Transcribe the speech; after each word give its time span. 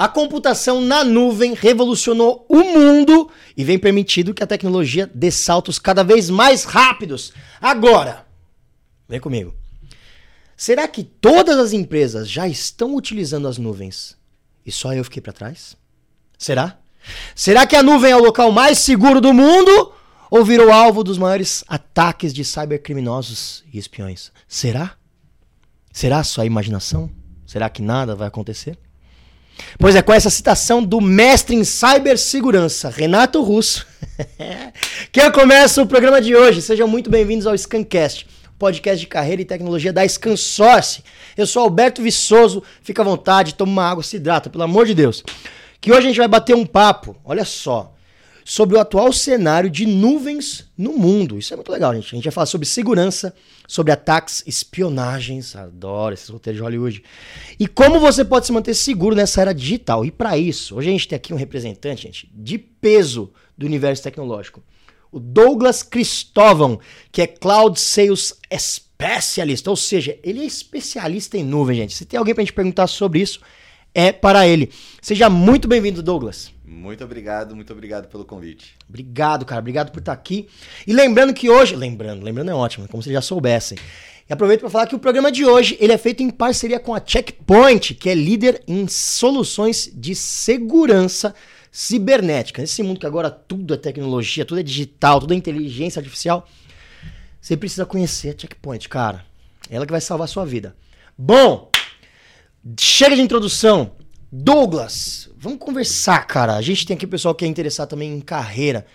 A 0.00 0.08
computação 0.08 0.80
na 0.80 1.04
nuvem 1.04 1.52
revolucionou 1.52 2.46
o 2.48 2.64
mundo 2.64 3.30
e 3.54 3.62
vem 3.62 3.78
permitindo 3.78 4.32
que 4.32 4.42
a 4.42 4.46
tecnologia 4.46 5.06
dê 5.14 5.30
saltos 5.30 5.78
cada 5.78 6.02
vez 6.02 6.30
mais 6.30 6.64
rápidos. 6.64 7.34
Agora, 7.60 8.26
vem 9.06 9.20
comigo. 9.20 9.54
Será 10.56 10.88
que 10.88 11.04
todas 11.04 11.58
as 11.58 11.74
empresas 11.74 12.30
já 12.30 12.48
estão 12.48 12.96
utilizando 12.96 13.46
as 13.46 13.58
nuvens 13.58 14.16
e 14.64 14.72
só 14.72 14.94
eu 14.94 15.04
fiquei 15.04 15.20
para 15.20 15.34
trás? 15.34 15.76
Será? 16.38 16.78
Será 17.34 17.66
que 17.66 17.76
a 17.76 17.82
nuvem 17.82 18.10
é 18.10 18.16
o 18.16 18.24
local 18.24 18.50
mais 18.50 18.78
seguro 18.78 19.20
do 19.20 19.34
mundo 19.34 19.92
ou 20.30 20.42
virou 20.46 20.72
alvo 20.72 21.04
dos 21.04 21.18
maiores 21.18 21.62
ataques 21.68 22.32
de 22.32 22.42
cybercriminosos 22.42 23.64
e 23.70 23.76
espiões? 23.76 24.32
Será? 24.48 24.96
Será 25.92 26.24
só 26.24 26.42
imaginação? 26.42 27.10
Será 27.44 27.68
que 27.68 27.82
nada 27.82 28.16
vai 28.16 28.28
acontecer? 28.28 28.78
Pois 29.78 29.96
é, 29.96 30.02
com 30.02 30.12
essa 30.12 30.30
citação 30.30 30.82
do 30.82 31.00
mestre 31.00 31.56
em 31.56 31.64
cibersegurança, 31.64 32.90
Renato 32.90 33.42
Russo, 33.42 33.86
que 35.10 35.20
eu 35.20 35.32
começo 35.32 35.82
o 35.82 35.86
programa 35.86 36.20
de 36.20 36.36
hoje. 36.36 36.60
Sejam 36.60 36.86
muito 36.86 37.08
bem-vindos 37.10 37.46
ao 37.46 37.56
Scancast, 37.56 38.26
podcast 38.58 39.00
de 39.00 39.06
carreira 39.06 39.42
e 39.42 39.44
tecnologia 39.44 39.92
da 39.92 40.06
ScanSource. 40.06 41.02
Eu 41.36 41.46
sou 41.46 41.62
Alberto 41.62 42.02
Viçoso, 42.02 42.62
fica 42.82 43.02
à 43.02 43.04
vontade, 43.04 43.54
toma 43.54 43.72
uma 43.72 43.90
água, 43.90 44.02
se 44.02 44.16
hidrata, 44.16 44.50
pelo 44.50 44.64
amor 44.64 44.86
de 44.86 44.94
Deus. 44.94 45.24
Que 45.80 45.90
hoje 45.90 46.00
a 46.00 46.10
gente 46.10 46.18
vai 46.18 46.28
bater 46.28 46.54
um 46.54 46.66
papo, 46.66 47.16
olha 47.24 47.44
só, 47.44 47.94
sobre 48.44 48.76
o 48.76 48.80
atual 48.80 49.12
cenário 49.12 49.70
de 49.70 49.86
nuvens 49.86 50.70
no 50.76 50.92
mundo. 50.92 51.38
Isso 51.38 51.52
é 51.52 51.56
muito 51.56 51.70
legal, 51.70 51.94
gente. 51.94 52.06
A 52.06 52.16
gente 52.16 52.24
vai 52.24 52.32
falar 52.32 52.46
sobre 52.46 52.66
segurança, 52.66 53.34
sobre 53.68 53.92
ataques, 53.92 54.42
espionagens, 54.46 55.54
adoro 55.54 56.14
esses 56.14 56.28
roteiros 56.28 56.58
de 56.58 56.62
Hollywood. 56.62 57.02
E 57.58 57.66
como 57.66 58.00
você 58.00 58.24
pode 58.24 58.46
se 58.46 58.52
manter 58.52 58.74
seguro 58.74 59.14
nessa 59.14 59.40
era 59.40 59.54
digital. 59.54 60.04
E 60.04 60.10
para 60.10 60.36
isso, 60.36 60.76
hoje 60.76 60.88
a 60.88 60.92
gente 60.92 61.08
tem 61.08 61.16
aqui 61.16 61.32
um 61.32 61.36
representante, 61.36 62.02
gente, 62.02 62.30
de 62.34 62.58
peso 62.58 63.32
do 63.56 63.66
universo 63.66 64.02
tecnológico. 64.02 64.62
O 65.12 65.18
Douglas 65.18 65.82
Cristóvão, 65.82 66.80
que 67.10 67.22
é 67.22 67.26
Cloud 67.26 67.78
Sales 67.78 68.38
Specialist, 68.52 69.66
ou 69.66 69.76
seja, 69.76 70.18
ele 70.22 70.40
é 70.40 70.44
especialista 70.44 71.36
em 71.36 71.44
nuvem, 71.44 71.76
gente. 71.76 71.94
Se 71.94 72.04
tem 72.04 72.18
alguém 72.18 72.34
pra 72.34 72.42
gente 72.42 72.52
perguntar 72.52 72.86
sobre 72.86 73.20
isso, 73.20 73.40
é 73.94 74.12
para 74.12 74.46
ele. 74.46 74.70
Seja 75.02 75.28
muito 75.28 75.66
bem-vindo, 75.66 76.02
Douglas. 76.02 76.52
Muito 76.70 77.02
obrigado, 77.02 77.56
muito 77.56 77.72
obrigado 77.72 78.06
pelo 78.06 78.24
convite. 78.24 78.76
Obrigado, 78.88 79.44
cara. 79.44 79.58
Obrigado 79.58 79.90
por 79.90 79.98
estar 79.98 80.12
aqui. 80.12 80.48
E 80.86 80.92
lembrando 80.92 81.34
que 81.34 81.50
hoje. 81.50 81.74
Lembrando, 81.74 82.22
lembrando 82.22 82.52
é 82.52 82.54
ótimo, 82.54 82.86
como 82.86 83.02
vocês 83.02 83.12
já 83.12 83.20
soubessem. 83.20 83.76
E 84.28 84.32
aproveito 84.32 84.60
para 84.60 84.70
falar 84.70 84.86
que 84.86 84.94
o 84.94 84.98
programa 85.00 85.32
de 85.32 85.44
hoje 85.44 85.76
ele 85.80 85.92
é 85.92 85.98
feito 85.98 86.22
em 86.22 86.30
parceria 86.30 86.78
com 86.78 86.94
a 86.94 87.02
Checkpoint, 87.04 87.94
que 87.94 88.08
é 88.08 88.14
líder 88.14 88.62
em 88.68 88.86
soluções 88.86 89.90
de 89.92 90.14
segurança 90.14 91.34
cibernética. 91.72 92.62
Nesse 92.62 92.84
mundo 92.84 93.00
que 93.00 93.06
agora 93.06 93.32
tudo 93.32 93.74
é 93.74 93.76
tecnologia, 93.76 94.44
tudo 94.44 94.60
é 94.60 94.62
digital, 94.62 95.18
tudo 95.18 95.34
é 95.34 95.36
inteligência 95.36 95.98
artificial, 95.98 96.48
você 97.40 97.56
precisa 97.56 97.84
conhecer 97.84 98.28
a 98.28 98.38
Checkpoint, 98.38 98.88
cara. 98.88 99.24
Ela 99.68 99.84
que 99.84 99.92
vai 99.92 100.00
salvar 100.00 100.26
a 100.26 100.28
sua 100.28 100.46
vida. 100.46 100.76
Bom, 101.18 101.68
chega 102.78 103.16
de 103.16 103.22
introdução. 103.22 103.90
Douglas, 104.32 105.28
vamos 105.36 105.58
conversar, 105.58 106.24
cara. 106.26 106.54
A 106.54 106.62
gente 106.62 106.86
tem 106.86 106.96
aqui 106.96 107.04
o 107.04 107.08
pessoal 107.08 107.34
que 107.34 107.44
é 107.44 107.48
interessado 107.48 107.88
também 107.88 108.12
em 108.12 108.20
carreira. 108.20 108.86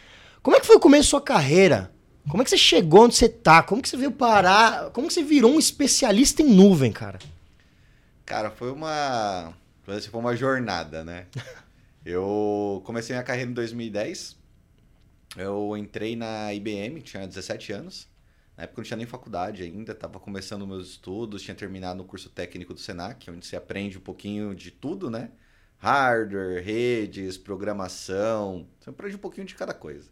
Como 0.41 0.55
é 0.55 0.59
que 0.59 0.66
foi 0.66 0.78
o 0.78 0.80
começo 0.80 1.08
da 1.08 1.09
sua 1.09 1.22
carreira? 1.22 1.91
Como 2.30 2.41
é 2.41 2.44
que 2.44 2.50
você 2.50 2.58
chegou 2.58 3.03
onde 3.03 3.16
você 3.16 3.28
tá? 3.28 3.61
Como 3.61 3.81
que 3.81 3.89
você 3.89 3.97
veio 3.97 4.11
parar? 4.11 4.91
Como 4.91 5.08
que 5.08 5.13
você 5.13 5.23
virou 5.23 5.53
um 5.53 5.59
especialista 5.59 6.41
em 6.41 6.53
nuvem, 6.53 6.91
cara? 6.91 7.19
Cara, 8.25 8.50
foi 8.50 8.72
uma. 8.72 9.53
Foi 9.83 10.19
uma 10.19 10.36
jornada, 10.36 11.03
né? 11.03 11.28
Eu 12.06 12.81
comecei 12.86 13.13
minha 13.13 13.23
carreira 13.23 13.50
em 13.50 13.53
2010. 13.53 14.38
Eu 15.36 15.75
entrei 15.75 16.16
na 16.16 16.53
IBM, 16.53 17.02
tinha 17.02 17.28
17 17.28 17.73
anos. 17.73 18.08
Na 18.57 18.63
época 18.63 18.79
eu 18.79 18.83
não 18.83 18.87
tinha 18.87 18.97
nem 18.97 19.05
faculdade 19.05 19.63
ainda, 19.63 19.91
estava 19.91 20.19
começando 20.19 20.66
meus 20.66 20.89
estudos, 20.91 21.41
tinha 21.41 21.55
terminado 21.55 22.01
o 22.01 22.05
curso 22.05 22.29
técnico 22.29 22.73
do 22.73 22.79
Senac, 22.79 23.29
onde 23.29 23.45
você 23.45 23.55
aprende 23.55 23.97
um 23.97 24.01
pouquinho 24.01 24.55
de 24.55 24.71
tudo, 24.71 25.09
né? 25.09 25.31
Hardware, 25.77 26.63
redes, 26.63 27.38
programação, 27.38 28.67
você 28.79 28.89
aprende 28.89 29.15
um 29.15 29.19
pouquinho 29.19 29.45
de 29.45 29.55
cada 29.55 29.73
coisa. 29.73 30.09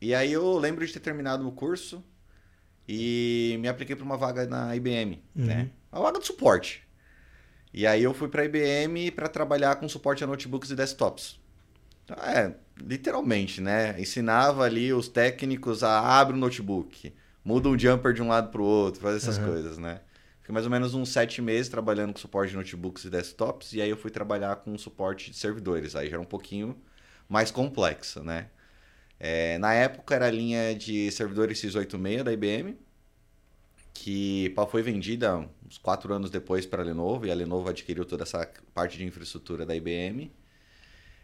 E 0.00 0.14
aí 0.14 0.32
eu 0.32 0.58
lembro 0.58 0.84
de 0.84 0.92
ter 0.92 1.00
terminado 1.00 1.46
o 1.46 1.52
curso 1.52 2.02
e 2.88 3.56
me 3.60 3.68
apliquei 3.68 3.94
para 3.94 4.04
uma 4.04 4.16
vaga 4.16 4.46
na 4.46 4.74
IBM, 4.74 5.22
uhum. 5.36 5.44
né? 5.44 5.70
Uma 5.92 6.02
vaga 6.02 6.18
de 6.18 6.26
suporte. 6.26 6.82
E 7.72 7.86
aí 7.86 8.02
eu 8.02 8.12
fui 8.12 8.28
para 8.28 8.42
a 8.42 8.44
IBM 8.44 9.12
para 9.12 9.28
trabalhar 9.28 9.76
com 9.76 9.88
suporte 9.88 10.24
a 10.24 10.26
notebooks 10.26 10.70
e 10.70 10.74
desktops. 10.74 11.38
Então, 12.04 12.16
é, 12.24 12.54
literalmente, 12.80 13.60
né? 13.60 14.00
Ensinava 14.00 14.64
ali 14.64 14.92
os 14.92 15.08
técnicos 15.08 15.84
a 15.84 16.18
abrir 16.18 16.34
o 16.34 16.40
notebook, 16.40 17.12
muda 17.44 17.68
um 17.68 17.78
jumper 17.78 18.12
de 18.12 18.22
um 18.22 18.28
lado 18.28 18.50
para 18.50 18.60
o 18.60 18.64
outro, 18.64 19.00
fazer 19.00 19.16
essas 19.16 19.38
uhum. 19.38 19.46
coisas, 19.46 19.78
né? 19.78 20.00
Fiquei 20.40 20.52
mais 20.52 20.66
ou 20.66 20.70
menos 20.70 20.94
uns 20.94 21.10
sete 21.10 21.40
meses 21.40 21.68
trabalhando 21.68 22.12
com 22.12 22.18
suporte 22.18 22.50
de 22.50 22.56
notebooks 22.56 23.04
e 23.04 23.10
desktops, 23.10 23.72
e 23.72 23.80
aí 23.80 23.90
eu 23.90 23.96
fui 23.96 24.10
trabalhar 24.10 24.56
com 24.56 24.76
suporte 24.76 25.30
de 25.30 25.36
servidores. 25.36 25.94
Aí 25.94 26.08
já 26.08 26.14
era 26.14 26.22
um 26.22 26.24
pouquinho 26.24 26.76
mais 27.28 27.50
complexo, 27.50 28.22
né? 28.22 28.48
É, 29.18 29.58
na 29.58 29.74
época 29.74 30.14
era 30.14 30.26
a 30.26 30.30
linha 30.30 30.74
de 30.74 31.10
servidores 31.12 31.60
x86 31.60 32.22
da 32.22 32.32
IBM, 32.32 32.76
que 33.92 34.54
foi 34.70 34.82
vendida 34.82 35.46
uns 35.66 35.76
quatro 35.76 36.12
anos 36.14 36.30
depois 36.30 36.64
para 36.64 36.82
a 36.82 36.84
Lenovo, 36.84 37.26
e 37.26 37.30
a 37.30 37.34
Lenovo 37.34 37.68
adquiriu 37.68 38.04
toda 38.04 38.22
essa 38.22 38.50
parte 38.72 38.96
de 38.96 39.04
infraestrutura 39.04 39.66
da 39.66 39.76
IBM. 39.76 40.32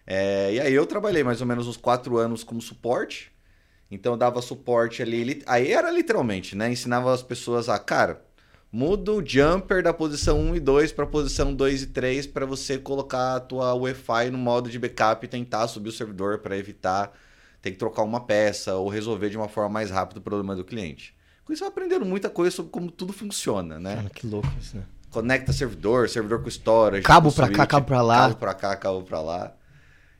É, 0.06 0.52
e 0.52 0.60
aí 0.60 0.74
eu 0.74 0.86
trabalhei 0.86 1.24
mais 1.24 1.40
ou 1.40 1.46
menos 1.46 1.66
uns 1.66 1.76
quatro 1.76 2.18
anos 2.18 2.44
como 2.44 2.60
suporte. 2.60 3.32
Então 3.90 4.18
dava 4.18 4.42
suporte 4.42 5.02
ali. 5.02 5.42
Aí 5.46 5.72
era 5.72 5.90
literalmente, 5.90 6.56
né? 6.56 6.70
Ensinava 6.70 7.12
as 7.12 7.22
pessoas 7.22 7.68
a, 7.68 7.78
cara, 7.78 8.22
muda 8.72 9.12
o 9.12 9.24
jumper 9.24 9.82
da 9.82 9.92
posição 9.92 10.40
1 10.40 10.56
e 10.56 10.60
2 10.60 10.92
para 10.92 11.06
posição 11.06 11.54
2 11.54 11.82
e 11.82 11.86
3 11.86 12.26
para 12.26 12.44
você 12.44 12.78
colocar 12.78 13.36
a 13.36 13.40
tua 13.40 13.74
Wi-Fi 13.74 14.30
no 14.30 14.38
modo 14.38 14.68
de 14.68 14.78
backup 14.78 15.24
e 15.24 15.28
tentar 15.28 15.68
subir 15.68 15.88
o 15.88 15.92
servidor 15.92 16.38
para 16.38 16.56
evitar 16.56 17.12
ter 17.66 17.72
que 17.72 17.78
trocar 17.78 18.02
uma 18.02 18.20
peça 18.20 18.76
ou 18.76 18.88
resolver 18.88 19.28
de 19.28 19.36
uma 19.36 19.48
forma 19.48 19.70
mais 19.70 19.90
rápida 19.90 20.20
o 20.20 20.22
problema 20.22 20.54
do 20.54 20.64
cliente. 20.64 21.16
Com 21.44 21.52
isso 21.52 21.64
eu 21.64 21.68
aprendendo 21.68 22.04
muita 22.04 22.30
coisa 22.30 22.54
sobre 22.54 22.70
como 22.70 22.90
tudo 22.90 23.12
funciona, 23.12 23.78
né? 23.80 23.96
Cara, 23.96 24.10
que 24.10 24.26
louco 24.26 24.48
isso, 24.60 24.76
né? 24.76 24.84
Conecta 25.10 25.52
servidor, 25.52 26.08
servidor 26.08 26.42
com 26.42 26.48
storage. 26.48 27.02
Cabo 27.02 27.32
para 27.32 27.48
cá, 27.48 27.66
cabo 27.66 27.86
para 27.86 28.02
lá. 28.02 28.18
Cabo 28.18 28.36
para 28.36 28.54
cá, 28.54 28.76
cabo 28.76 29.02
para 29.02 29.20
lá. 29.20 29.52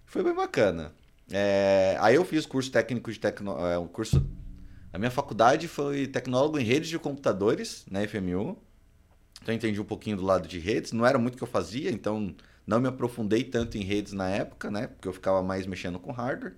Foi 0.07 0.23
bem 0.23 0.35
bacana. 0.35 0.93
É, 1.31 1.97
aí 2.01 2.15
eu 2.15 2.25
fiz 2.25 2.47
curso 2.47 2.71
técnico 2.71 3.11
de 3.11 3.19
tecno, 3.19 3.59
é, 3.67 3.79
um 3.79 3.89
curso. 3.89 4.25
A 4.93 4.99
minha 4.99 5.11
faculdade 5.11 5.69
foi 5.69 6.07
tecnólogo 6.07 6.59
em 6.59 6.65
redes 6.65 6.89
de 6.89 6.99
computadores 6.99 7.85
na 7.91 8.07
FMU. 8.07 8.57
Então 9.43 9.53
eu 9.53 9.55
entendi 9.55 9.81
um 9.81 9.85
pouquinho 9.85 10.17
do 10.17 10.25
lado 10.25 10.49
de 10.49 10.59
redes. 10.59 10.93
Não 10.93 11.05
era 11.05 11.19
muito 11.19 11.35
o 11.35 11.37
que 11.37 11.45
eu 11.45 11.49
fazia, 11.49 11.91
então 11.91 12.35
não 12.67 12.81
me 12.81 12.89
aprofundei 12.89 13.45
tanto 13.45 13.77
em 13.77 13.83
redes 13.83 14.13
na 14.13 14.29
época, 14.29 14.71
né? 14.71 14.87
Porque 14.87 15.07
eu 15.07 15.13
ficava 15.13 15.43
mais 15.43 15.67
mexendo 15.67 15.99
com 15.99 16.13
hardware. 16.13 16.55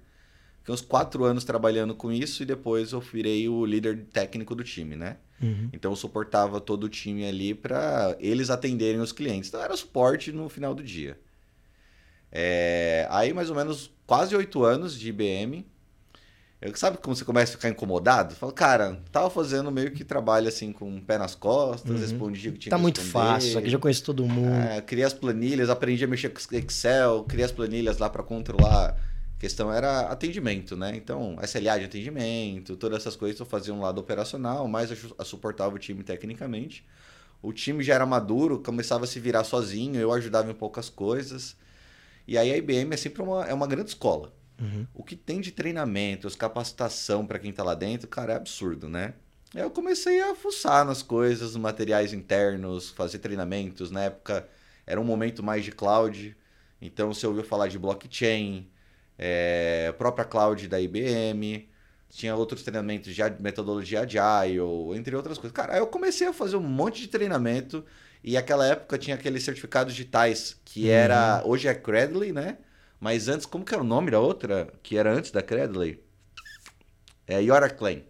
Fiquei 0.59 0.75
uns 0.75 0.81
quatro 0.81 1.25
anos 1.25 1.45
trabalhando 1.45 1.95
com 1.95 2.13
isso 2.13 2.43
e 2.43 2.47
depois 2.47 2.93
eu 2.93 3.01
virei 3.01 3.49
o 3.49 3.65
líder 3.65 4.07
técnico 4.13 4.55
do 4.55 4.63
time, 4.63 4.97
né? 4.97 5.17
Uhum. 5.43 5.71
Então 5.73 5.93
eu 5.93 5.97
suportava 5.97 6.61
todo 6.61 6.85
o 6.85 6.89
time 6.89 7.27
ali 7.27 7.55
para 7.55 8.17
eles 8.21 8.51
atenderem 8.51 9.01
os 9.01 9.13
clientes. 9.13 9.49
Então 9.49 9.63
era 9.63 9.77
suporte 9.77 10.31
no 10.31 10.49
final 10.49 10.75
do 10.75 10.83
dia. 10.83 11.19
É, 12.31 13.07
aí, 13.11 13.33
mais 13.33 13.49
ou 13.49 13.57
menos, 13.57 13.91
quase 14.09 14.35
oito 14.35 14.65
anos 14.65 14.99
de 14.99 15.11
IBM. 15.11 15.67
Eu, 16.61 16.75
sabe 16.75 16.97
como 16.97 17.15
você 17.15 17.25
começa 17.25 17.53
a 17.53 17.57
ficar 17.57 17.69
incomodado? 17.69 18.35
Fala, 18.35 18.53
cara, 18.53 19.01
tava 19.13 19.31
fazendo 19.31 19.71
meio 19.71 19.93
que 19.93 20.03
trabalho 20.03 20.49
assim 20.49 20.73
com 20.73 20.97
o 20.97 21.01
pé 21.01 21.19
nas 21.19 21.37
costas, 21.37 21.91
uhum. 21.91 22.01
respondia 22.01 22.51
o 22.51 22.55
que 22.55 22.59
tinha 22.59 22.71
Tá 22.71 22.79
muito 22.79 23.01
fácil, 23.01 23.59
aqui 23.59 23.69
já 23.69 23.79
conheço 23.79 24.03
todo 24.03 24.25
mundo. 24.27 24.55
É, 24.55 24.81
criei 24.81 25.05
as 25.05 25.13
planilhas, 25.13 25.71
aprendi 25.71 26.03
a 26.03 26.09
mexer 26.09 26.31
com 26.31 26.57
Excel, 26.57 27.25
criei 27.29 27.45
as 27.45 27.53
planilhas 27.53 27.99
lá 27.99 28.11
para 28.11 28.23
controlar. 28.25 28.97
A 29.37 29.39
questão 29.39 29.73
era 29.73 30.01
atendimento, 30.09 30.75
né? 30.75 30.97
Então, 30.97 31.37
SLA 31.45 31.79
de 31.79 31.85
atendimento, 31.85 32.77
todas 32.77 32.99
essas 32.99 33.15
coisas 33.15 33.39
eu 33.39 33.47
fazia 33.47 33.73
um 33.73 33.81
lado 33.81 34.01
operacional, 34.01 34.67
mas 34.67 34.91
eu 34.91 35.25
suportava 35.25 35.77
o 35.77 35.79
time 35.79 36.03
tecnicamente. 36.03 36.85
O 37.41 37.53
time 37.53 37.85
já 37.85 37.95
era 37.95 38.07
maduro, 38.07 38.59
começava 38.59 39.05
a 39.05 39.07
se 39.07 39.21
virar 39.21 39.45
sozinho, 39.45 40.01
eu 40.01 40.11
ajudava 40.13 40.51
em 40.51 40.55
poucas 40.55 40.89
coisas. 40.89 41.55
E 42.29 42.37
aí 42.37 42.53
a 42.53 42.57
IBM 42.59 42.93
é 42.93 42.97
sempre 42.99 43.23
uma, 43.23 43.47
é 43.47 43.55
uma 43.55 43.67
grande 43.67 43.89
escola. 43.89 44.35
Uhum. 44.61 44.87
O 44.93 45.03
que 45.03 45.17
tem 45.17 45.41
de 45.41 45.51
treinamentos, 45.51 46.37
capacitação 46.37 47.27
para 47.27 47.39
quem 47.39 47.51
está 47.51 47.65
lá 47.65 47.75
dentro, 47.75 48.07
cara, 48.07 48.35
é 48.35 48.37
absurdo, 48.37 48.87
né? 48.87 49.15
Aí 49.55 49.63
eu 49.63 49.71
comecei 49.71 50.21
a 50.21 50.35
fuçar 50.35 50.85
nas 50.85 51.03
coisas, 51.03 51.55
nos 51.55 51.63
materiais 51.63 52.13
internos, 52.13 52.91
fazer 52.91 53.21
treinamentos. 53.21 53.91
Na 53.91 54.05
época 54.05 54.47
era 54.87 55.01
um 55.01 55.05
momento 55.05 55.43
mais 55.43 55.65
de 55.65 55.73
cloud, 55.73 56.37
então 56.83 57.15
você 57.15 57.27
ouviu 57.27 57.43
falar 57.43 57.69
de 57.69 57.79
blockchain, 57.79 58.71
é, 59.17 59.91
própria 59.97 60.27
cloud 60.27 60.69
da 60.69 60.79
IBM, 60.79 61.67
tinha 62.11 62.37
outros 62.37 62.63
treinamentos 62.63 63.15
de 63.15 63.23
metodologia 63.41 64.03
agile, 64.03 64.61
entre 64.95 65.17
outras 65.17 65.39
coisas. 65.39 65.53
Cara, 65.55 65.73
aí 65.75 65.79
eu 65.79 65.87
comecei 65.87 66.27
a 66.27 66.33
fazer 66.35 66.57
um 66.57 66.63
monte 66.63 67.01
de 67.01 67.09
treinamento 67.09 67.83
E 68.23 68.37
aquela 68.37 68.67
época 68.67 68.99
tinha 68.99 69.17
aqueles 69.17 69.43
certificados 69.43 69.95
digitais, 69.95 70.61
que 70.65 70.89
era. 70.91 71.43
Hoje 71.45 71.69
é 71.69 71.75
Credly, 71.75 72.33
né? 72.33 72.59
Mas 73.01 73.29
antes, 73.29 73.47
como 73.47 73.65
que 73.65 73.73
era 73.73 73.83
o 73.83 73.87
nome 73.87 74.11
da 74.11 74.19
outra? 74.19 74.73
Que 74.83 74.99
era 74.99 75.13
antes 75.13 75.31
da 75.31 75.43
Credly? 75.43 76.03
É 77.27 77.41
Yoraclaim. 77.41 78.05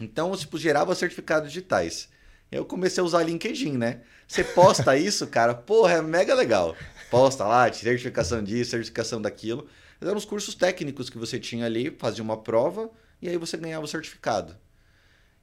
Então, 0.00 0.36
tipo, 0.36 0.56
gerava 0.56 0.94
certificados 0.94 1.50
digitais. 1.50 2.08
Eu 2.50 2.64
comecei 2.64 3.00
a 3.02 3.04
usar 3.04 3.22
LinkedIn, 3.24 3.76
né? 3.76 4.02
Você 4.26 4.44
posta 4.44 4.96
isso, 4.98 5.26
cara, 5.26 5.54
porra, 5.54 5.94
é 5.94 6.02
mega 6.02 6.34
legal. 6.34 6.76
Posta 7.10 7.44
lá, 7.44 7.72
certificação 7.72 8.42
disso, 8.42 8.70
certificação 8.70 9.20
daquilo. 9.20 9.66
Eram 10.00 10.16
os 10.16 10.24
cursos 10.24 10.54
técnicos 10.54 11.10
que 11.10 11.18
você 11.18 11.40
tinha 11.40 11.66
ali, 11.66 11.94
fazia 11.98 12.22
uma 12.22 12.36
prova 12.36 12.88
e 13.20 13.28
aí 13.28 13.36
você 13.36 13.56
ganhava 13.56 13.84
o 13.84 13.88
certificado. 13.88 14.56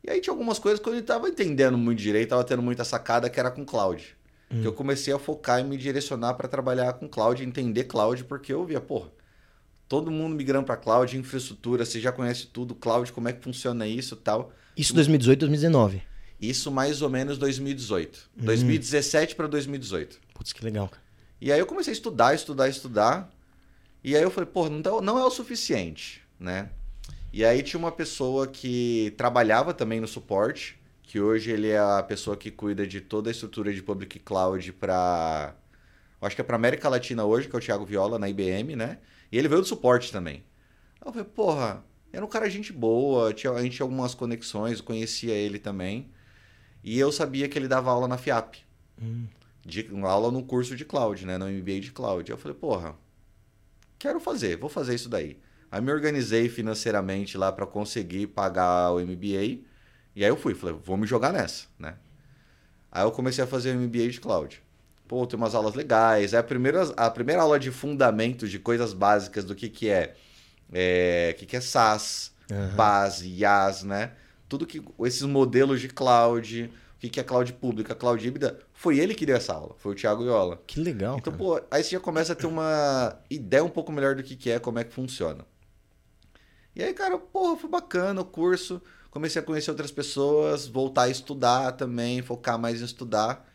E 0.05 0.11
aí 0.11 0.21
tinha 0.21 0.31
algumas 0.31 0.59
coisas 0.59 0.79
que 0.79 0.87
eu 0.87 0.93
não 0.93 0.99
estava 0.99 1.27
entendendo 1.27 1.77
muito 1.77 1.99
direito, 1.99 2.25
estava 2.25 2.43
tendo 2.43 2.61
muita 2.61 2.83
sacada 2.83 3.27
que 3.27 3.39
era 3.39 3.49
com 3.49 3.65
cloud. 3.65 4.15
Hum. 4.51 4.61
Que 4.61 4.67
eu 4.67 4.73
comecei 4.73 5.11
a 5.11 5.17
focar 5.17 5.59
e 5.59 5.63
me 5.63 5.77
direcionar 5.77 6.35
para 6.35 6.47
trabalhar 6.47 6.93
com 6.93 7.09
cloud, 7.09 7.43
entender 7.43 7.85
cloud, 7.85 8.23
porque 8.25 8.53
eu 8.53 8.63
via, 8.63 8.79
porra, 8.79 9.09
todo 9.87 10.11
mundo 10.11 10.35
migrando 10.35 10.65
para 10.65 10.77
cloud, 10.77 11.17
infraestrutura, 11.17 11.83
você 11.83 11.99
já 11.99 12.11
conhece 12.11 12.45
tudo, 12.47 12.75
cloud, 12.75 13.11
como 13.11 13.27
é 13.29 13.33
que 13.33 13.43
funciona 13.43 13.87
isso 13.87 14.15
tal. 14.15 14.51
Isso 14.77 14.93
2018, 14.93 15.39
2019. 15.39 16.03
Isso 16.39 16.69
mais 16.69 17.01
ou 17.01 17.09
menos 17.09 17.39
2018. 17.39 18.29
Hum. 18.37 18.45
2017 18.45 19.35
para 19.35 19.47
2018. 19.47 20.19
Putz, 20.35 20.53
que 20.53 20.63
legal, 20.63 20.87
cara. 20.87 21.01
E 21.41 21.51
aí 21.51 21.59
eu 21.59 21.65
comecei 21.65 21.91
a 21.91 21.95
estudar, 21.95 22.35
estudar, 22.35 22.69
estudar. 22.69 23.31
E 24.03 24.15
aí 24.15 24.21
eu 24.21 24.29
falei, 24.29 24.49
pô, 24.51 24.69
não, 24.69 24.83
tá, 24.83 25.01
não 25.01 25.17
é 25.17 25.25
o 25.25 25.31
suficiente, 25.31 26.21
né? 26.39 26.69
E 27.35 27.43
aí 27.43 27.61
tinha 27.61 27.77
uma 27.77 27.91
pessoa 27.91 28.47
que 28.47 29.13
trabalhava 29.17 29.73
também 29.73 29.99
no 29.99 30.07
suporte, 30.07 30.79
que 31.03 31.19
hoje 31.19 31.51
ele 31.51 31.67
é 31.67 31.77
a 31.77 32.01
pessoa 32.01 32.37
que 32.37 32.49
cuida 32.49 32.87
de 32.87 33.01
toda 33.01 33.29
a 33.29 33.31
estrutura 33.31 33.73
de 33.73 33.83
public 33.83 34.19
cloud 34.19 34.71
para 34.71 35.53
acho 36.21 36.33
que 36.33 36.41
é 36.41 36.45
para 36.45 36.55
América 36.55 36.87
Latina 36.87 37.25
hoje, 37.25 37.49
que 37.49 37.53
é 37.53 37.59
o 37.59 37.61
Thiago 37.61 37.85
Viola 37.85 38.17
na 38.17 38.29
IBM, 38.29 38.77
né? 38.77 38.99
E 39.29 39.37
ele 39.37 39.49
veio 39.49 39.59
do 39.59 39.67
suporte 39.67 40.13
também. 40.13 40.45
Aí 41.01 41.09
eu 41.09 41.11
falei, 41.11 41.27
porra, 41.27 41.83
era 42.13 42.23
um 42.23 42.29
cara 42.29 42.49
gente 42.49 42.71
boa, 42.71 43.33
tinha, 43.33 43.51
a 43.51 43.61
gente 43.61 43.75
tinha 43.75 43.83
algumas 43.83 44.15
conexões, 44.15 44.79
conhecia 44.79 45.33
ele 45.33 45.59
também. 45.59 46.09
E 46.81 46.97
eu 46.97 47.11
sabia 47.11 47.49
que 47.49 47.59
ele 47.59 47.67
dava 47.67 47.91
aula 47.91 48.07
na 48.07 48.17
FIAP. 48.17 48.59
Hum. 49.01 49.25
De, 49.61 49.89
aula 50.03 50.31
no 50.31 50.41
curso 50.41 50.73
de 50.73 50.85
cloud, 50.85 51.25
né? 51.25 51.37
No 51.37 51.49
MBA 51.49 51.81
de 51.81 51.91
cloud. 51.91 52.31
Eu 52.31 52.37
falei, 52.37 52.55
porra, 52.57 52.95
quero 53.99 54.21
fazer, 54.21 54.55
vou 54.55 54.69
fazer 54.69 54.95
isso 54.95 55.09
daí. 55.09 55.37
Aí 55.75 55.81
me 55.81 55.91
organizei 55.91 56.47
financeiramente 56.47 57.37
lá 57.37 57.51
para 57.51 57.65
conseguir 57.65 58.27
pagar 58.27 58.93
o 58.93 58.99
MBA. 59.01 59.59
E 60.15 60.23
aí 60.23 60.29
eu 60.29 60.37
fui, 60.37 60.55
falei, 60.55 60.73
vou 60.81 60.95
me 60.95 61.05
jogar 61.05 61.33
nessa, 61.33 61.65
né? 61.77 61.95
Aí 62.89 63.03
eu 63.03 63.11
comecei 63.11 63.43
a 63.43 63.47
fazer 63.47 63.75
o 63.75 63.81
MBA 63.81 64.07
de 64.07 64.21
cloud. 64.21 64.63
Pô, 65.05 65.27
tem 65.27 65.35
umas 65.35 65.53
aulas 65.53 65.75
legais. 65.75 66.33
Aí 66.33 66.39
a 66.39 66.43
primeira, 66.43 66.81
a 66.95 67.11
primeira 67.11 67.41
aula 67.41 67.59
de 67.59 67.71
fundamentos, 67.71 68.49
de 68.49 68.57
coisas 68.57 68.93
básicas 68.93 69.43
do 69.43 69.53
que, 69.53 69.67
que 69.67 69.89
é, 69.89 70.15
é 70.71 71.35
que, 71.37 71.45
que 71.45 71.57
é 71.57 71.59
SaaS, 71.59 72.31
uhum. 72.49 72.73
base, 72.77 73.27
IaaS, 73.27 73.83
né? 73.83 74.13
Tudo 74.47 74.65
que 74.65 74.81
esses 75.01 75.23
modelos 75.23 75.81
de 75.81 75.89
cloud, 75.89 76.71
o 76.95 76.99
que, 77.01 77.09
que 77.09 77.19
é 77.19 77.23
cloud 77.23 77.51
pública, 77.51 77.93
cloud 77.93 78.25
híbrida, 78.25 78.57
foi 78.71 78.97
ele 78.97 79.13
que 79.13 79.25
deu 79.25 79.35
essa 79.35 79.51
aula, 79.51 79.75
foi 79.77 79.91
o 79.91 79.95
Thiago 79.95 80.23
Iola. 80.23 80.63
Que 80.65 80.79
legal. 80.79 81.17
Então, 81.17 81.33
cara. 81.33 81.43
pô, 81.43 81.61
aí 81.69 81.83
você 81.83 81.89
já 81.89 81.99
começa 81.99 82.31
a 82.31 82.35
ter 82.35 82.47
uma 82.47 83.19
ideia 83.29 83.61
um 83.61 83.69
pouco 83.69 83.91
melhor 83.91 84.15
do 84.15 84.23
que, 84.23 84.37
que 84.37 84.49
é, 84.49 84.57
como 84.57 84.79
é 84.79 84.85
que 84.85 84.93
funciona. 84.93 85.43
E 86.75 86.83
aí, 86.83 86.93
cara, 86.93 87.17
porra, 87.17 87.57
foi 87.57 87.69
bacana 87.69 88.21
o 88.21 88.25
curso. 88.25 88.81
Comecei 89.09 89.41
a 89.41 89.45
conhecer 89.45 89.71
outras 89.71 89.91
pessoas, 89.91 90.67
voltar 90.67 91.03
a 91.03 91.09
estudar 91.09 91.71
também, 91.71 92.21
focar 92.21 92.59
mais 92.59 92.81
em 92.81 92.85
estudar. 92.85 93.49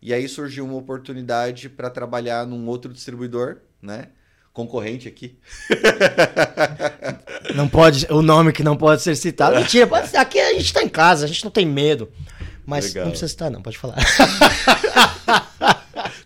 E 0.00 0.14
aí 0.14 0.28
surgiu 0.28 0.64
uma 0.64 0.76
oportunidade 0.76 1.68
para 1.68 1.90
trabalhar 1.90 2.46
num 2.46 2.68
outro 2.68 2.92
distribuidor, 2.92 3.56
né? 3.82 4.10
Concorrente 4.52 5.08
aqui. 5.08 5.36
Não 7.54 7.68
pode, 7.68 8.06
o 8.10 8.22
nome 8.22 8.52
que 8.52 8.62
não 8.62 8.76
pode 8.76 9.02
ser 9.02 9.16
citado. 9.16 9.56
Mentira, 9.56 9.86
pode, 9.86 10.16
aqui 10.16 10.38
a 10.38 10.52
gente 10.52 10.72
tá 10.72 10.82
em 10.82 10.88
casa, 10.88 11.24
a 11.24 11.28
gente 11.28 11.42
não 11.42 11.50
tem 11.50 11.66
medo. 11.66 12.10
Mas 12.64 12.86
Legal. 12.86 13.04
não 13.04 13.10
precisa 13.10 13.28
citar, 13.28 13.50
não, 13.50 13.62
pode 13.62 13.76
falar. 13.76 13.96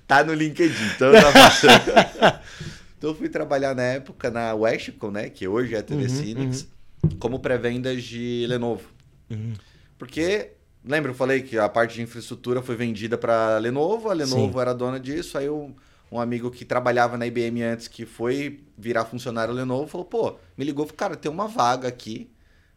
tá 0.06 0.22
no 0.22 0.34
LinkedIn, 0.34 0.84
então 0.94 1.12
tá 1.12 2.40
Então 3.04 3.12
eu 3.12 3.18
fui 3.18 3.28
trabalhar 3.28 3.74
na 3.74 3.82
época 3.82 4.30
na 4.30 4.54
Westcom, 4.54 5.10
né? 5.10 5.28
Que 5.28 5.46
hoje 5.46 5.74
é 5.74 5.78
a 5.78 5.82
Telecinix, 5.82 6.62
uhum, 6.62 7.10
uhum. 7.10 7.18
como 7.18 7.38
pré-vendas 7.38 8.02
de 8.02 8.46
Lenovo. 8.48 8.88
Uhum. 9.28 9.52
Porque, 9.98 10.52
lembra, 10.82 11.10
eu 11.10 11.14
falei 11.14 11.42
que 11.42 11.58
a 11.58 11.68
parte 11.68 11.96
de 11.96 12.02
infraestrutura 12.02 12.62
foi 12.62 12.76
vendida 12.76 13.18
para 13.18 13.58
Lenovo, 13.58 14.08
a 14.08 14.14
Lenovo 14.14 14.54
Sim. 14.54 14.58
era 14.58 14.72
dona 14.72 14.98
disso, 14.98 15.36
aí 15.36 15.44
eu, 15.44 15.76
um 16.10 16.18
amigo 16.18 16.50
que 16.50 16.64
trabalhava 16.64 17.18
na 17.18 17.26
IBM 17.26 17.62
antes, 17.62 17.88
que 17.88 18.06
foi 18.06 18.64
virar 18.74 19.04
funcionário 19.04 19.52
Lenovo, 19.52 19.86
falou, 19.86 20.06
pô, 20.06 20.36
me 20.56 20.64
ligou, 20.64 20.86
cara, 20.86 21.14
tem 21.14 21.30
uma 21.30 21.46
vaga 21.46 21.86
aqui 21.86 22.30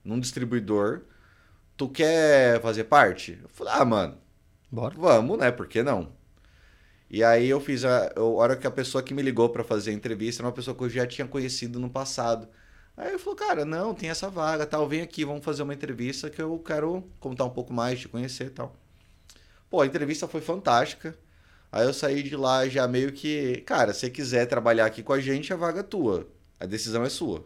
num 0.04 0.20
distribuidor, 0.20 1.04
tu 1.78 1.88
quer 1.88 2.62
fazer 2.62 2.84
parte? 2.84 3.40
Eu 3.42 3.48
falei, 3.48 3.72
ah, 3.78 3.86
mano, 3.86 4.18
Bora. 4.70 4.94
vamos, 4.98 5.38
né? 5.38 5.52
Por 5.52 5.68
que 5.68 5.82
não? 5.82 6.17
E 7.10 7.24
aí 7.24 7.48
eu 7.50 7.60
fiz 7.60 7.86
a, 7.86 8.12
a 8.16 8.22
hora 8.22 8.56
que 8.56 8.68
a 8.68 8.72
pessoa 8.72 9.02
que 9.02 9.14
me 9.14 9.22
ligou 9.22 9.50
para 9.50 9.64
fazer 9.64 9.92
a 9.92 9.94
entrevista 9.94 10.42
era 10.42 10.48
uma 10.48 10.54
pessoa 10.54 10.76
que 10.76 10.84
eu 10.84 10.90
já 10.90 11.08
tinha 11.08 11.28
conhecido 11.28 11.80
no 11.80 11.90
passado. 11.90 12.48
Aí 12.98 13.14
eu 13.14 13.20
falou, 13.20 13.36
cara, 13.36 13.64
não, 13.64 13.94
tem 13.94 14.10
essa 14.10 14.30
vaga, 14.30 14.66
tal, 14.66 14.88
vem 14.88 15.02
aqui, 15.02 15.24
vamos 15.24 15.46
fazer 15.46 15.64
uma 15.64 15.74
entrevista 15.74 16.30
que 16.30 16.42
eu 16.42 16.58
quero 16.60 17.04
contar 17.20 17.46
um 17.46 17.50
pouco 17.50 17.72
mais, 17.72 18.00
te 18.00 18.08
conhecer, 18.08 18.50
tal. 18.52 18.76
Pô, 19.70 19.82
a 19.82 19.86
entrevista 19.86 20.28
foi 20.28 20.42
fantástica. 20.42 21.18
Aí 21.72 21.86
eu 21.86 21.94
saí 21.94 22.24
de 22.24 22.36
lá 22.36 22.68
já 22.68 22.88
meio 22.88 23.12
que, 23.12 23.58
cara, 23.66 23.94
se 23.94 24.02
você 24.02 24.10
quiser 24.10 24.46
trabalhar 24.48 24.86
aqui 24.86 25.04
com 25.04 25.14
a 25.14 25.20
gente, 25.20 25.54
a 25.54 25.56
vaga 25.56 25.82
é 25.82 25.84
tua. 25.84 26.28
A 26.60 26.66
decisão 26.66 27.04
é 27.04 27.10
sua. 27.10 27.46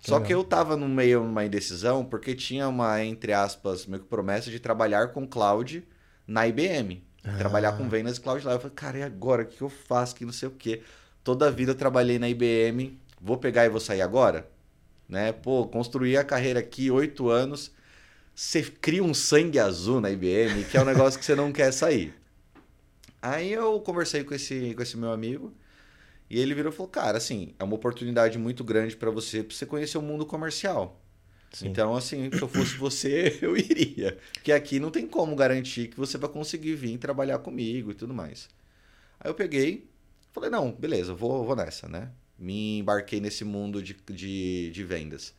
Que 0.00 0.08
Só 0.08 0.16
legal. 0.16 0.26
que 0.26 0.34
eu 0.34 0.44
tava 0.44 0.76
no 0.76 0.88
meio 0.88 1.20
de 1.20 1.26
uma 1.26 1.44
indecisão 1.44 2.04
porque 2.04 2.34
tinha 2.34 2.68
uma, 2.68 3.02
entre 3.02 3.32
aspas, 3.32 3.86
meio 3.86 4.02
que 4.02 4.08
promessa 4.08 4.50
de 4.50 4.60
trabalhar 4.60 5.08
com 5.12 5.26
cloud 5.26 5.86
na 6.26 6.46
IBM. 6.46 7.05
Ah. 7.26 7.36
Trabalhar 7.36 7.72
com 7.72 7.88
vendas 7.88 8.18
cloud 8.18 8.44
lá. 8.46 8.52
Eu 8.52 8.60
falei, 8.60 8.74
cara, 8.76 8.98
e 8.98 9.02
agora? 9.02 9.42
O 9.42 9.46
que 9.46 9.60
eu 9.60 9.68
faço? 9.68 10.14
Que 10.14 10.24
não 10.24 10.32
sei 10.32 10.48
o 10.48 10.52
quê. 10.52 10.82
Toda 11.24 11.48
a 11.48 11.50
vida 11.50 11.72
eu 11.72 11.74
trabalhei 11.74 12.18
na 12.18 12.28
IBM. 12.28 12.98
Vou 13.20 13.36
pegar 13.36 13.64
e 13.64 13.68
vou 13.68 13.80
sair 13.80 14.00
agora? 14.00 14.48
Né? 15.08 15.32
Pô, 15.32 15.66
construir 15.66 16.16
a 16.16 16.24
carreira 16.24 16.60
aqui, 16.60 16.90
oito 16.90 17.28
anos. 17.28 17.72
Você 18.34 18.62
cria 18.62 19.02
um 19.02 19.14
sangue 19.14 19.58
azul 19.58 20.00
na 20.00 20.10
IBM, 20.10 20.64
que 20.70 20.76
é 20.76 20.82
um 20.82 20.84
negócio 20.84 21.18
que 21.18 21.24
você 21.24 21.34
não 21.34 21.50
quer 21.50 21.72
sair. 21.72 22.14
Aí 23.20 23.52
eu 23.52 23.80
conversei 23.80 24.22
com 24.22 24.34
esse, 24.34 24.74
com 24.74 24.82
esse 24.82 24.96
meu 24.96 25.10
amigo. 25.10 25.52
E 26.28 26.38
ele 26.38 26.54
virou 26.54 26.72
e 26.72 26.74
falou: 26.74 26.90
Cara, 26.90 27.18
assim, 27.18 27.54
é 27.58 27.64
uma 27.64 27.74
oportunidade 27.74 28.38
muito 28.38 28.62
grande 28.62 28.96
para 28.96 29.10
você, 29.10 29.42
pra 29.42 29.56
você 29.56 29.64
conhecer 29.64 29.98
o 29.98 30.02
mundo 30.02 30.26
comercial. 30.26 31.00
Sim. 31.56 31.68
Então, 31.68 31.96
assim, 31.96 32.30
se 32.30 32.42
eu 32.42 32.48
fosse 32.48 32.76
você, 32.76 33.38
eu 33.40 33.56
iria. 33.56 34.18
Porque 34.34 34.52
aqui 34.52 34.78
não 34.78 34.90
tem 34.90 35.06
como 35.06 35.34
garantir 35.34 35.88
que 35.88 35.96
você 35.96 36.18
vai 36.18 36.28
conseguir 36.28 36.74
vir 36.74 36.98
trabalhar 36.98 37.38
comigo 37.38 37.90
e 37.90 37.94
tudo 37.94 38.12
mais. 38.12 38.50
Aí 39.18 39.30
eu 39.30 39.34
peguei, 39.34 39.88
falei, 40.32 40.50
não, 40.50 40.70
beleza, 40.70 41.14
vou, 41.14 41.46
vou 41.46 41.56
nessa, 41.56 41.88
né? 41.88 42.10
Me 42.38 42.80
embarquei 42.80 43.22
nesse 43.22 43.42
mundo 43.42 43.82
de, 43.82 43.96
de, 44.10 44.70
de 44.70 44.84
vendas. 44.84 45.32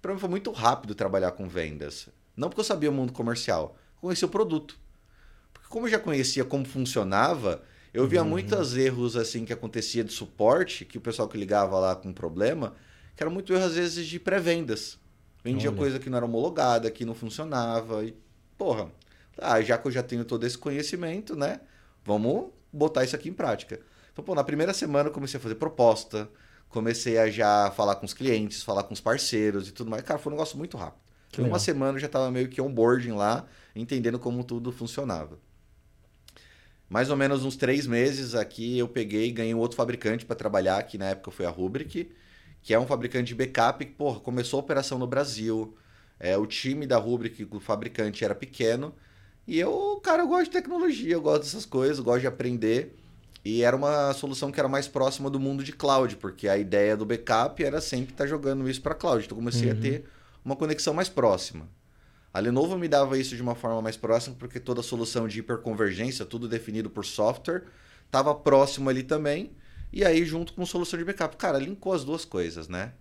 Para 0.00 0.14
mim 0.14 0.20
foi 0.20 0.28
muito 0.28 0.52
rápido 0.52 0.94
trabalhar 0.94 1.32
com 1.32 1.48
vendas. 1.48 2.08
Não 2.36 2.48
porque 2.48 2.60
eu 2.60 2.64
sabia 2.64 2.88
o 2.88 2.94
mundo 2.94 3.12
comercial, 3.12 3.76
conheci 4.00 4.24
o 4.24 4.28
produto. 4.28 4.78
Porque 5.52 5.68
como 5.68 5.88
eu 5.88 5.90
já 5.90 5.98
conhecia 5.98 6.44
como 6.44 6.64
funcionava, 6.64 7.60
eu 7.92 8.06
via 8.06 8.22
uhum. 8.22 8.28
muitos 8.28 8.76
erros 8.76 9.16
assim 9.16 9.44
que 9.44 9.52
acontecia 9.52 10.04
de 10.04 10.12
suporte, 10.12 10.84
que 10.84 10.96
o 10.96 11.00
pessoal 11.00 11.26
que 11.26 11.36
ligava 11.36 11.76
lá 11.80 11.96
com 11.96 12.12
problema, 12.12 12.76
que 13.16 13.22
era 13.24 13.30
muito 13.30 13.52
erro 13.52 13.64
às 13.64 13.74
vezes 13.74 14.06
de 14.06 14.20
pré-vendas. 14.20 15.04
Vendia 15.46 15.70
Olha. 15.70 15.78
coisa 15.78 15.98
que 16.00 16.10
não 16.10 16.16
era 16.16 16.26
homologada, 16.26 16.90
que 16.90 17.04
não 17.04 17.14
funcionava. 17.14 18.04
E, 18.04 18.16
porra, 18.58 18.90
ah, 19.38 19.60
já 19.60 19.78
que 19.78 19.86
eu 19.86 19.92
já 19.92 20.02
tenho 20.02 20.24
todo 20.24 20.44
esse 20.44 20.58
conhecimento, 20.58 21.36
né? 21.36 21.60
Vamos 22.04 22.48
botar 22.72 23.04
isso 23.04 23.14
aqui 23.14 23.28
em 23.28 23.32
prática. 23.32 23.80
Então, 24.12 24.24
pô, 24.24 24.34
na 24.34 24.42
primeira 24.42 24.74
semana 24.74 25.08
eu 25.08 25.12
comecei 25.12 25.38
a 25.38 25.40
fazer 25.40 25.54
proposta, 25.54 26.28
comecei 26.68 27.16
a 27.16 27.30
já 27.30 27.70
falar 27.76 27.94
com 27.94 28.04
os 28.04 28.12
clientes, 28.12 28.64
falar 28.64 28.82
com 28.82 28.92
os 28.92 29.00
parceiros 29.00 29.68
e 29.68 29.72
tudo 29.72 29.88
mais. 29.88 30.02
Cara, 30.02 30.18
foi 30.18 30.32
um 30.32 30.34
negócio 30.34 30.58
muito 30.58 30.76
rápido. 30.76 31.00
em 31.38 31.42
uma 31.42 31.60
semana 31.60 31.96
eu 31.96 32.00
já 32.00 32.06
estava 32.06 32.28
meio 32.28 32.48
que 32.48 32.60
onboarding 32.60 33.12
lá, 33.12 33.46
entendendo 33.74 34.18
como 34.18 34.42
tudo 34.42 34.72
funcionava. 34.72 35.38
Mais 36.88 37.08
ou 37.08 37.16
menos 37.16 37.44
uns 37.44 37.54
três 37.54 37.86
meses 37.86 38.34
aqui 38.34 38.78
eu 38.78 38.88
peguei 38.88 39.28
e 39.28 39.32
ganhei 39.32 39.54
um 39.54 39.58
outro 39.58 39.76
fabricante 39.76 40.24
para 40.26 40.34
trabalhar, 40.34 40.82
que 40.82 40.98
na 40.98 41.06
época 41.10 41.30
foi 41.30 41.46
a 41.46 41.50
Rubric 41.50 42.10
que 42.66 42.74
é 42.74 42.80
um 42.80 42.84
fabricante 42.84 43.28
de 43.28 43.34
backup 43.36 43.86
que 43.86 43.92
porra, 43.92 44.18
começou 44.18 44.58
a 44.58 44.60
operação 44.60 44.98
no 44.98 45.06
Brasil. 45.06 45.76
É, 46.18 46.36
o 46.36 46.44
time 46.44 46.84
da 46.84 46.98
Rubrik, 46.98 47.46
o 47.48 47.60
fabricante, 47.60 48.24
era 48.24 48.34
pequeno. 48.34 48.92
E 49.46 49.56
eu, 49.56 50.00
cara, 50.02 50.24
eu 50.24 50.26
gosto 50.26 50.46
de 50.46 50.50
tecnologia, 50.50 51.14
eu 51.14 51.20
gosto 51.20 51.42
dessas 51.42 51.64
coisas, 51.64 51.98
eu 51.98 52.04
gosto 52.04 52.22
de 52.22 52.26
aprender. 52.26 52.96
E 53.44 53.62
era 53.62 53.76
uma 53.76 54.12
solução 54.14 54.50
que 54.50 54.58
era 54.58 54.68
mais 54.68 54.88
próxima 54.88 55.30
do 55.30 55.38
mundo 55.38 55.62
de 55.62 55.70
cloud, 55.70 56.16
porque 56.16 56.48
a 56.48 56.58
ideia 56.58 56.96
do 56.96 57.06
backup 57.06 57.62
era 57.62 57.80
sempre 57.80 58.12
estar 58.12 58.26
jogando 58.26 58.68
isso 58.68 58.82
para 58.82 58.96
cloud. 58.96 59.24
Então 59.24 59.38
comecei 59.38 59.70
uhum. 59.70 59.78
a 59.78 59.80
ter 59.80 60.04
uma 60.44 60.56
conexão 60.56 60.92
mais 60.92 61.08
próxima. 61.08 61.68
A 62.34 62.40
Lenovo 62.40 62.76
me 62.76 62.88
dava 62.88 63.16
isso 63.16 63.36
de 63.36 63.42
uma 63.42 63.54
forma 63.54 63.80
mais 63.80 63.96
próxima, 63.96 64.34
porque 64.36 64.58
toda 64.58 64.80
a 64.80 64.82
solução 64.82 65.28
de 65.28 65.38
hiperconvergência, 65.38 66.26
tudo 66.26 66.48
definido 66.48 66.90
por 66.90 67.04
software, 67.04 67.62
estava 68.06 68.34
próximo 68.34 68.90
ali 68.90 69.04
também. 69.04 69.52
E 69.92 70.04
aí, 70.04 70.24
junto 70.24 70.52
com 70.52 70.66
solução 70.66 70.98
de 70.98 71.04
backup. 71.04 71.36
Cara, 71.36 71.58
linkou 71.58 71.92
as 71.92 72.04
duas 72.04 72.24
coisas, 72.24 72.68
né? 72.68 72.92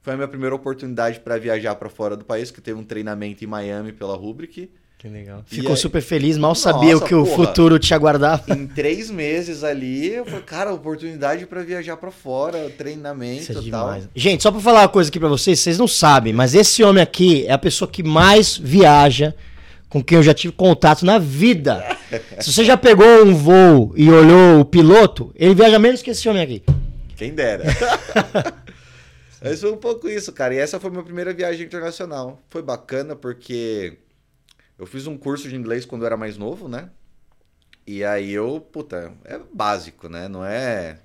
Foi 0.00 0.12
a 0.12 0.16
minha 0.16 0.28
primeira 0.28 0.54
oportunidade 0.54 1.20
para 1.20 1.36
viajar 1.38 1.74
para 1.74 1.88
fora 1.88 2.16
do 2.16 2.24
país, 2.24 2.50
que 2.50 2.60
teve 2.60 2.78
um 2.78 2.84
treinamento 2.84 3.44
em 3.44 3.46
Miami 3.46 3.92
pela 3.92 4.16
Rubrik. 4.16 4.70
Que 4.98 5.08
legal. 5.08 5.44
Ficou 5.46 5.72
aí... 5.72 5.76
super 5.76 6.02
feliz, 6.02 6.36
mal 6.36 6.56
sabia 6.56 6.94
Nossa, 6.94 7.04
o 7.04 7.08
que 7.08 7.14
porra, 7.14 7.22
o 7.22 7.26
futuro 7.26 7.78
te 7.78 7.94
aguardava. 7.94 8.52
Em 8.52 8.66
três 8.66 9.10
meses 9.10 9.62
ali, 9.62 10.12
eu 10.12 10.24
falei, 10.24 10.42
cara, 10.42 10.74
oportunidade 10.74 11.46
para 11.46 11.62
viajar 11.62 11.96
para 11.96 12.10
fora, 12.10 12.68
treinamento 12.70 13.52
e 13.62 13.68
é 13.68 13.70
tal. 13.70 14.00
Gente, 14.12 14.42
só 14.42 14.50
para 14.50 14.60
falar 14.60 14.80
uma 14.82 14.88
coisa 14.88 15.08
aqui 15.08 15.20
para 15.20 15.28
vocês, 15.28 15.60
vocês 15.60 15.78
não 15.78 15.86
sabem, 15.86 16.32
mas 16.32 16.52
esse 16.52 16.82
homem 16.82 17.00
aqui 17.00 17.46
é 17.46 17.52
a 17.52 17.58
pessoa 17.58 17.88
que 17.88 18.02
mais 18.02 18.56
viaja 18.56 19.36
com 19.88 20.02
quem 20.02 20.16
eu 20.16 20.22
já 20.22 20.34
tive 20.34 20.52
contato 20.52 21.04
na 21.04 21.18
vida. 21.18 21.84
Se 22.40 22.52
você 22.52 22.64
já 22.64 22.76
pegou 22.76 23.24
um 23.24 23.34
voo 23.34 23.92
e 23.96 24.10
olhou 24.10 24.60
o 24.60 24.64
piloto, 24.64 25.32
ele 25.34 25.54
viaja 25.54 25.78
menos 25.78 26.02
que 26.02 26.10
esse 26.10 26.28
homem 26.28 26.42
aqui. 26.42 26.62
Quem 27.16 27.34
dera. 27.34 27.64
Mas 29.40 29.60
foi 29.60 29.70
um 29.72 29.76
pouco 29.76 30.08
isso, 30.08 30.32
cara. 30.32 30.54
E 30.54 30.58
essa 30.58 30.80
foi 30.80 30.88
a 30.88 30.92
minha 30.92 31.04
primeira 31.04 31.32
viagem 31.32 31.64
internacional. 31.64 32.40
Foi 32.48 32.62
bacana 32.62 33.14
porque 33.14 33.98
eu 34.78 34.86
fiz 34.86 35.06
um 35.06 35.16
curso 35.16 35.48
de 35.48 35.56
inglês 35.56 35.84
quando 35.84 36.02
eu 36.02 36.06
era 36.06 36.16
mais 36.16 36.36
novo, 36.36 36.68
né? 36.68 36.90
E 37.86 38.04
aí 38.04 38.32
eu, 38.32 38.60
puta, 38.60 39.12
é 39.24 39.40
básico, 39.52 40.08
né? 40.08 40.28
Não 40.28 40.44
é. 40.44 40.98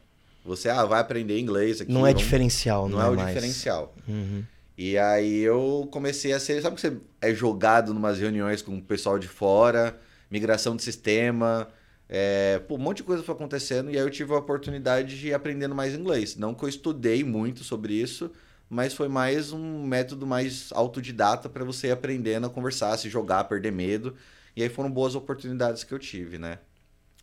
Você 0.44 0.68
ah, 0.68 0.84
vai 0.84 1.00
aprender 1.00 1.40
inglês 1.40 1.80
aqui. 1.80 1.92
Não 1.92 2.06
é 2.06 2.12
diferencial, 2.12 2.90
não, 2.90 2.98
não 2.98 3.06
é, 3.06 3.10
o 3.10 3.16
mais. 3.16 3.28
diferencial. 3.30 3.96
Uhum. 4.08 4.44
E 4.78 4.98
aí 4.98 5.40
eu 5.40 5.88
comecei 5.92 6.34
a 6.34 6.40
ser. 6.40 6.62
Sabe 6.62 6.76
que 6.76 6.82
você 6.82 6.98
é 7.22 7.34
jogado 7.34 7.94
numas 7.94 8.20
reuniões 8.20 8.62
com 8.62 8.78
o 8.78 8.82
pessoal 8.82 9.20
de 9.20 9.28
fora, 9.28 10.00
migração 10.30 10.76
de 10.76 10.84
sistema. 10.84 11.68
É, 12.10 12.60
pô, 12.68 12.76
um 12.76 12.80
monte 12.80 12.98
de 12.98 13.04
coisa 13.04 13.24
foi 13.24 13.34
acontecendo 13.34 13.90
e 13.90 13.98
aí 13.98 14.04
eu 14.04 14.10
tive 14.10 14.34
a 14.34 14.38
oportunidade 14.38 15.20
de 15.20 15.28
ir 15.30 15.34
aprendendo 15.34 15.74
mais 15.76 15.94
inglês. 15.94 16.36
Não 16.36 16.54
que 16.54 16.64
eu 16.64 16.70
estudei 16.70 17.24
muito 17.24 17.64
sobre 17.64 17.94
isso, 17.94 18.32
mas 18.70 18.94
foi 18.94 19.08
mais 19.08 19.52
um 19.52 19.84
método 19.86 20.26
mais 20.28 20.72
autodidata 20.74 21.50
para 21.50 21.64
você 21.64 21.88
ir 21.88 21.92
aprendendo 21.92 22.48
a 22.48 22.50
conversar, 22.50 22.98
se 22.98 23.10
jogar, 23.10 23.46
perder 23.46 23.72
medo. 23.72 24.16
E 24.56 24.64
aí 24.64 24.70
foram 24.70 24.92
boas 24.92 25.16
oportunidades 25.16 25.84
que 25.84 25.94
eu 25.94 26.00
tive, 26.00 26.38
né? 26.38 26.60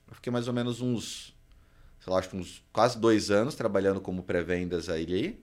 Eu 0.09 0.15
fiquei 0.15 0.33
mais 0.33 0.49
ou 0.49 0.55
menos 0.55 0.81
uns, 0.81 1.35
sei 2.01 2.13
lá, 2.13 2.19
acho 2.19 2.31
que 2.31 2.37
uns 2.37 2.65
quase 2.73 2.99
dois 2.99 3.31
anos 3.31 3.55
trabalhando 3.55 4.01
como 4.01 4.23
pré-vendas 4.23 4.89
aí. 4.89 5.41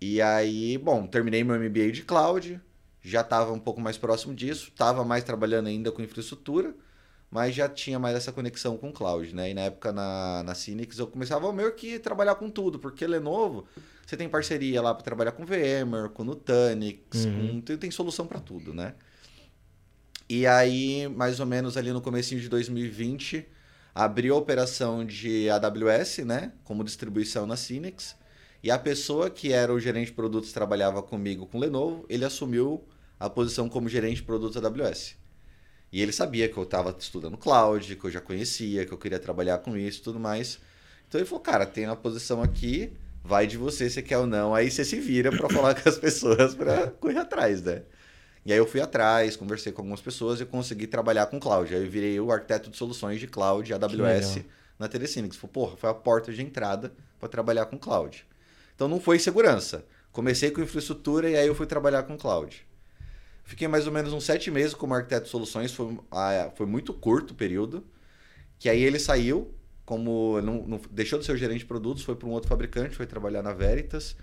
E 0.00 0.20
aí, 0.20 0.76
bom, 0.78 1.06
terminei 1.06 1.42
meu 1.42 1.58
MBA 1.58 1.90
de 1.92 2.02
cloud, 2.02 2.60
já 3.02 3.20
estava 3.20 3.52
um 3.52 3.58
pouco 3.58 3.80
mais 3.80 3.96
próximo 3.96 4.34
disso, 4.34 4.68
estava 4.68 5.04
mais 5.04 5.24
trabalhando 5.24 5.68
ainda 5.68 5.90
com 5.90 6.02
infraestrutura, 6.02 6.74
mas 7.30 7.54
já 7.54 7.68
tinha 7.68 7.98
mais 7.98 8.16
essa 8.16 8.32
conexão 8.32 8.76
com 8.76 8.92
cloud, 8.92 9.34
né? 9.34 9.50
E 9.50 9.54
na 9.54 9.62
época 9.62 9.92
na, 9.92 10.42
na 10.42 10.54
Cynics 10.54 10.98
eu 10.98 11.06
começava 11.06 11.52
meio 11.52 11.72
que 11.74 11.98
trabalhar 11.98 12.34
com 12.34 12.50
tudo, 12.50 12.78
porque 12.78 13.06
Lenovo 13.06 13.66
você 14.06 14.16
tem 14.16 14.28
parceria 14.28 14.80
lá 14.80 14.94
para 14.94 15.02
trabalhar 15.02 15.32
com 15.32 15.44
VMware, 15.44 16.10
com 16.14 16.22
Nutanix, 16.22 17.24
uhum. 17.24 17.60
com, 17.66 17.76
tem, 17.76 17.90
solução 17.90 18.24
para 18.24 18.38
tudo, 18.38 18.72
né? 18.72 18.94
E 20.28 20.46
aí, 20.46 21.08
mais 21.08 21.40
ou 21.40 21.46
menos 21.46 21.76
ali 21.76 21.92
no 21.92 22.00
começo 22.00 22.36
de 22.36 22.48
2020, 22.48 23.44
abriu 23.92 24.34
a 24.36 24.38
operação 24.38 25.04
de 25.04 25.50
AWS, 25.50 26.18
né? 26.18 26.52
Como 26.62 26.84
distribuição 26.84 27.48
na 27.48 27.56
Cinex. 27.56 28.14
E 28.66 28.70
a 28.72 28.76
pessoa 28.76 29.30
que 29.30 29.52
era 29.52 29.72
o 29.72 29.78
gerente 29.78 30.06
de 30.06 30.12
produtos 30.12 30.52
trabalhava 30.52 31.00
comigo 31.00 31.46
com 31.46 31.56
Lenovo, 31.56 32.04
ele 32.08 32.24
assumiu 32.24 32.82
a 33.16 33.30
posição 33.30 33.68
como 33.68 33.88
gerente 33.88 34.16
de 34.16 34.22
produtos 34.24 34.56
AWS. 34.56 35.14
E 35.92 36.02
ele 36.02 36.10
sabia 36.10 36.48
que 36.48 36.56
eu 36.56 36.64
estava 36.64 36.92
estudando 36.98 37.38
cloud, 37.38 37.94
que 37.94 38.04
eu 38.04 38.10
já 38.10 38.20
conhecia, 38.20 38.84
que 38.84 38.90
eu 38.90 38.98
queria 38.98 39.20
trabalhar 39.20 39.58
com 39.58 39.76
isso 39.76 40.00
e 40.00 40.02
tudo 40.02 40.18
mais. 40.18 40.58
Então 41.06 41.20
ele 41.20 41.28
falou, 41.28 41.44
cara, 41.44 41.64
tem 41.64 41.86
uma 41.86 41.94
posição 41.94 42.42
aqui, 42.42 42.92
vai 43.22 43.46
de 43.46 43.56
você 43.56 43.88
se 43.88 44.02
quer 44.02 44.18
ou 44.18 44.26
não. 44.26 44.52
Aí 44.52 44.68
você 44.68 44.84
se 44.84 44.98
vira 44.98 45.30
para 45.30 45.48
falar 45.48 45.72
com 45.80 45.88
as 45.88 45.96
pessoas 45.96 46.52
para 46.52 46.90
correr 46.90 47.18
atrás, 47.18 47.62
né? 47.62 47.84
E 48.44 48.52
aí 48.52 48.58
eu 48.58 48.66
fui 48.66 48.80
atrás, 48.80 49.36
conversei 49.36 49.70
com 49.70 49.82
algumas 49.82 50.00
pessoas 50.00 50.40
e 50.40 50.44
consegui 50.44 50.88
trabalhar 50.88 51.26
com 51.26 51.38
cloud. 51.38 51.72
Aí 51.72 51.84
eu 51.84 51.88
virei 51.88 52.18
o 52.18 52.32
arquiteto 52.32 52.68
de 52.68 52.76
soluções 52.76 53.20
de 53.20 53.28
cloud 53.28 53.72
AWS 53.72 54.40
na 54.76 54.88
Telecinix. 54.88 55.36
Foi, 55.36 55.48
porra, 55.48 55.76
foi 55.76 55.88
a 55.88 55.94
porta 55.94 56.32
de 56.32 56.42
entrada 56.42 56.92
para 57.20 57.28
trabalhar 57.28 57.66
com 57.66 57.78
cloud. 57.78 58.26
Então 58.76 58.86
não 58.86 59.00
foi 59.00 59.18
segurança. 59.18 59.84
Comecei 60.12 60.50
com 60.50 60.62
infraestrutura 60.62 61.28
e 61.28 61.36
aí 61.36 61.46
eu 61.46 61.54
fui 61.54 61.66
trabalhar 61.66 62.04
com 62.04 62.16
cloud. 62.16 62.64
Fiquei 63.42 63.66
mais 63.66 63.86
ou 63.86 63.92
menos 63.92 64.12
uns 64.12 64.24
sete 64.24 64.50
meses 64.50 64.74
como 64.74 64.94
arquiteto 64.94 65.24
de 65.24 65.30
soluções, 65.30 65.72
foi, 65.72 65.98
ah, 66.10 66.50
foi 66.54 66.66
muito 66.66 66.92
curto 66.92 67.32
o 67.32 67.34
período. 67.34 67.84
Que 68.58 68.68
aí 68.68 68.82
ele 68.82 68.98
saiu, 68.98 69.54
como 69.84 70.40
não, 70.40 70.66
não, 70.66 70.80
deixou 70.90 71.18
de 71.18 71.24
ser 71.24 71.32
o 71.32 71.36
gerente 71.36 71.60
de 71.60 71.66
produtos, 71.66 72.02
foi 72.02 72.14
para 72.14 72.28
um 72.28 72.32
outro 72.32 72.48
fabricante, 72.48 72.96
foi 72.96 73.06
trabalhar 73.06 73.42
na 73.42 73.52
Veritas. 73.52 74.16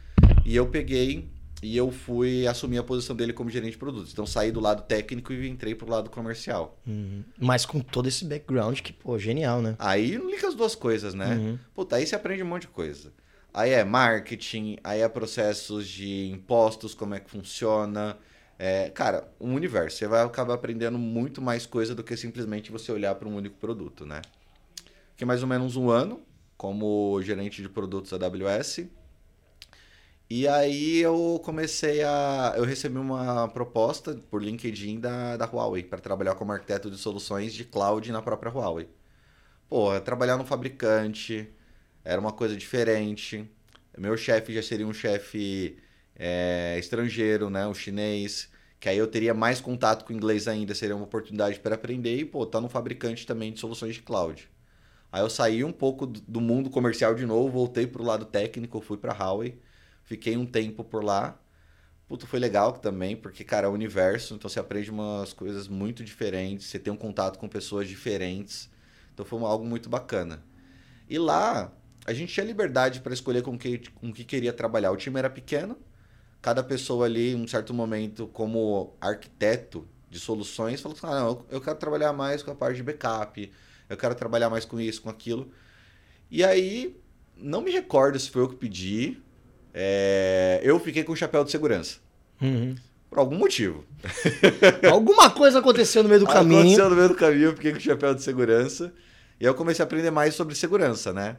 E 0.45 0.55
eu 0.55 0.67
peguei 0.67 1.29
e 1.61 1.77
eu 1.77 1.89
fui 1.91 2.45
assumir 2.45 2.77
a 2.77 2.83
posição 2.83 3.15
dele 3.15 3.31
como 3.31 3.49
gerente 3.49 3.71
de 3.71 3.77
produtos. 3.77 4.11
Então 4.11 4.25
saí 4.25 4.51
do 4.51 4.59
lado 4.59 4.83
técnico 4.83 5.31
e 5.31 5.47
entrei 5.47 5.73
pro 5.73 5.89
lado 5.89 6.09
comercial. 6.09 6.77
Uhum. 6.85 7.23
Mas 7.39 7.65
com 7.65 7.79
todo 7.79 8.07
esse 8.07 8.25
background 8.25 8.81
que, 8.81 8.91
pô, 8.91 9.17
genial, 9.17 9.61
né? 9.61 9.75
Aí 9.79 10.17
liga 10.17 10.47
as 10.47 10.55
duas 10.55 10.75
coisas, 10.75 11.13
né? 11.13 11.35
Uhum. 11.35 11.59
Puta, 11.73 11.95
aí 11.95 12.05
você 12.05 12.15
aprende 12.15 12.43
um 12.43 12.47
monte 12.47 12.63
de 12.63 12.67
coisa. 12.67 13.13
Aí 13.53 13.71
é 13.71 13.83
marketing, 13.83 14.77
aí 14.83 15.01
é 15.01 15.07
processos 15.07 15.87
de 15.87 16.27
impostos, 16.31 16.95
como 16.95 17.13
é 17.13 17.19
que 17.19 17.29
funciona. 17.29 18.17
É, 18.57 18.89
cara, 18.89 19.31
um 19.39 19.53
universo. 19.53 19.97
Você 19.97 20.07
vai 20.07 20.23
acabar 20.23 20.55
aprendendo 20.55 20.97
muito 20.97 21.41
mais 21.41 21.65
coisa 21.65 21.93
do 21.93 22.03
que 22.03 22.17
simplesmente 22.17 22.71
você 22.71 22.91
olhar 22.91 23.13
para 23.15 23.27
um 23.27 23.35
único 23.35 23.57
produto, 23.57 24.05
né? 24.05 24.21
Fiquei 25.11 25.27
mais 25.27 25.43
ou 25.43 25.47
menos 25.47 25.75
um 25.75 25.89
ano 25.89 26.21
como 26.57 27.21
gerente 27.21 27.61
de 27.61 27.69
produtos 27.69 28.11
AWS. 28.13 28.87
E 30.29 30.47
aí 30.47 30.99
eu 30.99 31.39
comecei 31.43 32.03
a. 32.03 32.53
Eu 32.57 32.63
recebi 32.63 32.97
uma 32.97 33.47
proposta 33.49 34.15
por 34.31 34.41
LinkedIn 34.41 34.99
da, 34.99 35.37
da 35.37 35.45
Huawei 35.45 35.83
para 35.83 35.99
trabalhar 35.99 36.35
como 36.35 36.51
arquiteto 36.51 36.89
de 36.89 36.97
soluções 36.97 37.53
de 37.53 37.65
cloud 37.65 38.11
na 38.11 38.21
própria 38.21 38.51
Huawei. 38.51 38.89
Pô, 39.69 39.99
trabalhar 40.01 40.37
no 40.37 40.45
fabricante 40.45 41.53
era 42.03 42.19
uma 42.19 42.31
coisa 42.31 42.55
diferente. 42.55 43.49
Meu 43.97 44.17
chefe 44.17 44.53
já 44.53 44.61
seria 44.61 44.87
um 44.87 44.93
chefe 44.93 45.77
é, 46.15 46.77
estrangeiro, 46.79 47.49
né? 47.49 47.67
Um 47.67 47.73
chinês. 47.73 48.49
Que 48.79 48.89
aí 48.89 48.97
eu 48.97 49.07
teria 49.07 49.33
mais 49.33 49.61
contato 49.61 50.03
com 50.03 50.11
o 50.11 50.15
inglês 50.15 50.47
ainda, 50.47 50.75
seria 50.75 50.95
uma 50.95 51.05
oportunidade 51.05 51.59
para 51.59 51.75
aprender 51.75 52.17
e, 52.17 52.25
pô, 52.25 52.45
tá 52.45 52.59
no 52.59 52.67
fabricante 52.67 53.25
também 53.25 53.53
de 53.53 53.59
soluções 53.59 53.95
de 53.95 54.01
cloud. 54.01 54.49
Aí 55.09 55.21
eu 55.21 55.29
saí 55.29 55.63
um 55.63 55.71
pouco 55.71 56.05
do 56.05 56.41
mundo 56.41 56.69
comercial 56.69 57.15
de 57.15 57.25
novo, 57.25 57.49
voltei 57.49 57.87
pro 57.87 58.03
lado 58.03 58.25
técnico, 58.25 58.81
fui 58.81 58.97
para 58.97 59.13
Huawei, 59.13 59.57
fiquei 60.03 60.35
um 60.35 60.45
tempo 60.45 60.83
por 60.83 61.03
lá. 61.03 61.39
Puto, 62.09 62.27
foi 62.27 62.39
legal 62.39 62.73
também, 62.73 63.15
porque, 63.15 63.43
cara, 63.43 63.67
é 63.67 63.69
o 63.69 63.73
universo, 63.73 64.35
então 64.35 64.49
você 64.49 64.59
aprende 64.59 64.91
umas 64.91 65.31
coisas 65.31 65.67
muito 65.69 66.03
diferentes, 66.03 66.67
você 66.67 66.77
tem 66.77 66.91
um 66.91 66.97
contato 66.97 67.39
com 67.39 67.47
pessoas 67.47 67.87
diferentes. 67.87 68.69
Então 69.13 69.25
foi 69.25 69.39
algo 69.43 69.65
muito 69.65 69.89
bacana. 69.89 70.43
E 71.09 71.17
lá, 71.17 71.71
a 72.05 72.13
gente 72.13 72.33
tinha 72.33 72.45
liberdade 72.45 72.99
para 72.99 73.13
escolher 73.13 73.41
com 73.41 73.57
que, 73.57 73.79
com 73.95 74.11
que 74.11 74.23
queria 74.23 74.51
trabalhar. 74.51 74.91
O 74.91 74.97
time 74.97 75.17
era 75.17 75.29
pequeno, 75.29 75.77
cada 76.41 76.61
pessoa 76.63 77.05
ali, 77.05 77.31
em 77.31 77.35
um 77.35 77.47
certo 77.47 77.73
momento, 77.73 78.27
como 78.27 78.95
arquiteto 78.99 79.87
de 80.09 80.19
soluções, 80.19 80.81
falou 80.81 80.97
assim: 80.97 81.07
ah, 81.07 81.19
não, 81.19 81.45
eu 81.49 81.61
quero 81.61 81.77
trabalhar 81.77 82.13
mais 82.13 82.43
com 82.43 82.51
a 82.51 82.55
parte 82.55 82.77
de 82.77 82.83
backup, 82.83 83.51
eu 83.89 83.97
quero 83.97 84.15
trabalhar 84.15 84.49
mais 84.49 84.65
com 84.65 84.79
isso, 84.79 85.01
com 85.01 85.09
aquilo. 85.09 85.49
E 86.29 86.43
aí, 86.43 86.99
não 87.37 87.61
me 87.61 87.71
recordo 87.71 88.19
se 88.19 88.29
foi 88.29 88.41
eu 88.41 88.49
que 88.49 88.55
pedi. 88.55 89.21
É... 89.73 90.59
Eu 90.63 90.79
fiquei 90.79 91.03
com 91.03 91.13
o 91.13 91.15
chapéu 91.15 91.43
de 91.43 91.51
segurança. 91.51 91.99
Uhum. 92.41 92.75
Por 93.09 93.19
algum 93.19 93.37
motivo. 93.37 93.85
Alguma 94.91 95.29
coisa 95.29 95.59
aconteceu 95.59 96.01
no 96.01 96.09
meio 96.09 96.21
do 96.21 96.27
caminho. 96.27 96.61
Aconteceu 96.61 96.89
no 96.89 96.95
meio 96.95 97.09
do 97.09 97.15
caminho, 97.15 97.43
eu 97.45 97.55
fiquei 97.55 97.71
com 97.71 97.77
o 97.77 97.81
chapéu 97.81 98.13
de 98.15 98.23
segurança. 98.23 98.91
E 99.39 99.45
aí 99.45 99.49
eu 99.49 99.53
comecei 99.55 99.83
a 99.83 99.85
aprender 99.85 100.09
mais 100.09 100.33
sobre 100.33 100.55
segurança, 100.55 101.13
né? 101.13 101.37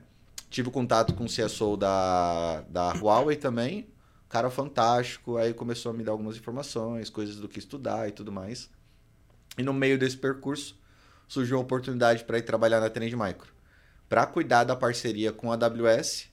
Tive 0.55 0.71
contato 0.71 1.15
com 1.15 1.25
o 1.25 1.27
CSO 1.27 1.77
da, 1.77 2.61
da 2.69 2.93
Huawei 2.93 3.35
também. 3.35 3.89
Cara 4.29 4.49
fantástico. 4.49 5.37
Aí 5.37 5.53
começou 5.53 5.91
a 5.91 5.93
me 5.93 6.05
dar 6.05 6.13
algumas 6.13 6.37
informações, 6.37 7.11
coisas 7.11 7.35
do 7.41 7.49
que 7.49 7.59
estudar 7.59 8.09
e 8.09 8.13
tudo 8.13 8.31
mais. 8.31 8.71
E 9.59 9.65
no 9.65 9.73
meio 9.73 9.99
desse 9.99 10.17
percurso, 10.17 10.81
surgiu 11.27 11.59
a 11.59 11.61
oportunidade 11.61 12.23
para 12.23 12.39
ir 12.39 12.43
trabalhar 12.43 12.79
na 12.79 12.89
Trend 12.89 13.13
Micro. 13.17 13.53
Para 14.09 14.27
cuidar 14.27 14.63
da 14.63 14.77
parceria 14.77 15.33
com 15.33 15.51
a 15.51 15.57
AWS, 15.57 16.29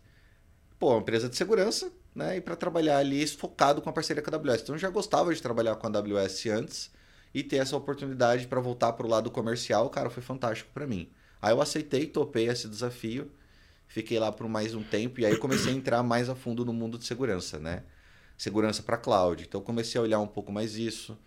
pô, 0.77 0.91
uma 0.91 0.99
empresa 0.99 1.27
de 1.27 1.35
segurança, 1.35 1.91
né? 2.13 2.37
E 2.37 2.41
para 2.41 2.55
trabalhar 2.55 2.99
ali 2.99 3.25
focado 3.25 3.81
com 3.81 3.89
a 3.89 3.93
parceria 3.93 4.21
com 4.21 4.29
a 4.29 4.37
AWS. 4.37 4.61
Então 4.61 4.75
eu 4.75 4.79
já 4.79 4.91
gostava 4.91 5.33
de 5.33 5.41
trabalhar 5.41 5.75
com 5.77 5.87
a 5.87 5.89
AWS 5.97 6.45
antes 6.45 6.91
e 7.33 7.41
ter 7.41 7.55
essa 7.55 7.75
oportunidade 7.75 8.45
para 8.45 8.61
voltar 8.61 8.93
para 8.93 9.07
o 9.07 9.09
lado 9.09 9.31
comercial, 9.31 9.89
cara, 9.89 10.11
foi 10.11 10.21
fantástico 10.21 10.69
para 10.71 10.85
mim. 10.85 11.09
Aí 11.41 11.51
eu 11.51 11.59
aceitei, 11.59 12.05
topei 12.05 12.47
esse 12.47 12.67
desafio, 12.67 13.31
fiquei 13.93 14.17
lá 14.19 14.31
por 14.31 14.48
mais 14.48 14.74
um 14.74 14.81
tempo 14.81 15.19
e 15.19 15.25
aí 15.25 15.38
comecei 15.38 15.71
a 15.71 15.75
entrar 15.75 16.01
mais 16.01 16.29
a 16.29 16.36
fundo 16.36 16.65
no 16.65 16.74
mundo 16.74 16.98
de 16.98 17.05
segurança, 17.05 17.60
né? 17.60 17.83
Segurança 18.38 18.81
para 18.81 18.98
cloud. 18.98 19.43
Então 19.43 19.62
comecei 19.62 20.00
a 20.00 20.03
olhar 20.03 20.19
um 20.19 20.27
pouco 20.27 20.51
mais 20.51 20.75
isso 20.75 21.17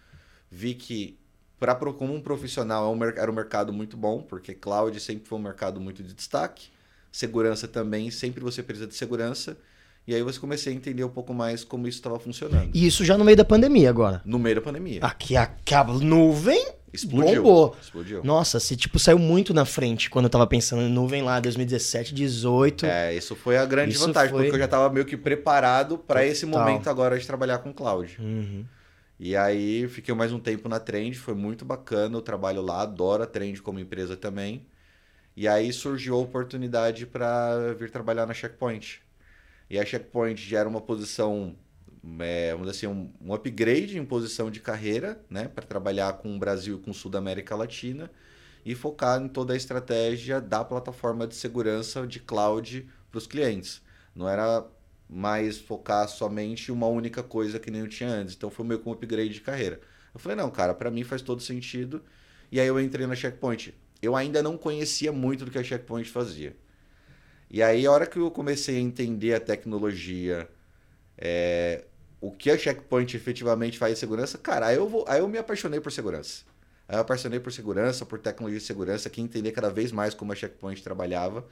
vi 0.50 0.74
que 0.74 1.18
para 1.58 1.74
como 1.74 2.14
um 2.14 2.20
profissional 2.20 2.94
é 2.94 3.20
era 3.20 3.30
um 3.30 3.34
mercado 3.34 3.72
muito 3.72 3.96
bom, 3.96 4.22
porque 4.22 4.54
cloud 4.54 4.98
sempre 5.00 5.28
foi 5.28 5.38
um 5.38 5.42
mercado 5.42 5.80
muito 5.80 6.02
de 6.02 6.14
destaque, 6.14 6.68
segurança 7.10 7.66
também, 7.66 8.10
sempre 8.10 8.42
você 8.42 8.62
precisa 8.62 8.86
de 8.86 8.94
segurança. 8.94 9.56
E 10.06 10.14
aí 10.14 10.22
você 10.22 10.38
comecei 10.38 10.72
a 10.72 10.76
entender 10.76 11.02
um 11.02 11.08
pouco 11.08 11.32
mais 11.32 11.64
como 11.64 11.88
isso 11.88 11.98
estava 11.98 12.18
funcionando. 12.18 12.70
E 12.74 12.86
isso 12.86 13.04
já 13.04 13.16
no 13.16 13.24
meio 13.24 13.36
da 13.36 13.44
pandemia 13.44 13.88
agora. 13.88 14.20
No 14.24 14.38
meio 14.38 14.56
da 14.56 14.60
pandemia. 14.60 15.00
Aqui 15.02 15.34
a, 15.34 15.44
a 15.44 15.84
nuvem 15.84 16.62
Explodiu. 16.94 17.42
bombou. 17.42 17.76
Explodiu. 17.80 18.22
Nossa, 18.24 18.58
se 18.60 18.76
tipo 18.76 18.98
saiu 18.98 19.18
muito 19.18 19.52
na 19.52 19.64
frente 19.64 20.08
quando 20.08 20.26
eu 20.26 20.30
tava 20.30 20.46
pensando 20.46 20.82
em 20.82 20.88
nuvem 20.88 21.22
lá 21.22 21.40
2017, 21.40 22.14
18. 22.14 22.86
É, 22.86 23.14
isso 23.14 23.34
foi 23.34 23.56
a 23.56 23.64
grande 23.66 23.94
Isso 23.94 24.06
vantagem, 24.06 24.30
foi- 24.30 24.42
porque 24.44 24.54
eu 24.54 24.58
já 24.60 24.64
estava 24.66 24.88
meio 24.92 25.04
que 25.04 25.16
preparado 25.16 25.98
para 25.98 26.24
esse 26.24 26.46
momento 26.46 26.88
agora 26.88 27.18
de 27.18 27.26
trabalhar 27.26 27.58
com 27.58 27.72
cloud. 27.72 28.16
Uhum. 28.20 28.64
E 29.18 29.36
aí 29.36 29.86
fiquei 29.88 30.14
mais 30.14 30.32
um 30.32 30.38
tempo 30.40 30.68
na 30.68 30.80
Trend, 30.80 31.14
foi 31.16 31.34
muito 31.34 31.64
bacana 31.64 32.18
o 32.18 32.22
trabalho 32.22 32.60
lá, 32.62 32.82
adoro 32.82 33.22
a 33.22 33.26
Trend 33.26 33.60
como 33.62 33.78
empresa 33.78 34.16
também. 34.16 34.66
E 35.36 35.48
aí 35.48 35.72
surgiu 35.72 36.14
a 36.14 36.18
oportunidade 36.18 37.06
para 37.06 37.74
vir 37.78 37.90
trabalhar 37.90 38.26
na 38.26 38.34
Checkpoint. 38.34 39.00
E 39.68 39.78
a 39.78 39.84
Checkpoint 39.84 40.40
já 40.48 40.60
era 40.60 40.68
uma 40.68 40.80
posição, 40.80 41.54
é, 42.20 42.52
vamos 42.52 42.70
dizer 42.70 42.86
assim, 42.86 42.94
um, 42.94 43.10
um 43.20 43.34
upgrade 43.34 43.98
em 43.98 44.04
posição 44.04 44.50
de 44.50 44.60
carreira, 44.60 45.20
né, 45.30 45.48
para 45.48 45.64
trabalhar 45.64 46.14
com 46.14 46.34
o 46.34 46.38
Brasil 46.38 46.76
e 46.76 46.80
com 46.80 46.90
o 46.90 46.94
Sul 46.94 47.10
da 47.10 47.18
América 47.18 47.56
Latina 47.56 48.10
e 48.64 48.74
focar 48.74 49.20
em 49.22 49.28
toda 49.28 49.52
a 49.52 49.56
estratégia 49.56 50.40
da 50.40 50.64
plataforma 50.64 51.26
de 51.26 51.34
segurança 51.34 52.06
de 52.06 52.20
cloud 52.20 52.88
para 53.10 53.18
os 53.18 53.26
clientes. 53.26 53.82
Não 54.14 54.28
era 54.28 54.66
mais 55.08 55.58
focar 55.58 56.08
somente 56.08 56.72
uma 56.72 56.86
única 56.86 57.22
coisa 57.22 57.58
que 57.58 57.70
nem 57.70 57.82
eu 57.82 57.88
tinha 57.88 58.08
antes. 58.08 58.34
Então 58.34 58.50
foi 58.50 58.64
meio 58.64 58.80
que 58.80 58.88
um 58.88 58.92
upgrade 58.92 59.34
de 59.34 59.40
carreira. 59.40 59.80
Eu 60.14 60.20
falei, 60.20 60.36
não, 60.36 60.50
cara, 60.50 60.72
para 60.74 60.90
mim 60.90 61.04
faz 61.04 61.20
todo 61.20 61.42
sentido. 61.42 62.02
E 62.50 62.58
aí 62.58 62.66
eu 62.66 62.80
entrei 62.80 63.06
na 63.06 63.14
Checkpoint. 63.14 63.74
Eu 64.00 64.16
ainda 64.16 64.42
não 64.42 64.56
conhecia 64.56 65.12
muito 65.12 65.44
do 65.44 65.50
que 65.50 65.58
a 65.58 65.62
Checkpoint 65.62 66.08
fazia. 66.10 66.56
E 67.50 67.62
aí, 67.62 67.86
a 67.86 67.92
hora 67.92 68.06
que 68.06 68.18
eu 68.18 68.30
comecei 68.30 68.76
a 68.76 68.80
entender 68.80 69.34
a 69.34 69.40
tecnologia, 69.40 70.48
é, 71.16 71.84
o 72.26 72.30
que 72.30 72.50
a 72.50 72.56
Checkpoint 72.56 73.14
efetivamente 73.14 73.76
faz 73.76 73.92
em 73.92 73.96
segurança, 73.96 74.38
cara, 74.38 74.68
aí 74.68 74.76
eu, 74.76 74.88
vou, 74.88 75.04
aí 75.06 75.20
eu 75.20 75.28
me 75.28 75.36
apaixonei 75.36 75.78
por 75.78 75.92
segurança. 75.92 76.42
Aí 76.88 76.96
eu 76.96 77.02
apaixonei 77.02 77.38
por 77.38 77.52
segurança, 77.52 78.06
por 78.06 78.18
tecnologia 78.18 78.58
de 78.58 78.64
segurança, 78.64 79.10
que 79.10 79.20
entender 79.20 79.52
cada 79.52 79.68
vez 79.68 79.92
mais 79.92 80.14
como 80.14 80.32
a 80.32 80.34
Checkpoint 80.34 80.82
trabalhava. 80.82 81.44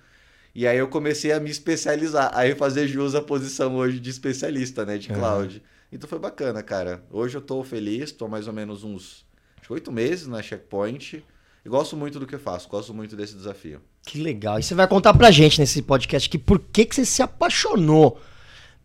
E 0.54 0.66
aí 0.66 0.78
eu 0.78 0.88
comecei 0.88 1.30
a 1.30 1.38
me 1.38 1.50
especializar, 1.50 2.30
aí 2.34 2.54
fazer 2.54 2.86
jus 2.88 3.14
à 3.14 3.20
posição 3.20 3.76
hoje 3.76 4.00
de 4.00 4.08
especialista, 4.08 4.86
né, 4.86 4.96
de 4.96 5.08
cloud. 5.08 5.62
Então 5.92 6.08
foi 6.08 6.18
bacana, 6.18 6.62
cara. 6.62 7.04
Hoje 7.10 7.36
eu 7.36 7.42
tô 7.42 7.62
feliz, 7.62 8.10
tô 8.10 8.26
mais 8.26 8.46
ou 8.46 8.54
menos 8.54 8.82
uns 8.82 9.26
que 9.62 9.70
oito 9.74 9.92
meses 9.92 10.26
na 10.26 10.40
Checkpoint. 10.40 11.22
E 11.64 11.68
gosto 11.68 11.98
muito 11.98 12.18
do 12.18 12.26
que 12.26 12.38
faço, 12.38 12.66
gosto 12.66 12.94
muito 12.94 13.14
desse 13.14 13.34
desafio. 13.34 13.82
Que 14.06 14.18
legal. 14.18 14.58
E 14.58 14.62
você 14.62 14.74
vai 14.74 14.88
contar 14.88 15.12
pra 15.12 15.30
gente 15.30 15.60
nesse 15.60 15.82
podcast 15.82 16.28
aqui 16.30 16.38
por 16.38 16.58
que, 16.58 16.86
que 16.86 16.94
você 16.94 17.04
se 17.04 17.22
apaixonou 17.22 18.18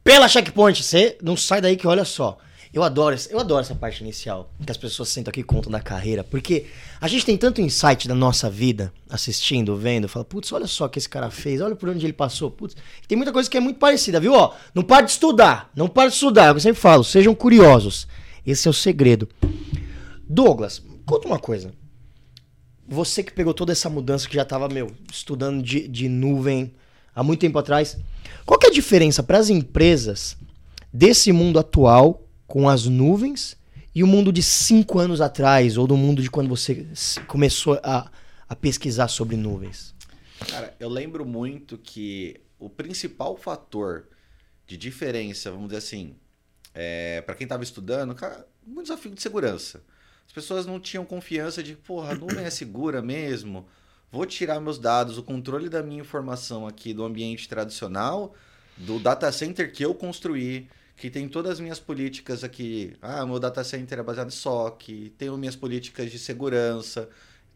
pela 0.07 0.29
Checkpoint. 0.29 0.81
Você 0.81 1.17
não 1.21 1.35
sai 1.35 1.59
daí 1.59 1.75
que 1.75 1.85
olha 1.85 2.05
só. 2.05 2.37
Eu 2.73 2.81
adoro, 2.81 3.15
eu 3.29 3.39
adoro 3.39 3.61
essa 3.61 3.75
parte 3.75 4.01
inicial, 4.01 4.49
que 4.65 4.71
as 4.71 4.77
pessoas 4.77 5.09
sentam 5.09 5.31
aqui 5.31 5.39
e 5.39 5.43
contam 5.43 5.71
da 5.71 5.79
carreira, 5.79 6.23
porque 6.23 6.67
a 7.01 7.07
gente 7.07 7.25
tem 7.25 7.35
tanto 7.37 7.59
insight 7.59 8.07
da 8.07 8.13
nossa 8.15 8.49
vida, 8.49 8.93
assistindo, 9.09 9.75
vendo, 9.75 10.07
fala, 10.07 10.23
putz, 10.23 10.51
olha 10.51 10.67
só 10.67 10.85
o 10.85 10.89
que 10.89 10.99
esse 10.99 11.09
cara 11.09 11.29
fez, 11.31 11.59
olha 11.59 11.75
por 11.75 11.89
onde 11.89 12.05
ele 12.05 12.13
passou, 12.13 12.51
putz. 12.51 12.75
Tem 13.07 13.17
muita 13.17 13.33
coisa 13.33 13.49
que 13.49 13.57
é 13.57 13.59
muito 13.59 13.79
parecida, 13.79 14.19
viu? 14.19 14.33
Ó, 14.33 14.53
não 14.73 14.83
para 14.83 15.05
de 15.05 15.11
estudar, 15.11 15.71
não 15.75 15.87
para 15.87 16.09
de 16.09 16.15
estudar, 16.15 16.47
é 16.47 16.49
eu 16.51 16.59
sempre 16.59 16.79
falo, 16.79 17.03
sejam 17.03 17.33
curiosos. 17.33 18.07
Esse 18.45 18.67
é 18.67 18.71
o 18.71 18.73
segredo. 18.73 19.27
Douglas, 20.29 20.81
conta 21.05 21.27
uma 21.27 21.39
coisa. 21.39 21.73
Você 22.87 23.23
que 23.23 23.33
pegou 23.33 23.53
toda 23.53 23.71
essa 23.71 23.89
mudança 23.89 24.27
que 24.27 24.35
já 24.35 24.43
estava, 24.43 24.69
meu, 24.69 24.91
estudando 25.11 25.63
de, 25.63 25.87
de 25.87 26.07
nuvem 26.07 26.73
há 27.15 27.23
muito 27.23 27.39
tempo 27.39 27.57
atrás, 27.57 27.97
qual 28.45 28.59
é 28.63 28.67
a 28.67 28.71
diferença 28.71 29.21
para 29.21 29.37
as 29.37 29.49
empresas 29.49 30.37
desse 30.91 31.31
mundo 31.31 31.59
atual 31.59 32.27
com 32.45 32.67
as 32.67 32.85
nuvens 32.85 33.57
e 33.93 34.03
o 34.03 34.07
mundo 34.07 34.31
de 34.31 34.43
cinco 34.43 34.99
anos 34.99 35.21
atrás, 35.21 35.77
ou 35.77 35.87
do 35.87 35.97
mundo 35.97 36.21
de 36.21 36.29
quando 36.29 36.49
você 36.49 36.85
começou 37.27 37.79
a, 37.83 38.09
a 38.47 38.55
pesquisar 38.55 39.07
sobre 39.07 39.35
nuvens? 39.35 39.95
Cara, 40.47 40.75
eu 40.79 40.87
lembro 40.87 41.25
muito 41.25 41.77
que 41.77 42.39
o 42.59 42.69
principal 42.69 43.35
fator 43.35 44.07
de 44.67 44.77
diferença, 44.77 45.49
vamos 45.49 45.67
dizer 45.67 45.77
assim, 45.77 46.15
é, 46.73 47.21
para 47.21 47.33
quem 47.35 47.45
estava 47.45 47.63
estudando, 47.63 48.13
cara, 48.13 48.47
um 48.67 48.81
desafio 48.81 49.11
de 49.11 49.21
segurança. 49.21 49.81
As 50.27 50.33
pessoas 50.33 50.65
não 50.65 50.79
tinham 50.79 51.05
confiança 51.05 51.63
de, 51.63 51.75
porra, 51.75 52.11
a 52.11 52.15
nuvem 52.15 52.45
é 52.45 52.49
segura 52.49 53.01
mesmo. 53.01 53.65
Vou 54.09 54.25
tirar 54.25 54.59
meus 54.61 54.79
dados, 54.79 55.17
o 55.17 55.23
controle 55.23 55.67
da 55.67 55.83
minha 55.83 55.99
informação 55.99 56.65
aqui 56.65 56.93
do 56.93 57.03
ambiente 57.03 57.47
tradicional, 57.49 58.33
do 58.77 58.99
data 58.99 59.29
center 59.33 59.71
que 59.71 59.83
eu 59.83 59.93
construí, 59.93 60.69
que 60.95 61.09
tem 61.09 61.27
todas 61.27 61.53
as 61.53 61.59
minhas 61.59 61.79
políticas 61.79 62.41
aqui. 62.43 62.95
Ah, 63.01 63.25
meu 63.25 63.37
data 63.37 63.63
center 63.65 63.99
é 63.99 64.03
baseado 64.03 64.29
em 64.29 64.31
SOC, 64.31 65.13
tenho 65.17 65.37
minhas 65.37 65.57
políticas 65.57 66.09
de 66.09 66.17
segurança. 66.17 67.09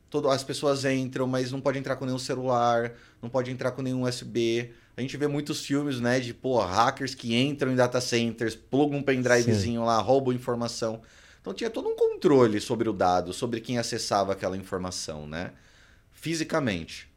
Todo, 0.09 0.29
as 0.29 0.43
pessoas 0.43 0.83
entram, 0.83 1.25
mas 1.25 1.53
não 1.53 1.61
pode 1.61 1.79
entrar 1.79 1.95
com 1.95 2.05
nenhum 2.05 2.19
celular, 2.19 2.91
não 3.21 3.29
pode 3.29 3.49
entrar 3.49 3.71
com 3.71 3.81
nenhum 3.81 4.03
USB. 4.03 4.73
A 4.97 4.99
gente 4.99 5.15
vê 5.15 5.27
muitos 5.27 5.65
filmes, 5.65 6.01
né, 6.01 6.19
de 6.19 6.33
pô, 6.33 6.59
hackers 6.59 7.15
que 7.15 7.33
entram 7.33 7.71
em 7.71 7.75
data 7.77 8.01
centers, 8.01 8.55
plugam 8.55 8.99
um 8.99 9.03
pendrivezinho 9.03 9.85
lá, 9.85 9.97
roubam 10.01 10.33
informação. 10.33 11.01
Então 11.39 11.53
tinha 11.53 11.69
todo 11.69 11.87
um 11.87 11.95
controle 11.95 12.59
sobre 12.59 12.89
o 12.89 12.93
dado, 12.93 13.31
sobre 13.31 13.61
quem 13.61 13.77
acessava 13.77 14.33
aquela 14.33 14.57
informação, 14.57 15.25
né? 15.25 15.53
Fisicamente. 16.21 17.11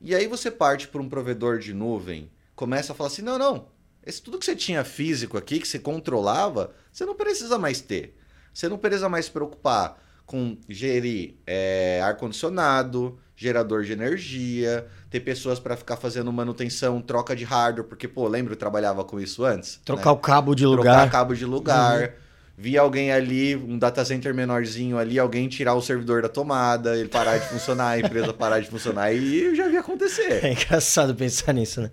E 0.00 0.14
aí 0.14 0.28
você 0.28 0.48
parte 0.48 0.86
para 0.86 1.02
um 1.02 1.08
provedor 1.08 1.58
de 1.58 1.74
nuvem, 1.74 2.30
começa 2.54 2.92
a 2.92 2.94
falar 2.94 3.08
assim: 3.08 3.20
não, 3.20 3.36
não, 3.36 3.66
esse 4.06 4.22
tudo 4.22 4.38
que 4.38 4.44
você 4.44 4.54
tinha 4.54 4.84
físico 4.84 5.36
aqui, 5.36 5.58
que 5.58 5.66
você 5.66 5.80
controlava, 5.80 6.72
você 6.92 7.04
não 7.04 7.16
precisa 7.16 7.58
mais 7.58 7.80
ter. 7.80 8.16
Você 8.54 8.68
não 8.68 8.78
precisa 8.78 9.08
mais 9.08 9.24
se 9.24 9.32
preocupar 9.32 10.00
com 10.24 10.56
gerir 10.68 11.34
é, 11.44 12.00
ar-condicionado, 12.04 13.18
gerador 13.34 13.82
de 13.82 13.92
energia, 13.92 14.86
ter 15.10 15.18
pessoas 15.18 15.58
para 15.58 15.76
ficar 15.76 15.96
fazendo 15.96 16.32
manutenção, 16.32 17.00
troca 17.00 17.34
de 17.34 17.42
hardware, 17.42 17.88
porque, 17.88 18.06
pô, 18.06 18.28
lembra 18.28 18.52
eu 18.52 18.56
trabalhava 18.56 19.04
com 19.04 19.18
isso 19.18 19.44
antes? 19.44 19.80
Trocar 19.84 20.10
né? 20.10 20.12
o 20.12 20.16
cabo 20.18 20.54
de 20.54 20.62
trocar 20.62 20.76
lugar. 20.76 21.10
cabo 21.10 21.34
de 21.34 21.44
lugar. 21.44 22.14
Vi 22.60 22.76
alguém 22.76 23.12
ali, 23.12 23.54
um 23.54 23.78
data 23.78 24.04
center 24.04 24.34
menorzinho 24.34 24.98
ali, 24.98 25.16
alguém 25.16 25.48
tirar 25.48 25.74
o 25.74 25.80
servidor 25.80 26.22
da 26.22 26.28
tomada, 26.28 26.96
ele 26.98 27.08
parar 27.08 27.38
de 27.38 27.46
funcionar, 27.48 27.90
a 27.90 28.00
empresa 28.00 28.32
parar 28.34 28.58
de 28.58 28.68
funcionar, 28.68 29.12
e 29.12 29.44
eu 29.44 29.54
já 29.54 29.68
vi 29.68 29.76
acontecer. 29.76 30.44
É 30.44 30.52
engraçado 30.52 31.14
pensar 31.14 31.52
nisso, 31.54 31.80
né? 31.80 31.92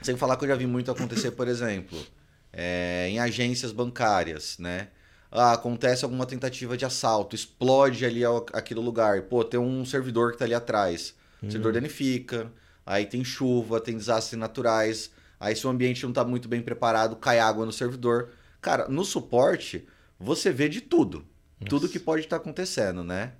Sem 0.00 0.16
falar 0.16 0.38
que 0.38 0.44
eu 0.44 0.48
já 0.48 0.54
vi 0.56 0.66
muito 0.66 0.90
acontecer, 0.90 1.32
por 1.32 1.46
exemplo, 1.46 1.98
é, 2.50 3.08
em 3.10 3.18
agências 3.18 3.72
bancárias, 3.72 4.56
né? 4.58 4.88
Ah, 5.30 5.52
acontece 5.52 6.02
alguma 6.02 6.24
tentativa 6.24 6.78
de 6.78 6.86
assalto, 6.86 7.34
explode 7.36 8.06
ali 8.06 8.24
ao- 8.24 8.46
aquele 8.54 8.80
lugar. 8.80 9.20
Pô, 9.22 9.44
tem 9.44 9.60
um 9.60 9.84
servidor 9.84 10.32
que 10.32 10.38
tá 10.38 10.46
ali 10.46 10.54
atrás. 10.54 11.14
O 11.42 11.50
servidor 11.50 11.74
danifica, 11.74 12.50
aí 12.86 13.04
tem 13.04 13.22
chuva, 13.22 13.80
tem 13.80 13.94
desastres 13.98 14.38
naturais. 14.40 15.10
Aí 15.38 15.54
se 15.54 15.66
o 15.66 15.70
ambiente 15.70 16.04
não 16.06 16.12
tá 16.12 16.24
muito 16.24 16.48
bem 16.48 16.62
preparado, 16.62 17.16
cai 17.16 17.38
água 17.38 17.66
no 17.66 17.72
servidor. 17.72 18.30
Cara, 18.62 18.88
no 18.88 19.04
suporte, 19.04 19.86
você 20.18 20.50
vê 20.50 20.68
de 20.68 20.80
tudo. 20.80 21.26
Tudo 21.68 21.88
que 21.88 21.98
pode 21.98 22.22
estar 22.22 22.36
acontecendo, 22.36 23.02
né? 23.02 23.32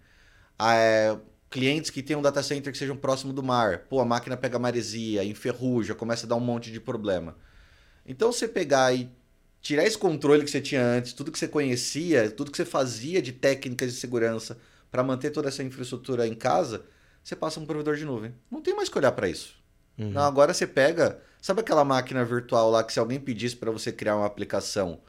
Ah, 0.59 0.75
é, 0.75 1.19
clientes 1.51 1.91
que 1.91 2.03
têm 2.03 2.17
um 2.17 2.23
data 2.23 2.43
center 2.43 2.73
que 2.73 2.79
sejam 2.79 2.97
próximo 2.97 3.33
do 3.33 3.43
mar. 3.43 3.81
Pô, 3.89 4.01
a 4.01 4.05
máquina 4.05 4.37
pega 4.37 4.59
maresia, 4.59 5.25
enferruja, 5.25 5.95
começa 5.95 6.27
a 6.27 6.29
dar 6.29 6.37
um 6.37 6.41
monte 6.41 6.73
de 6.73 6.81
problema. 6.81 7.37
Então 8.07 8.33
você 8.33 8.49
pegar 8.49 8.95
e 8.95 9.11
tirar 9.61 9.85
esse 9.85 9.99
controle 9.99 10.45
que 10.45 10.51
você 10.51 10.61
tinha 10.61 10.83
antes, 10.83 11.13
tudo 11.13 11.31
que 11.31 11.39
você 11.39 11.49
conhecia, 11.49 12.31
tudo 12.31 12.51
que 12.51 12.57
você 12.57 12.65
fazia 12.65 13.21
de 13.21 13.33
técnicas 13.33 13.93
de 13.93 13.99
segurança 13.99 14.59
para 14.91 15.03
manter 15.03 15.31
toda 15.31 15.49
essa 15.49 15.63
infraestrutura 15.63 16.27
em 16.27 16.35
casa, 16.35 16.85
você 17.23 17.35
passa 17.35 17.59
um 17.59 17.67
provedor 17.67 17.97
de 17.97 18.05
nuvem. 18.05 18.35
Não 18.51 18.63
tem 18.63 18.75
mais 18.75 18.89
que 18.89 18.97
olhar 18.97 19.13
para 19.13 19.29
isso. 19.29 19.57
Uhum. 19.99 20.11
Não, 20.11 20.23
agora 20.23 20.55
você 20.55 20.67
pega, 20.67 21.21
sabe 21.43 21.61
aquela 21.61 21.85
máquina 21.85 22.25
virtual 22.25 22.71
lá 22.71 22.85
que 22.85 22.93
se 22.93 22.99
alguém 22.99 23.19
pedisse 23.19 23.57
para 23.57 23.71
você 23.71 23.91
criar 23.91 24.17
uma 24.17 24.27
aplicação, 24.27 25.01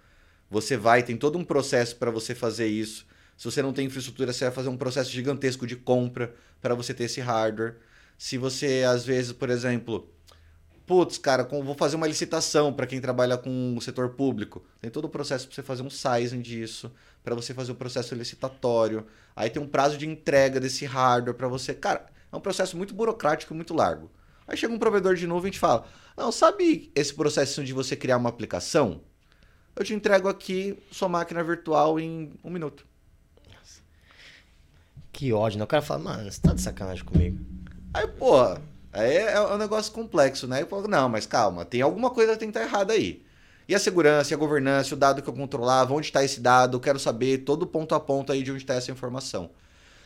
você 0.49 0.77
vai, 0.77 1.03
tem 1.03 1.17
todo 1.17 1.37
um 1.37 1.43
processo 1.43 1.95
para 1.95 2.11
você 2.11 2.33
fazer 2.33 2.67
isso. 2.67 3.05
Se 3.37 3.45
você 3.45 3.61
não 3.61 3.73
tem 3.73 3.85
infraestrutura, 3.85 4.33
você 4.33 4.45
vai 4.45 4.53
fazer 4.53 4.69
um 4.69 4.77
processo 4.77 5.11
gigantesco 5.11 5.67
de 5.67 5.75
compra 5.75 6.33
para 6.61 6.73
você 6.73 6.93
ter 6.93 7.03
esse 7.03 7.21
hardware. 7.21 7.75
Se 8.17 8.37
você, 8.37 8.83
às 8.87 9.05
vezes, 9.05 9.31
por 9.31 9.49
exemplo, 9.49 10.09
putz, 10.87 11.17
cara, 11.17 11.43
vou 11.43 11.75
fazer 11.75 11.97
uma 11.97 12.07
licitação 12.07 12.73
para 12.73 12.87
quem 12.87 12.99
trabalha 12.99 13.37
com 13.37 13.75
o 13.77 13.81
setor 13.81 14.09
público. 14.11 14.65
Tem 14.81 14.89
todo 14.89 15.05
o 15.05 15.09
processo 15.09 15.45
para 15.45 15.55
você 15.55 15.61
fazer 15.61 15.83
um 15.83 15.89
sizing 15.89 16.41
disso, 16.41 16.91
para 17.23 17.35
você 17.35 17.53
fazer 17.53 17.73
o 17.73 17.75
processo 17.75 18.15
licitatório. 18.15 19.05
Aí 19.35 19.49
tem 19.49 19.61
um 19.61 19.67
prazo 19.67 19.97
de 19.97 20.07
entrega 20.07 20.59
desse 20.59 20.85
hardware 20.85 21.35
para 21.35 21.47
você. 21.47 21.73
Cara, 21.75 22.07
é 22.31 22.35
um 22.35 22.39
processo 22.39 22.75
muito 22.75 22.95
burocrático 22.95 23.53
e 23.53 23.55
muito 23.55 23.73
largo. 23.73 24.09
Aí 24.47 24.55
chega 24.55 24.73
um 24.73 24.79
provedor 24.79 25.13
de 25.15 25.27
nuvem 25.27 25.49
e 25.49 25.51
te 25.51 25.59
fala: 25.59 25.85
Não, 26.15 26.31
sabe 26.31 26.89
esse 26.95 27.13
processo 27.13 27.63
de 27.63 27.73
você 27.73 27.95
criar 27.95 28.17
uma 28.17 28.29
aplicação? 28.29 29.01
Eu 29.77 29.85
te 29.85 29.93
entrego 29.93 30.27
aqui 30.27 30.75
sua 30.91 31.07
máquina 31.07 31.43
virtual 31.43 31.99
em 31.99 32.33
um 32.43 32.49
minuto. 32.49 32.83
Que 35.13 35.31
ódio, 35.31 35.59
né? 35.59 35.65
O 35.65 35.67
cara 35.67 35.83
fala, 35.83 36.03
mano, 36.03 36.31
você 36.31 36.41
tá 36.41 36.51
de 36.51 36.61
sacanagem 36.61 37.03
comigo. 37.03 37.37
Aí, 37.93 38.07
pô, 38.07 38.41
aí 38.91 39.17
é, 39.17 39.33
é 39.33 39.41
um 39.41 39.57
negócio 39.57 39.91
complexo, 39.91 40.47
né? 40.47 40.63
Eu 40.63 40.67
falo, 40.67 40.87
não, 40.87 41.07
mas 41.07 41.27
calma, 41.27 41.63
tem 41.63 41.81
alguma 41.81 42.09
coisa 42.09 42.33
que 42.33 42.39
tem 42.39 42.51
que 42.51 42.57
estar 42.57 42.67
errada 42.67 42.93
aí. 42.93 43.23
E 43.67 43.75
a 43.75 43.79
segurança, 43.79 44.33
e 44.33 44.35
a 44.35 44.37
governança, 44.37 44.95
o 44.95 44.97
dado 44.97 45.21
que 45.21 45.29
eu 45.29 45.33
controlava, 45.33 45.93
onde 45.93 46.07
está 46.07 46.23
esse 46.23 46.39
dado, 46.39 46.77
eu 46.77 46.81
quero 46.81 46.97
saber 46.97 47.39
todo 47.39 47.67
ponto 47.67 47.93
a 47.93 47.99
ponto 47.99 48.31
aí 48.31 48.41
de 48.41 48.51
onde 48.51 48.63
está 48.63 48.73
essa 48.73 48.91
informação. 48.91 49.51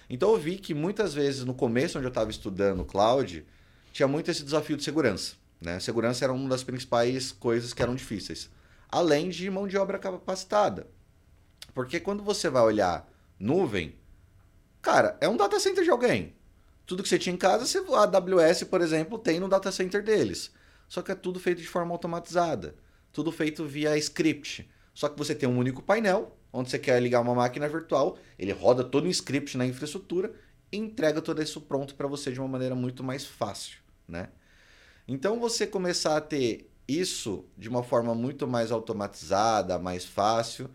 Então 0.10 0.32
eu 0.32 0.38
vi 0.38 0.58
que 0.58 0.74
muitas 0.74 1.14
vezes 1.14 1.46
no 1.46 1.54
começo, 1.54 1.98
onde 1.98 2.08
eu 2.08 2.10
estava 2.10 2.30
estudando 2.30 2.84
cloud, 2.84 3.46
tinha 3.94 4.08
muito 4.08 4.30
esse 4.30 4.44
desafio 4.44 4.76
de 4.76 4.84
segurança. 4.84 5.36
Né? 5.62 5.80
Segurança 5.80 6.26
era 6.26 6.34
uma 6.34 6.50
das 6.50 6.64
principais 6.64 7.32
coisas 7.32 7.74
que 7.74 7.82
eram 7.82 7.96
difíceis. 7.96 8.50
Além 8.92 9.30
de 9.30 9.50
mão 9.50 9.68
de 9.68 9.78
obra 9.78 9.98
capacitada. 9.98 10.88
Porque 11.74 12.00
quando 12.00 12.24
você 12.24 12.50
vai 12.50 12.64
olhar 12.64 13.10
nuvem, 13.40 13.96
cara, 14.82 15.18
é 15.22 15.30
um 15.30 15.38
data 15.38 15.60
center 15.60 15.84
de 15.84 15.90
alguém. 15.90 16.36
Tudo 16.86 17.02
que 17.02 17.10
você 17.10 17.18
tinha 17.18 17.34
em 17.34 17.38
casa, 17.38 17.66
a 17.96 18.04
AWS, 18.04 18.64
por 18.66 18.82
exemplo, 18.82 19.18
tem 19.18 19.40
no 19.40 19.48
data 19.48 19.72
center 19.72 20.04
deles. 20.04 20.52
Só 20.88 21.02
que 21.02 21.12
é 21.12 21.16
tudo 21.16 21.40
feito 21.40 21.62
de 21.62 21.68
forma 21.68 21.94
automatizada 21.94 22.76
tudo 23.12 23.32
feito 23.32 23.66
via 23.66 23.98
script. 23.98 24.70
Só 24.94 25.10
que 25.10 25.18
você 25.18 25.36
tem 25.36 25.48
um 25.48 25.58
único 25.58 25.82
painel, 25.82 26.38
onde 26.52 26.70
você 26.70 26.80
quer 26.80 27.02
ligar 27.02 27.22
uma 27.22 27.36
máquina 27.36 27.68
virtual, 27.68 28.18
ele 28.38 28.52
roda 28.52 28.84
todo 28.84 29.06
um 29.06 29.10
script 29.10 29.58
na 29.58 29.66
infraestrutura 29.66 30.34
e 30.72 30.78
entrega 30.78 31.22
tudo 31.22 31.42
isso 31.42 31.62
pronto 31.62 31.96
para 31.96 32.08
você 32.08 32.32
de 32.32 32.40
uma 32.40 32.48
maneira 32.48 32.76
muito 32.76 33.04
mais 33.04 33.26
fácil, 33.26 33.78
né? 34.08 34.30
Então 35.08 35.40
você 35.40 35.66
começar 35.68 36.18
a 36.18 36.22
ter 36.22 36.71
isso 37.00 37.46
de 37.58 37.70
uma 37.70 37.84
forma 37.84 38.14
muito 38.16 38.48
mais 38.48 38.72
automatizada, 38.72 39.78
mais 39.80 40.06
fácil, 40.06 40.70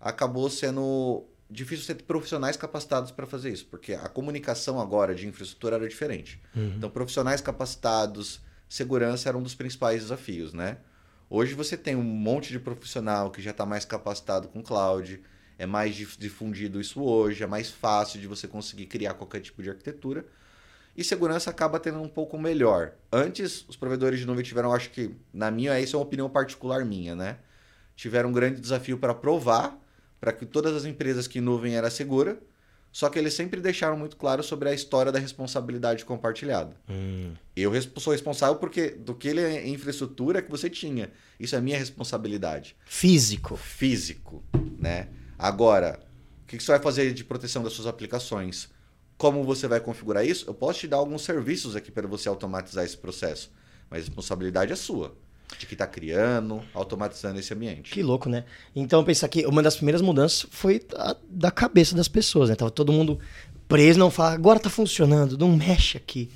acabou 0.00 0.48
sendo 0.50 1.24
difícil 1.50 1.86
ter 1.86 2.02
profissionais 2.02 2.56
capacitados 2.56 3.10
para 3.10 3.26
fazer 3.26 3.50
isso, 3.50 3.66
porque 3.66 3.94
a 3.94 4.08
comunicação 4.08 4.80
agora 4.80 5.14
de 5.14 5.26
infraestrutura 5.26 5.76
era 5.76 5.88
diferente. 5.88 6.40
Uhum. 6.54 6.74
Então 6.76 6.90
profissionais 6.90 7.40
capacitados, 7.40 8.40
segurança 8.68 9.28
era 9.28 9.38
um 9.38 9.42
dos 9.42 9.54
principais 9.54 10.02
desafios, 10.02 10.52
né? 10.52 10.78
Hoje 11.28 11.54
você 11.54 11.76
tem 11.76 11.96
um 11.96 12.02
monte 12.02 12.52
de 12.52 12.58
profissional 12.58 13.30
que 13.30 13.42
já 13.42 13.50
está 13.50 13.66
mais 13.66 13.84
capacitado 13.84 14.48
com 14.48 14.62
cloud, 14.62 15.20
é 15.58 15.66
mais 15.66 15.94
difundido 15.94 16.80
isso 16.80 17.02
hoje, 17.02 17.42
é 17.42 17.46
mais 17.46 17.70
fácil 17.70 18.20
de 18.20 18.26
você 18.26 18.46
conseguir 18.46 18.86
criar 18.86 19.14
qualquer 19.14 19.40
tipo 19.40 19.62
de 19.62 19.70
arquitetura. 19.70 20.24
E 20.96 21.04
segurança 21.04 21.50
acaba 21.50 21.78
tendo 21.78 22.00
um 22.00 22.08
pouco 22.08 22.38
melhor. 22.38 22.92
Antes, 23.12 23.66
os 23.68 23.76
provedores 23.76 24.18
de 24.18 24.26
nuvem 24.26 24.42
tiveram, 24.42 24.72
acho 24.72 24.90
que, 24.90 25.14
na 25.32 25.50
minha, 25.50 25.78
isso 25.78 25.94
é 25.94 25.98
uma 25.98 26.04
opinião 26.04 26.30
particular 26.30 26.84
minha, 26.84 27.14
né? 27.14 27.36
Tiveram 27.94 28.30
um 28.30 28.32
grande 28.32 28.60
desafio 28.60 28.96
para 28.98 29.14
provar 29.14 29.78
para 30.20 30.32
que 30.32 30.46
todas 30.46 30.74
as 30.74 30.84
empresas 30.84 31.26
que 31.26 31.40
nuvem 31.40 31.76
era 31.76 31.90
segura, 31.90 32.40
só 32.90 33.10
que 33.10 33.18
eles 33.18 33.34
sempre 33.34 33.60
deixaram 33.60 33.96
muito 33.96 34.16
claro 34.16 34.42
sobre 34.42 34.70
a 34.70 34.74
história 34.74 35.12
da 35.12 35.18
responsabilidade 35.18 36.04
compartilhada. 36.04 36.74
Hum. 36.88 37.34
Eu 37.54 37.70
sou 37.98 38.12
responsável 38.12 38.56
porque 38.56 38.90
do 38.90 39.14
que 39.14 39.28
ele 39.28 39.40
é 39.40 39.68
infraestrutura 39.68 40.40
que 40.40 40.50
você 40.50 40.70
tinha. 40.70 41.10
Isso 41.38 41.54
é 41.54 41.60
minha 41.60 41.76
responsabilidade. 41.76 42.74
Físico. 42.86 43.56
Físico, 43.56 44.42
né? 44.78 45.08
Agora, 45.38 46.00
o 46.42 46.46
que 46.46 46.58
você 46.58 46.72
vai 46.72 46.80
fazer 46.80 47.12
de 47.12 47.22
proteção 47.22 47.62
das 47.62 47.74
suas 47.74 47.86
aplicações? 47.86 48.70
Como 49.16 49.44
você 49.44 49.66
vai 49.66 49.80
configurar 49.80 50.26
isso? 50.26 50.44
Eu 50.46 50.54
posso 50.54 50.80
te 50.80 50.88
dar 50.88 50.98
alguns 50.98 51.22
serviços 51.22 51.74
aqui 51.74 51.90
para 51.90 52.06
você 52.06 52.28
automatizar 52.28 52.84
esse 52.84 52.96
processo, 52.96 53.50
mas 53.88 54.02
a 54.02 54.04
responsabilidade 54.04 54.72
é 54.72 54.76
sua 54.76 55.14
de 55.58 55.64
que 55.66 55.74
está 55.74 55.86
criando, 55.86 56.60
automatizando 56.74 57.38
esse 57.38 57.54
ambiente. 57.54 57.92
Que 57.92 58.02
louco, 58.02 58.28
né? 58.28 58.44
Então, 58.74 59.04
pensar 59.04 59.28
que 59.28 59.46
uma 59.46 59.62
das 59.62 59.76
primeiras 59.76 60.02
mudanças 60.02 60.46
foi 60.50 60.84
a, 60.94 61.16
da 61.28 61.50
cabeça 61.50 61.94
das 61.94 62.08
pessoas, 62.08 62.50
né? 62.50 62.56
Tava 62.56 62.70
todo 62.70 62.92
mundo 62.92 63.18
preso, 63.68 63.98
não 63.98 64.10
fala, 64.10 64.32
agora 64.32 64.58
tá 64.58 64.68
funcionando, 64.68 65.38
não 65.38 65.56
mexe 65.56 65.96
aqui. 65.96 66.30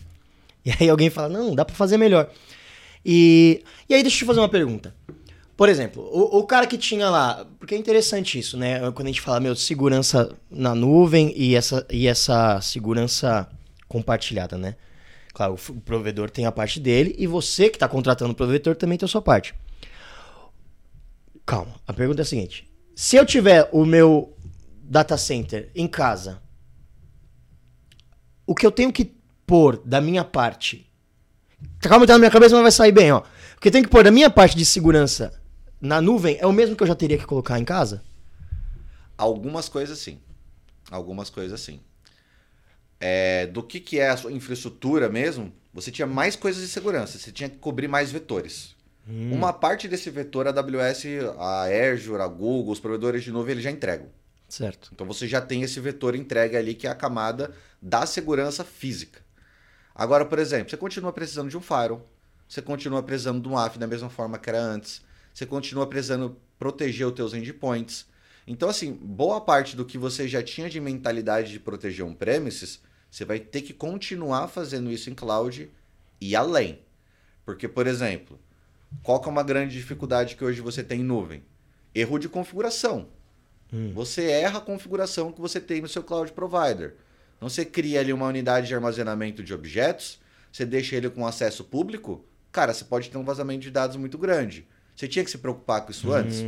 E 0.64 0.70
aí 0.78 0.88
alguém 0.88 1.10
fala, 1.10 1.28
não, 1.28 1.54
dá 1.54 1.64
para 1.64 1.74
fazer 1.74 1.96
melhor. 1.96 2.30
E, 3.04 3.64
e 3.88 3.94
aí 3.94 4.02
deixa 4.02 4.16
eu 4.16 4.18
te 4.20 4.24
fazer 4.26 4.40
uma 4.40 4.48
pergunta. 4.48 4.94
Por 5.60 5.68
exemplo, 5.68 6.02
o, 6.10 6.38
o, 6.38 6.46
cara 6.46 6.66
que 6.66 6.78
tinha 6.78 7.10
lá, 7.10 7.46
porque 7.58 7.74
é 7.74 7.78
interessante 7.78 8.38
isso, 8.38 8.56
né? 8.56 8.80
Quando 8.92 9.08
a 9.08 9.10
gente 9.10 9.20
fala, 9.20 9.38
meu, 9.40 9.54
segurança 9.54 10.34
na 10.50 10.74
nuvem 10.74 11.34
e 11.36 11.54
essa, 11.54 11.86
e 11.90 12.06
essa 12.06 12.58
segurança 12.62 13.46
compartilhada, 13.86 14.56
né? 14.56 14.74
Claro, 15.34 15.58
o 15.68 15.80
provedor 15.82 16.30
tem 16.30 16.46
a 16.46 16.50
parte 16.50 16.80
dele 16.80 17.14
e 17.18 17.26
você 17.26 17.68
que 17.68 17.76
está 17.76 17.86
contratando 17.86 18.32
o 18.32 18.34
provedor 18.34 18.74
também 18.74 18.96
tem 18.96 19.04
a 19.04 19.08
sua 19.10 19.20
parte. 19.20 19.54
Calma, 21.44 21.74
a 21.86 21.92
pergunta 21.92 22.22
é 22.22 22.24
a 22.24 22.26
seguinte: 22.26 22.66
se 22.96 23.16
eu 23.16 23.26
tiver 23.26 23.68
o 23.70 23.84
meu 23.84 24.34
data 24.82 25.18
center 25.18 25.70
em 25.74 25.86
casa, 25.86 26.40
o 28.46 28.54
que 28.54 28.64
eu 28.64 28.70
tenho 28.70 28.90
que 28.90 29.12
pôr 29.46 29.76
da 29.84 30.00
minha 30.00 30.24
parte. 30.24 30.90
Calma, 31.80 32.06
tá 32.06 32.14
na 32.14 32.20
minha 32.20 32.30
cabeça, 32.30 32.54
mas 32.54 32.62
vai 32.62 32.72
sair 32.72 32.92
bem, 32.92 33.12
ó. 33.12 33.18
O 33.58 33.60
que 33.60 33.68
eu 33.68 33.72
tenho 33.72 33.84
que 33.84 33.90
pôr 33.90 34.02
da 34.02 34.10
minha 34.10 34.30
parte 34.30 34.56
de 34.56 34.64
segurança 34.64 35.38
na 35.80 36.00
nuvem 36.00 36.36
é 36.40 36.46
o 36.46 36.52
mesmo 36.52 36.76
que 36.76 36.82
eu 36.82 36.86
já 36.86 36.94
teria 36.94 37.18
que 37.18 37.26
colocar 37.26 37.58
em 37.58 37.64
casa? 37.64 38.02
Algumas 39.16 39.68
coisas 39.68 39.98
sim. 39.98 40.20
Algumas 40.90 41.30
coisas 41.30 41.60
sim 41.60 41.80
é, 43.00 43.46
do 43.46 43.62
que, 43.62 43.80
que 43.80 43.98
é 43.98 44.10
a 44.10 44.16
sua 44.16 44.30
infraestrutura 44.30 45.08
mesmo, 45.08 45.50
você 45.72 45.90
tinha 45.90 46.06
mais 46.06 46.36
coisas 46.36 46.62
de 46.62 46.68
segurança, 46.68 47.18
você 47.18 47.32
tinha 47.32 47.48
que 47.48 47.56
cobrir 47.56 47.88
mais 47.88 48.12
vetores. 48.12 48.76
Hum. 49.08 49.32
Uma 49.32 49.52
parte 49.52 49.88
desse 49.88 50.10
vetor, 50.10 50.46
a 50.46 50.50
AWS, 50.50 51.04
a 51.38 51.62
Azure, 51.64 52.20
a 52.20 52.26
Google, 52.26 52.72
os 52.72 52.78
provedores 52.78 53.24
de 53.24 53.32
nuvem, 53.32 53.52
eles 53.52 53.64
já 53.64 53.70
entregam. 53.70 54.08
Certo. 54.46 54.90
Então 54.92 55.06
você 55.06 55.26
já 55.26 55.40
tem 55.40 55.62
esse 55.62 55.80
vetor 55.80 56.14
entregue 56.14 56.56
ali, 56.56 56.74
que 56.74 56.86
é 56.86 56.90
a 56.90 56.94
camada 56.94 57.54
da 57.80 58.04
segurança 58.04 58.64
física. 58.64 59.20
Agora, 59.94 60.24
por 60.24 60.38
exemplo, 60.38 60.70
você 60.70 60.76
continua 60.76 61.12
precisando 61.12 61.48
de 61.48 61.56
um 61.56 61.60
firewall, 61.60 62.06
você 62.46 62.60
continua 62.60 63.02
precisando 63.02 63.40
de 63.40 63.48
um 63.48 63.56
AF 63.56 63.78
da 63.78 63.86
mesma 63.86 64.10
forma 64.10 64.38
que 64.38 64.50
era 64.50 64.60
antes, 64.60 65.02
você 65.40 65.46
continua 65.46 65.86
precisando 65.86 66.36
proteger 66.58 67.06
os 67.06 67.14
teus 67.14 67.32
endpoints. 67.32 68.06
Então, 68.46 68.68
assim, 68.68 68.92
boa 68.92 69.40
parte 69.40 69.74
do 69.74 69.86
que 69.86 69.96
você 69.96 70.28
já 70.28 70.42
tinha 70.42 70.68
de 70.68 70.78
mentalidade 70.78 71.50
de 71.50 71.58
proteger 71.58 72.04
on-premises, 72.04 72.78
você 73.10 73.24
vai 73.24 73.40
ter 73.40 73.62
que 73.62 73.72
continuar 73.72 74.48
fazendo 74.48 74.92
isso 74.92 75.08
em 75.08 75.14
cloud 75.14 75.70
e 76.20 76.36
além. 76.36 76.80
Porque, 77.42 77.66
por 77.66 77.86
exemplo, 77.86 78.38
qual 79.02 79.22
é 79.24 79.28
uma 79.28 79.42
grande 79.42 79.78
dificuldade 79.78 80.36
que 80.36 80.44
hoje 80.44 80.60
você 80.60 80.84
tem 80.84 81.00
em 81.00 81.04
nuvem? 81.04 81.42
Erro 81.94 82.18
de 82.18 82.28
configuração. 82.28 83.08
Hum. 83.72 83.92
Você 83.94 84.30
erra 84.30 84.58
a 84.58 84.62
configuração 84.62 85.32
que 85.32 85.40
você 85.40 85.58
tem 85.58 85.80
no 85.80 85.88
seu 85.88 86.02
cloud 86.02 86.32
provider. 86.32 86.96
Então 87.38 87.48
você 87.48 87.64
cria 87.64 88.00
ali 88.00 88.12
uma 88.12 88.26
unidade 88.26 88.66
de 88.66 88.74
armazenamento 88.74 89.42
de 89.42 89.54
objetos, 89.54 90.20
você 90.52 90.66
deixa 90.66 90.96
ele 90.96 91.08
com 91.08 91.26
acesso 91.26 91.64
público, 91.64 92.22
cara, 92.52 92.74
você 92.74 92.84
pode 92.84 93.08
ter 93.08 93.16
um 93.16 93.24
vazamento 93.24 93.60
de 93.60 93.70
dados 93.70 93.96
muito 93.96 94.18
grande. 94.18 94.68
Você 95.00 95.08
tinha 95.08 95.24
que 95.24 95.30
se 95.30 95.38
preocupar 95.38 95.80
com 95.80 95.90
isso 95.90 96.10
hum, 96.10 96.12
antes? 96.12 96.44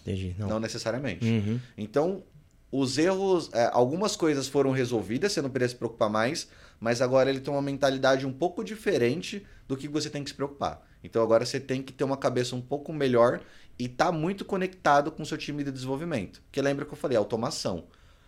Entendi. 0.00 0.34
Não, 0.36 0.48
Não 0.48 0.60
necessariamente. 0.60 1.24
Uhum. 1.24 1.60
Então, 1.78 2.24
os 2.72 2.98
erros, 2.98 3.48
é, 3.52 3.70
algumas 3.72 4.16
coisas 4.16 4.48
foram 4.48 4.72
resolvidas, 4.72 5.30
você 5.30 5.40
não 5.40 5.48
precisa 5.48 5.74
se 5.74 5.78
preocupar 5.78 6.10
mais, 6.10 6.48
mas 6.80 7.00
agora 7.00 7.30
ele 7.30 7.38
tem 7.38 7.54
uma 7.54 7.62
mentalidade 7.62 8.26
um 8.26 8.32
pouco 8.32 8.64
diferente 8.64 9.46
do 9.68 9.76
que 9.76 9.86
você 9.86 10.10
tem 10.10 10.24
que 10.24 10.30
se 10.30 10.34
preocupar. 10.34 10.84
Então 11.04 11.22
agora 11.22 11.46
você 11.46 11.60
tem 11.60 11.80
que 11.80 11.92
ter 11.92 12.02
uma 12.02 12.16
cabeça 12.16 12.56
um 12.56 12.60
pouco 12.60 12.92
melhor 12.92 13.40
e 13.78 13.86
tá 13.86 14.10
muito 14.10 14.44
conectado 14.44 15.12
com 15.12 15.22
o 15.22 15.26
seu 15.26 15.38
time 15.38 15.62
de 15.62 15.70
desenvolvimento. 15.70 16.42
Porque 16.42 16.60
lembra 16.60 16.84
que 16.84 16.92
eu 16.92 16.98
falei, 16.98 17.16
automação. 17.16 17.84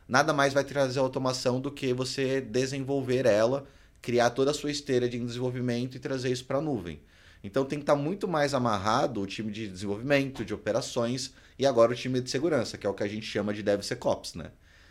Nada 0.07 0.33
mais 0.33 0.53
vai 0.53 0.63
trazer 0.63 1.01
automação 1.01 1.61
do 1.61 1.73
que 1.73 1.93
você 1.93 2.41
desenvolver 2.41 3.27
ela, 3.27 3.67
criar 4.01 4.31
toda 4.31 4.53
a 4.53 4.55
sua 4.55 4.71
esteira 4.71 5.09
de 5.09 5.19
desenvolvimento 5.19 5.97
e 5.97 5.99
trazer 5.99 6.31
isso 6.31 6.45
para 6.45 6.59
a 6.59 6.63
nuvem. 6.63 7.01
Então 7.45 7.65
tem 7.65 7.79
que 7.79 7.83
estar 7.83 7.95
tá 7.95 7.99
muito 7.99 8.27
mais 8.27 8.55
amarrado 8.55 9.21
o 9.21 9.27
time 9.27 9.53
de 9.53 9.69
desenvolvimento, 9.69 10.45
de 10.45 10.55
operações, 10.55 11.35
e 11.59 11.67
agora 11.67 11.93
o 11.93 11.95
time 11.95 12.21
de 12.21 12.31
segurança, 12.31 12.79
que 12.79 12.87
é 12.87 12.91
o 12.91 12.95
que 12.95 13.03
a 13.03 13.09
gente 13.09 13.27
chama 13.27 13.53
de 13.53 13.63
DevSecOps, 13.63 14.35
né? 14.35 14.51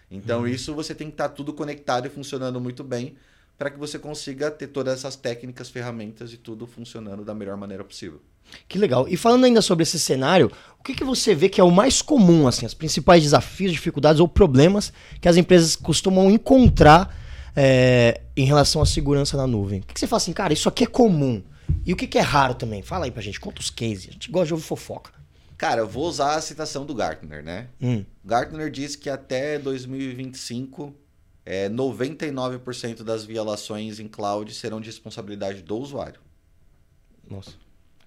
Então 0.09 0.41
uhum. 0.41 0.47
isso 0.47 0.75
você 0.75 0.93
tem 0.93 1.07
que 1.07 1.15
estar 1.15 1.29
tá 1.29 1.35
tudo 1.35 1.51
conectado 1.51 2.05
e 2.05 2.09
funcionando 2.09 2.61
muito 2.61 2.83
bem 2.83 3.15
para 3.57 3.71
que 3.71 3.79
você 3.79 3.97
consiga 3.97 4.51
ter 4.51 4.67
todas 4.67 4.99
essas 4.99 5.15
técnicas, 5.15 5.69
ferramentas 5.69 6.31
e 6.31 6.37
tudo 6.37 6.67
funcionando 6.67 7.25
da 7.25 7.33
melhor 7.33 7.57
maneira 7.57 7.83
possível. 7.83 8.21
Que 8.67 8.77
legal. 8.77 9.07
E 9.07 9.17
falando 9.17 9.45
ainda 9.45 9.61
sobre 9.61 9.83
esse 9.83 9.99
cenário, 9.99 10.51
o 10.79 10.83
que, 10.83 10.93
que 10.93 11.03
você 11.03 11.33
vê 11.33 11.49
que 11.49 11.61
é 11.61 11.63
o 11.63 11.71
mais 11.71 12.01
comum, 12.01 12.47
assim, 12.47 12.65
os 12.65 12.73
principais 12.73 13.23
desafios, 13.23 13.71
dificuldades 13.71 14.19
ou 14.19 14.27
problemas 14.27 14.91
que 15.19 15.27
as 15.27 15.37
empresas 15.37 15.75
costumam 15.75 16.29
encontrar 16.29 17.15
é, 17.55 18.21
em 18.35 18.45
relação 18.45 18.81
à 18.81 18.85
segurança 18.85 19.37
na 19.37 19.47
nuvem? 19.47 19.79
O 19.79 19.85
que, 19.85 19.93
que 19.93 19.99
você 19.99 20.07
fala 20.07 20.17
assim, 20.17 20.33
cara, 20.33 20.53
isso 20.53 20.67
aqui 20.67 20.83
é 20.83 20.87
comum. 20.87 21.41
E 21.85 21.93
o 21.93 21.95
que, 21.95 22.07
que 22.07 22.17
é 22.17 22.21
raro 22.21 22.55
também? 22.55 22.81
Fala 22.81 23.05
aí 23.05 23.11
pra 23.11 23.21
gente, 23.21 23.39
conta 23.39 23.61
os 23.61 23.69
cases. 23.69 24.09
A 24.09 24.11
gente 24.11 24.31
gosta 24.31 24.47
de 24.47 24.53
ouvir 24.53 24.65
fofoca. 24.65 25.11
Cara, 25.57 25.81
eu 25.81 25.87
vou 25.87 26.07
usar 26.07 26.35
a 26.35 26.41
citação 26.41 26.85
do 26.85 26.93
Gartner, 26.93 27.43
né? 27.43 27.69
Hum. 27.81 28.03
Gartner 28.23 28.69
diz 28.69 28.95
que 28.95 29.09
até 29.09 29.57
2025, 29.59 30.93
é, 31.45 31.69
99% 31.69 33.03
das 33.03 33.23
violações 33.23 33.99
em 33.99 34.07
cloud 34.07 34.53
serão 34.53 34.81
de 34.81 34.87
responsabilidade 34.87 35.61
do 35.61 35.77
usuário. 35.77 36.19
Nossa, 37.29 37.51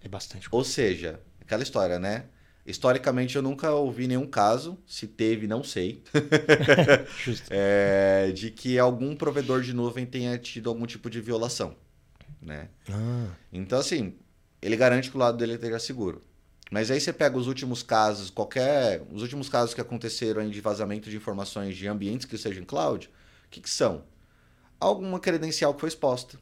é 0.03 0.09
bastante. 0.09 0.49
Ou 0.51 0.65
seja, 0.65 1.21
aquela 1.41 1.63
história, 1.63 1.99
né? 1.99 2.27
Historicamente, 2.67 3.37
eu 3.37 3.43
nunca 3.43 3.71
ouvi 3.71 4.09
nenhum 4.09 4.27
caso, 4.27 4.77
se 4.87 5.07
teve, 5.07 5.47
não 5.47 5.63
sei, 5.63 6.03
é, 7.49 8.33
de 8.35 8.51
que 8.51 8.79
algum 8.79 9.15
provedor 9.15 9.63
de 9.63 9.73
nuvem 9.73 10.05
tenha 10.05 10.37
tido 10.37 10.69
algum 10.69 10.85
tipo 10.85 11.09
de 11.09 11.21
violação. 11.21 11.77
Né? 12.47 12.69
Ah. 12.89 13.27
Então, 13.53 13.77
assim, 13.79 14.15
ele 14.63 14.77
garante 14.77 15.11
que 15.11 15.17
o 15.17 15.19
lado 15.21 15.37
dele 15.37 15.55
esteja 15.55 15.81
seguro. 15.81 16.23
Mas 16.71 16.91
aí 16.91 17.01
você 17.01 17.13
pega 17.13 17.37
os 17.37 17.49
últimos 17.49 17.83
casos, 17.83 18.31
qualquer. 18.31 19.03
Os 19.11 19.21
últimos 19.21 19.49
casos 19.49 19.75
que 19.75 19.81
aconteceram 19.81 20.49
de 20.49 20.61
vazamento 20.61 21.11
de 21.11 21.17
informações 21.17 21.77
de 21.77 21.89
ambientes 21.89 22.25
que 22.25 22.39
sejam 22.39 22.65
cloud, 22.65 23.09
o 23.09 23.51
que, 23.51 23.61
que 23.61 23.69
são? 23.69 24.05
Alguma 24.79 25.19
credencial 25.19 25.75
que 25.75 25.81
foi 25.81 25.89
exposta. 25.89 26.39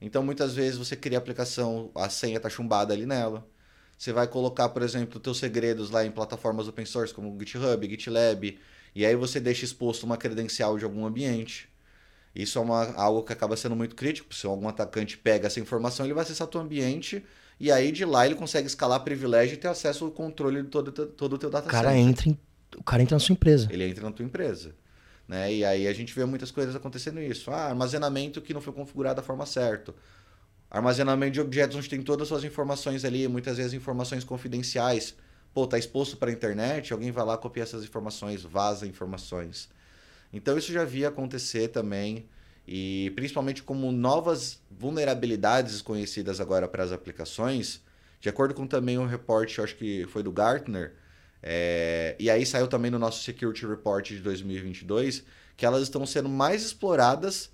Então, 0.00 0.22
muitas 0.22 0.54
vezes 0.54 0.78
você 0.78 0.96
cria 0.96 1.18
a 1.18 1.20
aplicação, 1.20 1.90
a 1.94 2.08
senha 2.08 2.36
está 2.36 2.48
chumbada 2.48 2.94
ali 2.94 3.04
nela. 3.04 3.46
Você 3.98 4.12
vai 4.12 4.26
colocar, 4.26 4.68
por 4.70 4.82
exemplo, 4.82 5.20
teus 5.20 5.38
segredos 5.38 5.90
lá 5.90 6.04
em 6.04 6.10
plataformas 6.10 6.68
open 6.68 6.86
source 6.86 7.12
como 7.12 7.36
GitHub, 7.38 7.88
GitLab, 7.88 8.58
e 8.94 9.04
aí 9.04 9.14
você 9.14 9.38
deixa 9.38 9.64
exposto 9.64 10.04
uma 10.04 10.16
credencial 10.16 10.78
de 10.78 10.84
algum 10.84 11.04
ambiente. 11.04 11.69
Isso 12.34 12.58
é 12.58 12.62
uma, 12.62 12.92
algo 12.94 13.22
que 13.22 13.32
acaba 13.32 13.56
sendo 13.56 13.74
muito 13.74 13.96
crítico. 13.96 14.34
Se 14.34 14.46
algum 14.46 14.68
atacante 14.68 15.18
pega 15.18 15.46
essa 15.46 15.60
informação, 15.60 16.06
ele 16.06 16.14
vai 16.14 16.22
acessar 16.22 16.46
teu 16.46 16.60
ambiente 16.60 17.24
e 17.58 17.70
aí 17.70 17.92
de 17.92 18.04
lá 18.04 18.24
ele 18.24 18.34
consegue 18.34 18.66
escalar 18.66 19.00
privilégio 19.00 19.54
e 19.54 19.56
ter 19.56 19.68
acesso 19.68 20.04
ao 20.06 20.10
controle 20.10 20.62
de 20.62 20.68
todo, 20.68 20.90
todo 20.92 21.34
o 21.34 21.38
teu 21.38 21.50
data 21.50 21.68
o 21.68 21.70
cara 21.70 21.96
entra 21.96 22.28
em, 22.28 22.38
O 22.76 22.82
cara 22.82 23.02
entra 23.02 23.16
na 23.16 23.20
sua 23.20 23.34
empresa. 23.34 23.68
Ele 23.70 23.84
entra 23.84 24.04
na 24.04 24.12
tua 24.12 24.24
empresa. 24.24 24.74
Né? 25.28 25.54
E 25.54 25.64
aí 25.64 25.86
a 25.86 25.92
gente 25.92 26.14
vê 26.14 26.24
muitas 26.24 26.50
coisas 26.50 26.74
acontecendo 26.74 27.20
isso. 27.20 27.50
Ah, 27.50 27.66
armazenamento 27.66 28.40
que 28.40 28.54
não 28.54 28.60
foi 28.60 28.72
configurado 28.72 29.16
da 29.16 29.22
forma 29.22 29.44
certa. 29.44 29.94
Armazenamento 30.70 31.32
de 31.32 31.40
objetos 31.40 31.76
onde 31.76 31.88
tem 31.88 32.00
todas 32.00 32.22
as 32.22 32.28
suas 32.28 32.44
informações 32.44 33.04
ali, 33.04 33.28
muitas 33.28 33.56
vezes 33.56 33.72
informações 33.72 34.24
confidenciais. 34.24 35.14
Pô, 35.52 35.66
tá 35.66 35.76
exposto 35.76 36.16
para 36.16 36.30
a 36.30 36.32
internet, 36.32 36.92
alguém 36.92 37.10
vai 37.10 37.24
lá 37.24 37.36
copiar 37.36 37.66
essas 37.66 37.82
informações, 37.82 38.42
vaza 38.42 38.86
informações. 38.86 39.68
Então 40.32 40.56
isso 40.56 40.72
já 40.72 40.84
via 40.84 41.08
acontecer 41.08 41.68
também 41.68 42.26
e 42.66 43.12
principalmente 43.16 43.62
como 43.62 43.90
novas 43.90 44.60
vulnerabilidades 44.70 45.82
conhecidas 45.82 46.40
agora 46.40 46.68
para 46.68 46.84
as 46.84 46.92
aplicações, 46.92 47.82
de 48.20 48.28
acordo 48.28 48.54
com 48.54 48.66
também 48.66 48.98
um 48.98 49.06
reporte, 49.06 49.60
acho 49.60 49.76
que 49.76 50.06
foi 50.06 50.22
do 50.22 50.30
Gartner, 50.30 50.92
é, 51.42 52.14
e 52.18 52.30
aí 52.30 52.44
saiu 52.44 52.68
também 52.68 52.90
no 52.90 52.98
nosso 52.98 53.22
Security 53.24 53.66
Report 53.66 54.06
de 54.06 54.20
2022, 54.20 55.24
que 55.56 55.66
elas 55.66 55.82
estão 55.82 56.06
sendo 56.06 56.28
mais 56.28 56.62
exploradas 56.62 57.50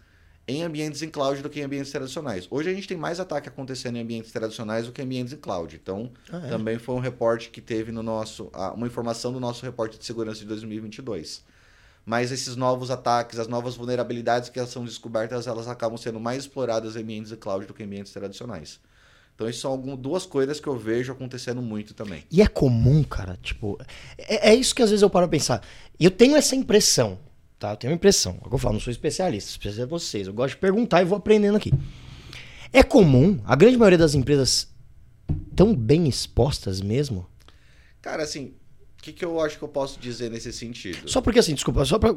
em 0.49 0.63
ambientes 0.63 1.03
em 1.03 1.09
cloud 1.09 1.43
do 1.43 1.49
que 1.49 1.61
em 1.61 1.65
ambientes 1.65 1.91
tradicionais. 1.91 2.47
Hoje 2.51 2.71
a 2.71 2.75
gente 2.75 2.87
tem 2.87 2.97
mais 2.97 3.19
ataque 3.19 3.49
acontecendo 3.49 3.97
em 3.97 4.03
ambientes 4.03 4.31
tradicionais 4.31 4.87
do 4.87 4.93
que 4.93 5.01
em 5.01 5.05
ambientes 5.05 5.33
em 5.33 5.37
cloud. 5.37 5.75
Então, 5.75 6.13
ah, 6.31 6.43
é? 6.45 6.49
também 6.49 6.79
foi 6.79 6.95
um 6.95 7.01
reporte 7.01 7.49
que 7.51 7.61
teve 7.61 7.91
no 7.91 8.03
nosso, 8.03 8.51
uma 8.75 8.87
informação 8.87 9.33
do 9.33 9.41
nosso 9.41 9.65
reporte 9.65 9.99
de 9.99 10.05
segurança 10.05 10.41
de 10.41 10.47
2022 10.47 11.43
mas 12.07 12.31
esses 12.31 12.55
novos 12.55 12.89
ataques, 12.89 13.41
as 13.41 13.49
novas 13.49 13.75
vulnerabilidades 13.75 14.49
que 14.49 14.65
são 14.65 14.85
descobertas, 14.85 15.49
elas 15.49 15.67
acabam 15.67 15.99
sendo 15.99 16.21
mais 16.21 16.45
exploradas 16.45 16.95
em 16.95 17.01
ambientes 17.01 17.31
de 17.31 17.37
cloud 17.37 17.67
do 17.67 17.75
que 17.75 17.83
em 17.83 17.87
ambientes 17.87 18.13
tradicionais. 18.13 18.79
Então, 19.35 19.49
isso 19.49 19.61
são 19.61 19.73
algumas, 19.73 19.99
duas 19.99 20.25
coisas 20.25 20.61
que 20.61 20.69
eu 20.69 20.79
vejo 20.79 21.13
acontecendo 21.13 21.61
muito 21.61 21.95
também. 21.95 22.23
E 22.31 22.41
é 22.41 22.47
comum, 22.47 23.03
cara, 23.03 23.37
tipo, 23.43 23.77
é, 24.17 24.51
é 24.51 24.55
isso 24.55 24.73
que 24.73 24.83
às 24.83 24.91
vezes 24.91 25.03
eu 25.03 25.11
paro 25.11 25.27
a 25.27 25.29
pensar. 25.29 25.61
Eu 25.99 26.11
tenho 26.11 26.37
essa 26.37 26.55
impressão, 26.55 27.19
tá? 27.59 27.73
Eu 27.73 27.77
tenho 27.77 27.93
uma 27.93 27.97
impressão. 27.97 28.41
É 28.45 28.55
eu 28.55 28.57
falo, 28.57 28.75
não 28.75 28.81
sou 28.81 28.93
especialista, 28.93 29.51
especialista 29.51 29.83
é 29.83 29.87
vocês. 29.87 30.29
Eu 30.29 30.33
gosto 30.33 30.55
de 30.55 30.61
perguntar 30.61 31.03
e 31.03 31.05
vou 31.05 31.19
aprendendo 31.19 31.57
aqui. 31.57 31.73
É 32.73 32.85
comum, 32.85 33.41
a 33.45 33.57
grande 33.57 33.77
maioria 33.77 33.99
das 33.99 34.15
empresas 34.15 34.69
tão 35.57 35.75
bem 35.75 36.09
expostas 36.09 36.81
mesmo? 36.81 37.27
Cara, 38.01 38.23
assim, 38.23 38.55
que, 39.07 39.13
que 39.13 39.25
eu 39.25 39.41
acho 39.41 39.57
que 39.59 39.63
eu 39.63 39.69
posso 39.69 40.01
dizer 40.01 40.31
nesse 40.31 40.53
sentido? 40.53 41.09
Só 41.09 41.21
porque 41.21 41.39
assim, 41.39 41.55
desculpa, 41.55 41.85
só 41.85 41.99
pra. 41.99 42.15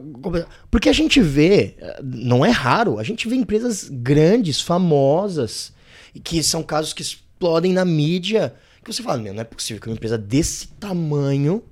Porque 0.71 0.89
a 0.89 0.93
gente 0.93 1.21
vê, 1.21 1.75
não 2.03 2.43
é 2.45 2.49
raro, 2.49 2.97
a 2.97 3.03
gente 3.03 3.27
vê 3.27 3.35
empresas 3.35 3.87
grandes, 3.91 4.59
famosas, 4.59 5.71
que 6.23 6.41
são 6.41 6.63
casos 6.63 6.93
que 6.93 7.01
explodem 7.01 7.73
na 7.73 7.85
mídia, 7.85 8.55
que 8.83 8.91
você 8.91 9.03
fala, 9.03 9.19
meu, 9.19 9.33
não 9.33 9.41
é 9.41 9.45
possível 9.45 9.79
que 9.81 9.87
uma 9.87 9.93
empresa 9.93 10.17
desse 10.17 10.67
tamanho 10.67 11.63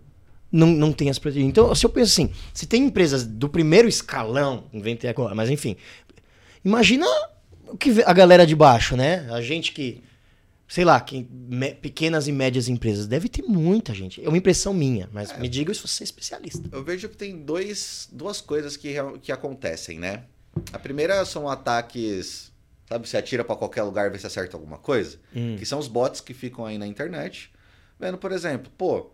não, 0.51 0.67
não 0.67 0.91
tenha 0.91 1.09
as. 1.09 1.19
Então, 1.35 1.73
se 1.73 1.85
eu 1.85 1.89
penso 1.89 2.11
assim, 2.11 2.31
se 2.53 2.67
tem 2.67 2.85
empresas 2.85 3.25
do 3.25 3.49
primeiro 3.49 3.87
escalão, 3.87 4.65
inventei 4.71 5.09
agora, 5.09 5.33
mas 5.33 5.49
enfim, 5.49 5.75
imagina 6.63 7.05
o 7.67 7.75
que 7.75 8.03
a 8.05 8.13
galera 8.13 8.45
de 8.45 8.55
baixo, 8.55 8.95
né? 8.95 9.27
A 9.31 9.41
gente 9.41 9.71
que 9.71 10.03
sei 10.67 10.83
lá, 10.83 10.99
que, 10.99 11.27
me, 11.31 11.73
pequenas 11.73 12.27
e 12.27 12.31
médias 12.31 12.67
empresas. 12.67 13.07
Deve 13.07 13.29
ter 13.29 13.43
muita 13.43 13.93
gente. 13.93 14.23
É 14.23 14.27
uma 14.27 14.37
impressão 14.37 14.73
minha, 14.73 15.09
mas 15.13 15.31
é, 15.31 15.39
me 15.39 15.47
diga 15.47 15.73
se 15.73 15.81
você 15.81 16.03
é 16.03 16.05
especialista. 16.05 16.67
Eu 16.71 16.83
vejo 16.83 17.07
que 17.07 17.15
tem 17.15 17.39
dois, 17.39 18.09
duas 18.11 18.41
coisas 18.41 18.75
que, 18.75 18.95
que 19.21 19.31
acontecem, 19.31 19.97
né? 19.97 20.25
A 20.73 20.79
primeira 20.79 21.23
são 21.23 21.47
ataques, 21.47 22.51
sabe, 22.87 23.07
você 23.07 23.17
atira 23.17 23.43
para 23.43 23.55
qualquer 23.55 23.83
lugar 23.83 24.07
e 24.07 24.09
vê 24.09 24.19
se 24.19 24.27
acerta 24.27 24.57
alguma 24.57 24.77
coisa. 24.77 25.17
Hum. 25.33 25.55
Que 25.57 25.65
são 25.65 25.79
os 25.79 25.87
bots 25.87 26.19
que 26.19 26.33
ficam 26.33 26.65
aí 26.65 26.77
na 26.77 26.85
internet. 26.87 27.51
Vendo, 27.99 28.17
por 28.17 28.31
exemplo, 28.31 28.71
pô, 28.77 29.11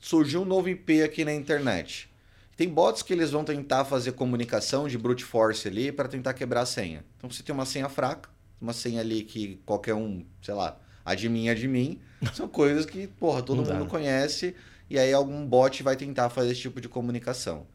surgiu 0.00 0.42
um 0.42 0.44
novo 0.44 0.68
IP 0.68 1.02
aqui 1.02 1.24
na 1.24 1.34
internet. 1.34 2.08
Tem 2.56 2.68
bots 2.68 3.02
que 3.02 3.12
eles 3.12 3.30
vão 3.30 3.44
tentar 3.44 3.84
fazer 3.84 4.12
comunicação 4.12 4.88
de 4.88 4.96
brute 4.96 5.24
force 5.24 5.66
ali 5.66 5.90
para 5.90 6.08
tentar 6.08 6.34
quebrar 6.34 6.62
a 6.62 6.66
senha. 6.66 7.04
Então 7.18 7.28
você 7.28 7.42
tem 7.42 7.52
uma 7.52 7.66
senha 7.66 7.88
fraca, 7.88 8.30
uma 8.60 8.72
senha 8.72 9.00
ali 9.00 9.24
que 9.24 9.60
qualquer 9.66 9.94
um, 9.94 10.24
sei 10.40 10.54
lá, 10.54 10.78
a 11.04 11.14
de 11.14 11.28
mim, 11.28 11.48
a 11.48 11.54
de 11.54 11.68
mim, 11.68 12.00
são 12.34 12.48
coisas 12.48 12.86
que, 12.86 13.06
porra, 13.06 13.42
todo 13.42 13.62
Não 13.62 13.72
mundo 13.72 13.84
dá. 13.84 13.90
conhece 13.90 14.54
e 14.88 14.98
aí 14.98 15.12
algum 15.12 15.46
bot 15.46 15.82
vai 15.82 15.96
tentar 15.96 16.30
fazer 16.30 16.52
esse 16.52 16.60
tipo 16.60 16.80
de 16.80 16.88
comunicação. 16.88 17.66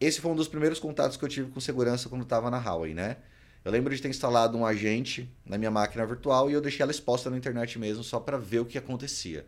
Esse 0.00 0.20
foi 0.20 0.30
um 0.30 0.36
dos 0.36 0.48
primeiros 0.48 0.78
contatos 0.78 1.16
que 1.16 1.24
eu 1.24 1.28
tive 1.28 1.50
com 1.50 1.60
segurança 1.60 2.08
quando 2.08 2.22
estava 2.22 2.50
na 2.50 2.58
Huawei, 2.58 2.94
né? 2.94 3.16
Eu 3.64 3.72
lembro 3.72 3.94
de 3.94 4.00
ter 4.00 4.08
instalado 4.08 4.56
um 4.56 4.64
agente 4.64 5.28
na 5.44 5.58
minha 5.58 5.70
máquina 5.70 6.06
virtual 6.06 6.48
e 6.48 6.52
eu 6.52 6.60
deixei 6.60 6.82
ela 6.82 6.92
exposta 6.92 7.28
na 7.28 7.36
internet 7.36 7.78
mesmo 7.78 8.04
só 8.04 8.20
para 8.20 8.38
ver 8.38 8.60
o 8.60 8.64
que 8.64 8.78
acontecia. 8.78 9.44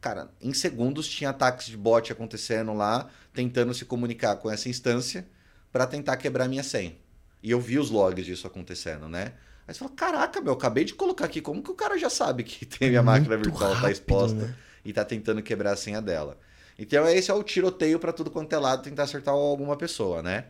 Cara, 0.00 0.30
em 0.40 0.52
segundos 0.52 1.08
tinha 1.08 1.30
ataques 1.30 1.66
de 1.66 1.76
bot 1.76 2.12
acontecendo 2.12 2.74
lá, 2.74 3.08
tentando 3.32 3.72
se 3.72 3.84
comunicar 3.86 4.36
com 4.36 4.50
essa 4.50 4.68
instância 4.68 5.26
para 5.72 5.86
tentar 5.86 6.18
quebrar 6.18 6.46
minha 6.48 6.62
senha. 6.62 6.94
E 7.42 7.50
eu 7.50 7.60
vi 7.60 7.78
os 7.78 7.90
logs 7.90 8.24
disso 8.26 8.46
acontecendo, 8.46 9.08
né? 9.08 9.32
Aí 9.66 9.74
você 9.74 9.80
fala, 9.80 9.90
caraca, 9.92 10.40
meu, 10.40 10.52
acabei 10.52 10.84
de 10.84 10.94
colocar 10.94 11.24
aqui, 11.24 11.40
como 11.40 11.62
que 11.62 11.70
o 11.70 11.74
cara 11.74 11.98
já 11.98 12.08
sabe 12.08 12.44
que 12.44 12.64
tem 12.66 12.88
minha 12.88 13.02
Muito 13.02 13.18
máquina 13.18 13.36
virtual 13.36 13.70
tá 13.70 13.74
rápido, 13.74 13.82
tá 13.82 13.90
exposta 13.90 14.46
né? 14.46 14.54
e 14.84 14.92
tá 14.92 15.04
tentando 15.04 15.42
quebrar 15.42 15.72
a 15.72 15.76
senha 15.76 16.00
dela? 16.00 16.38
Então 16.78 17.08
esse 17.08 17.30
é 17.30 17.34
o 17.34 17.42
tiroteio 17.42 17.98
para 17.98 18.12
tudo 18.12 18.30
quanto 18.30 18.52
é 18.52 18.58
lado, 18.58 18.82
tentar 18.82 19.04
acertar 19.04 19.34
alguma 19.34 19.76
pessoa, 19.76 20.22
né? 20.22 20.46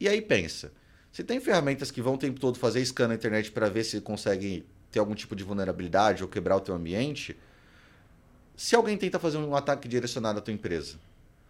E 0.00 0.08
aí 0.08 0.22
pensa, 0.22 0.72
se 1.12 1.22
tem 1.22 1.40
ferramentas 1.40 1.90
que 1.90 2.00
vão 2.00 2.14
o 2.14 2.18
tempo 2.18 2.40
todo 2.40 2.58
fazer 2.58 2.84
scan 2.84 3.08
na 3.08 3.14
internet 3.14 3.50
para 3.50 3.68
ver 3.68 3.84
se 3.84 4.00
consegue 4.00 4.66
ter 4.90 5.00
algum 5.00 5.14
tipo 5.14 5.34
de 5.34 5.44
vulnerabilidade 5.44 6.22
ou 6.22 6.28
quebrar 6.28 6.56
o 6.56 6.60
teu 6.60 6.74
ambiente, 6.74 7.36
se 8.56 8.76
alguém 8.76 8.96
tenta 8.96 9.18
fazer 9.18 9.38
um 9.38 9.54
ataque 9.56 9.88
direcionado 9.88 10.38
à 10.38 10.42
tua 10.42 10.54
empresa, 10.54 10.96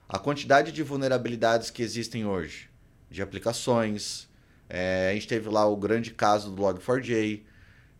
a 0.08 0.18
quantidade 0.18 0.72
de 0.72 0.82
vulnerabilidades 0.82 1.70
que 1.70 1.82
existem 1.82 2.26
hoje, 2.26 2.70
de 3.10 3.22
aplicações, 3.22 4.28
é, 4.68 5.10
a 5.10 5.14
gente 5.14 5.28
teve 5.28 5.48
lá 5.48 5.66
o 5.66 5.76
grande 5.76 6.10
caso 6.10 6.50
do 6.50 6.62
Log4j. 6.62 7.42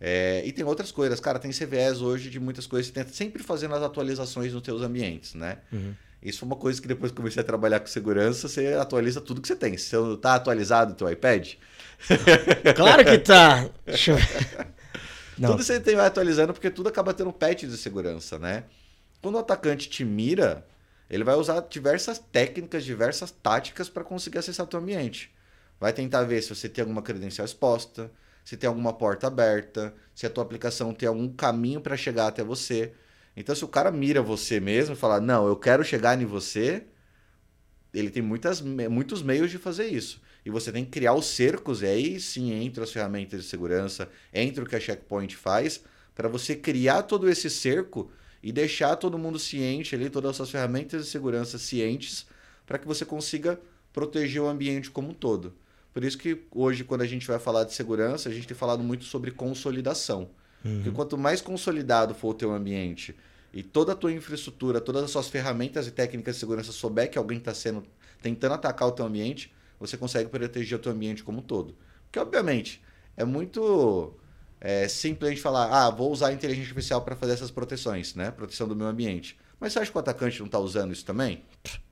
É, 0.01 0.43
e 0.45 0.53
tem 0.53 0.65
outras 0.65 0.91
coisas. 0.93 1.21
Cara, 1.21 1.39
tem 1.39 1.51
CVEs 1.51 2.01
hoje 2.01 2.31
de 2.31 2.39
muitas 2.41 2.67
coisas. 2.67 2.87
Você 2.87 2.93
tenta 2.93 3.13
sempre 3.13 3.43
fazendo 3.43 3.75
as 3.75 3.83
atualizações 3.83 4.53
nos 4.53 4.63
teus 4.63 4.83
ambientes, 4.83 5.35
né? 5.35 5.59
Uhum. 5.73 5.95
Isso 6.23 6.45
é 6.45 6.47
uma 6.47 6.57
coisa 6.57 6.81
que 6.81 6.89
depois 6.89 7.13
que 7.13 7.17
comecei 7.17 7.43
a 7.43 7.45
trabalhar 7.45 7.81
com 7.81 7.87
segurança, 7.87 8.49
você 8.49 8.75
atualiza 8.75 9.21
tudo 9.21 9.43
que 9.43 9.49
você 9.49 9.57
tem. 9.57 9.77
Se 9.77 9.95
você 9.95 10.17
tá 10.19 10.35
atualizado 10.35 10.93
o 10.93 10.97
teu 10.97 11.11
iPad... 11.11 11.55
Claro 12.75 13.05
que 13.05 13.19
tá! 13.19 13.69
Deixa 13.85 14.13
eu... 14.13 14.17
Tudo 15.37 15.63
você 15.63 15.81
tem 15.81 15.97
vai 15.97 16.07
atualizando 16.07 16.53
porque 16.53 16.71
tudo 16.71 16.89
acaba 16.89 17.13
tendo 17.13 17.33
patch 17.33 17.65
de 17.65 17.77
segurança, 17.77 18.39
né? 18.39 18.65
Quando 19.21 19.35
o 19.35 19.39
atacante 19.39 19.89
te 19.89 20.05
mira, 20.05 20.65
ele 21.11 21.25
vai 21.25 21.35
usar 21.35 21.61
diversas 21.63 22.19
técnicas, 22.19 22.85
diversas 22.85 23.31
táticas 23.31 23.89
para 23.89 24.05
conseguir 24.05 24.39
acessar 24.39 24.65
o 24.65 24.69
teu 24.69 24.79
ambiente. 24.79 25.35
Vai 25.81 25.93
tentar 25.93 26.23
ver 26.25 26.43
se 26.43 26.55
você 26.55 26.69
tem 26.69 26.83
alguma 26.83 27.03
credencial 27.03 27.45
exposta, 27.45 28.11
se 28.45 28.57
tem 28.57 28.69
alguma 28.69 28.93
porta 28.93 29.27
aberta, 29.27 29.95
se 30.15 30.27
a 30.27 30.31
tua 30.31 30.45
aplicação 30.45 30.93
tem 30.93 31.09
algum 31.09 31.29
caminho 31.29 31.81
para 31.81 31.97
chegar 31.97 32.27
até 32.27 32.45
você. 32.45 32.93
Então, 33.37 33.55
se 33.55 33.65
o 33.65 33.69
cara 33.69 33.91
mira 33.91 34.23
você 34.23 34.61
mesmo 34.61 34.95
e 34.95 34.99
falar, 34.99 35.21
não, 35.21 35.47
eu 35.47 35.57
quero 35.57 35.83
chegar 35.83 36.21
em 36.21 36.25
você, 36.25 36.85
ele 37.93 38.11
tem 38.11 38.23
muitas, 38.23 38.61
muitos 38.61 39.23
meios 39.23 39.51
de 39.51 39.59
fazer 39.59 39.87
isso. 39.87 40.21
E 40.45 40.51
você 40.51 40.71
tem 40.71 40.85
que 40.85 40.91
criar 40.91 41.15
os 41.15 41.27
cercos, 41.27 41.83
e 41.83 41.87
aí 41.87 42.21
sim 42.21 42.53
entra 42.53 42.85
as 42.85 42.93
ferramentas 42.93 43.43
de 43.43 43.49
segurança, 43.49 44.09
entra 44.33 44.63
o 44.63 44.69
que 44.69 44.77
a 44.77 44.81
Checkpoint 44.81 45.35
faz, 45.37 45.83
para 46.15 46.29
você 46.29 46.55
criar 46.55 47.05
todo 47.05 47.29
esse 47.29 47.49
cerco 47.49 48.11
e 48.43 48.53
deixar 48.53 48.97
todo 48.97 49.19
mundo 49.19 49.39
ciente 49.39 49.95
ali, 49.95 50.11
todas 50.11 50.31
as 50.31 50.37
suas 50.37 50.51
ferramentas 50.51 51.05
de 51.05 51.11
segurança 51.11 51.59
cientes, 51.59 52.27
para 52.67 52.79
que 52.79 52.87
você 52.87 53.05
consiga 53.05 53.59
proteger 53.93 54.43
o 54.43 54.49
ambiente 54.49 54.91
como 54.91 55.11
um 55.11 55.15
todo. 55.15 55.55
Por 55.95 56.03
isso 56.03 56.19
que 56.19 56.43
hoje, 56.51 56.83
quando 56.83 57.03
a 57.03 57.07
gente 57.07 57.25
vai 57.25 57.39
falar 57.39 57.63
de 57.63 57.73
segurança, 57.73 58.29
a 58.29 58.33
gente 58.33 58.49
tem 58.49 58.57
falado 58.57 58.83
muito 58.83 59.05
sobre 59.05 59.31
consolidação. 59.31 60.29
Uhum. 60.65 60.75
Porque 60.75 60.91
quanto 60.91 61.17
mais 61.17 61.41
consolidado 61.41 62.15
for 62.15 62.31
o 62.31 62.35
teu 62.35 62.53
ambiente 62.53 63.15
e 63.53 63.63
toda 63.63 63.93
a 63.93 63.95
tua 63.95 64.11
infraestrutura, 64.11 64.81
todas 64.81 65.05
as 65.05 65.11
suas 65.13 65.29
ferramentas 65.29 65.87
e 65.87 65.93
técnicas 65.93 66.35
de 66.35 66.41
segurança 66.41 66.73
souber 66.73 67.09
que 67.09 67.17
alguém 67.17 67.39
está 67.39 67.55
sendo 67.55 67.85
tentando 68.21 68.55
atacar 68.55 68.89
o 68.89 68.93
teu 68.93 69.05
ambiente, 69.05 69.55
você 69.79 69.97
consegue 69.97 70.29
proteger 70.29 70.79
o 70.79 70.83
teu 70.83 70.91
ambiente 70.91 71.23
como 71.23 71.39
um 71.39 71.43
todo. 71.43 71.77
Porque, 72.07 72.19
obviamente, 72.19 72.83
é 73.17 73.25
muito 73.25 74.15
é, 74.61 74.89
simples 74.89 75.29
a 75.29 75.31
gente 75.31 75.43
falar, 75.43 75.69
ah, 75.71 75.91
vou 75.91 76.11
usar 76.11 76.29
a 76.29 76.33
inteligência 76.33 76.71
artificial 76.71 77.03
para 77.03 77.15
fazer 77.15 77.35
essas 77.35 77.51
proteções, 77.51 78.15
né? 78.15 78.31
Proteção 78.31 78.67
do 78.67 78.75
meu 78.75 78.87
ambiente. 78.87 79.39
Mas 79.61 79.73
você 79.73 79.79
acha 79.79 79.91
que 79.91 79.97
o 79.97 80.01
atacante 80.01 80.39
não 80.41 80.47
está 80.47 80.59
usando 80.59 80.93
isso 80.93 81.05
também? 81.05 81.45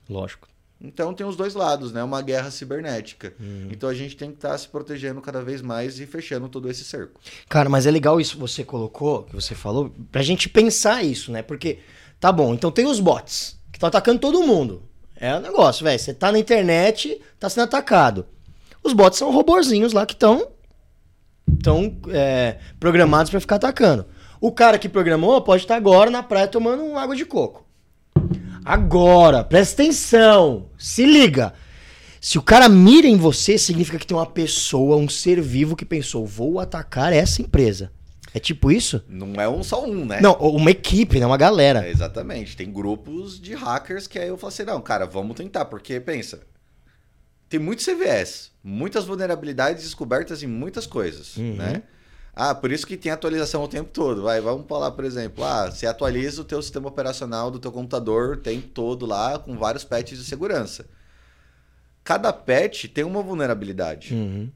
Lógico. 0.09 0.47
Então 0.83 1.13
tem 1.13 1.25
os 1.25 1.37
dois 1.37 1.53
lados, 1.53 1.93
né? 1.93 2.03
Uma 2.03 2.21
guerra 2.21 2.51
cibernética. 2.51 3.33
Uhum. 3.39 3.69
Então 3.71 3.87
a 3.87 3.93
gente 3.93 4.17
tem 4.17 4.29
que 4.29 4.35
estar 4.35 4.49
tá 4.49 4.57
se 4.57 4.67
protegendo 4.67 5.21
cada 5.21 5.41
vez 5.41 5.61
mais 5.61 5.97
e 5.99 6.05
fechando 6.05 6.49
todo 6.49 6.69
esse 6.69 6.83
cerco. 6.83 7.21
Cara, 7.47 7.69
mas 7.69 7.87
é 7.87 7.91
legal 7.91 8.19
isso 8.19 8.33
que 8.33 8.41
você 8.41 8.65
colocou, 8.65 9.23
que 9.23 9.33
você 9.33 9.55
falou, 9.55 9.93
pra 10.11 10.21
gente 10.21 10.49
pensar 10.49 11.01
isso, 11.01 11.31
né? 11.31 11.41
Porque, 11.41 11.79
tá 12.19 12.33
bom, 12.33 12.53
então 12.53 12.69
tem 12.69 12.85
os 12.85 12.99
bots 12.99 13.57
que 13.71 13.77
estão 13.77 13.87
atacando 13.87 14.19
todo 14.19 14.43
mundo. 14.43 14.83
É 15.15 15.33
o 15.33 15.37
um 15.37 15.41
negócio, 15.41 15.85
velho. 15.85 15.97
Você 15.97 16.13
tá 16.13 16.33
na 16.33 16.39
internet, 16.39 17.21
tá 17.39 17.49
sendo 17.49 17.63
atacado. 17.63 18.25
Os 18.83 18.91
bots 18.91 19.17
são 19.17 19.31
roborzinhos 19.31 19.93
lá 19.93 20.05
que 20.05 20.13
estão 20.13 20.49
tão, 21.63 21.97
é, 22.09 22.57
programados 22.77 23.29
para 23.29 23.39
ficar 23.39 23.55
atacando. 23.55 24.05
O 24.41 24.51
cara 24.51 24.77
que 24.77 24.89
programou 24.89 25.41
pode 25.41 25.63
estar 25.63 25.77
agora 25.77 26.09
na 26.11 26.21
praia 26.21 26.47
tomando 26.49 26.97
água 26.97 27.15
de 27.15 27.25
coco. 27.25 27.62
Agora, 28.65 29.43
presta 29.43 29.83
atenção, 29.83 30.69
se 30.77 31.05
liga. 31.05 31.53
Se 32.21 32.37
o 32.37 32.41
cara 32.41 32.69
mira 32.69 33.05
em 33.05 33.17
você, 33.17 33.57
significa 33.57 33.99
que 33.99 34.07
tem 34.07 34.15
uma 34.15 34.25
pessoa, 34.25 34.95
um 34.95 35.09
ser 35.09 35.41
vivo 35.41 35.75
que 35.75 35.83
pensou, 35.83 36.25
vou 36.25 36.59
atacar 36.59 37.11
essa 37.11 37.41
empresa. 37.41 37.91
É 38.33 38.39
tipo 38.39 38.71
isso? 38.71 39.03
Não 39.07 39.39
é 39.39 39.47
um 39.47 39.61
só 39.61 39.85
um, 39.85 40.05
né? 40.05 40.19
Não, 40.21 40.33
uma 40.33 40.71
equipe, 40.71 41.19
né? 41.19 41.25
Uma 41.25 41.37
galera. 41.37 41.85
É, 41.85 41.91
exatamente. 41.91 42.57
Tem 42.57 42.71
grupos 42.71 43.39
de 43.39 43.53
hackers 43.53 44.07
que 44.07 44.17
aí 44.17 44.29
eu 44.29 44.37
falo 44.37 44.47
assim, 44.47 44.63
não, 44.63 44.81
cara, 44.81 45.05
vamos 45.05 45.35
tentar, 45.35 45.65
porque 45.65 45.99
pensa, 45.99 46.41
tem 47.47 47.59
muito 47.59 47.83
CVS, 47.83 48.51
muitas 48.63 49.05
vulnerabilidades 49.05 49.83
descobertas 49.83 50.41
em 50.41 50.47
muitas 50.47 50.87
coisas, 50.87 51.37
uhum. 51.37 51.55
né? 51.55 51.83
Ah, 52.35 52.55
por 52.55 52.71
isso 52.71 52.87
que 52.87 52.97
tem 52.97 53.11
atualização 53.11 53.63
o 53.63 53.67
tempo 53.67 53.91
todo. 53.91 54.23
Vai, 54.23 54.41
vamos 54.41 54.65
falar, 54.67 54.91
por 54.91 55.05
exemplo, 55.05 55.43
ah, 55.43 55.69
você 55.69 55.85
atualiza 55.85 56.41
o 56.41 56.45
teu 56.45 56.61
sistema 56.61 56.87
operacional 56.87 57.51
do 57.51 57.59
teu 57.59 57.71
computador, 57.71 58.37
tem 58.37 58.59
todo 58.59 59.05
lá 59.05 59.37
com 59.37 59.55
vários 59.57 59.83
patches 59.83 60.17
de 60.17 60.25
segurança. 60.25 60.85
Cada 62.03 62.33
patch 62.33 62.85
tem 62.85 63.03
uma 63.03 63.21
vulnerabilidade. 63.21 64.13
Uhum. 64.13 64.51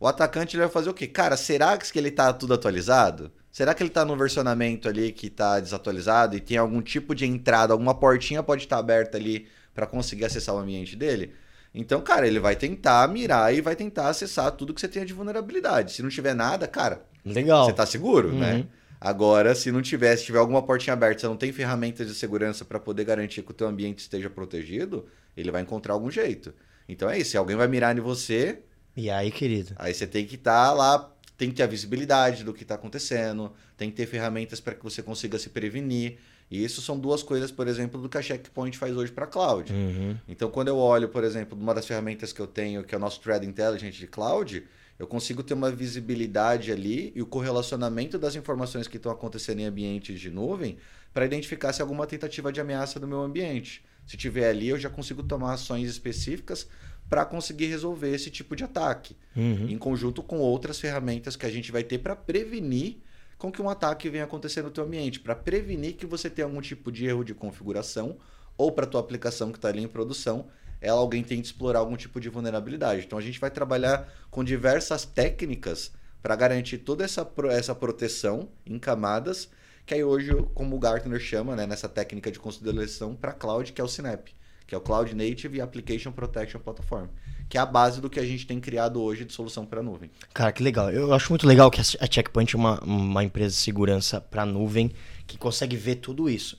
O 0.00 0.06
atacante 0.08 0.56
ele 0.56 0.64
vai 0.64 0.72
fazer 0.72 0.90
o 0.90 0.94
quê? 0.94 1.06
Cara, 1.06 1.36
será 1.36 1.78
que 1.78 1.98
ele 1.98 2.08
está 2.08 2.32
tudo 2.32 2.52
atualizado? 2.52 3.32
Será 3.50 3.72
que 3.72 3.82
ele 3.82 3.88
está 3.88 4.04
no 4.04 4.16
versionamento 4.16 4.88
ali 4.88 5.12
que 5.12 5.28
está 5.28 5.60
desatualizado 5.60 6.36
e 6.36 6.40
tem 6.40 6.56
algum 6.58 6.82
tipo 6.82 7.14
de 7.14 7.24
entrada, 7.24 7.72
alguma 7.72 7.94
portinha 7.94 8.42
pode 8.42 8.64
estar 8.64 8.76
tá 8.76 8.80
aberta 8.80 9.16
ali 9.16 9.46
para 9.72 9.86
conseguir 9.86 10.24
acessar 10.24 10.54
o 10.56 10.58
ambiente 10.58 10.96
dele? 10.96 11.32
Então, 11.74 12.00
cara, 12.00 12.26
ele 12.26 12.38
vai 12.38 12.54
tentar 12.54 13.08
mirar 13.08 13.52
e 13.52 13.60
vai 13.60 13.74
tentar 13.74 14.08
acessar 14.08 14.52
tudo 14.52 14.72
que 14.72 14.80
você 14.80 14.88
tenha 14.88 15.04
de 15.04 15.12
vulnerabilidade. 15.12 15.92
Se 15.92 16.02
não 16.02 16.08
tiver 16.08 16.34
nada, 16.34 16.68
cara, 16.68 17.04
Legal. 17.24 17.66
você 17.66 17.72
tá 17.72 17.84
seguro, 17.84 18.32
né? 18.32 18.52
uhum. 18.52 18.58
né? 18.58 18.66
Agora, 19.00 19.54
se 19.54 19.72
não 19.72 19.82
tiver, 19.82 20.16
se 20.16 20.24
tiver 20.24 20.38
alguma 20.38 20.62
portinha 20.62 20.94
aberta, 20.94 21.20
você 21.20 21.26
não 21.26 21.36
tem 21.36 21.52
ferramentas 21.52 22.06
de 22.06 22.14
segurança 22.14 22.64
para 22.64 22.78
poder 22.78 23.04
garantir 23.04 23.42
que 23.42 23.50
o 23.50 23.54
teu 23.54 23.66
ambiente 23.66 23.98
esteja 23.98 24.30
protegido, 24.30 25.06
ele 25.36 25.50
vai 25.50 25.60
encontrar 25.60 25.92
algum 25.92 26.10
jeito. 26.10 26.54
Então 26.88 27.10
é 27.10 27.18
isso, 27.18 27.32
se 27.32 27.36
alguém 27.36 27.56
vai 27.56 27.66
mirar 27.66 27.96
em 27.96 28.00
você, 28.00 28.60
e 28.96 29.10
aí, 29.10 29.30
querido? 29.30 29.72
Aí 29.76 29.92
você 29.92 30.06
tem 30.06 30.24
que 30.24 30.36
estar 30.36 30.68
tá 30.68 30.72
lá, 30.72 31.12
tem 31.36 31.50
que 31.50 31.56
ter 31.56 31.64
a 31.64 31.66
visibilidade 31.66 32.44
do 32.44 32.54
que 32.54 32.62
está 32.62 32.76
acontecendo, 32.76 33.52
tem 33.76 33.90
que 33.90 33.96
ter 33.96 34.06
ferramentas 34.06 34.60
para 34.60 34.74
que 34.74 34.84
você 34.84 35.02
consiga 35.02 35.38
se 35.38 35.48
prevenir. 35.48 36.18
E 36.50 36.62
isso 36.62 36.82
são 36.82 36.98
duas 36.98 37.22
coisas, 37.22 37.50
por 37.50 37.66
exemplo, 37.66 38.00
do 38.00 38.08
que 38.08 38.18
a 38.18 38.22
Checkpoint 38.22 38.76
faz 38.76 38.96
hoje 38.96 39.10
para 39.10 39.26
cloud. 39.26 39.72
Uhum. 39.72 40.16
Então, 40.28 40.50
quando 40.50 40.68
eu 40.68 40.76
olho, 40.76 41.08
por 41.08 41.24
exemplo, 41.24 41.58
uma 41.58 41.74
das 41.74 41.86
ferramentas 41.86 42.32
que 42.32 42.40
eu 42.40 42.46
tenho, 42.46 42.84
que 42.84 42.94
é 42.94 42.98
o 42.98 43.00
nosso 43.00 43.20
Thread 43.20 43.46
Intelligent 43.46 43.94
de 43.94 44.06
cloud, 44.06 44.62
eu 44.98 45.06
consigo 45.06 45.42
ter 45.42 45.54
uma 45.54 45.70
visibilidade 45.70 46.70
ali 46.70 47.12
e 47.14 47.22
o 47.22 47.26
correlacionamento 47.26 48.18
das 48.18 48.36
informações 48.36 48.86
que 48.86 48.96
estão 48.96 49.10
acontecendo 49.10 49.60
em 49.60 49.64
ambientes 49.64 50.20
de 50.20 50.30
nuvem 50.30 50.76
para 51.12 51.24
identificar 51.24 51.72
se 51.72 51.82
há 51.82 51.84
alguma 51.84 52.06
tentativa 52.06 52.52
de 52.52 52.60
ameaça 52.60 53.00
no 53.00 53.06
meu 53.06 53.22
ambiente. 53.22 53.84
Se 54.06 54.16
tiver 54.16 54.48
ali, 54.48 54.68
eu 54.68 54.78
já 54.78 54.90
consigo 54.90 55.22
tomar 55.22 55.54
ações 55.54 55.88
específicas 55.88 56.68
para 57.08 57.24
conseguir 57.24 57.66
resolver 57.66 58.14
esse 58.14 58.30
tipo 58.30 58.56
de 58.56 58.64
ataque, 58.64 59.16
uhum. 59.36 59.68
em 59.68 59.78
conjunto 59.78 60.22
com 60.22 60.38
outras 60.38 60.80
ferramentas 60.80 61.36
que 61.36 61.46
a 61.46 61.50
gente 61.50 61.70
vai 61.70 61.82
ter 61.82 61.98
para 61.98 62.16
prevenir 62.16 62.98
com 63.38 63.50
que 63.50 63.60
um 63.60 63.68
ataque 63.68 64.08
venha 64.08 64.24
acontecer 64.24 64.62
no 64.62 64.70
teu 64.70 64.84
ambiente, 64.84 65.20
para 65.20 65.34
prevenir 65.34 65.94
que 65.94 66.06
você 66.06 66.30
tenha 66.30 66.46
algum 66.46 66.60
tipo 66.60 66.90
de 66.90 67.06
erro 67.06 67.24
de 67.24 67.34
configuração 67.34 68.16
ou 68.56 68.72
para 68.72 68.86
tua 68.86 69.00
aplicação 69.00 69.50
que 69.50 69.58
está 69.58 69.68
ali 69.68 69.82
em 69.82 69.88
produção, 69.88 70.46
ela 70.80 71.00
alguém 71.00 71.22
tente 71.22 71.46
explorar 71.46 71.80
algum 71.80 71.96
tipo 71.96 72.20
de 72.20 72.28
vulnerabilidade. 72.28 73.04
Então 73.04 73.18
a 73.18 73.22
gente 73.22 73.40
vai 73.40 73.50
trabalhar 73.50 74.12
com 74.30 74.44
diversas 74.44 75.04
técnicas 75.04 75.92
para 76.22 76.36
garantir 76.36 76.78
toda 76.78 77.04
essa, 77.04 77.30
essa 77.50 77.74
proteção 77.74 78.48
em 78.64 78.78
camadas, 78.78 79.48
que 79.84 79.94
aí 79.94 80.02
hoje, 80.04 80.30
como 80.54 80.76
o 80.76 80.78
Gartner 80.78 81.20
chama, 81.20 81.54
né, 81.54 81.66
nessa 81.66 81.88
técnica 81.88 82.30
de 82.30 82.38
consideração 82.38 83.14
para 83.14 83.32
cloud, 83.32 83.72
que 83.72 83.80
é 83.80 83.84
o 83.84 83.88
Synap, 83.88 84.28
que 84.74 84.76
é 84.76 84.78
o 84.78 84.80
Cloud 84.80 85.14
Native 85.14 85.60
Application 85.60 86.10
Protection 86.10 86.60
Platform 86.60 87.06
que 87.46 87.58
é 87.58 87.60
a 87.60 87.66
base 87.66 88.00
do 88.00 88.08
que 88.08 88.18
a 88.18 88.24
gente 88.24 88.46
tem 88.46 88.58
criado 88.58 89.00
hoje 89.00 89.22
de 89.22 89.32
solução 89.32 89.66
para 89.66 89.82
nuvem. 89.82 90.10
Cara, 90.32 90.50
que 90.50 90.62
legal. 90.62 90.90
Eu 90.90 91.12
acho 91.12 91.30
muito 91.30 91.46
legal 91.46 91.70
que 91.70 91.78
a 91.78 91.84
Checkpoint 92.10 92.56
é 92.56 92.58
uma, 92.58 92.80
uma 92.82 93.22
empresa 93.22 93.54
de 93.54 93.60
segurança 93.60 94.18
para 94.18 94.46
nuvem 94.46 94.90
que 95.26 95.36
consegue 95.36 95.76
ver 95.76 95.96
tudo 95.96 96.28
isso. 96.28 96.58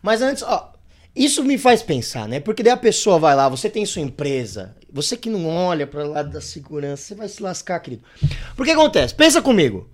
Mas 0.00 0.22
antes, 0.22 0.42
ó, 0.42 0.72
isso 1.14 1.44
me 1.44 1.58
faz 1.58 1.82
pensar, 1.82 2.26
né? 2.26 2.40
Porque 2.40 2.62
daí 2.62 2.72
a 2.72 2.78
pessoa 2.78 3.18
vai 3.18 3.36
lá, 3.36 3.46
você 3.46 3.68
tem 3.68 3.84
sua 3.84 4.00
empresa, 4.00 4.74
você 4.90 5.18
que 5.18 5.28
não 5.28 5.46
olha 5.46 5.86
para 5.86 6.02
lado 6.02 6.30
da 6.30 6.40
segurança, 6.40 7.02
você 7.02 7.14
vai 7.14 7.28
se 7.28 7.42
lascar, 7.42 7.78
querido. 7.80 8.02
Porque 8.56 8.72
acontece? 8.72 9.14
Pensa 9.14 9.42
comigo. 9.42 9.88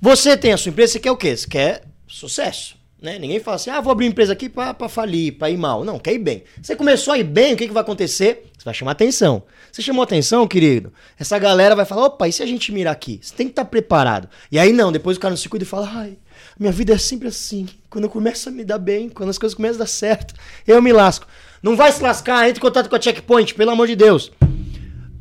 Você 0.00 0.36
tem 0.36 0.52
a 0.52 0.56
sua 0.56 0.70
empresa, 0.70 0.92
você 0.92 1.00
quer 1.00 1.10
o 1.10 1.16
quê? 1.16 1.36
Você 1.36 1.48
quer 1.48 1.82
sucesso. 2.06 2.79
Né? 3.00 3.18
Ninguém 3.18 3.40
fala 3.40 3.54
assim, 3.54 3.70
ah, 3.70 3.80
vou 3.80 3.90
abrir 3.90 4.04
uma 4.04 4.10
empresa 4.10 4.34
aqui 4.34 4.48
para 4.48 4.88
falir, 4.88 5.38
para 5.38 5.48
ir 5.48 5.56
mal. 5.56 5.84
Não, 5.84 5.98
quer 5.98 6.12
ir 6.12 6.18
bem. 6.18 6.44
Você 6.60 6.76
começou 6.76 7.14
a 7.14 7.18
ir 7.18 7.24
bem, 7.24 7.54
o 7.54 7.56
que, 7.56 7.66
que 7.66 7.72
vai 7.72 7.80
acontecer? 7.80 8.50
Você 8.56 8.64
vai 8.64 8.74
chamar 8.74 8.92
atenção. 8.92 9.42
Você 9.72 9.80
chamou 9.80 10.02
atenção, 10.02 10.46
querido? 10.46 10.92
Essa 11.18 11.38
galera 11.38 11.74
vai 11.74 11.86
falar, 11.86 12.06
opa, 12.06 12.28
e 12.28 12.32
se 12.32 12.42
a 12.42 12.46
gente 12.46 12.70
mirar 12.70 12.90
aqui? 12.90 13.18
Você 13.22 13.34
tem 13.34 13.46
que 13.46 13.52
estar 13.52 13.64
tá 13.64 13.70
preparado. 13.70 14.28
E 14.52 14.58
aí 14.58 14.70
não, 14.70 14.92
depois 14.92 15.16
o 15.16 15.20
cara 15.20 15.30
não 15.30 15.36
se 15.36 15.48
cuida 15.48 15.64
e 15.64 15.66
fala, 15.66 15.90
ai, 15.90 16.18
minha 16.58 16.70
vida 16.70 16.92
é 16.92 16.98
sempre 16.98 17.28
assim. 17.28 17.66
Quando 17.88 18.04
eu 18.04 18.10
começo 18.10 18.50
a 18.50 18.52
me 18.52 18.64
dar 18.64 18.78
bem, 18.78 19.08
quando 19.08 19.30
as 19.30 19.38
coisas 19.38 19.54
começam 19.54 19.76
a 19.76 19.84
dar 19.84 19.86
certo, 19.86 20.34
eu 20.66 20.82
me 20.82 20.92
lasco. 20.92 21.26
Não 21.62 21.74
vai 21.76 21.90
se 21.92 22.02
lascar, 22.02 22.48
entre 22.48 22.58
em 22.58 22.62
contato 22.62 22.90
com 22.90 22.96
a 22.96 23.00
Checkpoint, 23.00 23.54
pelo 23.54 23.70
amor 23.70 23.86
de 23.86 23.96
Deus. 23.96 24.30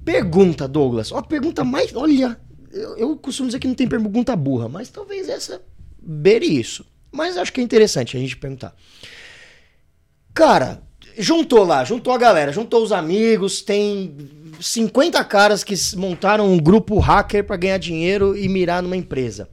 Pergunta, 0.04 0.68
Douglas. 0.68 1.12
Uma 1.12 1.24
pergunta 1.24 1.64
mais. 1.64 1.96
Olha, 1.96 2.38
eu, 2.74 2.98
eu 2.98 3.16
costumo 3.16 3.48
dizer 3.48 3.60
que 3.60 3.68
não 3.68 3.76
tem 3.76 3.88
pergunta 3.88 4.36
burra, 4.36 4.68
mas 4.68 4.90
talvez 4.90 5.30
essa 5.30 5.62
beire 6.02 6.46
isso. 6.46 6.86
Mas 7.12 7.38
acho 7.38 7.52
que 7.52 7.62
é 7.62 7.64
interessante 7.64 8.16
a 8.16 8.20
gente 8.20 8.38
perguntar. 8.38 8.76
Cara, 10.34 10.82
juntou 11.18 11.64
lá, 11.64 11.84
juntou 11.84 12.14
a 12.14 12.18
galera, 12.18 12.52
juntou 12.52 12.84
os 12.84 12.92
amigos, 12.92 13.62
tem 13.62 14.16
50 14.60 15.24
caras 15.26 15.64
que 15.64 15.74
montaram 15.96 16.52
um 16.52 16.58
grupo 16.58 17.00
hacker 17.00 17.44
para 17.44 17.58
ganhar 17.58 17.78
dinheiro 17.78 18.38
e 18.38 18.48
mirar 18.48 18.82
numa 18.82 18.98
empresa. 18.98 19.50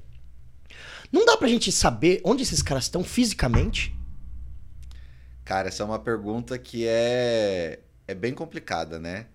Não 1.11 1.25
dá 1.25 1.37
pra 1.37 1.49
gente 1.49 1.71
saber 1.73 2.21
onde 2.25 2.43
esses 2.43 2.63
caras 2.63 2.85
estão 2.85 3.03
fisicamente? 3.03 3.95
Cara, 5.45 5.69
essa 5.69 5.83
é 5.83 5.87
uma 5.87 5.99
pergunta 5.99 6.59
que 6.59 6.87
é, 6.87 7.81
é 8.07 8.15
bem 8.15 8.35
complicada, 8.35 8.99
né? 8.99 9.27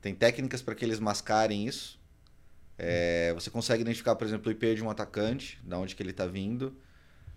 Tem 0.00 0.14
técnicas 0.14 0.62
para 0.62 0.74
que 0.74 0.84
eles 0.84 1.00
mascarem 1.00 1.66
isso. 1.66 1.98
É, 2.78 3.32
você 3.34 3.50
consegue 3.50 3.82
identificar, 3.82 4.14
por 4.14 4.26
exemplo, 4.26 4.48
o 4.48 4.52
IP 4.52 4.76
de 4.76 4.84
um 4.84 4.90
atacante, 4.90 5.58
da 5.64 5.78
onde 5.78 5.96
que 5.96 6.02
ele 6.02 6.10
está 6.10 6.26
vindo. 6.26 6.76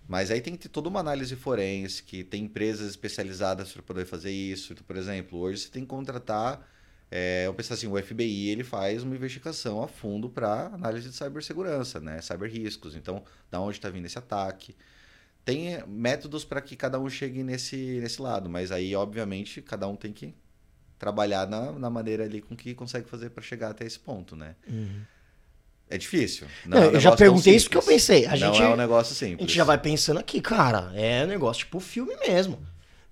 Mas 0.09 0.31
aí 0.31 0.41
tem 0.41 0.53
que 0.53 0.63
ter 0.63 0.69
toda 0.69 0.89
uma 0.89 0.99
análise 1.01 1.35
forense, 1.35 2.01
que 2.01 2.23
tem 2.23 2.45
empresas 2.45 2.89
especializadas 2.89 3.71
para 3.71 3.83
poder 3.83 4.07
fazer 4.07 4.31
isso. 4.31 4.73
Então, 4.73 4.83
por 4.83 4.97
exemplo, 4.97 5.37
hoje 5.37 5.61
você 5.61 5.69
tem 5.69 5.83
que 5.83 5.87
contratar, 5.87 6.67
é, 7.11 7.43
vamos 7.45 7.57
pensar 7.57 7.75
assim, 7.75 7.85
o 7.85 7.95
FBI 7.95 8.49
ele 8.49 8.63
faz 8.63 9.03
uma 9.03 9.15
investigação 9.15 9.83
a 9.83 9.87
fundo 9.87 10.27
para 10.27 10.65
análise 10.73 11.09
de 11.09 11.15
cibersegurança, 11.15 11.99
né? 11.99 12.19
Cyber 12.21 12.51
riscos. 12.51 12.95
Então, 12.95 13.23
da 13.51 13.61
onde 13.61 13.77
está 13.77 13.87
vindo 13.87 14.07
esse 14.07 14.17
ataque. 14.17 14.75
Tem 15.45 15.79
métodos 15.85 16.43
para 16.43 16.59
que 16.59 16.75
cada 16.75 16.99
um 16.99 17.07
chegue 17.07 17.43
nesse, 17.43 17.99
nesse 18.01 18.19
lado, 18.19 18.49
mas 18.49 18.71
aí, 18.71 18.95
obviamente, 18.95 19.61
cada 19.61 19.87
um 19.87 19.95
tem 19.95 20.11
que 20.11 20.33
trabalhar 20.97 21.47
na, 21.47 21.71
na 21.73 21.89
maneira 21.89 22.23
ali 22.23 22.41
com 22.41 22.55
que 22.55 22.73
consegue 22.73 23.07
fazer 23.07 23.29
para 23.29 23.43
chegar 23.43 23.69
até 23.69 23.85
esse 23.85 23.99
ponto, 23.99 24.35
né? 24.35 24.55
Uhum. 24.67 25.01
É 25.89 25.97
difícil. 25.97 26.45
Não, 26.65 26.77
não 26.77 26.85
é 26.85 26.89
um 26.89 26.93
eu 26.93 26.99
já 26.99 27.15
perguntei 27.15 27.55
isso 27.55 27.69
que 27.69 27.75
eu 27.75 27.81
pensei. 27.81 28.25
A 28.27 28.35
gente, 28.35 28.59
não 28.59 28.67
é 28.67 28.69
um 28.69 28.77
negócio 28.77 29.15
simples. 29.15 29.39
A 29.39 29.41
gente 29.41 29.55
já 29.55 29.63
vai 29.63 29.77
pensando 29.77 30.19
aqui, 30.19 30.39
cara, 30.39 30.91
é 30.95 31.23
um 31.23 31.27
negócio 31.27 31.65
tipo 31.65 31.79
filme 31.79 32.15
mesmo. 32.27 32.59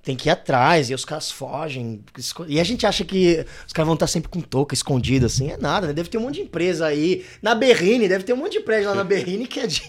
Tem 0.03 0.15
que 0.15 0.29
ir 0.29 0.31
atrás, 0.31 0.89
e 0.89 0.93
os 0.93 1.03
caras 1.03 1.29
fogem. 1.31 2.01
E 2.47 2.61
a 2.61 2.63
gente 2.63 2.85
acha 2.85 3.03
que 3.03 3.45
os 3.65 3.73
caras 3.73 3.87
vão 3.87 3.95
estar 3.95 4.07
sempre 4.07 4.29
com 4.29 4.39
touca 4.39 4.73
escondida, 4.73 5.25
assim. 5.25 5.51
É 5.51 5.57
nada, 5.57 5.87
né? 5.87 5.93
Deve 5.93 6.07
ter 6.07 6.17
um 6.17 6.21
monte 6.21 6.35
de 6.35 6.41
empresa 6.41 6.85
aí. 6.85 7.25
Na 7.41 7.53
Berrine, 7.53 8.07
deve 8.07 8.23
ter 8.23 8.31
um 8.31 8.37
monte 8.37 8.53
de 8.53 8.61
prédio 8.61 8.87
lá 8.89 8.95
na 8.95 9.03
Berrine 9.03 9.47
que 9.47 9.59
é 9.59 9.67
de. 9.67 9.81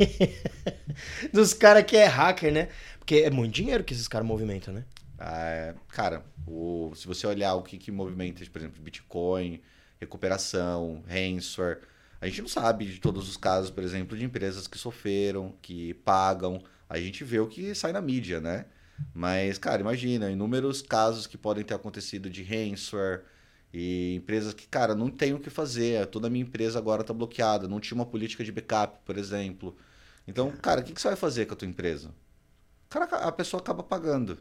dos 1.32 1.54
caras 1.54 1.84
que 1.84 1.96
é 1.96 2.06
hacker, 2.06 2.52
né? 2.52 2.68
Porque 2.98 3.16
é 3.16 3.30
muito 3.30 3.54
dinheiro 3.54 3.84
que 3.84 3.94
esses 3.94 4.08
caras 4.08 4.26
movimentam, 4.26 4.74
né? 4.74 4.84
Ah, 5.18 5.74
cara, 5.88 6.24
o, 6.46 6.92
se 6.96 7.06
você 7.06 7.26
olhar 7.26 7.54
o 7.54 7.62
que, 7.62 7.76
que 7.76 7.92
movimenta, 7.92 8.44
por 8.50 8.58
exemplo, 8.58 8.82
Bitcoin, 8.82 9.60
recuperação, 10.00 11.02
ransomware, 11.06 11.78
a 12.20 12.26
gente 12.26 12.42
não 12.42 12.48
sabe 12.48 12.86
de 12.86 13.00
todos 13.00 13.28
os 13.28 13.36
casos, 13.36 13.70
por 13.70 13.82
exemplo, 13.82 14.16
de 14.16 14.24
empresas 14.24 14.66
que 14.66 14.78
sofreram, 14.78 15.54
que 15.62 15.94
pagam. 15.94 16.62
A 16.88 16.98
gente 16.98 17.22
vê 17.24 17.38
o 17.38 17.46
que 17.46 17.74
sai 17.74 17.92
na 17.92 18.00
mídia, 18.00 18.40
né? 18.40 18.66
Mas, 19.14 19.58
cara, 19.58 19.80
imagina, 19.80 20.30
inúmeros 20.30 20.82
casos 20.82 21.26
que 21.26 21.38
podem 21.38 21.64
ter 21.64 21.74
acontecido 21.74 22.28
de 22.28 22.42
ransomware 22.42 23.24
e 23.72 24.14
empresas 24.16 24.52
que, 24.54 24.66
cara, 24.66 24.94
não 24.94 25.10
tem 25.10 25.32
o 25.34 25.38
que 25.38 25.50
fazer. 25.50 26.06
Toda 26.06 26.26
a 26.26 26.30
minha 26.30 26.44
empresa 26.44 26.78
agora 26.78 27.02
está 27.02 27.14
bloqueada, 27.14 27.68
não 27.68 27.80
tinha 27.80 27.94
uma 27.94 28.06
política 28.06 28.42
de 28.42 28.50
backup, 28.50 28.98
por 29.04 29.16
exemplo. 29.16 29.76
Então, 30.26 30.50
cara, 30.50 30.80
o 30.80 30.84
que, 30.84 30.92
que 30.92 31.00
você 31.00 31.08
vai 31.08 31.16
fazer 31.16 31.46
com 31.46 31.54
a 31.54 31.56
tua 31.56 31.68
empresa? 31.68 32.12
Cara, 32.88 33.04
a 33.04 33.32
pessoa 33.32 33.60
acaba 33.60 33.82
pagando. 33.82 34.38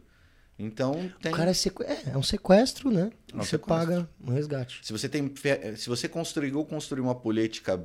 Então 0.59 1.11
tem. 1.21 1.31
O 1.31 1.35
cara 1.35 1.51
é, 1.51 1.53
sequ... 1.53 1.83
é, 1.83 2.11
é 2.13 2.17
um 2.17 2.23
sequestro, 2.23 2.91
né? 2.91 3.11
É 3.31 3.35
um 3.35 3.39
você 3.39 3.51
sequestro. 3.51 3.67
paga 3.67 4.09
um 4.19 4.31
resgate. 4.31 4.79
Se 4.83 4.91
você 4.91 5.07
tem, 5.07 5.31
se 5.75 5.87
você 5.87 6.09
construiu 6.09 6.63
construir 6.65 7.01
uma 7.01 7.15
política 7.15 7.83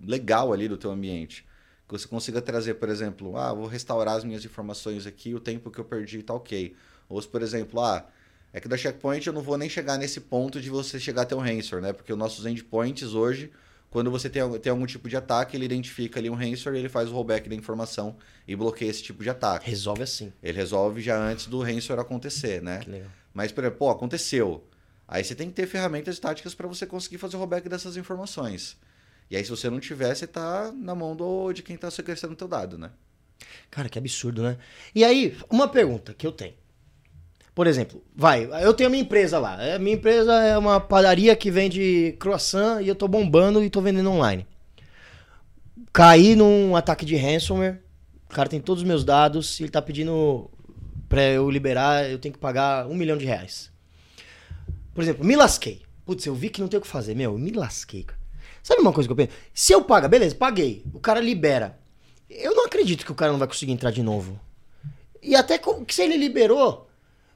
legal 0.00 0.52
ali 0.52 0.68
do 0.68 0.76
teu 0.76 0.90
ambiente, 0.90 1.46
que 1.86 1.92
você 1.92 2.08
consiga 2.08 2.42
trazer, 2.42 2.74
por 2.74 2.88
exemplo, 2.88 3.36
ah, 3.36 3.52
vou 3.52 3.66
restaurar 3.66 4.16
as 4.16 4.24
minhas 4.24 4.44
informações 4.44 5.06
aqui, 5.06 5.34
o 5.34 5.40
tempo 5.40 5.70
que 5.70 5.78
eu 5.78 5.84
perdi 5.84 6.22
tá 6.22 6.34
ok. 6.34 6.74
Ou 7.08 7.22
se, 7.22 7.28
por 7.28 7.42
exemplo, 7.42 7.80
ah, 7.80 8.04
é 8.52 8.60
que 8.60 8.66
da 8.66 8.76
checkpoint 8.76 9.26
eu 9.26 9.32
não 9.32 9.42
vou 9.42 9.56
nem 9.56 9.68
chegar 9.68 9.96
nesse 9.96 10.20
ponto 10.20 10.60
de 10.60 10.68
você 10.68 10.98
chegar 10.98 11.22
até 11.22 11.36
o 11.36 11.38
ransomware, 11.38 11.82
né? 11.82 11.92
Porque 11.92 12.12
os 12.12 12.18
nossos 12.18 12.44
endpoints 12.44 13.14
hoje, 13.14 13.52
quando 13.90 14.10
você 14.10 14.28
tem, 14.28 14.42
algum- 14.42 14.58
tem 14.58 14.70
algum 14.70 14.86
tipo 14.86 15.08
de 15.08 15.16
ataque, 15.16 15.56
ele 15.56 15.64
identifica 15.64 16.20
ali 16.20 16.28
um 16.28 16.34
ransomware, 16.34 16.78
ele 16.80 16.88
faz 16.88 17.08
o 17.08 17.12
rollback 17.12 17.48
da 17.48 17.54
informação 17.54 18.16
e 18.46 18.54
bloqueia 18.56 18.90
esse 18.90 19.02
tipo 19.02 19.22
de 19.22 19.30
ataque. 19.30 19.68
Resolve 19.68 20.02
assim. 20.02 20.32
Ele 20.42 20.56
resolve 20.56 21.00
já 21.00 21.16
antes 21.18 21.46
do 21.46 21.62
ransomware 21.62 22.00
acontecer, 22.04 22.60
né? 22.62 22.80
Que 22.80 22.90
legal. 22.90 23.10
Mas, 23.32 23.52
por 23.52 23.62
exemplo, 23.64 23.78
pô, 23.78 23.90
aconteceu. 23.90 24.66
Aí 25.08 25.22
você 25.22 25.34
tem 25.34 25.48
que 25.48 25.54
ter 25.54 25.66
ferramentas 25.66 26.16
e 26.16 26.20
táticas 26.20 26.54
para 26.54 26.66
você 26.66 26.84
conseguir 26.86 27.18
fazer 27.18 27.36
o 27.36 27.38
rollback 27.38 27.68
dessas 27.68 27.96
informações. 27.96 28.76
E 29.30 29.36
aí, 29.36 29.44
se 29.44 29.50
você 29.50 29.68
não 29.70 29.80
tiver, 29.80 30.14
você 30.14 30.26
tá 30.26 30.72
na 30.72 30.94
mão 30.94 31.14
do, 31.16 31.52
de 31.52 31.62
quem 31.62 31.76
tá 31.76 31.90
sequestrando 31.90 32.34
o 32.34 32.36
teu 32.36 32.48
dado, 32.48 32.76
né? 32.78 32.90
Cara, 33.70 33.88
que 33.88 33.98
absurdo, 33.98 34.42
né? 34.42 34.56
E 34.94 35.04
aí, 35.04 35.36
uma 35.50 35.68
pergunta 35.68 36.14
que 36.14 36.26
eu 36.26 36.32
tenho. 36.32 36.54
Por 37.56 37.66
exemplo, 37.66 38.04
vai, 38.14 38.46
eu 38.62 38.74
tenho 38.74 38.86
a 38.86 38.90
minha 38.90 39.02
empresa 39.02 39.38
lá. 39.38 39.56
A 39.76 39.78
minha 39.78 39.96
empresa 39.96 40.34
é 40.44 40.58
uma 40.58 40.78
padaria 40.78 41.34
que 41.34 41.50
vende 41.50 42.14
croissant 42.18 42.82
e 42.82 42.88
eu 42.88 42.94
tô 42.94 43.08
bombando 43.08 43.64
e 43.64 43.70
tô 43.70 43.80
vendendo 43.80 44.10
online. 44.10 44.46
Caí 45.90 46.36
num 46.36 46.76
ataque 46.76 47.06
de 47.06 47.16
ransomware. 47.16 47.80
O 48.30 48.34
cara 48.34 48.46
tem 48.46 48.60
todos 48.60 48.82
os 48.82 48.86
meus 48.86 49.04
dados 49.04 49.58
e 49.58 49.62
ele 49.62 49.70
tá 49.70 49.80
pedindo 49.80 50.50
pra 51.08 51.22
eu 51.22 51.48
liberar, 51.48 52.10
eu 52.10 52.18
tenho 52.18 52.34
que 52.34 52.38
pagar 52.38 52.86
um 52.88 52.94
milhão 52.94 53.16
de 53.16 53.24
reais. 53.24 53.72
Por 54.94 55.02
exemplo, 55.02 55.24
me 55.24 55.34
lasquei. 55.34 55.80
Putz, 56.04 56.26
eu 56.26 56.34
vi 56.34 56.50
que 56.50 56.60
não 56.60 56.68
tem 56.68 56.76
o 56.76 56.82
que 56.82 56.86
fazer. 56.86 57.14
Meu, 57.14 57.32
eu 57.32 57.38
me 57.38 57.52
lasquei, 57.52 58.02
cara. 58.02 58.20
Sabe 58.62 58.82
uma 58.82 58.92
coisa 58.92 59.08
que 59.08 59.12
eu 59.12 59.16
penso? 59.16 59.32
Se 59.54 59.72
eu 59.72 59.82
pagar, 59.82 60.08
beleza, 60.08 60.34
paguei. 60.34 60.84
O 60.92 61.00
cara 61.00 61.20
libera. 61.20 61.78
Eu 62.28 62.54
não 62.54 62.66
acredito 62.66 63.02
que 63.02 63.12
o 63.12 63.14
cara 63.14 63.32
não 63.32 63.38
vai 63.38 63.48
conseguir 63.48 63.72
entrar 63.72 63.92
de 63.92 64.02
novo. 64.02 64.38
E 65.22 65.34
até 65.34 65.56
que 65.56 65.94
se 65.94 66.02
ele 66.02 66.18
liberou, 66.18 66.86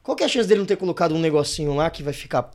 qual 0.02 0.16
que 0.16 0.22
é 0.22 0.26
a 0.26 0.28
chance 0.28 0.48
dele 0.48 0.60
não 0.60 0.66
ter 0.66 0.76
colocado 0.76 1.14
um 1.14 1.20
negocinho 1.20 1.74
lá 1.74 1.90
que 1.90 2.02
vai 2.02 2.12
ficar. 2.12 2.50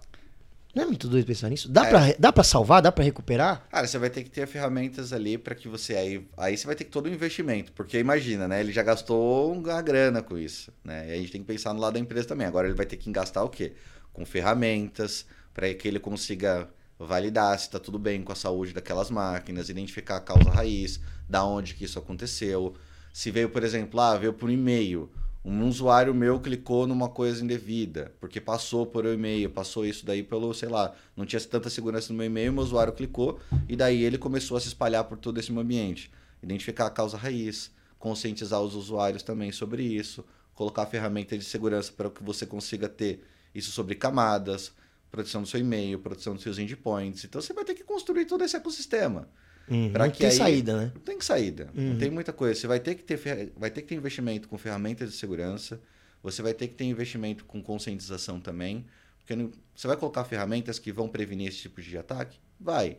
Não 0.73 0.83
é 0.83 0.85
muito 0.87 1.07
doido 1.07 1.25
pensar 1.25 1.49
nisso? 1.49 1.69
Dá, 1.71 1.85
É. 1.85 1.89
pra, 1.89 2.01
dá 2.19 2.33
pra 2.33 2.43
salvar? 2.43 2.81
Dá 2.81 2.91
pra 2.91 3.01
recuperar? 3.03 3.65
Cara, 3.71 3.87
você 3.87 3.97
vai 3.97 4.09
ter 4.09 4.23
que 4.23 4.29
ter 4.29 4.45
ferramentas 4.45 5.13
ali 5.13 5.37
para 5.37 5.55
que 5.55 5.69
você. 5.69 5.95
Aí, 5.95 6.27
aí 6.35 6.57
você 6.57 6.67
vai 6.67 6.75
ter 6.75 6.83
que 6.83 6.91
todo 6.91 7.05
o 7.05 7.09
investimento. 7.09 7.71
Porque 7.71 7.97
imagina, 7.97 8.45
né? 8.45 8.59
Ele 8.59 8.73
já 8.73 8.83
gastou 8.83 9.53
uma 9.53 9.81
grana 9.81 10.21
com 10.21 10.37
isso. 10.37 10.73
Né? 10.83 11.07
E 11.09 11.13
a 11.13 11.15
gente 11.17 11.31
tem 11.31 11.39
que 11.41 11.47
pensar 11.47 11.73
no 11.73 11.79
lado 11.79 11.93
da 11.93 11.99
empresa 11.99 12.27
também. 12.27 12.45
Agora 12.45 12.67
ele 12.67 12.75
vai 12.75 12.85
ter 12.85 12.97
que 12.97 13.09
gastar 13.09 13.41
o 13.43 13.47
quê? 13.49 13.71
Com 14.11 14.25
ferramentas, 14.25 15.25
para 15.53 15.73
que 15.73 15.87
ele 15.87 15.99
consiga 15.99 16.67
validar 16.99 17.57
se 17.57 17.65
está 17.67 17.79
tudo 17.79 17.97
bem 17.97 18.21
com 18.21 18.33
a 18.33 18.35
saúde 18.35 18.73
daquelas 18.73 19.09
máquinas, 19.09 19.69
identificar 19.69 20.17
a 20.17 20.21
causa 20.21 20.49
raiz, 20.49 20.99
da 21.29 21.43
onde 21.45 21.73
que 21.73 21.85
isso 21.85 21.97
aconteceu. 21.99 22.73
Se 23.13 23.31
veio, 23.31 23.49
por 23.49 23.63
exemplo, 23.63 23.97
ah, 24.01 24.17
veio 24.17 24.33
por 24.33 24.49
e-mail. 24.49 25.09
Um 25.47 25.67
usuário 25.67 26.11
meu 26.11 26.39
clicou 26.39 26.87
numa 26.87 27.07
coisa 27.07 27.43
indevida, 27.43 28.11
porque 28.19 28.41
passou 28.41 28.83
por 28.83 29.05
o 29.05 29.13
e-mail, 29.13 29.47
passou 29.47 29.85
isso 29.85 30.03
daí 30.03 30.23
pelo, 30.23 30.51
sei 30.55 30.67
lá, 30.67 30.95
não 31.15 31.23
tinha 31.23 31.39
tanta 31.39 31.69
segurança 31.69 32.11
no 32.11 32.17
meu 32.17 32.25
e-mail, 32.25 32.51
meu 32.51 32.63
usuário 32.63 32.91
clicou 32.91 33.39
e 33.69 33.75
daí 33.75 34.03
ele 34.03 34.17
começou 34.17 34.57
a 34.57 34.59
se 34.59 34.69
espalhar 34.69 35.03
por 35.03 35.19
todo 35.19 35.39
esse 35.39 35.55
ambiente. 35.55 36.11
Identificar 36.41 36.87
a 36.87 36.89
causa 36.89 37.15
raiz, 37.15 37.69
conscientizar 37.99 38.59
os 38.59 38.73
usuários 38.73 39.21
também 39.21 39.51
sobre 39.51 39.83
isso, 39.83 40.25
colocar 40.55 40.87
ferramentas 40.87 41.37
de 41.37 41.45
segurança 41.45 41.93
para 41.95 42.09
que 42.09 42.23
você 42.23 42.47
consiga 42.47 42.89
ter 42.89 43.23
isso 43.53 43.69
sobre 43.69 43.93
camadas, 43.93 44.73
proteção 45.11 45.43
do 45.43 45.47
seu 45.47 45.59
e-mail, 45.59 45.99
proteção 45.99 46.33
dos 46.33 46.41
seus 46.41 46.57
endpoints. 46.57 47.23
Então 47.23 47.39
você 47.39 47.53
vai 47.53 47.63
ter 47.63 47.75
que 47.75 47.83
construir 47.83 48.25
todo 48.25 48.43
esse 48.43 48.55
ecossistema. 48.55 49.29
Uhum, 49.69 49.91
Pra 49.91 50.05
não 50.05 50.11
que 50.11 50.19
tem 50.19 50.27
aí- 50.27 50.33
saída, 50.35 50.77
né? 50.77 50.91
Não 50.93 51.01
tem 51.01 51.19
saída. 51.21 51.69
Uhum. 51.75 51.89
Não 51.93 51.97
tem 51.97 52.11
muita 52.11 52.31
coisa. 52.31 52.59
Você 52.59 52.67
vai 52.67 52.79
ter 52.79 52.95
que 52.95 53.03
ter 53.03 53.17
fer- 53.17 53.51
vai 53.57 53.69
ter 53.71 53.81
que 53.81 53.87
ter 53.87 53.95
investimento 53.95 54.47
com 54.47 54.57
ferramentas 54.57 55.11
de 55.11 55.17
segurança. 55.17 55.81
Você 56.21 56.41
vai 56.41 56.53
ter 56.53 56.67
que 56.67 56.75
ter 56.75 56.85
investimento 56.85 57.45
com 57.45 57.61
conscientização 57.61 58.39
também, 58.39 58.85
porque 59.19 59.35
não- 59.35 59.51
você 59.75 59.87
vai 59.87 59.97
colocar 59.97 60.23
ferramentas 60.23 60.77
que 60.79 60.91
vão 60.91 61.07
prevenir 61.07 61.47
esse 61.49 61.59
tipo 61.59 61.81
de 61.81 61.97
ataque, 61.97 62.37
vai. 62.59 62.97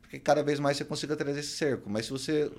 Porque 0.00 0.18
cada 0.18 0.42
vez 0.42 0.60
mais 0.60 0.76
você 0.76 0.84
consiga 0.84 1.16
trazer 1.16 1.40
esse 1.40 1.56
cerco. 1.56 1.88
Mas 1.90 2.06
se 2.06 2.12
você 2.12 2.50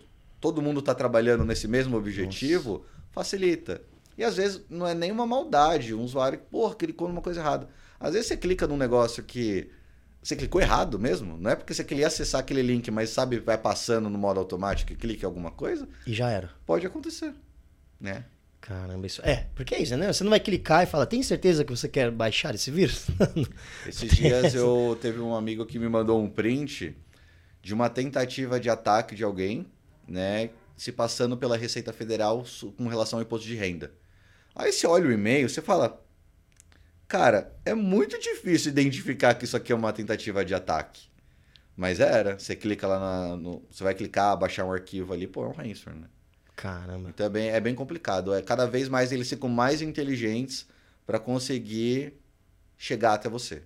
todo 0.42 0.62
mundo 0.62 0.80
está 0.82 0.94
trabalhando 0.94 1.46
nesse 1.46 1.68
mesmo 1.68 1.96
objetivo, 1.98 2.86
facilita. 3.12 3.82
E 4.18 4.24
às 4.24 4.36
vezes 4.38 4.62
não 4.70 4.86
é 4.88 4.94
nenhuma 4.94 5.26
maldade, 5.28 5.94
um 5.94 6.02
usuário, 6.02 6.40
porra, 6.52 6.76
clicou 6.76 7.08
numa 7.08 7.22
coisa 7.22 7.40
errada. 7.40 7.70
Às 8.00 8.14
vezes 8.14 8.28
você 8.28 8.38
clica 8.38 8.68
num 8.68 8.78
negócio 8.78 9.24
que 9.24 9.70
você 10.22 10.36
clicou 10.36 10.60
errado 10.62 11.00
mesmo, 11.00 11.38
não 11.38 11.52
é 11.52 11.56
porque 11.56 11.74
você 11.74 11.84
queria 11.84 12.08
acessar 12.08 12.42
aquele 12.42 12.62
link, 12.62 12.90
mas 12.92 13.10
sabe, 13.10 13.40
vai 13.40 13.58
passando 13.58 14.10
no 14.10 14.18
modo 14.18 14.40
automático 14.40 14.92
e 14.92 14.96
clica 14.96 15.24
em 15.24 15.26
alguma 15.26 15.52
coisa, 15.52 15.88
E 16.06 16.14
já 16.14 16.30
era. 16.30 16.50
pode 16.66 16.86
acontecer, 16.86 17.34
né? 18.00 18.26
Caramba, 18.60 19.08
isso. 19.08 19.22
É, 19.24 19.48
porque 19.56 19.76
é 19.76 19.82
isso, 19.82 19.96
né? 19.96 20.12
Você 20.12 20.24
não 20.24 20.32
vai 20.32 20.40
clicar 20.42 20.84
e 20.84 20.86
falar, 20.86 21.06
tem 21.06 21.24
certeza 21.24 21.64
que 21.64 21.70
você 21.74 21.88
quer 21.88 22.12
baixar 22.12 22.54
esse 22.54 22.70
vírus? 22.70 23.08
Esses 23.88 24.12
dias 24.12 24.54
eu 24.54 24.98
teve 25.02 25.20
um 25.22 25.34
amigo 25.34 25.66
que 25.66 25.80
me 25.80 25.88
mandou 25.88 26.22
um 26.22 26.30
print 26.30 26.98
de 27.62 27.74
uma 27.74 27.90
tentativa 27.90 28.60
de 28.60 28.70
ataque 28.70 29.16
de 29.16 29.24
alguém, 29.24 29.66
né, 30.08 30.50
se 30.76 30.92
passando 30.92 31.38
pela 31.38 31.56
Receita 31.56 31.94
Federal 31.94 32.44
com 32.78 32.88
relação 32.88 33.20
ao 33.20 33.24
imposto 33.24 33.48
de 33.48 33.56
renda. 33.56 33.92
Aí 34.56 34.72
você 34.74 34.86
olha 34.88 35.08
o 35.08 35.12
e-mail, 35.12 35.48
você 35.48 35.62
fala, 35.62 36.04
cara, 37.08 37.56
é 37.66 37.74
muito 37.74 38.20
difícil 38.20 38.72
identificar 38.72 39.34
que 39.36 39.46
isso 39.46 39.56
aqui 39.58 39.72
é 39.72 39.76
uma 39.76 39.94
tentativa 39.94 40.44
de 40.44 40.54
ataque. 40.54 41.08
Mas 41.76 42.00
era, 42.00 42.38
você 42.40 42.56
clica 42.56 42.88
lá 42.88 43.00
na, 43.00 43.38
no, 43.38 43.64
você 43.70 43.84
vai 43.84 43.94
clicar, 43.94 44.36
baixar 44.36 44.66
um 44.66 44.72
arquivo 44.72 45.14
ali, 45.14 45.28
pô, 45.28 45.46
é 45.46 45.48
um 45.48 45.52
ransomware, 45.52 46.02
né? 46.02 46.08
Caramba. 46.56 47.10
Então 47.10 47.28
é 47.28 47.30
bem, 47.30 47.50
é 47.50 47.60
bem 47.60 47.76
complicado. 47.76 48.34
É, 48.34 48.42
cada 48.42 48.66
vez 48.66 48.90
mais 48.90 49.12
eles 49.12 49.30
ficam 49.30 49.48
mais 49.48 49.82
inteligentes 49.82 50.66
para 51.06 51.20
conseguir 51.20 52.14
chegar 52.76 53.14
até 53.14 53.30
você. 53.30 53.62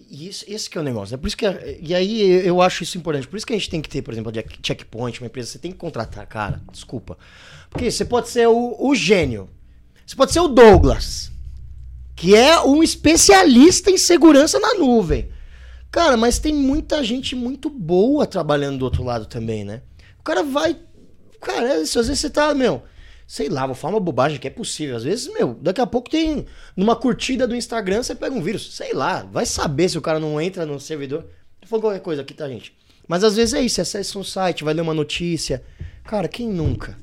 E 0.00 0.28
isso, 0.28 0.44
esse 0.48 0.68
que 0.68 0.76
é 0.76 0.80
o 0.80 0.84
negócio, 0.84 1.16
né? 1.16 1.20
Por 1.20 1.28
isso 1.28 1.36
que, 1.36 1.46
e 1.80 1.94
aí 1.94 2.46
eu 2.46 2.60
acho 2.60 2.82
isso 2.82 2.98
importante. 2.98 3.28
Por 3.28 3.36
isso 3.36 3.46
que 3.46 3.52
a 3.52 3.56
gente 3.56 3.70
tem 3.70 3.80
que 3.80 3.88
ter, 3.88 4.02
por 4.02 4.12
exemplo, 4.12 4.32
a 4.36 4.66
checkpoint, 4.66 5.20
uma 5.20 5.28
empresa, 5.28 5.50
você 5.52 5.58
tem 5.58 5.70
que 5.70 5.78
contratar, 5.78 6.26
cara. 6.26 6.60
Desculpa. 6.70 7.16
Porque 7.70 7.90
você 7.90 8.04
pode 8.04 8.28
ser 8.28 8.48
o, 8.48 8.76
o 8.78 8.94
gênio. 8.94 9.48
Você 10.04 10.16
pode 10.16 10.32
ser 10.32 10.40
o 10.40 10.48
Douglas, 10.48 11.31
que 12.14 12.34
é 12.34 12.60
um 12.60 12.82
especialista 12.82 13.90
em 13.90 13.98
segurança 13.98 14.58
na 14.58 14.74
nuvem. 14.74 15.30
Cara, 15.90 16.16
mas 16.16 16.38
tem 16.38 16.54
muita 16.54 17.04
gente 17.04 17.36
muito 17.36 17.68
boa 17.68 18.26
trabalhando 18.26 18.78
do 18.78 18.84
outro 18.84 19.04
lado 19.04 19.26
também, 19.26 19.64
né? 19.64 19.82
O 20.18 20.22
cara 20.22 20.42
vai. 20.42 20.78
Cara, 21.40 21.68
é 21.68 21.76
às 21.82 21.92
vezes 21.94 22.18
você 22.18 22.30
tá, 22.30 22.54
meu. 22.54 22.82
Sei 23.26 23.48
lá, 23.48 23.66
vou 23.66 23.74
falar 23.74 23.94
uma 23.94 24.00
bobagem 24.00 24.38
que 24.38 24.46
é 24.46 24.50
possível. 24.50 24.96
Às 24.96 25.04
vezes, 25.04 25.32
meu, 25.32 25.54
daqui 25.54 25.80
a 25.80 25.86
pouco 25.86 26.08
tem. 26.08 26.46
Numa 26.76 26.96
curtida 26.96 27.46
do 27.46 27.56
Instagram, 27.56 28.02
você 28.02 28.14
pega 28.14 28.34
um 28.34 28.42
vírus. 28.42 28.74
Sei 28.74 28.92
lá, 28.92 29.22
vai 29.22 29.44
saber 29.44 29.88
se 29.88 29.98
o 29.98 30.02
cara 30.02 30.18
não 30.18 30.40
entra 30.40 30.64
no 30.64 30.78
servidor. 30.80 31.26
Tô 31.60 31.66
falando 31.66 31.82
qualquer 31.82 32.00
coisa 32.00 32.22
aqui, 32.22 32.34
tá, 32.34 32.48
gente? 32.48 32.74
Mas 33.06 33.24
às 33.24 33.36
vezes 33.36 33.54
é 33.54 33.60
isso, 33.60 33.80
acessa 33.80 34.18
um 34.18 34.24
site, 34.24 34.64
vai 34.64 34.74
ler 34.74 34.80
uma 34.80 34.94
notícia. 34.94 35.62
Cara, 36.04 36.28
quem 36.28 36.48
nunca? 36.48 36.96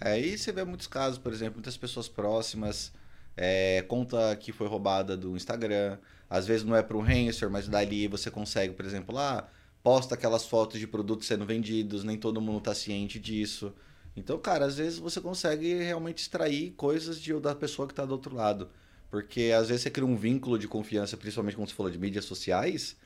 Aí 0.00 0.36
você 0.36 0.52
vê 0.52 0.64
muitos 0.64 0.86
casos, 0.86 1.18
por 1.18 1.32
exemplo, 1.32 1.54
muitas 1.54 1.76
pessoas 1.76 2.08
próximas, 2.08 2.92
é, 3.36 3.84
conta 3.86 4.34
que 4.36 4.52
foi 4.52 4.66
roubada 4.66 5.16
do 5.16 5.36
Instagram. 5.36 5.98
Às 6.28 6.46
vezes 6.46 6.64
não 6.64 6.74
é 6.74 6.82
para 6.82 6.96
um 6.96 7.00
ransomware, 7.00 7.52
mas 7.52 7.68
dali 7.68 8.08
você 8.08 8.30
consegue, 8.30 8.74
por 8.74 8.84
exemplo, 8.84 9.14
lá, 9.14 9.48
posta 9.82 10.14
aquelas 10.14 10.46
fotos 10.46 10.80
de 10.80 10.86
produtos 10.86 11.26
sendo 11.26 11.44
vendidos, 11.44 12.02
nem 12.02 12.16
todo 12.16 12.40
mundo 12.40 12.58
está 12.58 12.74
ciente 12.74 13.18
disso. 13.18 13.72
Então, 14.16 14.38
cara, 14.38 14.64
às 14.64 14.78
vezes 14.78 14.98
você 14.98 15.20
consegue 15.20 15.74
realmente 15.74 16.18
extrair 16.18 16.70
coisas 16.72 17.20
de, 17.20 17.38
da 17.38 17.54
pessoa 17.54 17.86
que 17.86 17.92
está 17.92 18.04
do 18.04 18.12
outro 18.12 18.34
lado. 18.34 18.70
Porque 19.10 19.52
às 19.56 19.68
vezes 19.68 19.82
você 19.82 19.90
cria 19.90 20.06
um 20.06 20.16
vínculo 20.16 20.58
de 20.58 20.66
confiança, 20.66 21.16
principalmente 21.16 21.54
quando 21.54 21.68
você 21.68 21.74
falou 21.74 21.92
de 21.92 21.98
mídias 21.98 22.24
sociais, 22.24 22.96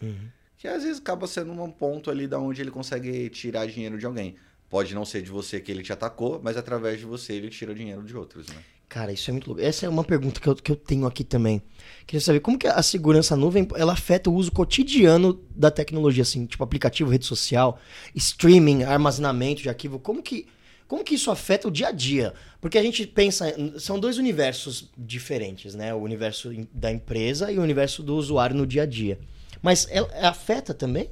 que 0.57 0.67
às 0.69 0.83
vezes 0.83 0.99
acaba 0.99 1.27
sendo 1.27 1.53
um 1.53 1.71
ponto 1.71 2.11
ali 2.11 2.27
da 2.27 2.39
onde 2.39 2.63
ele 2.63 2.71
consegue 2.71 3.29
tirar 3.29 3.67
dinheiro 3.67 3.99
de 3.99 4.07
alguém. 4.07 4.37
Pode 4.69 4.95
não 4.95 5.05
ser 5.05 5.21
de 5.21 5.31
você 5.31 5.61
que 5.61 5.71
ele 5.71 5.83
te 5.83 5.93
atacou, 5.93 6.41
mas 6.43 6.57
através 6.57 7.01
de 7.01 7.05
você 7.05 7.35
ele 7.35 7.51
tira 7.51 7.75
dinheiro 7.75 8.03
de 8.05 8.17
outros, 8.17 8.47
né? 8.49 8.63
Cara, 8.91 9.13
isso 9.13 9.31
é 9.31 9.33
muito 9.33 9.47
louco. 9.47 9.63
Essa 9.63 9.87
é 9.87 9.89
uma 9.89 10.03
pergunta 10.03 10.41
que 10.41 10.49
eu, 10.49 10.57
que 10.57 10.73
eu 10.73 10.75
tenho 10.75 11.07
aqui 11.07 11.23
também. 11.23 11.63
Queria 12.09 12.21
saber 12.21 12.41
como 12.41 12.59
que 12.59 12.67
a 12.67 12.83
segurança 12.83 13.37
nuvem 13.37 13.67
ela 13.77 13.93
afeta 13.93 14.29
o 14.29 14.35
uso 14.35 14.51
cotidiano 14.51 15.41
da 15.55 15.71
tecnologia, 15.71 16.23
assim, 16.23 16.45
tipo 16.45 16.65
aplicativo, 16.65 17.09
rede 17.09 17.25
social, 17.25 17.79
streaming, 18.17 18.83
armazenamento 18.83 19.63
de 19.63 19.69
arquivo. 19.69 20.01
Como 20.01 20.21
que, 20.21 20.49
como 20.89 21.05
que 21.05 21.15
isso 21.15 21.31
afeta 21.31 21.69
o 21.69 21.71
dia 21.71 21.87
a 21.87 21.93
dia? 21.93 22.35
Porque 22.61 22.77
a 22.77 22.83
gente 22.83 23.07
pensa, 23.07 23.55
são 23.79 23.97
dois 23.97 24.19
universos 24.19 24.91
diferentes, 24.99 25.73
né? 25.73 25.95
O 25.95 25.99
universo 25.99 26.51
da 26.75 26.91
empresa 26.91 27.53
e 27.53 27.61
o 27.61 27.63
universo 27.63 28.03
do 28.03 28.17
usuário 28.17 28.57
no 28.57 28.67
dia 28.67 28.83
a 28.83 28.87
dia. 28.87 29.21
Mas 29.63 29.87
ela 29.89 30.11
afeta 30.29 30.75
também? 30.75 31.09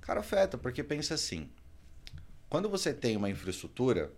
Cara, 0.00 0.18
afeta, 0.18 0.58
porque 0.58 0.82
pensa 0.82 1.14
assim. 1.14 1.48
Quando 2.48 2.68
você 2.68 2.92
tem 2.92 3.16
uma 3.16 3.30
infraestrutura, 3.30 4.10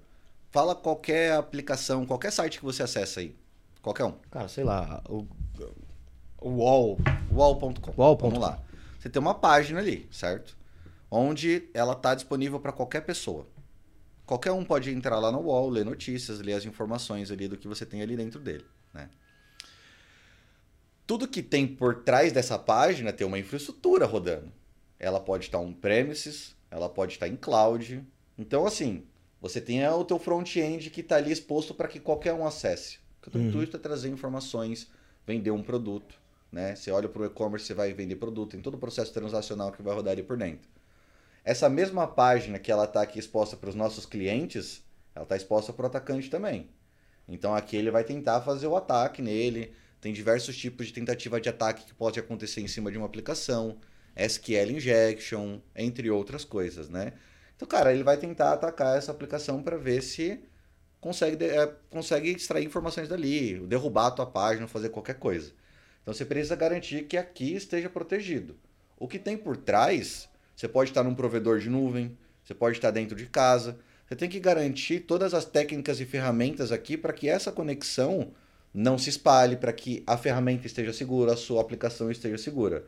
Fala 0.52 0.74
qualquer 0.74 1.32
aplicação, 1.32 2.04
qualquer 2.04 2.30
site 2.30 2.58
que 2.58 2.64
você 2.64 2.82
acessa 2.82 3.20
aí. 3.20 3.34
Qualquer 3.80 4.04
um. 4.04 4.12
Cara, 4.30 4.48
sei 4.48 4.62
lá, 4.62 5.02
o, 5.08 5.26
o 6.38 6.50
Wall. 6.58 6.98
Wall.com. 7.32 7.94
Wall. 7.96 8.18
Vamos 8.18 8.38
lá. 8.38 8.62
Você 9.00 9.08
tem 9.08 9.20
uma 9.20 9.34
página 9.34 9.80
ali, 9.80 10.06
certo? 10.12 10.54
Onde 11.10 11.70
ela 11.72 11.94
está 11.94 12.14
disponível 12.14 12.60
para 12.60 12.70
qualquer 12.70 13.00
pessoa. 13.00 13.46
Qualquer 14.26 14.52
um 14.52 14.62
pode 14.62 14.90
entrar 14.90 15.18
lá 15.18 15.32
no 15.32 15.40
Wall, 15.40 15.70
ler 15.70 15.86
notícias, 15.86 16.38
ler 16.40 16.52
as 16.52 16.66
informações 16.66 17.30
ali 17.30 17.48
do 17.48 17.56
que 17.56 17.66
você 17.66 17.86
tem 17.86 18.02
ali 18.02 18.14
dentro 18.14 18.38
dele, 18.38 18.66
né? 18.92 19.08
Tudo 21.06 21.26
que 21.26 21.42
tem 21.42 21.66
por 21.66 22.02
trás 22.02 22.30
dessa 22.30 22.58
página 22.58 23.10
tem 23.10 23.26
uma 23.26 23.38
infraestrutura 23.38 24.04
rodando. 24.04 24.52
Ela 25.00 25.18
pode 25.18 25.46
estar 25.46 25.58
on-premises, 25.58 26.54
ela 26.70 26.90
pode 26.90 27.14
estar 27.14 27.26
em 27.26 27.36
cloud. 27.36 28.06
Então, 28.38 28.66
assim, 28.66 29.04
você 29.42 29.60
tem 29.60 29.84
o 29.88 30.04
teu 30.04 30.20
front-end 30.20 30.88
que 30.88 31.00
está 31.00 31.16
ali 31.16 31.32
exposto 31.32 31.74
para 31.74 31.88
que 31.88 31.98
qualquer 31.98 32.32
um 32.32 32.46
acesse. 32.46 32.98
O 33.26 33.28
teu 33.28 33.40
uhum. 33.40 33.48
intuito 33.48 33.76
é 33.76 33.80
trazer 33.80 34.08
informações, 34.08 34.88
vender 35.26 35.50
um 35.50 35.64
produto. 35.64 36.14
Né? 36.52 36.76
Você 36.76 36.92
olha 36.92 37.08
para 37.08 37.22
o 37.22 37.24
e-commerce, 37.24 37.66
você 37.66 37.74
vai 37.74 37.92
vender 37.92 38.16
produto, 38.16 38.52
tem 38.52 38.60
todo 38.60 38.74
o 38.74 38.78
processo 38.78 39.12
transacional 39.12 39.72
que 39.72 39.82
vai 39.82 39.92
rodar 39.92 40.12
ali 40.12 40.22
por 40.22 40.36
dentro. 40.36 40.70
Essa 41.44 41.68
mesma 41.68 42.06
página 42.06 42.56
que 42.56 42.70
ela 42.70 42.84
está 42.84 43.02
aqui 43.02 43.18
exposta 43.18 43.56
para 43.56 43.68
os 43.68 43.74
nossos 43.74 44.06
clientes, 44.06 44.80
ela 45.12 45.24
está 45.24 45.34
exposta 45.34 45.72
para 45.72 45.84
o 45.84 45.86
atacante 45.86 46.30
também. 46.30 46.68
Então 47.28 47.52
aqui 47.52 47.76
ele 47.76 47.90
vai 47.90 48.04
tentar 48.04 48.42
fazer 48.42 48.68
o 48.68 48.76
ataque 48.76 49.20
nele. 49.20 49.74
Tem 50.00 50.12
diversos 50.12 50.56
tipos 50.56 50.86
de 50.86 50.92
tentativa 50.92 51.40
de 51.40 51.48
ataque 51.48 51.84
que 51.84 51.94
pode 51.94 52.20
acontecer 52.20 52.60
em 52.60 52.68
cima 52.68 52.92
de 52.92 52.98
uma 52.98 53.06
aplicação, 53.06 53.76
SQL 54.14 54.70
injection, 54.70 55.58
entre 55.74 56.08
outras 56.10 56.44
coisas, 56.44 56.88
né? 56.88 57.14
Então, 57.62 57.78
cara, 57.78 57.92
ele 57.94 58.02
vai 58.02 58.16
tentar 58.16 58.52
atacar 58.52 58.98
essa 58.98 59.12
aplicação 59.12 59.62
para 59.62 59.76
ver 59.76 60.02
se 60.02 60.40
consegue, 61.00 61.44
é, 61.44 61.72
consegue 61.90 62.28
extrair 62.28 62.66
informações 62.66 63.08
dali, 63.08 63.56
derrubar 63.68 64.08
a 64.08 64.10
tua 64.10 64.26
página, 64.26 64.66
fazer 64.66 64.88
qualquer 64.88 65.14
coisa. 65.14 65.52
Então, 66.02 66.12
você 66.12 66.24
precisa 66.24 66.56
garantir 66.56 67.04
que 67.04 67.16
aqui 67.16 67.54
esteja 67.54 67.88
protegido. 67.88 68.56
O 68.98 69.06
que 69.06 69.16
tem 69.16 69.36
por 69.36 69.56
trás, 69.56 70.28
você 70.56 70.66
pode 70.66 70.90
estar 70.90 71.04
num 71.04 71.14
provedor 71.14 71.60
de 71.60 71.70
nuvem, 71.70 72.18
você 72.42 72.52
pode 72.52 72.78
estar 72.78 72.90
dentro 72.90 73.14
de 73.14 73.26
casa. 73.26 73.78
Você 74.08 74.16
tem 74.16 74.28
que 74.28 74.40
garantir 74.40 74.98
todas 74.98 75.32
as 75.32 75.44
técnicas 75.44 76.00
e 76.00 76.04
ferramentas 76.04 76.72
aqui 76.72 76.96
para 76.96 77.12
que 77.12 77.28
essa 77.28 77.52
conexão 77.52 78.32
não 78.74 78.98
se 78.98 79.08
espalhe, 79.08 79.56
para 79.56 79.72
que 79.72 80.02
a 80.04 80.18
ferramenta 80.18 80.66
esteja 80.66 80.92
segura, 80.92 81.34
a 81.34 81.36
sua 81.36 81.60
aplicação 81.60 82.10
esteja 82.10 82.38
segura. 82.38 82.84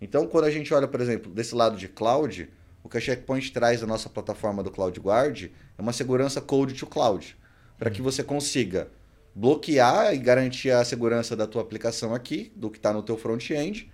Então, 0.00 0.26
quando 0.26 0.44
a 0.44 0.50
gente 0.50 0.72
olha, 0.72 0.88
por 0.88 1.02
exemplo, 1.02 1.30
desse 1.30 1.54
lado 1.54 1.76
de 1.76 1.88
cloud, 1.88 2.50
o 2.84 2.88
que 2.88 2.98
a 2.98 3.00
Checkpoint 3.00 3.50
traz 3.50 3.80
da 3.80 3.86
nossa 3.86 4.10
plataforma 4.10 4.62
do 4.62 4.70
CloudGuard 4.70 5.50
é 5.76 5.82
uma 5.82 5.92
segurança 5.92 6.40
code 6.42 6.74
to 6.74 6.86
cloud, 6.86 7.34
para 7.78 7.90
que 7.90 8.02
você 8.02 8.22
consiga 8.22 8.88
bloquear 9.34 10.14
e 10.14 10.18
garantir 10.18 10.70
a 10.70 10.84
segurança 10.84 11.34
da 11.34 11.46
tua 11.46 11.62
aplicação 11.62 12.14
aqui, 12.14 12.52
do 12.54 12.70
que 12.70 12.76
está 12.76 12.92
no 12.92 13.02
teu 13.02 13.16
front-end, 13.16 13.90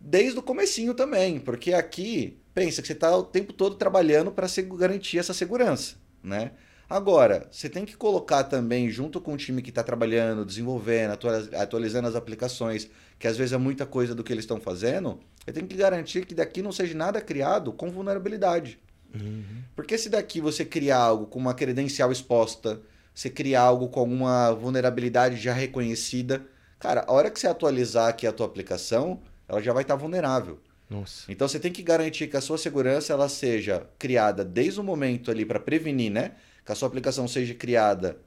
desde 0.00 0.38
o 0.38 0.42
comecinho 0.42 0.94
também, 0.94 1.38
porque 1.38 1.74
aqui, 1.74 2.40
pensa 2.54 2.80
que 2.80 2.88
você 2.88 2.94
está 2.94 3.14
o 3.14 3.22
tempo 3.22 3.52
todo 3.52 3.76
trabalhando 3.76 4.32
para 4.32 4.48
garantir 4.76 5.18
essa 5.18 5.34
segurança, 5.34 5.96
né? 6.22 6.52
Agora, 6.92 7.48
você 7.50 7.70
tem 7.70 7.86
que 7.86 7.96
colocar 7.96 8.44
também, 8.44 8.90
junto 8.90 9.18
com 9.18 9.32
o 9.32 9.36
time 9.38 9.62
que 9.62 9.70
está 9.70 9.82
trabalhando, 9.82 10.44
desenvolvendo, 10.44 11.16
atualizando 11.58 12.06
as 12.06 12.14
aplicações, 12.14 12.86
que 13.18 13.26
às 13.26 13.34
vezes 13.34 13.54
é 13.54 13.56
muita 13.56 13.86
coisa 13.86 14.14
do 14.14 14.22
que 14.22 14.30
eles 14.30 14.44
estão 14.44 14.60
fazendo, 14.60 15.18
eu 15.46 15.54
tenho 15.54 15.66
que 15.66 15.74
garantir 15.74 16.26
que 16.26 16.34
daqui 16.34 16.60
não 16.60 16.70
seja 16.70 16.94
nada 16.94 17.18
criado 17.18 17.72
com 17.72 17.90
vulnerabilidade. 17.90 18.78
Uhum. 19.14 19.62
Porque 19.74 19.96
se 19.96 20.10
daqui 20.10 20.38
você 20.38 20.66
criar 20.66 20.98
algo 20.98 21.24
com 21.24 21.38
uma 21.38 21.54
credencial 21.54 22.12
exposta, 22.12 22.82
você 23.14 23.30
criar 23.30 23.62
algo 23.62 23.88
com 23.88 24.00
alguma 24.00 24.52
vulnerabilidade 24.52 25.36
já 25.36 25.54
reconhecida, 25.54 26.44
cara, 26.78 27.06
a 27.08 27.12
hora 27.12 27.30
que 27.30 27.40
você 27.40 27.46
atualizar 27.46 28.08
aqui 28.08 28.26
a 28.26 28.32
tua 28.32 28.44
aplicação, 28.44 29.18
ela 29.48 29.62
já 29.62 29.72
vai 29.72 29.80
estar 29.80 29.96
vulnerável. 29.96 30.60
Nossa. 30.90 31.32
Então 31.32 31.48
você 31.48 31.58
tem 31.58 31.72
que 31.72 31.82
garantir 31.82 32.26
que 32.26 32.36
a 32.36 32.40
sua 32.42 32.58
segurança 32.58 33.14
ela 33.14 33.30
seja 33.30 33.86
criada 33.98 34.44
desde 34.44 34.78
o 34.78 34.84
momento 34.84 35.30
ali 35.30 35.46
para 35.46 35.58
prevenir, 35.58 36.12
né? 36.12 36.32
Que 36.64 36.72
a 36.72 36.74
sua 36.74 36.88
aplicação 36.88 37.26
seja 37.26 37.54
criada 37.54 38.18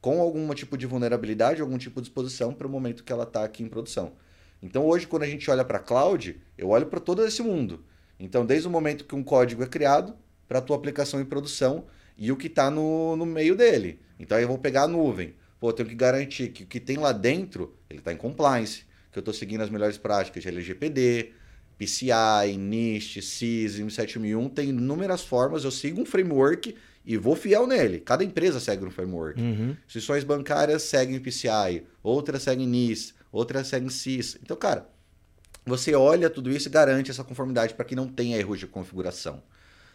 com 0.00 0.20
algum 0.20 0.52
tipo 0.54 0.76
de 0.76 0.86
vulnerabilidade, 0.86 1.60
algum 1.60 1.78
tipo 1.78 2.00
de 2.00 2.08
exposição 2.08 2.52
para 2.52 2.66
o 2.66 2.70
momento 2.70 3.02
que 3.02 3.12
ela 3.12 3.24
está 3.24 3.44
aqui 3.44 3.62
em 3.62 3.68
produção. 3.68 4.12
Então 4.62 4.86
hoje, 4.86 5.06
quando 5.06 5.24
a 5.24 5.26
gente 5.26 5.50
olha 5.50 5.64
para 5.64 5.78
a 5.78 5.82
cloud, 5.82 6.40
eu 6.56 6.68
olho 6.68 6.86
para 6.86 7.00
todo 7.00 7.24
esse 7.24 7.42
mundo. 7.42 7.84
Então, 8.18 8.46
desde 8.46 8.66
o 8.66 8.70
momento 8.70 9.04
que 9.04 9.14
um 9.14 9.22
código 9.22 9.62
é 9.62 9.66
criado 9.66 10.14
para 10.48 10.58
a 10.58 10.62
tua 10.62 10.76
aplicação 10.76 11.20
em 11.20 11.24
produção 11.24 11.84
e 12.16 12.32
o 12.32 12.36
que 12.36 12.46
está 12.46 12.70
no, 12.70 13.16
no 13.16 13.26
meio 13.26 13.54
dele. 13.54 14.00
Então, 14.18 14.38
eu 14.38 14.48
vou 14.48 14.58
pegar 14.58 14.84
a 14.84 14.88
nuvem. 14.88 15.34
Pô, 15.60 15.68
eu 15.68 15.72
tenho 15.72 15.88
que 15.88 15.94
garantir 15.94 16.48
que 16.48 16.62
o 16.62 16.66
que 16.66 16.80
tem 16.80 16.96
lá 16.96 17.12
dentro, 17.12 17.76
ele 17.90 17.98
está 17.98 18.12
em 18.12 18.16
compliance, 18.16 18.84
que 19.12 19.18
eu 19.18 19.20
estou 19.20 19.34
seguindo 19.34 19.62
as 19.62 19.70
melhores 19.70 19.98
práticas 19.98 20.42
de 20.42 20.48
LGPD, 20.48 21.32
PCI, 21.78 22.56
NIST, 22.56 23.20
CIS, 23.20 23.72
7001, 23.92 24.48
tem 24.48 24.70
inúmeras 24.70 25.22
formas, 25.22 25.64
eu 25.64 25.70
sigo 25.70 26.00
um 26.00 26.06
framework 26.06 26.74
e 27.06 27.16
vou 27.16 27.36
fiel 27.36 27.68
nele. 27.68 28.00
Cada 28.00 28.24
empresa 28.24 28.58
segue 28.58 28.84
um 28.84 28.90
framework. 28.90 29.40
Uhum. 29.40 29.76
Instituições 29.86 30.24
bancárias 30.24 30.82
seguem 30.82 31.20
PCI, 31.20 31.84
outras 32.02 32.42
seguem 32.42 32.66
NIS, 32.66 33.14
outras 33.30 33.68
seguem 33.68 33.88
CIS. 33.88 34.36
Então, 34.42 34.56
cara, 34.56 34.88
você 35.64 35.94
olha 35.94 36.28
tudo 36.28 36.50
isso 36.50 36.68
e 36.68 36.70
garante 36.70 37.10
essa 37.10 37.22
conformidade 37.22 37.74
para 37.74 37.84
que 37.84 37.94
não 37.94 38.08
tenha 38.08 38.36
erros 38.36 38.58
de 38.58 38.66
configuração. 38.66 39.40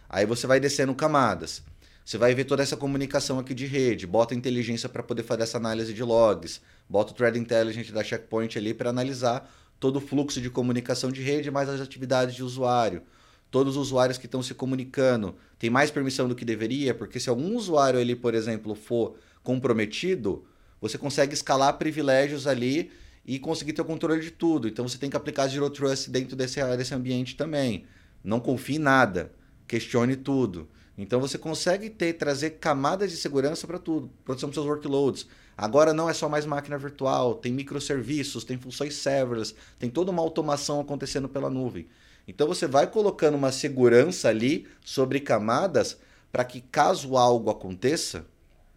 Aí 0.10 0.26
você 0.26 0.48
vai 0.48 0.60
descendo 0.60 0.96
camadas. 0.96 1.62
Você 2.06 2.18
vai 2.18 2.34
ver 2.34 2.46
toda 2.46 2.64
essa 2.64 2.78
comunicação 2.78 3.38
aqui 3.38 3.54
de 3.54 3.66
rede, 3.66 4.08
bota 4.08 4.34
inteligência 4.34 4.90
para 4.90 5.04
poder 5.04 5.24
fazer 5.24 5.44
essa 5.44 5.58
análise 5.58 5.94
de 5.94 6.04
logs, 6.04 6.60
bota 6.90 7.12
o 7.12 7.16
Thread 7.16 7.38
Intelligence 7.38 7.92
da 7.92 8.04
Checkpoint 8.04 8.58
ali 8.58 8.74
para 8.74 8.90
analisar 8.90 9.50
todo 9.80 9.98
o 9.98 10.02
fluxo 10.02 10.42
de 10.42 10.50
comunicação 10.50 11.12
de 11.12 11.22
rede, 11.22 11.52
mais 11.52 11.70
as 11.70 11.80
atividades 11.80 12.36
de 12.36 12.44
usuário 12.44 13.04
todos 13.52 13.76
os 13.76 13.88
usuários 13.88 14.18
que 14.18 14.26
estão 14.26 14.42
se 14.42 14.54
comunicando 14.54 15.36
têm 15.60 15.70
mais 15.70 15.92
permissão 15.92 16.28
do 16.28 16.36
que 16.36 16.46
deveria, 16.46 16.96
porque 16.96 17.20
se 17.20 17.30
algum 17.30 17.56
usuário 17.56 18.00
ali, 18.00 18.16
por 18.16 18.34
exemplo, 18.34 18.74
for 18.74 19.16
comprometido, 19.44 20.46
você 20.80 20.98
consegue 20.98 21.34
escalar 21.34 21.78
privilégios 21.78 22.48
ali 22.48 22.90
e 23.26 23.38
conseguir 23.38 23.74
ter 23.74 23.82
o 23.82 23.86
controle 23.86 24.22
de 24.22 24.32
tudo. 24.32 24.68
Então 24.68 24.88
você 24.88 24.98
tem 24.98 25.10
que 25.10 25.18
aplicar 25.18 25.48
Zero 25.48 25.70
Trust 25.70 26.10
dentro 26.10 26.36
desse, 26.36 26.64
desse 26.78 26.96
ambiente 26.96 27.36
também. 27.36 27.86
Não 28.24 28.40
confie 28.40 28.78
em 28.78 28.80
nada, 28.80 29.32
questione 29.68 30.16
tudo. 30.16 30.68
Então 30.98 31.20
você 31.20 31.38
consegue 31.38 31.90
ter 31.90 32.14
trazer 32.14 32.52
camadas 32.52 33.12
de 33.12 33.18
segurança 33.18 33.68
para 33.68 33.80
tudo, 33.80 34.10
proteção 34.24 34.50
dos 34.50 34.56
seus 34.56 34.66
workloads. 34.66 35.28
Agora 35.58 35.94
não 35.94 36.10
é 36.10 36.14
só 36.14 36.30
mais 36.30 36.46
máquina 36.46 36.78
virtual, 36.78 37.36
tem 37.36 37.52
microserviços, 37.52 38.44
tem 38.44 38.58
funções 38.58 38.96
serverless, 38.96 39.54
tem 39.78 39.90
toda 39.90 40.10
uma 40.10 40.22
automação 40.22 40.80
acontecendo 40.80 41.28
pela 41.28 41.50
nuvem. 41.50 41.88
Então 42.28 42.48
você 42.48 42.68
vai 42.68 42.88
colocando 42.88 43.36
uma 43.36 43.52
segurança 43.52 44.30
ali 44.30 44.68
sobre 44.84 45.20
camadas 45.20 45.98
para 46.32 46.44
que 46.46 46.62
caso 46.62 47.18
algo 47.18 47.50
aconteça, 47.50 48.26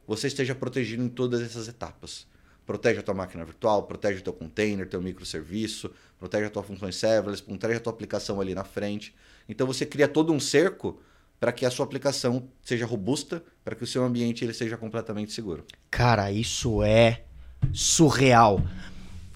você 0.07 0.27
esteja 0.27 0.55
protegido 0.55 1.03
em 1.03 1.09
todas 1.09 1.41
essas 1.41 1.69
etapas. 1.69 2.27
Protege 2.67 3.01
a 3.01 3.03
tua 3.03 3.15
máquina 3.15 3.45
virtual, 3.45 3.83
protege 3.83 4.21
o 4.21 4.23
teu 4.23 4.33
container, 4.33 4.89
teu 4.89 5.01
microserviço, 5.01 5.91
protege 6.19 6.47
a 6.47 6.51
tua 6.51 6.63
função 6.63 6.91
serverless, 6.91 7.43
protege 7.43 7.77
a 7.77 7.81
tua 7.81 7.93
aplicação 7.93 8.41
ali 8.41 8.55
na 8.55 8.65
frente. 8.65 9.15
Então 9.49 9.67
você 9.67 9.85
cria 9.85 10.09
todo 10.09 10.33
um 10.33 10.41
cerco 10.41 11.01
para 11.39 11.53
que 11.53 11.67
a 11.67 11.71
sua 11.71 11.85
aplicação 11.85 12.49
seja 12.63 12.87
robusta, 12.87 13.45
para 13.63 13.75
que 13.75 13.85
o 13.85 13.87
seu 13.87 14.03
ambiente 14.03 14.43
ele 14.43 14.55
seja 14.55 14.79
completamente 14.79 15.33
seguro. 15.33 15.65
Cara, 15.91 16.33
isso 16.33 16.83
é 16.83 17.25
surreal. 17.73 18.63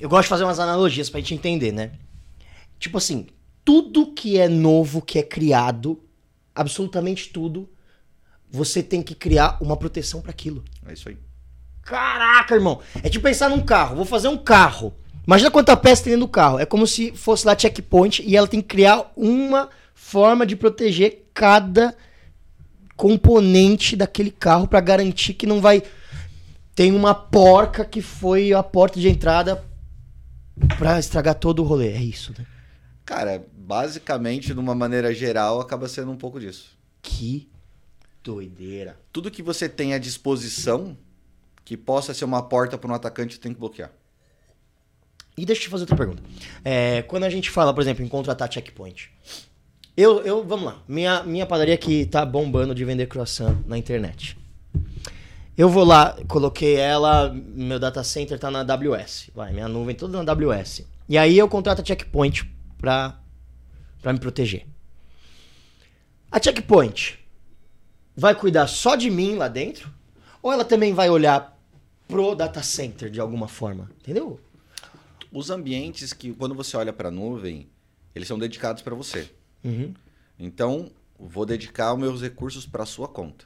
Eu 0.01 0.09
gosto 0.09 0.23
de 0.25 0.29
fazer 0.31 0.45
umas 0.45 0.59
analogias 0.59 1.11
para 1.11 1.19
a 1.19 1.21
gente 1.21 1.35
entender, 1.35 1.73
né? 1.73 1.93
Tipo 2.79 2.97
assim, 2.97 3.27
tudo 3.69 4.07
que 4.07 4.39
é 4.39 4.49
novo, 4.49 5.03
que 5.03 5.19
é 5.19 5.23
criado, 5.23 6.01
absolutamente 6.55 7.29
tudo, 7.29 7.69
você 8.51 8.83
tem 8.83 9.03
que 9.03 9.14
criar 9.14 9.59
uma 9.61 9.77
proteção 9.77 10.23
para 10.23 10.31
aquilo. 10.31 10.64
É 10.87 10.95
isso 10.95 11.11
aí. 11.11 11.19
Caraca, 11.83 12.55
irmão. 12.55 12.81
É 13.03 13.11
tipo 13.11 13.25
pensar 13.25 13.51
num 13.51 13.61
carro. 13.61 13.97
Vou 13.97 14.07
fazer 14.07 14.29
um 14.29 14.39
carro. 14.39 14.95
Imagina 15.27 15.51
quanta 15.51 15.77
peça 15.77 16.05
tem 16.05 16.14
dentro 16.14 16.27
do 16.27 16.33
carro. 16.33 16.59
É 16.59 16.64
como 16.64 16.87
se 16.87 17.12
fosse 17.12 17.47
lá 17.47 17.55
checkpoint 17.55 18.23
e 18.23 18.39
ela 18.39 18.49
tem 18.49 18.62
que 18.62 18.69
criar 18.69 19.12
uma 19.14 19.69
forma 19.95 20.47
de 20.47 20.57
proteger 20.57 21.29
cada 21.35 21.95
componente 22.97 23.95
daquele 23.97 24.31
carro 24.31 24.66
para 24.66 24.81
garantir 24.81 25.35
que 25.35 25.47
não 25.47 25.61
vai 25.61 25.83
tem 26.75 26.91
uma 26.91 27.14
porca 27.14 27.85
que 27.85 28.01
foi 28.01 28.55
a 28.55 28.62
porta 28.62 28.99
de 28.99 29.11
entrada 29.11 29.62
para 30.79 30.99
estragar 30.99 31.35
todo 31.35 31.62
o 31.62 31.66
rolê. 31.66 31.89
É 31.89 32.01
isso, 32.01 32.33
né? 32.39 32.47
Cara, 33.09 33.43
basicamente, 33.57 34.53
de 34.53 34.61
uma 34.61 34.75
maneira 34.75 35.15
geral, 35.15 35.63
acaba 35.63 35.89
sendo 35.89 36.11
um 36.13 36.17
pouco 36.19 36.39
disso. 36.39 36.77
Que 37.01 37.49
doideira. 38.23 39.01
Tudo 39.11 39.31
que 39.31 39.43
você 39.43 39.67
tem 39.67 39.95
à 39.95 39.99
disposição 39.99 40.95
que 41.65 41.75
possa 41.75 42.13
ser 42.13 42.27
uma 42.27 42.43
porta 42.43 42.77
para 42.77 42.91
um 42.91 42.95
atacante, 42.95 43.41
tem 43.41 43.55
que 43.55 43.59
bloquear. 43.59 43.91
E 45.39 45.47
deixa 45.47 45.63
eu 45.63 45.65
te 45.65 45.71
fazer 45.71 45.85
outra 45.85 45.97
pergunta. 45.97 46.23
É, 46.63 47.01
quando 47.01 47.25
a 47.25 47.31
gente 47.31 47.49
fala, 47.49 47.73
por 47.73 47.81
exemplo, 47.81 48.05
em 48.05 48.09
contratar 48.09 48.53
checkpoint, 48.53 49.11
eu, 49.97 50.21
eu, 50.21 50.45
vamos 50.45 50.67
lá, 50.67 50.83
minha, 50.87 51.23
minha 51.23 51.47
padaria 51.47 51.79
que 51.79 52.05
tá 52.05 52.27
bombando 52.27 52.75
de 52.75 52.85
vender 52.85 53.07
croissant 53.07 53.57
na 53.67 53.79
internet. 53.79 54.37
Eu 55.57 55.71
vou 55.71 55.85
lá, 55.85 56.15
coloquei 56.29 56.75
ela, 56.75 57.33
meu 57.33 57.79
data 57.79 58.05
center 58.05 58.39
tá 58.39 58.51
na 58.51 58.61
AWS, 58.61 59.31
vai, 59.35 59.51
minha 59.51 59.67
nuvem 59.67 59.95
toda 59.95 60.23
na 60.23 60.31
AWS. 60.31 60.85
E 61.09 61.17
aí 61.17 61.39
eu 61.39 61.49
contrato 61.49 61.81
a 61.81 61.85
checkpoint 61.85 62.58
pra, 62.79 63.20
pra 64.01 64.12
me 64.12 64.18
proteger. 64.18 64.66
A 66.31 66.41
checkpoint 66.41 67.18
vai 68.16 68.35
cuidar 68.35 68.66
só 68.66 68.97
de 68.97 69.11
mim 69.11 69.37
lá 69.37 69.49
dentro? 69.49 69.93
Ou 70.43 70.53
ela 70.53 70.64
também 70.64 70.95
vai 70.95 71.11
olhar 71.11 71.59
pro 72.07 72.35
data 72.35 72.62
center 72.62 73.11
de 73.11 73.20
alguma 73.20 73.49
forma? 73.49 73.91
Entendeu? 74.01 74.41
Os 75.31 75.51
ambientes 75.51 76.12
que, 76.12 76.33
quando 76.33 76.55
você 76.55 76.76
olha 76.76 76.93
para 76.93 77.09
a 77.09 77.12
nuvem, 77.12 77.68
eles 78.14 78.26
são 78.26 78.39
dedicados 78.39 78.83
para 78.83 78.95
você. 78.95 79.31
Uhum. 79.62 79.93
Então, 80.39 80.91
vou 81.18 81.45
dedicar 81.45 81.93
os 81.93 81.99
meus 81.99 82.22
recursos 82.22 82.64
para 82.64 82.87
sua 82.87 83.09
conta. 83.09 83.45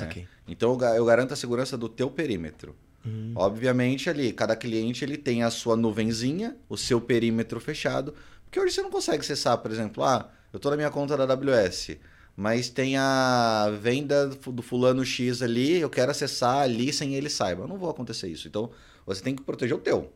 Aqui. 0.00 0.26
Então, 0.48 0.76
eu 0.96 1.04
garanto 1.04 1.32
a 1.32 1.36
segurança 1.36 1.78
do 1.78 1.88
teu 1.88 2.10
perímetro. 2.10 2.74
Uhum. 3.04 3.32
Obviamente, 3.36 4.10
ali, 4.10 4.32
cada 4.32 4.56
cliente 4.56 5.04
ele 5.04 5.16
tem 5.16 5.42
a 5.42 5.50
sua 5.50 5.76
nuvenzinha, 5.76 6.56
o 6.68 6.76
seu 6.76 7.00
perímetro 7.00 7.60
fechado. 7.60 8.14
Porque 8.54 8.66
hoje 8.66 8.76
você 8.76 8.82
não 8.82 8.90
consegue 8.90 9.18
acessar, 9.18 9.58
por 9.58 9.68
exemplo, 9.72 10.04
ah, 10.04 10.30
eu 10.52 10.58
estou 10.58 10.70
na 10.70 10.76
minha 10.76 10.88
conta 10.88 11.16
da 11.16 11.24
AWS, 11.24 11.96
mas 12.36 12.68
tem 12.68 12.96
a 12.96 13.68
venda 13.82 14.28
do 14.28 14.62
fulano 14.62 15.04
X 15.04 15.42
ali, 15.42 15.80
eu 15.80 15.90
quero 15.90 16.12
acessar 16.12 16.58
ali 16.58 16.92
sem 16.92 17.16
ele 17.16 17.28
saiba. 17.28 17.66
Não 17.66 17.76
vou 17.76 17.90
acontecer 17.90 18.28
isso. 18.28 18.46
Então, 18.46 18.70
você 19.04 19.20
tem 19.20 19.34
que 19.34 19.42
proteger 19.42 19.76
o 19.76 19.80
teu. 19.80 20.12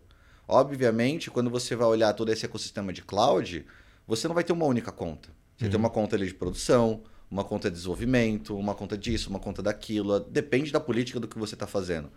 Obviamente, 0.46 1.32
quando 1.32 1.50
você 1.50 1.74
vai 1.74 1.88
olhar 1.88 2.12
todo 2.12 2.30
esse 2.30 2.46
ecossistema 2.46 2.92
de 2.92 3.02
cloud, 3.02 3.66
você 4.06 4.28
não 4.28 4.36
vai 4.36 4.44
ter 4.44 4.52
uma 4.52 4.66
única 4.66 4.92
conta. 4.92 5.30
Você 5.56 5.68
tem 5.68 5.76
uma 5.76 5.90
conta 5.90 6.14
ali 6.14 6.28
de 6.28 6.34
produção, 6.34 7.02
uma 7.28 7.42
conta 7.42 7.68
de 7.68 7.74
desenvolvimento, 7.74 8.56
uma 8.56 8.72
conta 8.72 8.96
disso, 8.96 9.30
uma 9.30 9.40
conta 9.40 9.64
daquilo. 9.64 10.20
Depende 10.20 10.70
da 10.70 10.78
política 10.78 11.18
do 11.18 11.26
que 11.26 11.36
você 11.36 11.56
está 11.56 11.66
fazendo. 11.66 12.08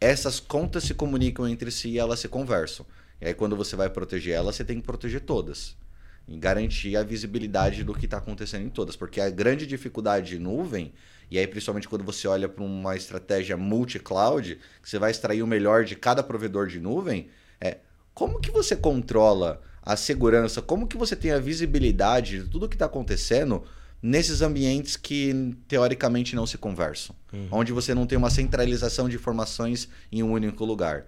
Essas 0.00 0.38
contas 0.38 0.84
se 0.84 0.94
comunicam 0.94 1.48
entre 1.48 1.72
si 1.72 1.88
e 1.88 1.98
elas 1.98 2.20
se 2.20 2.28
conversam. 2.28 2.86
E 3.20 3.26
aí, 3.26 3.34
quando 3.34 3.56
você 3.56 3.76
vai 3.76 3.88
proteger 3.88 4.34
elas, 4.34 4.56
você 4.56 4.64
tem 4.64 4.80
que 4.80 4.86
proteger 4.86 5.20
todas. 5.20 5.76
E 6.26 6.36
garantir 6.38 6.96
a 6.96 7.02
visibilidade 7.02 7.84
do 7.84 7.94
que 7.94 8.06
está 8.06 8.18
acontecendo 8.18 8.64
em 8.64 8.70
todas. 8.70 8.96
Porque 8.96 9.20
a 9.20 9.28
grande 9.28 9.66
dificuldade 9.66 10.30
de 10.30 10.38
nuvem, 10.38 10.92
e 11.30 11.38
aí 11.38 11.46
principalmente 11.46 11.88
quando 11.88 12.04
você 12.04 12.26
olha 12.26 12.48
para 12.48 12.64
uma 12.64 12.96
estratégia 12.96 13.56
multi-cloud, 13.56 14.58
que 14.82 14.88
você 14.88 14.98
vai 14.98 15.10
extrair 15.10 15.42
o 15.42 15.46
melhor 15.46 15.84
de 15.84 15.94
cada 15.94 16.22
provedor 16.22 16.66
de 16.66 16.80
nuvem, 16.80 17.28
é 17.60 17.78
como 18.14 18.40
que 18.40 18.50
você 18.50 18.74
controla 18.74 19.60
a 19.82 19.96
segurança, 19.96 20.62
como 20.62 20.86
que 20.86 20.96
você 20.96 21.14
tem 21.14 21.30
a 21.30 21.38
visibilidade 21.38 22.42
de 22.42 22.48
tudo 22.48 22.68
que 22.68 22.74
está 22.74 22.86
acontecendo 22.86 23.62
nesses 24.00 24.40
ambientes 24.40 24.96
que 24.96 25.54
teoricamente 25.68 26.34
não 26.34 26.46
se 26.46 26.56
conversam, 26.56 27.14
onde 27.50 27.72
você 27.72 27.94
não 27.94 28.06
tem 28.06 28.16
uma 28.16 28.30
centralização 28.30 29.08
de 29.08 29.16
informações 29.16 29.88
em 30.10 30.22
um 30.22 30.30
único 30.30 30.64
lugar. 30.64 31.06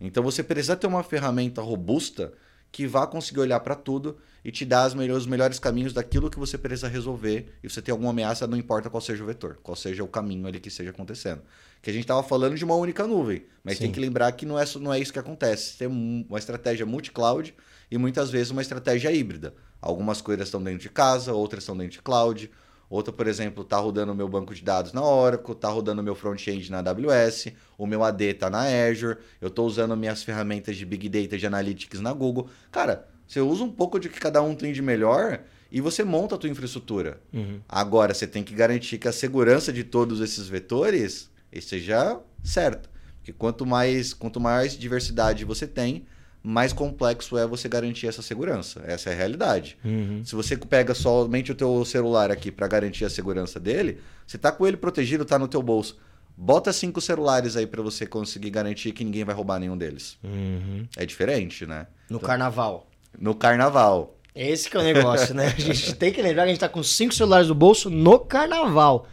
Então 0.00 0.22
você 0.22 0.42
precisa 0.42 0.76
ter 0.76 0.86
uma 0.86 1.02
ferramenta 1.02 1.60
robusta 1.60 2.32
que 2.70 2.86
vá 2.86 3.06
conseguir 3.06 3.40
olhar 3.40 3.60
para 3.60 3.74
tudo 3.74 4.18
e 4.44 4.52
te 4.52 4.64
dar 4.64 4.94
melhores, 4.94 5.22
os 5.22 5.26
melhores 5.26 5.58
caminhos 5.58 5.92
daquilo 5.92 6.30
que 6.30 6.38
você 6.38 6.58
precisa 6.58 6.86
resolver. 6.86 7.52
E 7.62 7.68
você 7.68 7.80
tem 7.80 7.92
alguma 7.92 8.10
ameaça, 8.10 8.46
não 8.46 8.58
importa 8.58 8.90
qual 8.90 9.00
seja 9.00 9.24
o 9.24 9.26
vetor, 9.26 9.58
qual 9.62 9.74
seja 9.74 10.04
o 10.04 10.08
caminho 10.08 10.46
ali 10.46 10.60
que 10.60 10.68
esteja 10.68 10.90
acontecendo. 10.90 11.40
Que 11.80 11.90
a 11.90 11.92
gente 11.92 12.02
estava 12.02 12.22
falando 12.22 12.56
de 12.56 12.64
uma 12.64 12.74
única 12.74 13.06
nuvem, 13.06 13.44
mas 13.64 13.78
Sim. 13.78 13.84
tem 13.84 13.92
que 13.92 14.00
lembrar 14.00 14.30
que 14.32 14.44
não 14.44 14.58
é, 14.58 14.64
não 14.80 14.92
é 14.92 15.00
isso 15.00 15.12
que 15.12 15.18
acontece. 15.18 15.78
Tem 15.78 15.88
um- 15.88 16.26
uma 16.28 16.38
estratégia 16.38 16.84
multi-cloud 16.84 17.54
e 17.90 17.96
muitas 17.98 18.30
vezes 18.30 18.50
uma 18.50 18.60
estratégia 18.62 19.10
híbrida. 19.10 19.54
Algumas 19.80 20.20
coisas 20.20 20.48
estão 20.48 20.62
dentro 20.62 20.80
de 20.80 20.90
casa, 20.90 21.32
outras 21.32 21.62
estão 21.62 21.76
dentro 21.76 21.92
de 21.92 22.02
cloud. 22.02 22.50
Outra, 22.90 23.12
por 23.12 23.26
exemplo, 23.26 23.62
está 23.62 23.76
rodando 23.76 24.12
o 24.12 24.14
meu 24.14 24.28
banco 24.28 24.54
de 24.54 24.62
dados 24.62 24.92
na 24.92 25.04
Oracle, 25.04 25.52
está 25.52 25.68
rodando 25.68 26.00
o 26.00 26.04
meu 26.04 26.14
front-end 26.14 26.70
na 26.70 26.78
AWS, 26.78 27.48
o 27.76 27.86
meu 27.86 28.02
AD 28.02 28.24
está 28.24 28.48
na 28.48 28.62
Azure, 28.62 29.18
eu 29.40 29.48
estou 29.48 29.66
usando 29.66 29.96
minhas 29.96 30.22
ferramentas 30.22 30.76
de 30.76 30.86
Big 30.86 31.08
Data 31.08 31.36
de 31.36 31.46
Analytics 31.46 32.00
na 32.00 32.12
Google. 32.12 32.48
Cara, 32.72 33.06
você 33.26 33.40
usa 33.40 33.62
um 33.62 33.70
pouco 33.70 34.00
de 34.00 34.08
que 34.08 34.18
cada 34.18 34.40
um 34.40 34.54
tem 34.54 34.72
de 34.72 34.80
melhor 34.80 35.40
e 35.70 35.82
você 35.82 36.02
monta 36.02 36.34
a 36.34 36.38
tua 36.38 36.48
infraestrutura. 36.48 37.20
Uhum. 37.32 37.60
Agora, 37.68 38.14
você 38.14 38.26
tem 38.26 38.42
que 38.42 38.54
garantir 38.54 38.96
que 38.96 39.06
a 39.06 39.12
segurança 39.12 39.70
de 39.70 39.84
todos 39.84 40.20
esses 40.20 40.48
vetores 40.48 41.30
esteja 41.52 42.18
certa. 42.42 42.88
Porque 43.18 43.32
quanto 43.32 43.66
mais, 43.66 44.14
quanto 44.14 44.40
mais 44.40 44.78
diversidade 44.78 45.44
você 45.44 45.66
tem, 45.66 46.06
mais 46.42 46.72
complexo 46.72 47.36
é 47.36 47.46
você 47.46 47.68
garantir 47.68 48.06
essa 48.06 48.22
segurança. 48.22 48.82
Essa 48.86 49.10
é 49.10 49.12
a 49.12 49.16
realidade. 49.16 49.76
Uhum. 49.84 50.22
Se 50.24 50.34
você 50.34 50.56
pega 50.56 50.94
somente 50.94 51.52
o 51.52 51.54
teu 51.54 51.84
celular 51.84 52.30
aqui 52.30 52.50
para 52.50 52.66
garantir 52.66 53.04
a 53.04 53.10
segurança 53.10 53.58
dele, 53.58 54.00
você 54.26 54.38
tá 54.38 54.52
com 54.52 54.66
ele 54.66 54.76
protegido, 54.76 55.24
tá 55.24 55.38
no 55.38 55.48
teu 55.48 55.62
bolso. 55.62 55.98
Bota 56.36 56.72
cinco 56.72 57.00
celulares 57.00 57.56
aí 57.56 57.66
para 57.66 57.82
você 57.82 58.06
conseguir 58.06 58.50
garantir 58.50 58.92
que 58.92 59.04
ninguém 59.04 59.24
vai 59.24 59.34
roubar 59.34 59.58
nenhum 59.58 59.76
deles. 59.76 60.16
Uhum. 60.22 60.86
É 60.96 61.04
diferente, 61.04 61.66
né? 61.66 61.88
No 62.08 62.20
carnaval. 62.20 62.88
No 63.18 63.34
carnaval. 63.34 64.16
Esse 64.34 64.70
que 64.70 64.76
é 64.76 64.80
o 64.80 64.84
negócio, 64.84 65.34
né? 65.34 65.48
A 65.48 65.60
gente 65.60 65.94
tem 65.96 66.12
que 66.12 66.22
lembrar 66.22 66.44
que 66.44 66.50
a 66.50 66.52
gente 66.52 66.60
tá 66.60 66.68
com 66.68 66.82
cinco 66.82 67.12
celulares 67.12 67.48
no 67.48 67.56
bolso 67.56 67.90
no 67.90 68.20
carnaval. 68.20 69.08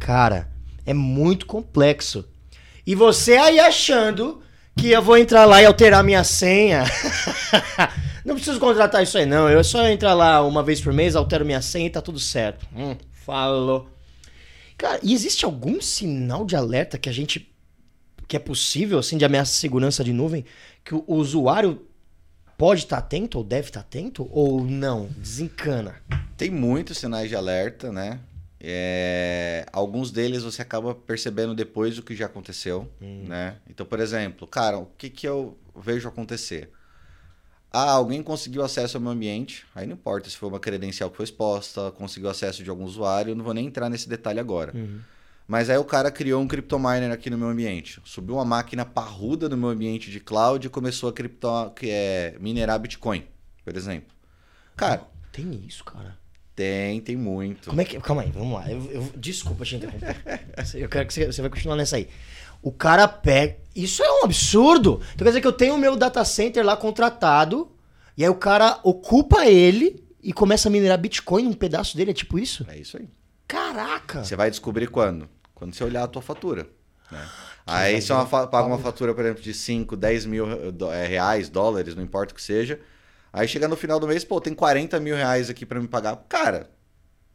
Cara, 0.00 0.50
é 0.84 0.92
muito 0.92 1.46
complexo. 1.46 2.24
E 2.84 2.94
você 2.96 3.36
aí 3.36 3.60
achando 3.60 4.42
que 4.76 4.90
eu 4.90 5.02
vou 5.02 5.16
entrar 5.16 5.46
lá 5.46 5.62
e 5.62 5.66
alterar 5.66 6.04
minha 6.04 6.22
senha. 6.22 6.84
não 8.24 8.34
preciso 8.34 8.60
contratar 8.60 9.02
isso 9.02 9.16
aí, 9.16 9.24
não. 9.24 9.48
Eu 9.48 9.64
só 9.64 9.88
entrar 9.88 10.12
lá 10.12 10.46
uma 10.46 10.62
vez 10.62 10.80
por 10.80 10.92
mês, 10.92 11.16
altero 11.16 11.44
minha 11.44 11.62
senha 11.62 11.86
e 11.86 11.90
tá 11.90 12.02
tudo 12.02 12.20
certo. 12.20 12.66
Hum, 12.76 12.94
falou. 13.24 13.88
Cara, 14.76 15.00
e 15.02 15.14
existe 15.14 15.44
algum 15.44 15.80
sinal 15.80 16.44
de 16.44 16.54
alerta 16.54 16.98
que 16.98 17.08
a 17.08 17.12
gente. 17.12 17.50
que 18.28 18.36
é 18.36 18.40
possível, 18.40 18.98
assim, 18.98 19.16
de 19.16 19.24
ameaça 19.24 19.52
de 19.52 19.58
segurança 19.58 20.04
de 20.04 20.12
nuvem, 20.12 20.44
que 20.84 20.94
o 20.94 21.04
usuário 21.08 21.86
pode 22.58 22.82
estar 22.82 22.98
atento 22.98 23.38
ou 23.38 23.44
deve 23.44 23.68
estar 23.68 23.80
atento? 23.80 24.28
Ou 24.30 24.62
não? 24.62 25.08
Desencana. 25.16 25.96
Tem 26.36 26.50
muitos 26.50 26.98
sinais 26.98 27.30
de 27.30 27.36
alerta, 27.36 27.90
né? 27.90 28.20
É, 28.60 29.66
alguns 29.72 30.10
deles 30.10 30.42
você 30.42 30.62
acaba 30.62 30.94
percebendo 30.94 31.54
depois 31.54 31.96
do 31.96 32.02
que 32.02 32.14
já 32.16 32.26
aconteceu, 32.26 32.90
né? 33.00 33.56
Então, 33.68 33.84
por 33.84 34.00
exemplo, 34.00 34.46
cara, 34.46 34.78
o 34.78 34.86
que, 34.96 35.10
que 35.10 35.28
eu 35.28 35.58
vejo 35.74 36.08
acontecer? 36.08 36.70
Ah, 37.70 37.90
alguém 37.90 38.22
conseguiu 38.22 38.62
acesso 38.62 38.96
ao 38.96 39.02
meu 39.02 39.12
ambiente, 39.12 39.66
aí 39.74 39.86
não 39.86 39.94
importa 39.94 40.30
se 40.30 40.36
foi 40.36 40.48
uma 40.48 40.58
credencial 40.58 41.10
que 41.10 41.16
foi 41.16 41.24
exposta, 41.24 41.90
conseguiu 41.90 42.30
acesso 42.30 42.64
de 42.64 42.70
algum 42.70 42.84
usuário, 42.84 43.32
eu 43.32 43.36
não 43.36 43.44
vou 43.44 43.52
nem 43.52 43.66
entrar 43.66 43.90
nesse 43.90 44.08
detalhe 44.08 44.40
agora. 44.40 44.72
Mas 45.46 45.68
aí 45.68 45.76
o 45.76 45.84
cara 45.84 46.10
criou 46.10 46.40
um 46.42 46.48
cryptominer 46.48 47.12
aqui 47.12 47.28
no 47.28 47.36
meu 47.36 47.48
ambiente, 47.48 48.00
subiu 48.04 48.36
uma 48.36 48.44
máquina 48.44 48.84
parruda 48.86 49.48
no 49.48 49.56
meu 49.56 49.68
ambiente 49.68 50.10
de 50.10 50.18
cloud 50.18 50.66
e 50.66 50.70
começou 50.70 51.10
a 51.10 51.12
cripto, 51.12 51.70
que 51.76 51.90
é 51.90 52.36
minerar 52.40 52.78
Bitcoin, 52.80 53.26
por 53.62 53.76
exemplo. 53.76 54.14
Cara, 54.74 55.06
Tem 55.30 55.64
isso, 55.66 55.84
cara. 55.84 56.18
Tem, 56.56 57.00
tem 57.00 57.14
muito. 57.16 57.68
Como 57.68 57.80
é 57.80 57.84
que. 57.84 58.00
Calma 58.00 58.22
aí, 58.22 58.30
vamos 58.32 58.54
lá. 58.58 58.68
Eu, 58.70 58.90
eu- 58.90 59.12
desculpa 59.16 59.64
te 59.64 59.76
interromper. 59.76 60.16
eu 60.74 60.88
quero 60.88 61.06
que 61.06 61.12
você, 61.14 61.26
você 61.26 61.40
vai 61.42 61.50
continuar 61.50 61.76
nessa 61.76 61.96
aí. 61.96 62.08
O 62.62 62.72
cara 62.72 63.06
pega. 63.06 63.58
Isso 63.74 64.02
é 64.02 64.10
um 64.10 64.24
absurdo. 64.24 65.00
Então 65.14 65.24
quer 65.24 65.30
dizer 65.30 65.40
que 65.42 65.46
eu 65.46 65.52
tenho 65.52 65.74
o 65.74 65.78
meu 65.78 65.94
data 65.94 66.24
center 66.24 66.64
lá 66.64 66.76
contratado, 66.76 67.70
e 68.16 68.24
aí 68.24 68.30
o 68.30 68.34
cara 68.34 68.80
ocupa 68.82 69.44
ele 69.46 70.02
e 70.22 70.32
começa 70.32 70.68
a 70.68 70.72
minerar 70.72 70.98
Bitcoin 70.98 71.44
num 71.44 71.52
pedaço 71.52 71.96
dele. 71.96 72.10
É 72.10 72.14
tipo 72.14 72.38
isso? 72.38 72.64
É 72.68 72.78
isso 72.78 72.96
aí. 72.96 73.06
Caraca! 73.46 74.24
Você 74.24 74.34
vai 74.34 74.50
descobrir 74.50 74.88
quando? 74.88 75.28
Quando 75.54 75.74
você 75.74 75.84
olhar 75.84 76.02
a 76.04 76.08
tua 76.08 76.22
fatura. 76.22 76.66
né? 77.12 77.24
Aí 77.66 78.00
você 78.00 78.12
é 78.12 78.26
fa- 78.26 78.46
paga 78.46 78.66
uma 78.66 78.78
fatura, 78.78 79.14
por 79.14 79.24
exemplo, 79.24 79.42
de 79.42 79.52
5, 79.54 79.96
10 79.96 80.24
mil 80.26 80.46
eh, 80.50 80.72
eh, 81.04 81.06
reais, 81.06 81.48
dólares, 81.48 81.94
não 81.94 82.02
importa 82.02 82.32
o 82.32 82.36
que 82.36 82.42
seja. 82.42 82.80
Aí 83.36 83.46
chega 83.46 83.68
no 83.68 83.76
final 83.76 84.00
do 84.00 84.08
mês, 84.08 84.24
pô, 84.24 84.40
tem 84.40 84.54
40 84.54 84.98
mil 84.98 85.14
reais 85.14 85.50
aqui 85.50 85.66
pra 85.66 85.78
me 85.78 85.86
pagar. 85.86 86.16
Cara, 86.26 86.70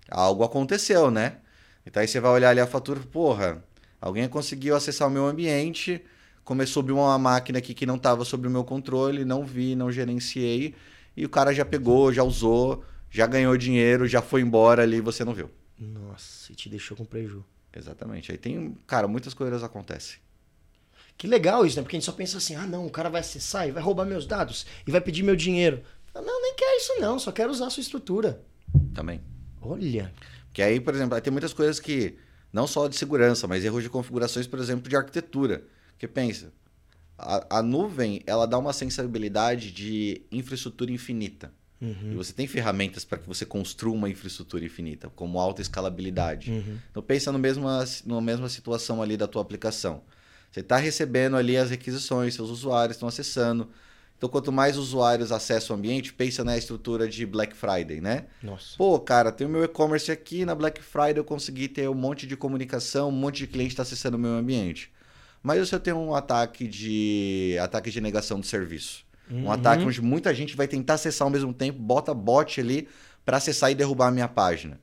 algo 0.10 0.43
aconteceu, 0.43 1.12
né? 1.12 1.38
Então 1.86 2.02
aí 2.02 2.08
você 2.08 2.20
vai 2.20 2.32
olhar 2.32 2.49
ali 2.49 2.60
a 2.60 2.66
fatura, 2.66 2.99
porra, 2.99 3.64
alguém 4.02 4.28
conseguiu 4.28 4.76
acessar 4.76 5.08
o 5.08 5.12
meu 5.12 5.28
ambiente, 5.28 6.04
começou 6.43 6.82
a 6.82 6.82
subir 6.82 6.91
uma 6.93 7.20
máquina 7.20 7.60
aqui 7.60 7.76
que 7.76 7.86
não 7.86 7.97
estava 7.97 8.26
sob 8.26 8.47
o 8.47 8.49
meu 8.49 8.64
controle, 8.64 9.24
não 9.24 9.45
vi, 9.45 9.76
não 9.76 9.91
gerenciei, 9.91 10.74
e 11.16 11.24
o 11.24 11.30
cara 11.30 11.54
já 11.54 11.64
pegou, 11.64 12.12
já 12.12 12.24
usou, 12.24 12.84
já 13.08 13.28
ganhou 13.28 13.56
dinheiro, 13.56 14.08
já 14.08 14.24
foi 14.24 14.41
embora 14.41 14.82
ali 14.82 14.97
e 14.97 15.02
você 15.02 15.24
não 15.24 15.36
viu. 15.36 15.52
Nossa, 15.78 16.52
e 16.52 16.56
te 16.56 16.68
deixou 16.68 16.97
com 16.97 17.06
preju. 17.06 17.45
Exatamente. 17.72 18.32
Aí 18.32 18.39
tem, 18.39 18.76
cara, 18.88 19.08
muitas 19.08 19.36
coisas 19.36 19.64
acontecem. 19.64 20.18
Que 21.22 21.28
legal 21.28 21.63
isso, 21.63 21.76
né? 21.76 21.84
Porque 21.84 21.95
a 21.95 21.99
gente 21.99 22.07
só 22.07 22.11
pensa 22.11 22.39
assim, 22.39 22.55
ah 22.55 22.65
não, 22.65 22.88
o 22.88 22.89
cara 22.89 23.07
vai 23.07 23.22
acessar 23.22 23.67
e 23.67 23.72
vai 23.72 23.84
roubar 23.84 24.05
meus 24.05 24.26
dados 24.26 24.65
e 24.88 24.89
vai 24.89 24.99
pedir 24.99 25.22
meu 25.22 25.36
dinheiro. 25.36 25.84
Não, 26.15 26.41
nem 26.41 26.55
quero 26.55 26.78
isso 26.78 26.99
não, 26.99 27.19
só 27.19 27.32
quero 27.32 27.51
usar 27.51 27.67
a 27.67 27.69
sua 27.69 27.82
estrutura. 27.82 28.41
Também. 28.91 29.22
Olha. 29.61 30.11
Que 30.51 30.63
aí, 30.63 30.80
por 30.80 30.95
exemplo, 30.95 31.13
aí 31.13 31.22
tem 31.22 31.30
muitas 31.30 31.53
coisas 31.53 31.80
que, 31.80 32.17
não 32.51 32.65
só 32.65 32.88
de 32.88 32.95
segurança, 32.95 33.47
mas 33.47 33.63
erros 33.63 33.84
de 33.84 33.89
configurações, 33.89 34.47
por 34.47 34.57
exemplo, 34.57 34.89
de 34.89 34.95
arquitetura. 34.95 35.63
Que 35.95 36.07
pensa, 36.07 36.51
a, 37.15 37.59
a 37.59 37.61
nuvem, 37.61 38.24
ela 38.26 38.47
dá 38.47 38.57
uma 38.57 38.74
sensibilidade 38.74 39.72
de 39.72 40.24
infraestrutura 40.32 40.91
infinita. 40.91 41.53
Uhum. 41.80 42.13
E 42.13 42.15
você 42.15 42.34
tem 42.34 42.47
ferramentas 42.47 43.05
para 43.05 43.19
que 43.19 43.28
você 43.28 43.45
construa 43.45 43.93
uma 43.93 44.09
infraestrutura 44.09 44.65
infinita, 44.65 45.07
como 45.15 45.39
alta 45.39 45.61
escalabilidade. 45.61 46.49
Uhum. 46.49 46.80
Então 46.89 47.03
pensa 47.03 47.32
no 47.32 47.38
mesma, 47.38 47.86
na 48.07 48.22
mesma 48.22 48.49
situação 48.49 49.03
ali 49.03 49.15
da 49.15 49.28
tua 49.28 49.43
aplicação. 49.43 50.01
Você 50.52 50.60
está 50.60 50.78
recebendo 50.78 51.38
ali 51.38 51.56
as 51.56 51.70
requisições, 51.70 52.34
seus 52.34 52.49
usuários 52.49 52.97
estão 52.97 53.08
acessando. 53.08 53.70
Então, 54.18 54.30
quanto 54.30 54.52
mais 54.52 54.78
usuários 54.78 55.32
acessam 55.32 55.76
o 55.76 55.80
ambiente, 55.80 56.14
pensa 56.14 56.43
na 56.43 56.56
estrutura 56.58 57.08
de 57.08 57.26
Black 57.26 57.56
Friday, 57.56 58.02
né? 58.02 58.26
Nossa. 58.43 58.78
Pô, 58.78 58.99
cara, 58.99 59.32
tem 59.32 59.47
o 59.47 59.49
meu 59.49 59.64
e-commerce 59.64 60.12
aqui, 60.12 60.45
na 60.45 60.54
Black 60.54 60.82
Friday 60.82 61.18
eu 61.18 61.24
consegui 61.24 61.68
ter 61.68 61.89
um 61.89 61.95
monte 61.95 62.28
de 62.28 62.36
comunicação, 62.38 63.10
um 63.10 63.14
monte 63.14 63.38
de 63.38 63.47
cliente 63.47 63.72
está 63.72 63.82
acessando 63.82 64.18
o 64.18 64.20
meu 64.20 64.32
ambiente. 64.32 64.91
Mas 65.41 65.68
se 65.68 65.74
eu 65.74 65.80
tenho 65.80 65.97
um 65.97 66.14
ataque 66.14 66.68
de 66.68 67.58
ataque 67.60 67.89
de 67.89 67.99
negação 67.99 68.39
de 68.39 68.45
serviço? 68.45 69.04
Um 69.32 69.45
Uhum. 69.45 69.52
ataque 69.52 69.88
onde 69.88 70.02
muita 70.02 70.36
gente 70.36 70.56
vai 70.56 70.68
tentar 70.68 70.95
acessar 70.95 71.26
ao 71.26 71.32
mesmo 71.32 71.54
tempo, 71.54 71.80
bota 71.80 72.14
bot 72.14 72.60
ali 72.60 72.88
para 73.26 73.38
acessar 73.38 73.72
e 73.72 73.76
derrubar 73.76 74.10
a 74.10 74.12
minha 74.12 74.28
página. 74.28 74.80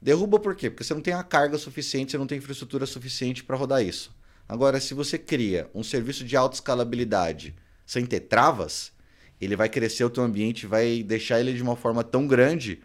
Derruba 0.00 0.38
por 0.38 0.54
quê? 0.54 0.70
Porque 0.70 0.84
você 0.84 0.94
não 0.94 1.00
tem 1.02 1.12
a 1.12 1.22
carga 1.22 1.58
suficiente, 1.58 2.12
você 2.12 2.18
não 2.18 2.26
tem 2.26 2.38
infraestrutura 2.38 2.86
suficiente 2.86 3.42
para 3.42 3.56
rodar 3.56 3.82
isso. 3.82 4.14
Agora, 4.48 4.80
se 4.80 4.94
você 4.94 5.18
cria 5.18 5.70
um 5.74 5.82
serviço 5.82 6.24
de 6.24 6.36
alta 6.36 6.56
escalabilidade 6.56 7.54
sem 7.86 8.04
ter 8.04 8.20
travas, 8.20 8.92
ele 9.40 9.56
vai 9.56 9.68
crescer 9.68 10.04
o 10.04 10.10
teu 10.10 10.22
ambiente, 10.22 10.66
vai 10.66 11.02
deixar 11.02 11.40
ele 11.40 11.52
de 11.52 11.62
uma 11.62 11.76
forma 11.76 12.04
tão 12.04 12.26
grande 12.26 12.80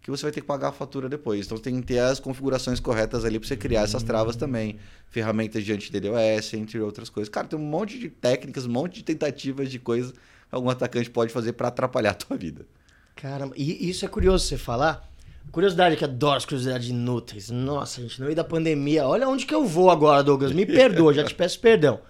que 0.00 0.10
você 0.10 0.22
vai 0.22 0.32
ter 0.32 0.40
que 0.40 0.46
pagar 0.46 0.68
a 0.68 0.72
fatura 0.72 1.08
depois. 1.08 1.46
Então 1.46 1.58
tem 1.58 1.80
que 1.80 1.88
ter 1.88 1.98
as 1.98 2.18
configurações 2.18 2.80
corretas 2.80 3.24
ali 3.24 3.38
para 3.38 3.48
você 3.48 3.56
criar 3.56 3.82
essas 3.82 4.02
travas 4.02 4.34
também. 4.34 4.78
Ferramentas 5.10 5.64
de 5.64 5.72
anti-DDoS, 5.72 6.54
entre 6.54 6.80
outras 6.80 7.10
coisas. 7.10 7.28
Cara, 7.28 7.46
tem 7.46 7.58
um 7.58 7.62
monte 7.62 7.98
de 7.98 8.08
técnicas, 8.08 8.66
um 8.66 8.70
monte 8.70 8.94
de 8.94 9.04
tentativas 9.04 9.70
de 9.70 9.78
coisas 9.78 10.12
que 10.12 10.18
algum 10.50 10.70
atacante 10.70 11.10
pode 11.10 11.32
fazer 11.32 11.52
para 11.52 11.68
atrapalhar 11.68 12.10
a 12.10 12.14
tua 12.14 12.36
vida. 12.36 12.66
Caramba, 13.14 13.54
e 13.56 13.88
isso 13.90 14.04
é 14.04 14.08
curioso 14.08 14.46
você 14.46 14.56
falar. 14.56 15.09
Curiosidade, 15.50 15.96
que 15.96 16.04
adoro 16.04 16.36
as 16.36 16.44
curiosidades 16.44 16.88
inúteis. 16.88 17.50
Nossa, 17.50 18.00
gente, 18.00 18.20
no 18.20 18.26
meio 18.26 18.36
da 18.36 18.44
pandemia, 18.44 19.06
olha 19.06 19.28
onde 19.28 19.44
que 19.44 19.54
eu 19.54 19.66
vou 19.66 19.90
agora, 19.90 20.22
Douglas. 20.22 20.52
Me 20.52 20.64
perdoa, 20.64 21.12
já 21.12 21.24
te 21.24 21.34
peço 21.34 21.58
perdão. 21.58 22.00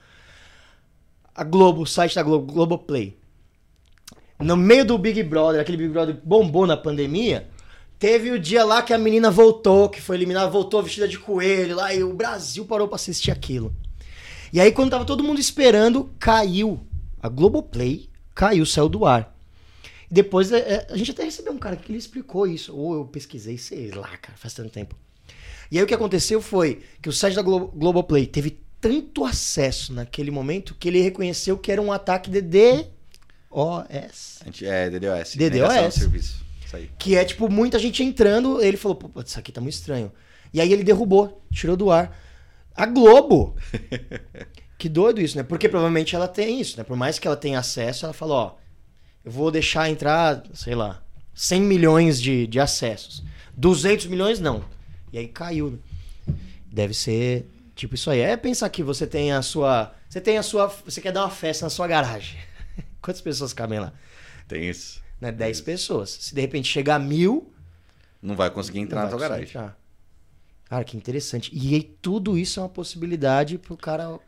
A 1.34 1.42
Globo, 1.42 1.82
o 1.82 1.86
site 1.86 2.14
da 2.14 2.22
Globo, 2.22 2.52
Globoplay. 2.52 3.16
No 4.38 4.56
meio 4.56 4.84
do 4.84 4.98
Big 4.98 5.22
Brother, 5.22 5.60
aquele 5.60 5.78
Big 5.78 5.90
Brother 5.90 6.18
bombou 6.22 6.66
na 6.66 6.76
pandemia, 6.76 7.48
teve 7.98 8.30
o 8.30 8.38
dia 8.38 8.64
lá 8.64 8.82
que 8.82 8.92
a 8.92 8.98
menina 8.98 9.30
voltou, 9.30 9.88
que 9.88 10.00
foi 10.00 10.16
eliminada, 10.16 10.50
voltou 10.50 10.82
vestida 10.82 11.08
de 11.08 11.18
coelho 11.18 11.76
lá, 11.76 11.94
e 11.94 12.02
o 12.02 12.12
Brasil 12.12 12.64
parou 12.66 12.88
pra 12.88 12.96
assistir 12.96 13.30
aquilo. 13.30 13.74
E 14.52 14.60
aí, 14.60 14.72
quando 14.72 14.90
tava 14.90 15.04
todo 15.04 15.22
mundo 15.24 15.40
esperando, 15.40 16.10
caiu. 16.18 16.80
A 17.22 17.28
Globoplay 17.28 18.08
caiu, 18.34 18.66
saiu 18.66 18.88
do 18.88 19.06
ar. 19.06 19.29
Depois, 20.10 20.50
é, 20.50 20.58
é, 20.58 20.86
a 20.90 20.96
gente 20.96 21.10
até 21.12 21.22
recebeu 21.24 21.52
um 21.52 21.58
cara 21.58 21.76
que 21.76 21.90
ele 21.92 21.98
explicou 21.98 22.46
isso. 22.46 22.74
Ou 22.76 22.94
eu 22.94 23.04
pesquisei, 23.04 23.56
sei 23.58 23.90
lá, 23.92 24.16
cara, 24.16 24.36
faz 24.36 24.52
tanto 24.54 24.70
tempo. 24.70 24.96
E 25.70 25.78
aí 25.78 25.84
o 25.84 25.86
que 25.86 25.94
aconteceu 25.94 26.42
foi 26.42 26.82
que 27.00 27.08
o 27.08 27.12
site 27.12 27.34
da 27.36 27.42
Glo 27.42 27.68
Globoplay 27.68 28.26
teve 28.26 28.58
tanto 28.80 29.24
acesso 29.24 29.92
naquele 29.92 30.30
momento 30.30 30.74
que 30.74 30.88
ele 30.88 31.00
reconheceu 31.00 31.56
que 31.56 31.70
era 31.70 31.80
um 31.80 31.92
ataque 31.92 32.28
de 32.30 32.40
DDoS. 32.40 32.88
Anti- 34.46 34.66
É, 34.66 34.90
DDoS. 34.90 35.36
DDoS? 35.36 35.94
serviço. 35.94 36.44
Isso 36.66 36.76
aí. 36.76 36.90
Que 36.98 37.16
é, 37.16 37.24
tipo, 37.24 37.48
muita 37.48 37.78
gente 37.78 38.02
entrando. 38.02 38.60
Ele 38.60 38.76
falou, 38.76 38.96
pô, 38.96 39.20
isso 39.20 39.38
aqui 39.38 39.52
tá 39.52 39.60
muito 39.60 39.74
estranho. 39.74 40.10
E 40.52 40.60
aí 40.60 40.72
ele 40.72 40.82
derrubou, 40.82 41.40
tirou 41.52 41.76
do 41.76 41.90
ar. 41.90 42.18
A 42.74 42.86
Globo. 42.86 43.54
que 44.78 44.88
doido 44.88 45.20
isso, 45.20 45.36
né? 45.36 45.42
Porque 45.42 45.68
provavelmente 45.68 46.14
ela 46.16 46.26
tem 46.28 46.60
isso, 46.60 46.76
né? 46.78 46.84
Por 46.84 46.96
mais 46.96 47.18
que 47.18 47.26
ela 47.26 47.36
tenha 47.36 47.58
acesso, 47.58 48.06
ela 48.06 48.14
falou, 48.14 48.36
ó, 48.36 48.54
eu 49.24 49.30
vou 49.30 49.50
deixar 49.50 49.88
entrar, 49.90 50.42
sei 50.54 50.74
lá, 50.74 51.02
100 51.34 51.60
milhões 51.62 52.20
de, 52.20 52.46
de 52.46 52.58
acessos. 52.60 53.22
200 53.56 54.06
milhões, 54.06 54.40
não. 54.40 54.64
E 55.12 55.18
aí 55.18 55.28
caiu. 55.28 55.70
né? 56.26 56.34
Deve 56.66 56.94
ser 56.94 57.46
tipo 57.74 57.94
isso 57.94 58.10
aí. 58.10 58.20
É 58.20 58.36
pensar 58.36 58.68
que 58.70 58.82
você 58.82 59.06
tem 59.06 59.32
a 59.32 59.42
sua... 59.42 59.94
Você 60.08 60.20
tem 60.20 60.38
a 60.38 60.42
sua... 60.42 60.68
Você 60.84 61.00
quer 61.00 61.12
dar 61.12 61.22
uma 61.22 61.30
festa 61.30 61.66
na 61.66 61.70
sua 61.70 61.86
garagem. 61.86 62.38
Quantas 63.02 63.20
pessoas 63.20 63.52
cabem 63.52 63.78
lá? 63.80 63.92
Tem 64.48 64.68
isso. 64.68 65.00
Né? 65.20 65.30
10 65.32 65.60
pessoas. 65.62 66.10
Se 66.10 66.34
de 66.34 66.40
repente 66.40 66.68
chegar 66.68 66.96
a 66.96 66.98
mil, 66.98 67.52
Não 68.22 68.34
vai 68.34 68.50
conseguir 68.50 68.80
entrar 68.80 69.02
não 69.02 69.10
na 69.10 69.16
vai 69.16 69.20
garagem. 69.20 69.48
entrar. 69.48 69.78
Cara, 70.66 70.84
que 70.84 70.96
interessante. 70.96 71.50
E 71.52 71.74
aí, 71.74 71.82
tudo 71.82 72.38
isso 72.38 72.60
é 72.60 72.62
uma 72.62 72.68
possibilidade 72.68 73.58
pro 73.58 73.76
cara. 73.76 74.18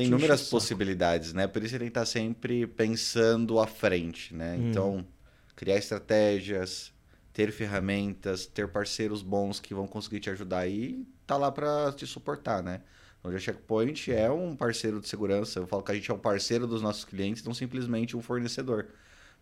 Tem 0.00 0.06
Te 0.06 0.14
inúmeras 0.14 0.48
possibilidades, 0.48 1.34
né? 1.34 1.46
Por 1.46 1.62
isso 1.62 1.74
ele 1.74 1.80
tem 1.80 1.88
que 1.88 1.98
estar 1.98 2.06
sempre 2.06 2.66
pensando 2.66 3.60
à 3.60 3.66
frente, 3.66 4.34
né? 4.34 4.56
Hum. 4.56 4.70
Então, 4.70 5.06
criar 5.54 5.76
estratégias, 5.76 6.90
ter 7.34 7.52
ferramentas, 7.52 8.46
ter 8.46 8.66
parceiros 8.68 9.22
bons 9.22 9.60
que 9.60 9.74
vão 9.74 9.86
conseguir 9.86 10.20
te 10.20 10.30
ajudar 10.30 10.66
e 10.66 11.06
tá 11.26 11.36
lá 11.36 11.52
para 11.52 11.92
te 11.92 12.06
suportar, 12.06 12.62
né? 12.62 12.80
Onde 13.22 13.36
a 13.36 13.38
Checkpoint 13.38 14.10
é 14.10 14.30
um 14.30 14.56
parceiro 14.56 15.00
de 15.00 15.06
segurança. 15.06 15.58
Eu 15.58 15.66
falo 15.66 15.82
que 15.82 15.92
a 15.92 15.94
gente 15.94 16.10
é 16.10 16.14
um 16.14 16.18
parceiro 16.18 16.66
dos 16.66 16.80
nossos 16.80 17.04
clientes, 17.04 17.44
não 17.44 17.52
simplesmente 17.52 18.16
um 18.16 18.22
fornecedor. 18.22 18.86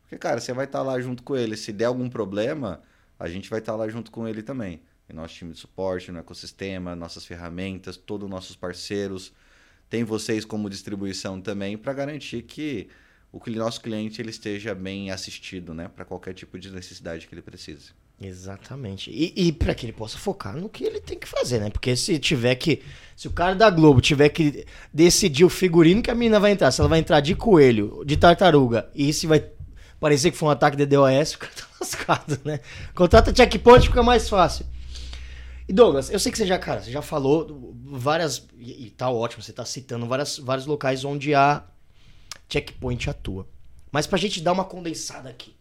Porque, 0.03 0.19
cara, 0.19 0.41
você 0.41 0.53
vai 0.53 0.65
estar 0.65 0.83
lá 0.83 1.01
junto 1.01 1.23
com 1.23 1.37
ele. 1.37 1.57
Se 1.57 1.73
der 1.73 1.85
algum 1.85 2.11
problema, 2.11 2.83
a 3.17 3.29
gente 3.29 3.49
vai 3.49 3.61
estar 3.61 3.77
lá 3.77 3.89
junto 3.89 4.11
com 4.11 4.27
ele 4.27 4.43
também. 4.43 4.83
E 5.09 5.13
nosso 5.13 5.35
time 5.35 5.53
de 5.53 5.59
suporte, 5.61 6.11
no 6.11 6.19
ecossistema, 6.19 6.97
nossas 6.97 7.25
ferramentas, 7.25 7.97
todos 7.97 8.25
os 8.25 8.31
nossos 8.31 8.57
parceiros. 8.57 9.33
Tem 9.89 10.05
vocês 10.05 10.45
como 10.45 10.69
distribuição 10.69 11.41
também 11.41 11.77
para 11.79 11.93
garantir 11.93 12.43
que 12.43 12.89
o 13.33 13.41
nosso 13.51 13.81
cliente 13.81 14.21
ele 14.21 14.31
esteja 14.31 14.75
bem 14.75 15.11
assistido, 15.11 15.75
né? 15.75 15.89
Para 15.89 16.05
qualquer 16.05 16.35
tipo 16.35 16.59
de 16.59 16.71
necessidade 16.71 17.27
que 17.27 17.35
ele 17.35 17.43
precise. 17.43 17.91
Exatamente. 18.21 19.11
E, 19.11 19.33
e 19.37 19.53
para 19.53 19.75
que 19.75 19.87
ele 19.87 19.93
possa 19.93 20.19
focar 20.19 20.57
no 20.57 20.69
que 20.69 20.85
ele 20.85 21.01
tem 21.01 21.19
que 21.19 21.29
fazer, 21.29 21.61
né? 21.61 21.71
Porque 21.71 21.95
se 21.95 22.19
tiver 22.19 22.55
que. 22.57 22.83
Se 23.17 23.29
o 23.29 23.33
cara 23.33 23.55
da 23.55 23.71
Globo 23.71 24.01
tiver 24.01 24.29
que 24.31 24.67
decidir 24.93 25.45
o 25.45 25.49
figurino 25.49 26.03
que 26.03 26.11
a 26.11 26.15
menina 26.15 26.41
vai 26.41 26.51
entrar, 26.51 26.71
se 26.73 26.81
ela 26.81 26.89
vai 26.89 26.99
entrar 26.99 27.21
de 27.21 27.35
coelho, 27.35 28.03
de 28.05 28.17
tartaruga, 28.17 28.91
e 28.95 29.13
se 29.13 29.27
vai 29.27 29.45
parecer 30.01 30.31
que 30.31 30.37
foi 30.37 30.49
um 30.49 30.53
ataque 30.53 30.77
de 30.77 30.87
DOS, 30.87 31.35
o 31.35 31.39
cara 31.39 31.53
tá 31.55 31.67
lascado, 31.81 32.41
né? 32.45 32.61
Contrata 32.95 33.35
checkpoint 33.35 33.87
fica 33.87 34.03
mais 34.03 34.29
fácil. 34.29 34.67
E 35.69 35.73
Douglas, 35.73 36.11
eu 36.11 36.19
sei 36.19 36.33
que 36.33 36.39
você 36.39 36.47
já, 36.47 36.59
cara, 36.59 36.81
você 36.81 36.91
já 36.91 37.03
falou 37.03 37.75
várias. 37.85 38.47
E, 38.59 38.87
e 38.87 38.91
tá 38.91 39.11
ótimo, 39.11 39.43
você 39.43 39.53
tá 39.53 39.65
citando 39.65 40.07
várias, 40.07 40.39
vários 40.39 40.67
locais 40.67 41.05
onde 41.05 41.35
a 41.35 41.63
checkpoint 42.49 43.11
atua. 43.11 43.47
Mas 43.93 44.07
pra 44.07 44.19
gente 44.19 44.41
dar 44.41 44.53
uma 44.53 44.65
condensada 44.65 45.29
aqui. 45.29 45.55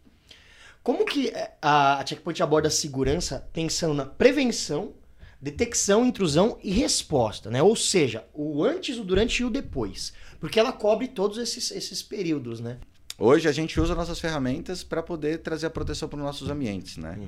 Como 0.82 1.04
que 1.04 1.28
é, 1.28 1.54
a 1.60 1.98
a 1.98 2.06
Checkpoint 2.06 2.42
aborda 2.42 2.68
a 2.68 2.70
segurança 2.70 3.46
pensando 3.52 3.92
na 3.92 4.06
prevenção, 4.06 4.94
detecção, 5.38 6.06
intrusão 6.06 6.58
e 6.62 6.70
resposta, 6.70 7.50
né? 7.50 7.62
Ou 7.62 7.76
seja, 7.76 8.24
o 8.32 8.64
antes, 8.64 8.96
o 8.96 9.04
durante 9.04 9.42
e 9.42 9.44
o 9.44 9.50
depois. 9.50 10.14
Porque 10.40 10.58
ela 10.58 10.72
cobre 10.72 11.08
todos 11.08 11.36
esses, 11.36 11.70
esses 11.70 12.02
períodos, 12.02 12.60
né? 12.60 12.78
Hoje 13.18 13.48
a 13.48 13.52
gente 13.52 13.78
usa 13.78 13.94
nossas 13.94 14.20
ferramentas 14.20 14.82
para 14.82 15.02
poder 15.02 15.38
trazer 15.38 15.66
a 15.66 15.70
proteção 15.70 16.08
para 16.08 16.18
os 16.18 16.24
nossos 16.24 16.48
ambientes, 16.48 16.96
né? 16.96 17.18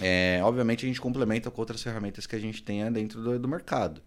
É, 0.00 0.40
obviamente 0.42 0.84
a 0.84 0.88
gente 0.88 1.00
complementa 1.00 1.50
com 1.50 1.60
outras 1.60 1.82
ferramentas 1.82 2.26
que 2.26 2.36
a 2.36 2.38
gente 2.38 2.62
tenha 2.62 2.90
dentro 2.90 3.22
do, 3.22 3.38
do 3.38 3.48
mercado. 3.48 4.02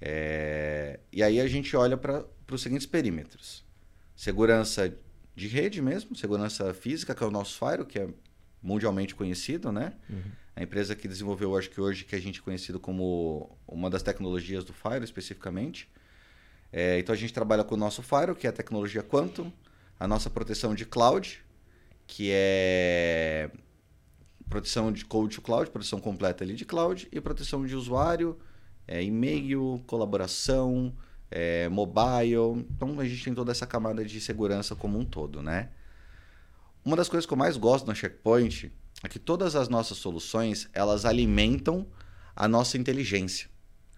É, 0.00 1.00
e 1.12 1.22
aí 1.22 1.40
a 1.40 1.46
gente 1.46 1.76
olha 1.76 1.96
para 1.96 2.24
os 2.50 2.62
seguintes 2.62 2.86
perímetros: 2.86 3.64
segurança 4.16 4.94
de 5.34 5.46
rede 5.46 5.80
mesmo, 5.80 6.16
segurança 6.16 6.72
física, 6.74 7.14
que 7.14 7.22
é 7.22 7.26
o 7.26 7.30
nosso 7.30 7.58
Fire, 7.58 7.84
que 7.84 7.98
é 7.98 8.08
mundialmente 8.62 9.14
conhecido, 9.14 9.70
né? 9.72 9.94
A 10.56 10.62
empresa 10.62 10.94
que 10.94 11.08
desenvolveu, 11.08 11.56
acho 11.56 11.70
que 11.70 11.80
hoje, 11.80 12.04
que 12.04 12.14
a 12.14 12.20
gente 12.20 12.40
é 12.40 12.42
conhecido 12.42 12.78
como 12.78 13.56
uma 13.66 13.88
das 13.88 14.02
tecnologias 14.02 14.64
do 14.64 14.72
Fire 14.72 15.04
especificamente. 15.04 15.88
É, 16.72 16.98
então 16.98 17.14
a 17.14 17.18
gente 17.18 17.32
trabalha 17.32 17.64
com 17.64 17.74
o 17.74 17.78
nosso 17.78 18.02
Fire, 18.02 18.34
que 18.34 18.46
é 18.46 18.50
a 18.50 18.52
tecnologia 18.52 19.02
Quantum, 19.02 19.50
a 19.98 20.06
nossa 20.06 20.28
proteção 20.28 20.74
de 20.74 20.84
cloud, 20.84 21.42
que 22.06 22.30
é 22.32 23.50
proteção 24.50 24.92
de 24.92 25.04
code 25.04 25.36
to 25.36 25.40
cloud, 25.40 25.70
proteção 25.70 26.00
completa 26.00 26.44
ali 26.44 26.54
de 26.54 26.64
cloud, 26.64 27.08
e 27.10 27.20
proteção 27.20 27.64
de 27.64 27.74
usuário, 27.74 28.36
é, 28.86 29.02
e-mail, 29.02 29.82
colaboração, 29.86 30.92
é, 31.30 31.68
mobile. 31.68 32.66
Então 32.76 32.98
a 32.98 33.04
gente 33.06 33.24
tem 33.24 33.32
toda 33.32 33.52
essa 33.52 33.66
camada 33.66 34.04
de 34.04 34.20
segurança 34.20 34.74
como 34.74 34.98
um 34.98 35.04
todo, 35.04 35.40
né? 35.40 35.70
Uma 36.84 36.96
das 36.96 37.08
coisas 37.08 37.24
que 37.24 37.32
eu 37.32 37.38
mais 37.38 37.56
gosto 37.56 37.86
na 37.86 37.94
Checkpoint 37.94 38.72
é 39.02 39.08
que 39.08 39.18
todas 39.18 39.54
as 39.54 39.68
nossas 39.68 39.98
soluções, 39.98 40.68
elas 40.72 41.04
alimentam 41.04 41.86
a 42.34 42.48
nossa 42.48 42.76
inteligência. 42.76 43.48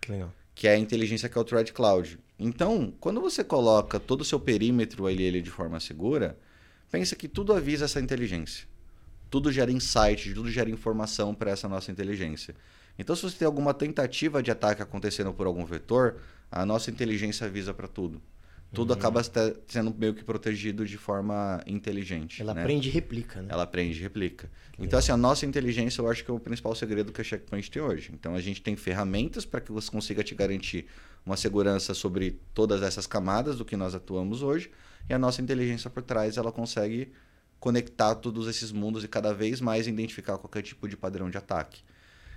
Que 0.00 0.12
legal. 0.12 0.32
Que 0.54 0.68
é 0.68 0.74
a 0.74 0.78
inteligência 0.78 1.28
que 1.28 1.38
é 1.38 1.40
o 1.40 1.44
Thread 1.44 1.72
Cloud. 1.72 2.18
Então, 2.38 2.92
quando 3.00 3.20
você 3.20 3.42
coloca 3.42 3.98
todo 3.98 4.20
o 4.20 4.24
seu 4.24 4.38
perímetro 4.38 5.06
ali, 5.06 5.26
ali 5.26 5.40
de 5.40 5.50
forma 5.50 5.80
segura, 5.80 6.38
pensa 6.90 7.16
que 7.16 7.28
tudo 7.28 7.52
avisa 7.52 7.84
essa 7.86 8.00
inteligência. 8.00 8.66
Tudo 9.32 9.50
gera 9.50 9.72
insight, 9.72 10.34
tudo 10.34 10.50
gera 10.50 10.68
informação 10.68 11.34
para 11.34 11.50
essa 11.50 11.66
nossa 11.66 11.90
inteligência. 11.90 12.54
Então, 12.98 13.16
se 13.16 13.22
você 13.22 13.38
tem 13.38 13.46
alguma 13.46 13.72
tentativa 13.72 14.42
de 14.42 14.50
ataque 14.50 14.82
acontecendo 14.82 15.32
por 15.32 15.46
algum 15.46 15.64
vetor, 15.64 16.18
a 16.50 16.66
nossa 16.66 16.90
inteligência 16.90 17.46
avisa 17.46 17.72
para 17.72 17.88
tudo. 17.88 18.20
Tudo 18.74 18.90
uhum. 18.90 18.98
acaba 18.98 19.22
sendo 19.66 19.94
meio 19.94 20.12
que 20.12 20.22
protegido 20.22 20.84
de 20.84 20.98
forma 20.98 21.62
inteligente. 21.66 22.42
Ela 22.42 22.52
né? 22.52 22.60
aprende 22.60 22.90
e 22.90 22.92
replica, 22.92 23.40
né? 23.40 23.48
Ela 23.50 23.62
aprende 23.62 23.98
e 23.98 24.02
replica. 24.02 24.50
Que 24.74 24.84
então, 24.84 24.98
assim, 24.98 25.12
a 25.12 25.16
nossa 25.16 25.46
inteligência 25.46 26.02
eu 26.02 26.10
acho 26.10 26.22
que 26.22 26.30
é 26.30 26.34
o 26.34 26.38
principal 26.38 26.74
segredo 26.74 27.10
que 27.10 27.22
a 27.22 27.24
Checkpoint 27.24 27.70
tem 27.70 27.80
hoje. 27.80 28.10
Então, 28.12 28.34
a 28.34 28.40
gente 28.42 28.60
tem 28.60 28.76
ferramentas 28.76 29.46
para 29.46 29.62
que 29.62 29.72
você 29.72 29.90
consiga 29.90 30.22
te 30.22 30.34
garantir 30.34 30.84
uma 31.24 31.38
segurança 31.38 31.94
sobre 31.94 32.38
todas 32.52 32.82
essas 32.82 33.06
camadas 33.06 33.56
do 33.56 33.64
que 33.64 33.78
nós 33.78 33.94
atuamos 33.94 34.42
hoje. 34.42 34.70
E 35.08 35.14
a 35.14 35.18
nossa 35.18 35.40
inteligência 35.40 35.88
por 35.88 36.02
trás, 36.02 36.36
ela 36.36 36.52
consegue 36.52 37.12
conectar 37.62 38.16
todos 38.16 38.48
esses 38.48 38.72
mundos 38.72 39.04
e 39.04 39.08
cada 39.08 39.32
vez 39.32 39.60
mais 39.60 39.86
identificar 39.86 40.36
qualquer 40.36 40.62
tipo 40.62 40.88
de 40.88 40.96
padrão 40.96 41.30
de 41.30 41.38
ataque. 41.38 41.80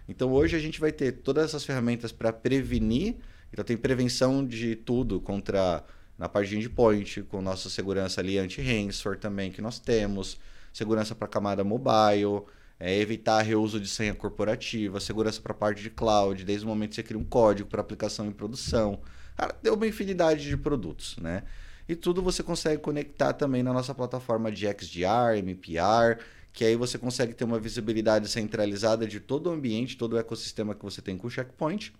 Então, 0.07 0.31
hoje 0.31 0.55
a 0.55 0.59
gente 0.59 0.79
vai 0.79 0.91
ter 0.91 1.13
todas 1.13 1.45
essas 1.45 1.65
ferramentas 1.65 2.11
para 2.11 2.31
prevenir. 2.31 3.15
Então, 3.51 3.65
tem 3.65 3.75
prevenção 3.75 4.45
de 4.45 4.75
tudo 4.75 5.19
contra 5.19 5.83
na 6.15 6.29
parte 6.29 6.49
de 6.49 6.57
endpoint, 6.57 7.23
com 7.23 7.41
nossa 7.41 7.71
segurança 7.71 8.21
ali 8.21 8.37
anti-ransomware 8.37 9.19
também 9.19 9.51
que 9.51 9.63
nós 9.63 9.79
temos, 9.79 10.37
segurança 10.71 11.15
para 11.15 11.27
camada 11.27 11.63
mobile, 11.63 12.43
é, 12.79 12.95
evitar 12.95 13.41
reuso 13.41 13.79
de 13.79 13.87
senha 13.87 14.13
corporativa, 14.13 14.99
segurança 14.99 15.41
para 15.41 15.55
parte 15.55 15.81
de 15.81 15.89
cloud, 15.89 16.45
desde 16.45 16.63
o 16.63 16.69
momento 16.69 16.89
que 16.89 16.97
você 16.97 17.03
cria 17.03 17.19
um 17.19 17.25
código 17.25 17.67
para 17.67 17.81
aplicação 17.81 18.27
em 18.27 18.31
produção. 18.31 19.01
Cara, 19.35 19.57
deu 19.63 19.73
uma 19.73 19.87
infinidade 19.87 20.47
de 20.47 20.55
produtos, 20.55 21.17
né? 21.17 21.41
E 21.87 21.95
tudo 21.95 22.21
você 22.21 22.41
consegue 22.41 22.81
conectar 22.81 23.33
também 23.33 23.61
na 23.61 23.71
nossa 23.71 23.93
plataforma 23.93 24.51
de 24.51 24.65
XDR, 24.65 25.37
MPR, 25.37 26.19
que 26.51 26.63
aí 26.65 26.75
você 26.75 26.97
consegue 26.97 27.33
ter 27.33 27.43
uma 27.43 27.59
visibilidade 27.59 28.27
centralizada 28.27 29.05
de 29.05 29.19
todo 29.19 29.47
o 29.47 29.51
ambiente, 29.51 29.97
todo 29.97 30.13
o 30.13 30.17
ecossistema 30.17 30.73
que 30.73 30.83
você 30.83 31.01
tem 31.01 31.17
com 31.17 31.27
o 31.27 31.29
Checkpoint 31.29 31.93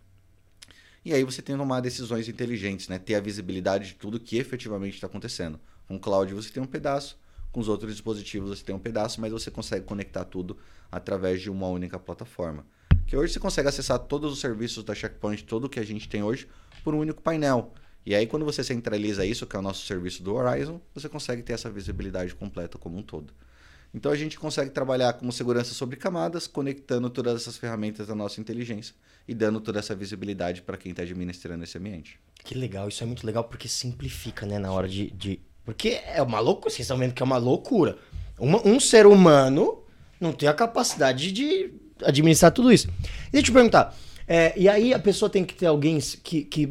e 1.06 1.14
aí 1.14 1.24
você 1.24 1.40
tem 1.40 1.56
que 1.56 1.62
tomar 1.62 1.82
decisões 1.82 2.28
inteligentes, 2.28 2.88
né? 2.88 2.98
Ter 2.98 3.14
a 3.14 3.20
visibilidade 3.20 3.90
de 3.90 3.94
tudo 3.94 4.20
que 4.20 4.38
efetivamente 4.38 4.96
está 4.96 5.06
acontecendo. 5.06 5.60
Com 5.88 5.98
o 5.98 6.00
cloud 6.00 6.34
você 6.34 6.50
tem 6.50 6.64
um 6.64 6.66
pedaço, 6.66 7.16
com 7.52 7.60
os 7.60 7.70
outros 7.70 7.92
dispositivos 7.92 8.50
você 8.50 8.66
tem 8.66 8.74
um 8.74 8.80
pedaço, 8.80 9.22
mas 9.22 9.32
você 9.32 9.52
consegue 9.52 9.86
conectar 9.86 10.26
tudo 10.26 10.58
através 10.92 11.40
de 11.40 11.52
uma 11.52 11.68
única 11.68 12.00
plataforma. 12.00 12.66
Que 13.06 13.16
hoje 13.16 13.34
você 13.34 13.40
consegue 13.40 13.70
acessar 13.70 14.00
todos 14.00 14.34
os 14.34 14.40
serviços 14.40 14.84
da 14.84 14.96
Checkpoint, 14.96 15.44
todo 15.44 15.66
o 15.66 15.70
que 15.70 15.80
a 15.80 15.86
gente 15.86 16.10
tem 16.10 16.24
hoje, 16.24 16.48
por 16.84 16.96
um 16.96 17.00
único 17.00 17.22
painel. 17.22 17.72
E 18.06 18.14
aí, 18.14 18.28
quando 18.28 18.46
você 18.46 18.64
centraliza 18.64 19.26
isso, 19.26 19.48
que 19.48 19.56
é 19.56 19.60
o 19.60 19.62
nosso 19.62 19.86
serviço 19.86 20.22
do 20.22 20.36
Horizon, 20.36 20.80
você 20.94 21.10
consegue 21.10 21.42
ter 21.42 21.54
essa 21.54 21.70
visibilidade 21.70 22.36
completa 22.36 22.78
como 22.78 22.98
um 22.98 23.02
todo. 23.02 23.34
Então 23.96 24.12
a 24.12 24.16
gente 24.16 24.38
consegue 24.38 24.70
trabalhar 24.72 25.14
com 25.14 25.32
segurança 25.32 25.74
sobre 25.74 25.96
camadas, 25.96 26.48
conectando 26.48 27.10
todas 27.10 27.42
essas 27.42 27.58
ferramentas 27.58 28.08
da 28.08 28.14
nossa 28.14 28.42
inteligência 28.42 28.94
e 29.26 29.34
dando 29.34 29.62
toda 29.62 29.80
essa 29.80 29.96
visibilidade 29.96 30.62
para 30.62 30.76
quem 30.76 30.92
está 30.92 31.02
administrando 31.02 31.64
esse 31.64 31.78
ambiente. 31.78 32.20
Que 32.44 32.54
legal, 32.54 32.90
isso 32.90 33.02
é 33.02 33.08
muito 33.08 33.26
legal 33.26 33.46
porque 33.46 33.70
simplifica, 33.70 34.46
né, 34.46 34.60
na 34.60 34.72
hora 34.72 34.88
de. 34.88 35.10
de... 35.12 35.40
Porque 35.64 36.02
é 36.06 36.22
uma 36.22 36.42
loucura, 36.42 36.70
vocês 36.70 36.82
estão 36.82 36.98
vendo 36.98 37.14
que 37.14 37.24
é 37.24 37.26
uma 37.26 37.38
loucura. 37.38 37.98
Uma, 38.38 38.62
um 38.68 38.82
ser 38.82 39.08
humano 39.08 39.82
não 40.20 40.34
tem 40.34 40.50
a 40.50 40.54
capacidade 40.54 41.32
de 41.32 41.74
administrar 42.04 42.52
tudo 42.52 42.74
isso. 42.74 42.88
E 43.30 43.32
deixa 43.32 43.38
eu 43.38 43.44
te 43.44 43.52
perguntar, 43.54 43.96
é, 44.28 44.54
e 44.58 44.68
aí 44.68 44.94
a 44.94 45.00
pessoa 45.00 45.30
tem 45.30 45.46
que 45.46 45.56
ter 45.56 45.68
alguém 45.68 45.98
que, 46.22 46.44
que, 46.44 46.68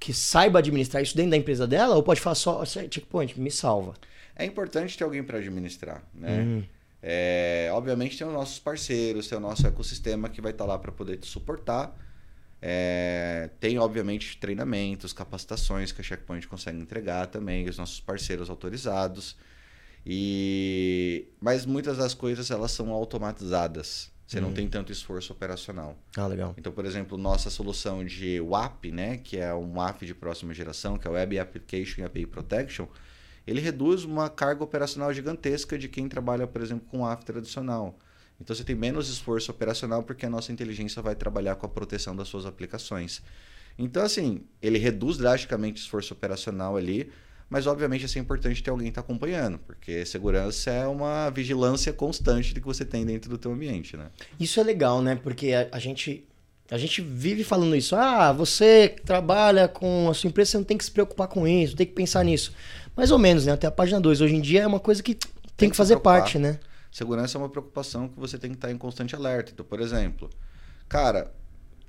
que 0.00 0.12
saiba 0.12 0.58
administrar 0.58 1.02
isso 1.02 1.14
dentro 1.14 1.30
da 1.30 1.36
empresa 1.36 1.66
dela 1.66 1.94
ou 1.94 2.02
pode 2.02 2.20
falar 2.20 2.34
só, 2.34 2.64
checkpoint, 2.64 3.38
me 3.38 3.50
salva? 3.50 3.94
é 4.40 4.44
importante 4.46 4.96
ter 4.96 5.04
alguém 5.04 5.22
para 5.22 5.38
administrar, 5.38 6.02
né? 6.14 6.40
Uhum. 6.40 6.64
É, 7.02 7.70
obviamente 7.72 8.16
tem 8.16 8.26
os 8.26 8.32
nossos 8.32 8.58
parceiros, 8.58 9.28
tem 9.28 9.36
o 9.36 9.40
nosso 9.40 9.66
ecossistema 9.66 10.28
que 10.28 10.40
vai 10.40 10.52
estar 10.52 10.64
tá 10.64 10.72
lá 10.72 10.78
para 10.78 10.90
poder 10.90 11.18
te 11.18 11.26
suportar. 11.26 11.94
É, 12.62 13.48
tem, 13.58 13.78
obviamente, 13.78 14.36
treinamentos, 14.38 15.12
capacitações 15.12 15.92
que 15.92 16.00
a 16.00 16.04
Checkpoint 16.04 16.46
consegue 16.46 16.78
entregar 16.78 17.26
também, 17.26 17.66
os 17.68 17.78
nossos 17.78 18.00
parceiros 18.00 18.50
autorizados. 18.50 19.36
E 20.04 21.28
Mas 21.40 21.66
muitas 21.66 21.98
das 21.98 22.14
coisas 22.14 22.50
elas 22.50 22.70
são 22.70 22.90
automatizadas. 22.90 24.10
Você 24.30 24.38
uhum. 24.38 24.44
não 24.44 24.52
tem 24.52 24.68
tanto 24.68 24.92
esforço 24.92 25.32
operacional. 25.32 25.98
Ah, 26.16 26.24
legal. 26.28 26.54
Então, 26.56 26.72
por 26.72 26.84
exemplo, 26.84 27.18
nossa 27.18 27.50
solução 27.50 28.04
de 28.04 28.40
WAP, 28.40 28.92
né, 28.92 29.16
que 29.16 29.36
é 29.36 29.52
um 29.52 29.78
WAP 29.78 30.02
de 30.02 30.14
próxima 30.14 30.54
geração, 30.54 30.96
que 30.96 31.08
é 31.08 31.10
o 31.10 31.14
Web 31.14 31.36
Application 31.36 32.04
API 32.04 32.26
Protection, 32.26 32.86
ele 33.44 33.60
reduz 33.60 34.04
uma 34.04 34.30
carga 34.30 34.62
operacional 34.62 35.12
gigantesca 35.12 35.76
de 35.76 35.88
quem 35.88 36.08
trabalha, 36.08 36.46
por 36.46 36.62
exemplo, 36.62 36.86
com 36.88 37.04
AF 37.04 37.24
tradicional. 37.24 37.98
Então 38.40 38.54
você 38.54 38.62
tem 38.62 38.76
menos 38.76 39.08
esforço 39.08 39.50
operacional 39.50 40.04
porque 40.04 40.24
a 40.24 40.30
nossa 40.30 40.52
inteligência 40.52 41.02
vai 41.02 41.16
trabalhar 41.16 41.56
com 41.56 41.66
a 41.66 41.68
proteção 41.68 42.14
das 42.14 42.28
suas 42.28 42.46
aplicações. 42.46 43.20
Então, 43.76 44.00
assim, 44.00 44.44
ele 44.62 44.78
reduz 44.78 45.16
drasticamente 45.16 45.82
o 45.82 45.82
esforço 45.82 46.14
operacional 46.14 46.76
ali, 46.76 47.10
mas 47.50 47.66
obviamente 47.66 48.04
assim, 48.04 48.20
é 48.20 48.22
importante 48.22 48.62
ter 48.62 48.70
alguém 48.70 48.86
que 48.86 48.90
está 48.92 49.00
acompanhando, 49.00 49.58
porque 49.58 50.06
segurança 50.06 50.70
é 50.70 50.86
uma 50.86 51.28
vigilância 51.30 51.92
constante 51.92 52.54
de 52.54 52.60
que 52.60 52.66
você 52.66 52.84
tem 52.84 53.04
dentro 53.04 53.28
do 53.28 53.36
teu 53.36 53.52
ambiente, 53.52 53.96
né? 53.96 54.06
Isso 54.38 54.60
é 54.60 54.62
legal, 54.62 55.02
né? 55.02 55.18
Porque 55.20 55.52
a, 55.52 55.68
a 55.72 55.78
gente 55.80 56.24
a 56.70 56.78
gente 56.78 57.02
vive 57.02 57.42
falando 57.42 57.74
isso. 57.74 57.96
Ah, 57.96 58.32
você 58.32 58.94
trabalha 59.04 59.66
com 59.66 60.08
a 60.08 60.14
sua 60.14 60.28
empresa, 60.28 60.52
você 60.52 60.58
não 60.58 60.64
tem 60.64 60.78
que 60.78 60.84
se 60.84 60.90
preocupar 60.92 61.26
com 61.26 61.46
isso, 61.46 61.74
tem 61.74 61.86
que 61.86 61.92
pensar 61.92 62.24
nisso. 62.24 62.54
Mais 62.96 63.10
ou 63.10 63.18
menos, 63.18 63.44
né? 63.44 63.52
Até 63.52 63.66
a 63.66 63.72
página 63.72 64.00
2. 64.00 64.20
Hoje 64.20 64.36
em 64.36 64.40
dia 64.40 64.62
é 64.62 64.66
uma 64.66 64.78
coisa 64.78 65.02
que 65.02 65.14
tem, 65.14 65.30
tem 65.56 65.70
que, 65.70 65.76
fazer 65.76 65.98
parte, 65.98 66.38
né? 66.38 66.60
Segurança 66.92 67.36
é 67.36 67.40
uma 67.40 67.48
preocupação 67.48 68.08
que 68.08 68.18
você 68.18 68.38
tem 68.38 68.50
que 68.50 68.56
estar 68.56 68.70
em 68.70 68.78
constante 68.78 69.16
alerta. 69.16 69.50
Então, 69.52 69.66
por 69.66 69.80
exemplo, 69.80 70.30
cara, 70.88 71.32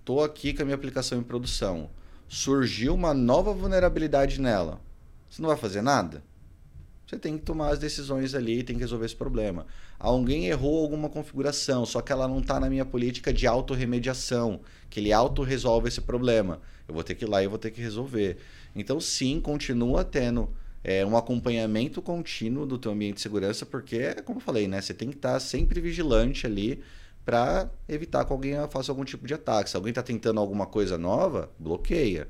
tô 0.03 0.21
aqui 0.21 0.51
com 0.51 0.63
a 0.63 0.65
minha 0.65 0.75
aplicação 0.75 1.19
em 1.19 1.23
produção. 1.23 1.89
Surgiu 2.27 2.95
uma 2.95 3.13
nova 3.13 3.53
vulnerabilidade 3.53 4.41
nela. 4.41 4.81
Você 5.31 5.41
não 5.41 5.47
vai 5.47 5.57
fazer 5.57 5.81
nada? 5.81 6.21
Você 7.07 7.17
tem 7.17 7.37
que 7.37 7.43
tomar 7.45 7.69
as 7.69 7.79
decisões 7.79 8.35
ali 8.35 8.59
e 8.59 8.63
tem 8.63 8.75
que 8.75 8.81
resolver 8.81 9.05
esse 9.05 9.15
problema. 9.15 9.65
Alguém 9.97 10.47
errou 10.47 10.81
alguma 10.81 11.09
configuração, 11.09 11.85
só 11.85 12.01
que 12.01 12.11
ela 12.11 12.27
não 12.27 12.39
está 12.39 12.59
na 12.59 12.69
minha 12.69 12.83
política 12.83 13.31
de 13.31 13.47
autorremediação, 13.47 14.59
que 14.89 14.99
ele 14.99 15.13
autorresolve 15.13 15.87
esse 15.87 16.01
problema. 16.01 16.59
Eu 16.85 16.93
vou 16.93 17.03
ter 17.03 17.15
que 17.15 17.23
ir 17.23 17.29
lá 17.29 17.41
e 17.41 17.47
vou 17.47 17.57
ter 17.57 17.71
que 17.71 17.81
resolver. 17.81 18.37
Então, 18.75 18.99
sim, 18.99 19.39
continua 19.39 20.03
tendo 20.03 20.49
é, 20.83 21.05
um 21.05 21.15
acompanhamento 21.15 22.01
contínuo 22.01 22.65
do 22.65 22.77
teu 22.77 22.91
ambiente 22.91 23.15
de 23.15 23.21
segurança, 23.21 23.65
porque, 23.65 24.15
como 24.25 24.39
eu 24.39 24.43
falei, 24.43 24.67
né, 24.67 24.81
você 24.81 24.93
tem 24.93 25.09
que 25.09 25.15
estar 25.15 25.39
sempre 25.39 25.79
vigilante 25.79 26.45
ali 26.45 26.81
para 27.23 27.69
evitar 27.87 28.25
que 28.25 28.33
alguém 28.33 28.55
faça 28.69 28.91
algum 28.91 29.05
tipo 29.05 29.25
de 29.25 29.33
ataque. 29.33 29.69
Se 29.69 29.77
alguém 29.77 29.91
está 29.91 30.03
tentando 30.03 30.41
alguma 30.41 30.65
coisa 30.65 30.97
nova, 30.97 31.49
bloqueia. 31.57 32.27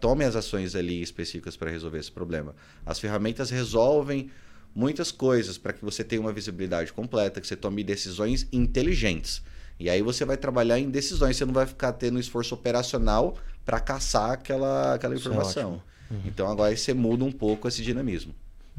Tome 0.00 0.24
as 0.24 0.36
ações 0.36 0.74
ali 0.74 1.00
específicas 1.02 1.56
para 1.56 1.70
resolver 1.70 1.98
esse 1.98 2.10
problema. 2.10 2.54
As 2.84 2.98
ferramentas 2.98 3.50
resolvem 3.50 4.30
muitas 4.74 5.12
coisas 5.12 5.58
para 5.58 5.72
que 5.72 5.84
você 5.84 6.02
tenha 6.02 6.20
uma 6.20 6.32
visibilidade 6.32 6.92
completa, 6.92 7.40
que 7.40 7.46
você 7.46 7.56
tome 7.56 7.84
decisões 7.84 8.46
inteligentes. 8.52 9.42
E 9.78 9.90
aí 9.90 10.02
você 10.02 10.24
vai 10.24 10.36
trabalhar 10.36 10.78
em 10.78 10.90
decisões, 10.90 11.36
você 11.36 11.44
não 11.44 11.52
vai 11.52 11.66
ficar 11.66 11.92
tendo 11.92 12.18
esforço 12.18 12.54
operacional 12.54 13.36
para 13.64 13.80
caçar 13.80 14.32
aquela, 14.32 14.94
aquela 14.94 15.14
é 15.14 15.16
informação. 15.16 15.82
É 15.88 15.92
Uhum. 16.12 16.20
Então 16.26 16.46
agora 16.46 16.76
você 16.76 16.92
muda 16.92 17.24
um 17.24 17.32
pouco 17.32 17.66
esse 17.66 17.82
dinamismo. 17.82 18.34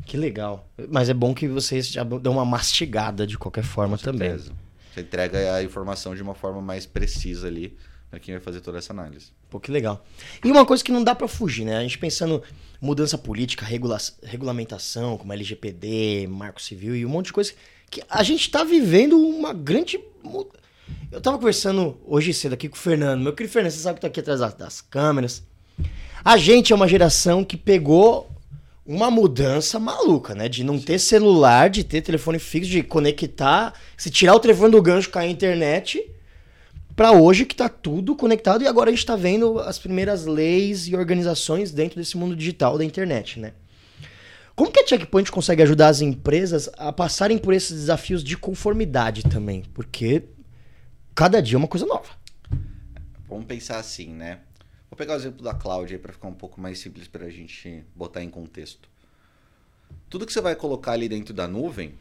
Que 0.05 0.17
legal. 0.17 0.69
Mas 0.89 1.09
é 1.09 1.13
bom 1.13 1.33
que 1.33 1.47
vocês 1.47 1.87
já 1.87 2.03
dão 2.03 2.33
uma 2.33 2.45
mastigada 2.45 3.25
de 3.25 3.37
qualquer 3.37 3.63
forma 3.63 3.97
também. 3.97 4.37
Você 4.37 5.01
entrega 5.01 5.55
a 5.55 5.63
informação 5.63 6.15
de 6.15 6.21
uma 6.21 6.35
forma 6.35 6.61
mais 6.61 6.85
precisa 6.85 7.47
ali 7.47 7.75
para 8.13 8.19
quem 8.19 8.35
vai 8.35 8.43
fazer 8.43 8.61
toda 8.61 8.77
essa 8.77 8.93
análise. 8.93 9.31
Pô, 9.49 9.59
que 9.59 9.71
legal. 9.71 10.05
E 10.45 10.51
uma 10.51 10.63
coisa 10.67 10.83
que 10.83 10.91
não 10.91 11.03
dá 11.03 11.15
para 11.15 11.27
fugir, 11.27 11.65
né? 11.65 11.77
A 11.77 11.81
gente 11.81 11.97
pensando 11.97 12.43
mudança 12.79 13.17
política, 13.17 13.65
regula 13.65 13.97
regulamentação, 14.21 15.17
como 15.17 15.33
LGPD, 15.33 16.27
Marco 16.29 16.61
Civil 16.61 16.95
e 16.95 17.07
um 17.07 17.09
monte 17.09 17.27
de 17.27 17.33
coisa 17.33 17.53
que 17.89 18.03
a 18.07 18.21
gente 18.21 18.41
está 18.41 18.63
vivendo 18.63 19.17
uma 19.17 19.51
grande 19.51 19.99
eu 21.11 21.19
tava 21.21 21.39
conversando 21.39 21.97
hoje 22.05 22.35
cedo 22.35 22.53
aqui 22.53 22.69
com 22.69 22.75
o 22.75 22.79
Fernando. 22.79 23.23
Meu 23.23 23.33
querido 23.33 23.51
Fernando, 23.51 23.71
você 23.71 23.79
sabe 23.79 23.95
que 23.95 24.01
tá 24.01 24.07
aqui 24.07 24.19
atrás 24.19 24.39
das 24.39 24.79
câmeras. 24.79 25.41
A 26.23 26.37
gente 26.37 26.71
é 26.71 26.75
uma 26.75 26.87
geração 26.87 27.43
que 27.43 27.57
pegou 27.57 28.29
uma 28.85 29.09
mudança 29.09 29.79
maluca, 29.79 30.35
né? 30.35 30.47
De 30.47 30.63
não 30.63 30.77
ter 30.77 30.99
celular, 30.99 31.67
de 31.67 31.83
ter 31.83 32.01
telefone 32.01 32.37
fixo, 32.37 32.69
de 32.69 32.83
conectar, 32.83 33.73
se 33.97 34.11
tirar 34.11 34.35
o 34.35 34.39
telefone 34.39 34.69
do 34.69 34.81
gancho, 34.83 35.09
cair 35.09 35.29
a 35.29 35.31
internet, 35.31 36.12
para 36.95 37.11
hoje 37.11 37.45
que 37.45 37.55
tá 37.55 37.67
tudo 37.67 38.15
conectado 38.15 38.63
e 38.63 38.67
agora 38.67 38.89
a 38.89 38.93
gente 38.93 39.05
tá 39.05 39.15
vendo 39.15 39.59
as 39.59 39.79
primeiras 39.79 40.25
leis 40.25 40.87
e 40.87 40.95
organizações 40.95 41.71
dentro 41.71 41.97
desse 41.97 42.17
mundo 42.17 42.35
digital 42.35 42.77
da 42.77 42.85
internet, 42.85 43.39
né? 43.39 43.53
Como 44.55 44.71
que 44.71 44.79
a 44.79 44.85
Checkpoint 44.85 45.31
consegue 45.31 45.63
ajudar 45.63 45.87
as 45.87 46.01
empresas 46.01 46.69
a 46.77 46.93
passarem 46.93 47.39
por 47.39 47.53
esses 47.53 47.75
desafios 47.75 48.23
de 48.23 48.37
conformidade 48.37 49.23
também? 49.23 49.63
Porque 49.73 50.25
cada 51.15 51.41
dia 51.41 51.55
é 51.55 51.57
uma 51.57 51.67
coisa 51.67 51.87
nova. 51.87 52.09
Vamos 53.27 53.45
pensar 53.45 53.79
assim, 53.79 54.09
né? 54.09 54.41
Vou 54.91 54.95
pegar 54.95 55.13
o 55.13 55.15
exemplo 55.15 55.43
da 55.43 55.55
cloud 55.55 55.97
para 55.97 56.13
ficar 56.13 56.27
um 56.27 56.35
pouco 56.35 56.61
mais 56.61 56.77
simples 56.77 57.07
para 57.07 57.25
a 57.25 57.29
gente 57.31 57.83
botar 57.95 58.23
em 58.23 58.29
contexto. 58.29 58.87
Tudo 60.07 60.27
que 60.27 60.31
você 60.31 60.41
vai 60.41 60.55
colocar 60.55 60.91
ali 60.91 61.09
dentro 61.09 61.33
da 61.33 61.47
nuvem 61.47 61.95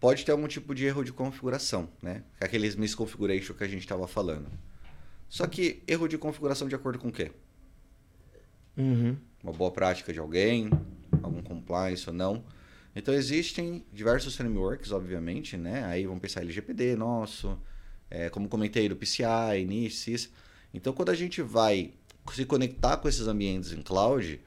pode 0.00 0.24
ter 0.24 0.32
algum 0.32 0.48
tipo 0.48 0.74
de 0.74 0.86
erro 0.86 1.04
de 1.04 1.12
configuração, 1.12 1.88
né? 2.02 2.24
Aqueles 2.40 2.74
misconfiguration 2.74 3.54
que 3.54 3.62
a 3.62 3.68
gente 3.68 3.82
estava 3.82 4.08
falando. 4.08 4.50
Só 5.28 5.46
que 5.46 5.82
erro 5.86 6.08
de 6.08 6.16
configuração 6.18 6.66
de 6.66 6.74
acordo 6.74 6.98
com 6.98 7.08
o 7.08 7.12
quê? 7.12 7.30
Uhum. 8.76 9.16
Uma 9.44 9.52
boa 9.52 9.70
prática 9.70 10.12
de 10.12 10.18
alguém, 10.18 10.70
algum 11.22 11.42
compliance 11.42 12.08
ou 12.08 12.14
não. 12.14 12.42
Então 12.96 13.14
existem 13.14 13.84
diversos 13.92 14.34
frameworks, 14.34 14.90
obviamente, 14.90 15.56
né? 15.56 15.84
Aí 15.84 16.06
vamos 16.06 16.20
pensar 16.20 16.40
LGPD, 16.40 16.96
nosso, 16.96 17.60
é, 18.10 18.28
como 18.30 18.48
comentei 18.48 18.88
do 18.88 18.96
PCI, 18.96 19.64
NIST, 19.66 20.30
Então 20.74 20.92
quando 20.92 21.10
a 21.10 21.14
gente 21.14 21.42
vai 21.42 21.92
se 22.32 22.44
conectar 22.44 22.96
com 22.96 23.08
esses 23.08 23.26
ambientes 23.28 23.72
em 23.72 23.82
cloud, 23.82 24.40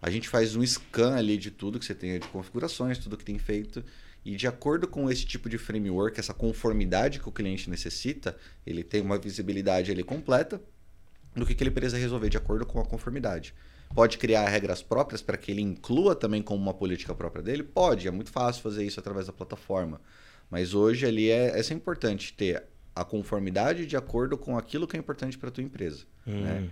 a 0.00 0.10
gente 0.10 0.28
faz 0.28 0.56
um 0.56 0.64
scan 0.64 1.16
ali 1.16 1.36
de 1.36 1.50
tudo 1.50 1.78
que 1.78 1.84
você 1.84 1.94
tem 1.94 2.18
de 2.18 2.28
configurações, 2.28 2.96
tudo 2.96 3.16
que 3.16 3.24
tem 3.24 3.38
feito. 3.38 3.84
E 4.24 4.36
de 4.36 4.46
acordo 4.46 4.86
com 4.86 5.10
esse 5.10 5.24
tipo 5.24 5.48
de 5.48 5.56
framework, 5.56 6.18
essa 6.20 6.34
conformidade 6.34 7.18
que 7.18 7.28
o 7.28 7.32
cliente 7.32 7.70
necessita, 7.70 8.36
ele 8.66 8.84
tem 8.84 9.00
uma 9.00 9.18
visibilidade 9.18 9.90
ali 9.90 10.02
completa 10.02 10.60
do 11.34 11.46
que, 11.46 11.54
que 11.54 11.62
ele 11.62 11.70
precisa 11.70 11.96
resolver 11.96 12.28
de 12.28 12.36
acordo 12.36 12.66
com 12.66 12.80
a 12.80 12.84
conformidade. 12.84 13.54
Pode 13.94 14.18
criar 14.18 14.48
regras 14.48 14.82
próprias 14.82 15.20
para 15.20 15.36
que 15.36 15.50
ele 15.50 15.62
inclua 15.62 16.14
também 16.14 16.42
como 16.42 16.62
uma 16.62 16.74
política 16.74 17.14
própria 17.14 17.42
dele? 17.42 17.62
Pode, 17.62 18.06
é 18.06 18.10
muito 18.10 18.30
fácil 18.30 18.62
fazer 18.62 18.84
isso 18.84 19.00
através 19.00 19.26
da 19.26 19.32
plataforma. 19.32 20.00
Mas 20.50 20.74
hoje 20.74 21.06
ali 21.06 21.30
é, 21.30 21.58
é 21.58 21.62
sempre 21.62 21.82
importante 21.82 22.32
ter 22.32 22.64
a 22.94 23.04
conformidade 23.04 23.86
de 23.86 23.96
acordo 23.96 24.36
com 24.36 24.58
aquilo 24.58 24.86
que 24.86 24.96
é 24.96 25.00
importante 25.00 25.38
para 25.38 25.48
a 25.48 25.52
tua 25.52 25.64
empresa. 25.64 26.04
Hum. 26.26 26.40
Né? 26.40 26.70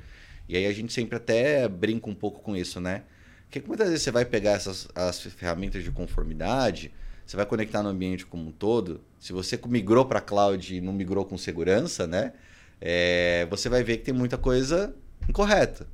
E 0.48 0.56
aí 0.56 0.66
a 0.66 0.72
gente 0.72 0.92
sempre 0.92 1.16
até 1.16 1.68
brinca 1.68 2.08
um 2.08 2.14
pouco 2.14 2.40
com 2.40 2.56
isso, 2.56 2.80
né? 2.80 3.04
Porque 3.44 3.66
muitas 3.66 3.88
vezes 3.88 4.02
você 4.02 4.10
vai 4.10 4.24
pegar 4.24 4.52
essas 4.52 4.88
as 4.94 5.20
ferramentas 5.20 5.82
de 5.82 5.90
conformidade, 5.90 6.92
você 7.28 7.36
vai 7.36 7.44
conectar 7.44 7.82
no 7.82 7.90
ambiente 7.90 8.24
como 8.24 8.48
um 8.48 8.50
todo. 8.50 9.02
Se 9.20 9.34
você 9.34 9.60
migrou 9.66 10.06
para 10.06 10.18
cloud 10.18 10.74
e 10.74 10.80
não 10.80 10.94
migrou 10.94 11.26
com 11.26 11.36
segurança, 11.36 12.06
né? 12.06 12.32
É, 12.80 13.46
você 13.50 13.68
vai 13.68 13.84
ver 13.84 13.98
que 13.98 14.04
tem 14.04 14.14
muita 14.14 14.38
coisa 14.38 14.94
incorreta. 15.28 15.86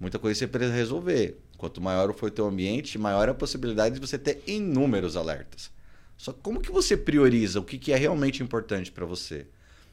Muita 0.00 0.18
coisa 0.18 0.34
que 0.34 0.38
você 0.40 0.48
precisa 0.48 0.74
resolver. 0.74 1.38
Quanto 1.56 1.80
maior 1.80 2.12
for 2.12 2.26
o 2.26 2.32
teu 2.32 2.46
ambiente, 2.46 2.98
maior 2.98 3.28
a 3.28 3.34
possibilidade 3.34 3.94
de 3.94 4.00
você 4.00 4.18
ter 4.18 4.42
inúmeros 4.44 5.16
alertas. 5.16 5.70
Só 6.18 6.32
como 6.32 6.60
que 6.60 6.72
você 6.72 6.96
prioriza 6.96 7.60
o 7.60 7.64
que, 7.64 7.78
que 7.78 7.92
é 7.92 7.96
realmente 7.96 8.42
importante 8.42 8.90
para 8.90 9.06
você? 9.06 9.46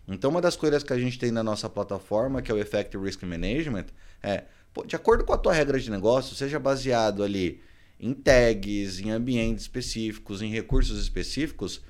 Então, 0.07 0.31
uma 0.31 0.41
das 0.41 0.55
coisas 0.55 0.81
que 0.81 0.91
a 0.91 0.97
gente 0.97 1.19
tem 1.19 1.29
na 1.29 1.43
nossa 1.43 1.69
plataforma, 1.69 2.41
que 2.41 2.51
é 2.51 2.55
o 2.55 2.57
Effect 2.57 2.97
Risk 2.97 3.21
Management, 3.21 3.85
é 4.23 4.45
Pô, 4.73 4.85
de 4.85 4.95
acordo 4.95 5.23
com 5.23 5.33
a 5.33 5.37
tua 5.37 5.53
regra 5.53 5.79
de 5.79 5.89
negócio, 5.89 6.35
seja 6.35 6.59
baseado 6.59 7.23
ali 7.23 7.61
em 7.99 8.13
tags, 8.13 8.99
em 8.99 9.11
ambientes 9.11 9.63
específicos, 9.63 10.41
em 10.41 10.49
recursos 10.49 11.01
específicos, 11.01 11.81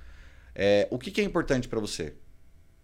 é, 0.55 0.87
o 0.89 0.97
que, 0.97 1.11
que 1.11 1.21
é 1.21 1.23
importante 1.23 1.67
para 1.67 1.79
você? 1.79 2.13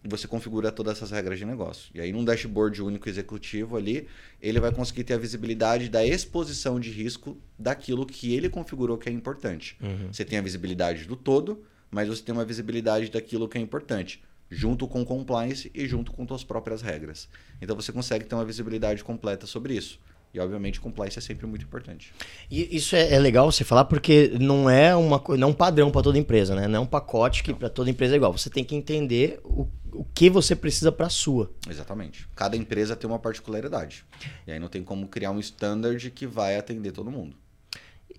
Você 0.07 0.27
configura 0.27 0.71
todas 0.71 0.97
essas 0.97 1.09
regras 1.09 1.39
de 1.39 1.45
negócio. 1.45 1.89
E 1.95 1.99
aí, 1.99 2.11
num 2.11 2.23
dashboard 2.23 2.79
único 2.83 3.09
executivo 3.09 3.75
ali, 3.75 4.07
ele 4.39 4.59
vai 4.59 4.71
conseguir 4.71 5.03
ter 5.03 5.15
a 5.15 5.17
visibilidade 5.17 5.89
da 5.89 6.05
exposição 6.05 6.79
de 6.79 6.91
risco 6.91 7.37
daquilo 7.57 8.05
que 8.05 8.35
ele 8.35 8.47
configurou 8.47 8.99
que 8.99 9.09
é 9.09 9.11
importante. 9.11 9.75
Uhum. 9.81 10.13
Você 10.13 10.23
tem 10.23 10.37
a 10.37 10.41
visibilidade 10.43 11.05
do 11.05 11.15
todo, 11.15 11.63
mas 11.89 12.07
você 12.07 12.21
tem 12.21 12.33
uma 12.33 12.45
visibilidade 12.45 13.09
daquilo 13.09 13.49
que 13.49 13.57
é 13.57 13.61
importante 13.61 14.21
junto 14.49 14.87
com 14.87 15.03
compliance 15.03 15.71
e 15.73 15.87
junto 15.87 16.11
com 16.11 16.27
suas 16.27 16.43
próprias 16.43 16.81
regras. 16.81 17.27
Então 17.61 17.75
você 17.75 17.91
consegue 17.91 18.25
ter 18.25 18.35
uma 18.35 18.45
visibilidade 18.45 19.03
completa 19.03 19.47
sobre 19.47 19.75
isso. 19.75 19.99
E 20.35 20.39
obviamente 20.39 20.81
compliance 20.81 21.17
é 21.17 21.21
sempre 21.21 21.47
muito 21.47 21.63
importante. 21.63 22.13
E 22.51 22.75
isso 22.75 22.93
é, 22.95 23.13
é 23.13 23.19
legal 23.19 23.49
você 23.49 23.63
falar 23.63 23.85
porque 23.85 24.33
não 24.39 24.69
é 24.69 24.93
uma 24.93 25.23
não 25.37 25.47
é 25.47 25.51
um 25.51 25.53
padrão 25.53 25.89
para 25.89 26.01
toda 26.01 26.17
empresa, 26.17 26.53
né? 26.53 26.67
Não 26.67 26.79
é 26.79 26.81
um 26.81 26.85
pacote 26.85 27.41
que 27.41 27.53
para 27.53 27.69
toda 27.69 27.89
empresa 27.89 28.15
é 28.15 28.17
igual. 28.17 28.33
Você 28.33 28.49
tem 28.49 28.63
que 28.63 28.75
entender 28.75 29.39
o, 29.45 29.65
o 29.93 30.03
que 30.03 30.29
você 30.29 30.53
precisa 30.53 30.91
para 30.91 31.07
a 31.07 31.09
sua. 31.09 31.53
Exatamente. 31.69 32.27
Cada 32.35 32.57
empresa 32.57 32.97
tem 32.97 33.09
uma 33.09 33.17
particularidade. 33.17 34.03
E 34.45 34.51
aí 34.51 34.59
não 34.59 34.67
tem 34.67 34.83
como 34.83 35.07
criar 35.07 35.31
um 35.31 35.39
standard 35.39 36.11
que 36.11 36.27
vai 36.27 36.57
atender 36.57 36.91
todo 36.91 37.09
mundo. 37.09 37.37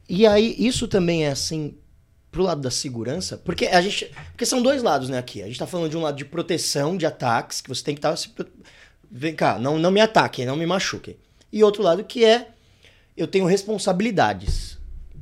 E 0.09 0.27
aí 0.27 0.55
isso 0.59 0.89
também 0.89 1.27
é 1.27 1.31
assim 1.31 1.77
pro 2.31 2.43
lado 2.43 2.63
da 2.63 2.71
segurança, 2.71 3.37
porque 3.37 3.67
a 3.67 3.83
gente. 3.83 4.11
Porque 4.31 4.47
são 4.47 4.63
dois 4.63 4.83
lados, 4.83 5.11
né, 5.11 5.19
aqui. 5.19 5.43
A 5.43 5.47
gente 5.47 5.59
tá 5.59 5.67
falando 5.67 5.91
de 5.91 5.97
um 5.99 6.03
lado 6.03 6.17
de 6.17 6.25
proteção 6.25 6.97
de 6.97 7.05
ataques, 7.05 7.61
que 7.61 7.69
você 7.69 7.83
tem 7.83 7.95
que 7.95 7.99
estar. 7.99 8.17
Tá, 8.17 8.47
vem 9.11 9.35
cá, 9.35 9.59
não, 9.59 9.79
não 9.79 9.91
me 9.91 10.01
ataquem, 10.01 10.47
não 10.47 10.57
me 10.57 10.65
machuquem. 10.67 11.17
E 11.53 11.63
outro 11.63 11.83
lado 11.83 12.05
que 12.05 12.25
é. 12.25 12.49
Eu 13.17 13.27
tenho 13.27 13.47
responsabilidades, 13.47 14.79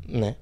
né? 0.09 0.35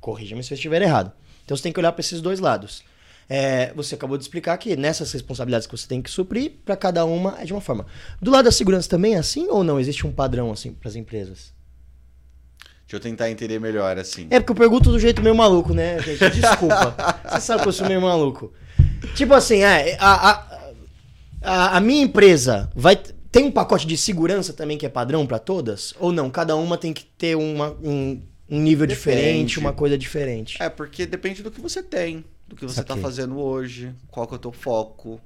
Corrija-me 0.00 0.42
se 0.42 0.52
eu 0.52 0.56
estiver 0.56 0.82
errado. 0.82 1.12
Então 1.44 1.56
você 1.56 1.62
tem 1.62 1.72
que 1.72 1.78
olhar 1.78 1.92
para 1.92 2.00
esses 2.00 2.20
dois 2.20 2.40
lados. 2.40 2.82
É, 3.28 3.72
você 3.74 3.94
acabou 3.94 4.16
de 4.16 4.24
explicar 4.24 4.56
que 4.58 4.76
nessas 4.76 5.12
responsabilidades 5.12 5.66
que 5.66 5.76
você 5.76 5.86
tem 5.86 6.02
que 6.02 6.10
suprir, 6.10 6.52
para 6.64 6.76
cada 6.76 7.04
uma 7.04 7.40
é 7.40 7.44
de 7.44 7.52
uma 7.52 7.60
forma. 7.60 7.86
Do 8.20 8.30
lado 8.30 8.46
da 8.46 8.52
segurança 8.52 8.88
também 8.88 9.14
é 9.14 9.18
assim 9.18 9.48
ou 9.48 9.62
não? 9.62 9.78
Existe 9.78 10.06
um 10.06 10.12
padrão 10.12 10.50
assim 10.50 10.72
para 10.72 10.88
as 10.88 10.96
empresas? 10.96 11.52
Deixa 12.86 12.96
eu 12.96 13.00
tentar 13.00 13.28
entender 13.28 13.58
melhor, 13.58 13.98
assim. 13.98 14.28
É 14.30 14.38
porque 14.38 14.52
eu 14.52 14.56
pergunto 14.56 14.92
do 14.92 15.00
jeito 15.00 15.20
meio 15.20 15.34
maluco, 15.34 15.74
né, 15.74 16.00
gente? 16.00 16.30
Desculpa. 16.30 16.94
Você 17.28 17.40
sabe 17.40 17.62
que 17.62 17.68
eu 17.68 17.72
sou 17.72 17.88
meio 17.88 18.00
maluco. 18.00 18.52
Tipo 19.16 19.34
assim, 19.34 19.62
é, 19.64 19.96
a, 19.98 20.30
a, 20.30 20.60
a, 21.42 21.76
a 21.78 21.80
minha 21.80 22.04
empresa 22.04 22.70
vai. 22.76 22.96
Tem 23.36 23.44
um 23.44 23.52
pacote 23.52 23.86
de 23.86 23.98
segurança 23.98 24.54
também 24.54 24.78
que 24.78 24.86
é 24.86 24.88
padrão 24.88 25.26
para 25.26 25.38
todas? 25.38 25.92
Ou 26.00 26.10
não? 26.10 26.30
Cada 26.30 26.56
uma 26.56 26.78
tem 26.78 26.94
que 26.94 27.04
ter 27.04 27.36
uma, 27.36 27.70
um, 27.82 28.22
um 28.48 28.58
nível 28.62 28.86
depende. 28.86 28.94
diferente, 28.94 29.58
uma 29.58 29.74
coisa 29.74 29.98
diferente. 29.98 30.56
É, 30.58 30.70
porque 30.70 31.04
depende 31.04 31.42
do 31.42 31.50
que 31.50 31.60
você 31.60 31.82
tem, 31.82 32.24
do 32.48 32.56
que 32.56 32.64
você 32.64 32.80
está 32.80 32.96
fazendo 32.96 33.38
hoje, 33.38 33.94
qual 34.08 34.26
que 34.26 34.32
é 34.32 34.36
o 34.36 34.38
teu 34.38 34.52
foco. 34.52 35.20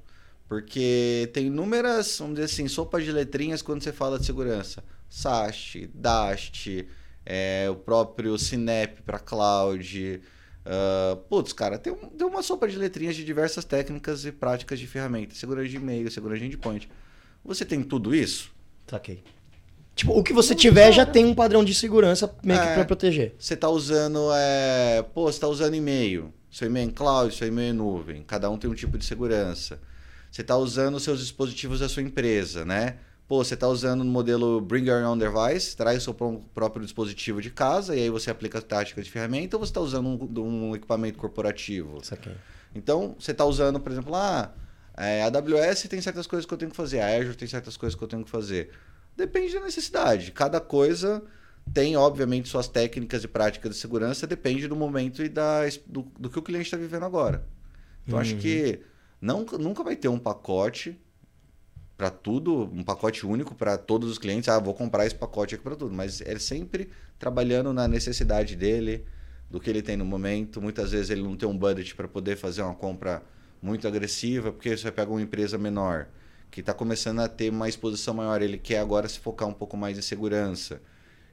Porque 0.45 1.29
tem 1.31 1.47
inúmeras, 1.47 2.17
vamos 2.19 2.35
dizer 2.35 2.47
assim, 2.47 2.67
sopas 2.67 3.05
de 3.05 3.13
letrinhas 3.13 3.61
quando 3.61 3.81
você 3.81 3.93
fala 3.93 4.19
de 4.19 4.25
segurança. 4.25 4.83
SAST, 5.09 5.89
DAST, 5.93 6.85
é, 7.25 7.69
o 7.69 7.75
próprio 7.75 8.37
Sinep 8.37 9.03
para 9.03 9.19
cloud. 9.19 10.21
Uh, 10.65 11.15
putz, 11.29 11.53
cara, 11.53 11.79
tem, 11.79 11.93
um, 11.93 12.09
tem 12.09 12.27
uma 12.27 12.43
sopa 12.43 12.67
de 12.67 12.77
letrinhas 12.77 13.15
de 13.15 13.23
diversas 13.23 13.63
técnicas 13.63 14.25
e 14.25 14.33
práticas 14.33 14.81
de 14.81 14.85
ferramentas. 14.85 15.37
Segurança 15.37 15.69
de 15.69 15.77
e-mail, 15.77 16.11
segurança 16.11 16.41
de 16.41 16.47
endpoint. 16.47 16.89
Você 17.43 17.65
tem 17.65 17.81
tudo 17.83 18.13
isso? 18.13 18.51
Saquei. 18.87 19.23
Tipo, 19.95 20.17
o 20.17 20.23
que 20.23 20.33
você 20.33 20.55
tiver 20.55 20.91
já 20.91 21.05
tem 21.05 21.25
um 21.25 21.35
padrão 21.35 21.63
de 21.63 21.73
segurança 21.75 22.33
meio 22.43 22.59
é, 22.59 22.67
que 22.67 22.73
pra 22.73 22.85
proteger. 22.85 23.35
Você 23.37 23.55
tá 23.55 23.69
usando. 23.69 24.29
É... 24.33 25.03
Pô, 25.13 25.31
você 25.31 25.39
tá 25.39 25.47
usando 25.47 25.75
e-mail. 25.75 26.33
Seu 26.49 26.67
e-mail 26.67 26.89
em 26.89 26.91
cloud, 26.91 27.33
seu 27.33 27.47
e-mail 27.47 27.73
em 27.73 27.77
nuvem. 27.77 28.23
Cada 28.23 28.49
um 28.49 28.57
tem 28.57 28.69
um 28.69 28.73
tipo 28.73 28.97
de 28.97 29.05
segurança. 29.05 29.79
Você 30.31 30.43
tá 30.43 30.55
usando 30.57 30.99
seus 30.99 31.19
dispositivos 31.19 31.79
da 31.79 31.89
sua 31.89 32.01
empresa, 32.01 32.65
né? 32.65 32.97
Pô, 33.27 33.43
você 33.43 33.53
está 33.53 33.67
usando 33.67 34.01
o 34.01 34.05
modelo 34.05 34.59
Bring 34.59 34.89
Your 34.89 35.05
Own 35.05 35.17
Device, 35.17 35.75
traz 35.75 35.99
o 35.99 36.01
seu 36.01 36.13
próprio 36.53 36.83
dispositivo 36.83 37.41
de 37.41 37.49
casa 37.49 37.95
e 37.95 37.99
aí 37.99 38.09
você 38.09 38.29
aplica 38.29 38.59
a 38.59 38.61
tática 38.61 39.01
de 39.01 39.09
ferramenta 39.09 39.55
ou 39.55 39.65
você 39.65 39.69
está 39.69 39.79
usando 39.79 40.07
um, 40.07 40.69
um, 40.69 40.75
equipamento 40.75 41.17
corporativo? 41.17 41.99
Isso 42.01 42.13
aqui. 42.13 42.29
Então, 42.75 43.15
você 43.17 43.31
está 43.31 43.45
usando, 43.45 43.79
por 43.79 43.89
exemplo, 43.89 44.11
lá, 44.11 44.53
ah, 44.53 44.61
é, 45.01 45.23
a 45.23 45.25
AWS 45.27 45.83
tem 45.83 46.01
certas 46.01 46.27
coisas 46.27 46.45
que 46.45 46.53
eu 46.53 46.57
tenho 46.57 46.71
que 46.71 46.77
fazer, 46.77 46.99
a 46.99 47.17
Azure 47.17 47.35
tem 47.35 47.47
certas 47.47 47.75
coisas 47.75 47.97
que 47.97 48.03
eu 48.03 48.07
tenho 48.07 48.23
que 48.23 48.29
fazer. 48.29 48.69
Depende 49.15 49.53
da 49.53 49.61
necessidade. 49.61 50.31
Cada 50.31 50.59
coisa 50.59 51.23
tem, 51.73 51.95
obviamente, 51.97 52.49
suas 52.49 52.67
técnicas 52.67 53.23
e 53.23 53.27
práticas 53.27 53.75
de 53.75 53.81
segurança, 53.81 54.27
depende 54.27 54.67
do 54.67 54.75
momento 54.75 55.23
e 55.23 55.29
da, 55.29 55.61
do, 55.85 56.03
do 56.19 56.29
que 56.29 56.39
o 56.39 56.41
cliente 56.41 56.65
está 56.65 56.77
vivendo 56.77 57.03
agora. 57.03 57.47
Então, 58.05 58.15
uhum. 58.17 58.21
acho 58.21 58.35
que 58.37 58.81
não, 59.19 59.45
nunca 59.59 59.83
vai 59.83 59.95
ter 59.95 60.07
um 60.07 60.19
pacote 60.19 60.99
para 61.97 62.09
tudo, 62.09 62.63
um 62.73 62.83
pacote 62.83 63.25
único 63.25 63.53
para 63.53 63.77
todos 63.77 64.09
os 64.09 64.17
clientes. 64.17 64.49
Ah, 64.49 64.59
vou 64.59 64.73
comprar 64.73 65.05
esse 65.05 65.15
pacote 65.15 65.55
aqui 65.55 65.63
para 65.63 65.75
tudo. 65.75 65.93
Mas 65.93 66.21
é 66.21 66.37
sempre 66.39 66.89
trabalhando 67.19 67.71
na 67.73 67.87
necessidade 67.87 68.55
dele, 68.55 69.05
do 69.49 69.59
que 69.59 69.69
ele 69.69 69.81
tem 69.81 69.95
no 69.95 70.05
momento. 70.05 70.61
Muitas 70.61 70.91
vezes 70.91 71.11
ele 71.11 71.21
não 71.21 71.35
tem 71.35 71.47
um 71.47 71.57
budget 71.57 71.93
para 71.93 72.07
poder 72.07 72.35
fazer 72.37 72.63
uma 72.63 72.73
compra 72.73 73.21
muito 73.61 73.87
agressiva, 73.87 74.51
porque 74.51 74.75
você 74.75 74.91
pega 74.91 75.11
uma 75.11 75.21
empresa 75.21 75.57
menor 75.57 76.07
que 76.49 76.59
está 76.59 76.73
começando 76.73 77.19
a 77.19 77.29
ter 77.29 77.49
uma 77.49 77.69
exposição 77.69 78.13
maior, 78.13 78.41
ele 78.41 78.57
quer 78.57 78.79
agora 78.79 79.07
se 79.07 79.19
focar 79.19 79.47
um 79.47 79.53
pouco 79.53 79.77
mais 79.77 79.97
em 79.97 80.01
segurança. 80.01 80.81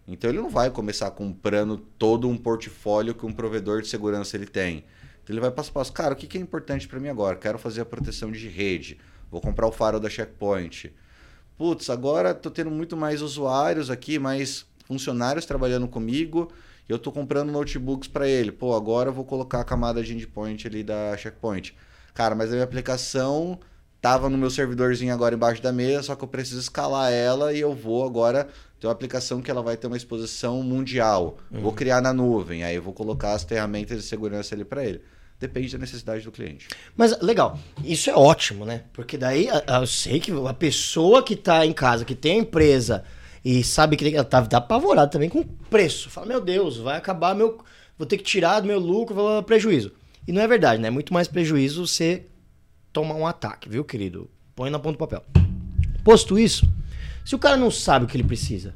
Então 0.06 0.30
ele 0.30 0.38
não 0.38 0.48
vai 0.48 0.70
começar 0.70 1.10
comprando 1.10 1.76
todo 1.98 2.28
um 2.28 2.36
portfólio 2.36 3.14
que 3.14 3.26
um 3.26 3.32
provedor 3.32 3.82
de 3.82 3.88
segurança 3.88 4.36
ele 4.36 4.46
tem. 4.46 4.84
Então 5.22 5.34
ele 5.34 5.40
vai 5.40 5.50
passo 5.50 5.70
a 5.70 5.72
passo. 5.72 5.92
Cara, 5.92 6.14
o 6.14 6.16
que 6.16 6.38
é 6.38 6.40
importante 6.40 6.86
para 6.86 7.00
mim 7.00 7.08
agora? 7.08 7.36
Quero 7.36 7.58
fazer 7.58 7.80
a 7.80 7.84
proteção 7.84 8.30
de 8.30 8.48
rede 8.48 8.98
Vou 9.30 9.42
comprar 9.42 9.66
o 9.66 9.72
faro 9.72 10.00
da 10.00 10.08
Checkpoint. 10.08 10.90
Putz, 11.58 11.90
agora 11.90 12.30
estou 12.30 12.50
tendo 12.50 12.70
muito 12.70 12.96
mais 12.96 13.20
usuários 13.20 13.90
aqui, 13.90 14.18
mais 14.18 14.64
funcionários 14.86 15.44
trabalhando 15.44 15.86
comigo 15.86 16.50
eu 16.88 16.98
tô 16.98 17.12
comprando 17.12 17.52
notebooks 17.52 18.08
para 18.08 18.26
ele. 18.26 18.50
Pô, 18.50 18.74
agora 18.74 19.10
eu 19.10 19.12
vou 19.12 19.24
colocar 19.24 19.60
a 19.60 19.64
camada 19.64 20.02
de 20.02 20.14
endpoint 20.16 20.66
ali 20.66 20.82
da 20.82 21.14
Checkpoint. 21.16 21.76
Cara, 22.14 22.34
mas 22.34 22.48
a 22.50 22.52
minha 22.52 22.64
aplicação 22.64 23.58
tava 24.00 24.28
no 24.28 24.38
meu 24.38 24.50
servidorzinho 24.50 25.12
agora 25.12 25.34
embaixo 25.34 25.62
da 25.62 25.72
mesa, 25.72 26.04
só 26.04 26.16
que 26.16 26.24
eu 26.24 26.28
preciso 26.28 26.60
escalar 26.60 27.12
ela 27.12 27.52
e 27.52 27.60
eu 27.60 27.74
vou 27.74 28.04
agora 28.04 28.48
ter 28.80 28.86
uma 28.86 28.92
aplicação 28.92 29.42
que 29.42 29.50
ela 29.50 29.62
vai 29.62 29.76
ter 29.76 29.86
uma 29.86 29.96
exposição 29.96 30.62
mundial. 30.62 31.38
Uhum. 31.50 31.60
Vou 31.62 31.72
criar 31.72 32.00
na 32.00 32.12
nuvem, 32.12 32.62
aí 32.62 32.76
eu 32.76 32.82
vou 32.82 32.92
colocar 32.92 33.32
as 33.32 33.44
ferramentas 33.44 33.98
de 33.98 34.04
segurança 34.04 34.54
ali 34.54 34.64
para 34.64 34.84
ele. 34.84 35.00
Depende 35.40 35.72
da 35.72 35.78
necessidade 35.78 36.24
do 36.24 36.32
cliente. 36.32 36.66
Mas 36.96 37.20
legal, 37.20 37.58
isso 37.84 38.10
é 38.10 38.14
ótimo, 38.14 38.64
né? 38.64 38.84
Porque 38.92 39.16
daí 39.16 39.48
eu 39.48 39.86
sei 39.86 40.18
que 40.18 40.32
a 40.32 40.54
pessoa 40.54 41.22
que 41.22 41.34
está 41.34 41.64
em 41.64 41.72
casa, 41.72 42.04
que 42.04 42.14
tem 42.14 42.38
a 42.38 42.42
empresa 42.42 43.04
e 43.44 43.62
sabe 43.62 43.96
que 43.96 44.14
ela 44.14 44.24
tá, 44.24 44.44
tá 44.44 44.58
apavorada 44.58 45.08
também 45.08 45.28
com 45.28 45.40
o 45.40 45.44
preço. 45.70 46.10
Fala, 46.10 46.26
meu 46.26 46.40
Deus, 46.40 46.78
vai 46.78 46.96
acabar 46.96 47.36
meu. 47.36 47.58
Vou 47.96 48.06
ter 48.06 48.16
que 48.16 48.24
tirar 48.24 48.60
do 48.60 48.66
meu 48.66 48.80
lucro, 48.80 49.14
vou 49.14 49.42
prejuízo. 49.42 49.92
E 50.28 50.32
não 50.32 50.42
é 50.42 50.46
verdade, 50.46 50.78
né? 50.78 50.88
É 50.88 50.90
muito 50.90 51.10
mais 51.10 51.26
prejuízo 51.26 51.86
você 51.86 52.26
tomar 52.92 53.14
um 53.14 53.26
ataque, 53.26 53.66
viu, 53.66 53.82
querido? 53.82 54.30
Põe 54.54 54.68
na 54.68 54.78
ponta 54.78 54.92
do 54.92 54.98
papel. 54.98 55.24
Posto 56.04 56.38
isso, 56.38 56.70
se 57.24 57.34
o 57.34 57.38
cara 57.38 57.56
não 57.56 57.70
sabe 57.70 58.04
o 58.04 58.08
que 58.08 58.14
ele 58.14 58.24
precisa. 58.24 58.74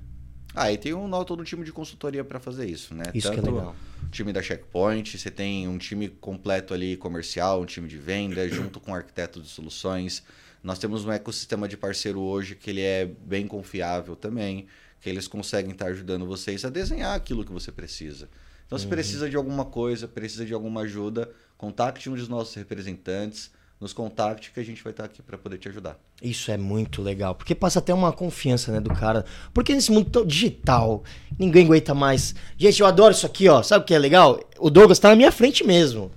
Ah, 0.55 0.73
e 0.73 0.79
tem 0.79 0.95
um 0.95 1.11
todo 1.25 1.43
um 1.43 1.45
time 1.45 1.63
de 1.63 1.71
consultoria 1.71 2.25
para 2.25 2.41
fazer 2.41 2.65
isso, 2.65 2.95
né? 2.95 3.05
Isso 3.13 3.29
Tanto 3.29 3.43
que 3.43 3.49
é 3.49 3.53
legal. 3.53 3.77
O 4.03 4.09
time 4.09 4.33
da 4.33 4.41
Checkpoint, 4.41 5.19
você 5.19 5.31
tem 5.31 5.69
um 5.69 5.77
time 5.77 6.09
completo 6.09 6.73
ali 6.73 6.97
comercial, 6.97 7.61
um 7.61 7.67
time 7.67 7.87
de 7.87 7.99
venda, 7.99 8.49
junto 8.49 8.81
com 8.81 8.93
um 8.93 8.95
arquiteto 8.95 9.39
de 9.39 9.49
soluções. 9.49 10.23
Nós 10.65 10.79
temos 10.79 11.05
um 11.05 11.13
ecossistema 11.13 11.69
de 11.69 11.77
parceiro 11.77 12.19
hoje 12.19 12.55
que 12.55 12.71
ele 12.71 12.81
é 12.81 13.05
bem 13.05 13.47
confiável 13.47 14.17
também, 14.17 14.69
que 15.03 15.11
eles 15.11 15.29
conseguem 15.29 15.73
estar 15.73 15.89
ajudando 15.89 16.25
vocês 16.25 16.65
a 16.65 16.71
desenhar 16.71 17.15
aquilo 17.15 17.45
que 17.45 17.53
você 17.53 17.71
precisa. 17.71 18.31
Então, 18.73 18.79
se 18.79 18.87
uhum. 18.87 18.91
precisa 18.91 19.29
de 19.29 19.37
alguma 19.37 19.67
coisa, 19.67 20.09
precisa 20.09 20.47
de 20.47 20.55
alguma 20.55 20.81
ajuda, 20.81 21.31
contacte 21.59 22.09
um 22.09 22.15
dos 22.15 22.27
nossos 22.27 22.55
representantes 22.55 23.51
nos 23.79 23.93
contacte 23.93 24.51
que 24.51 24.59
a 24.59 24.65
gente 24.65 24.83
vai 24.83 24.93
estar 24.93 25.05
aqui 25.05 25.21
para 25.21 25.37
poder 25.37 25.59
te 25.59 25.69
ajudar. 25.69 25.99
Isso 26.23 26.51
é 26.51 26.57
muito 26.57 27.03
legal, 27.03 27.35
porque 27.35 27.55
passa 27.55 27.81
até 27.81 27.93
uma 27.93 28.13
confiança, 28.13 28.73
né, 28.73 28.81
do 28.81 28.89
cara. 28.95 29.27
Porque 29.53 29.75
nesse 29.75 29.93
mundo 29.93 30.09
tão 30.09 30.25
digital, 30.25 31.05
ninguém 31.39 31.67
aguenta 31.67 31.93
mais. 31.93 32.35
Gente, 32.57 32.81
eu 32.81 32.87
adoro 32.87 33.13
isso 33.13 33.27
aqui, 33.27 33.47
ó. 33.47 33.63
Sabe 33.63 33.83
o 33.83 33.87
que 33.87 33.93
é 33.93 33.99
legal? 33.99 34.41
O 34.59 34.71
Douglas 34.71 34.99
tá 34.99 35.11
na 35.11 35.17
minha 35.17 35.33
frente 35.33 35.63
mesmo. 35.65 36.11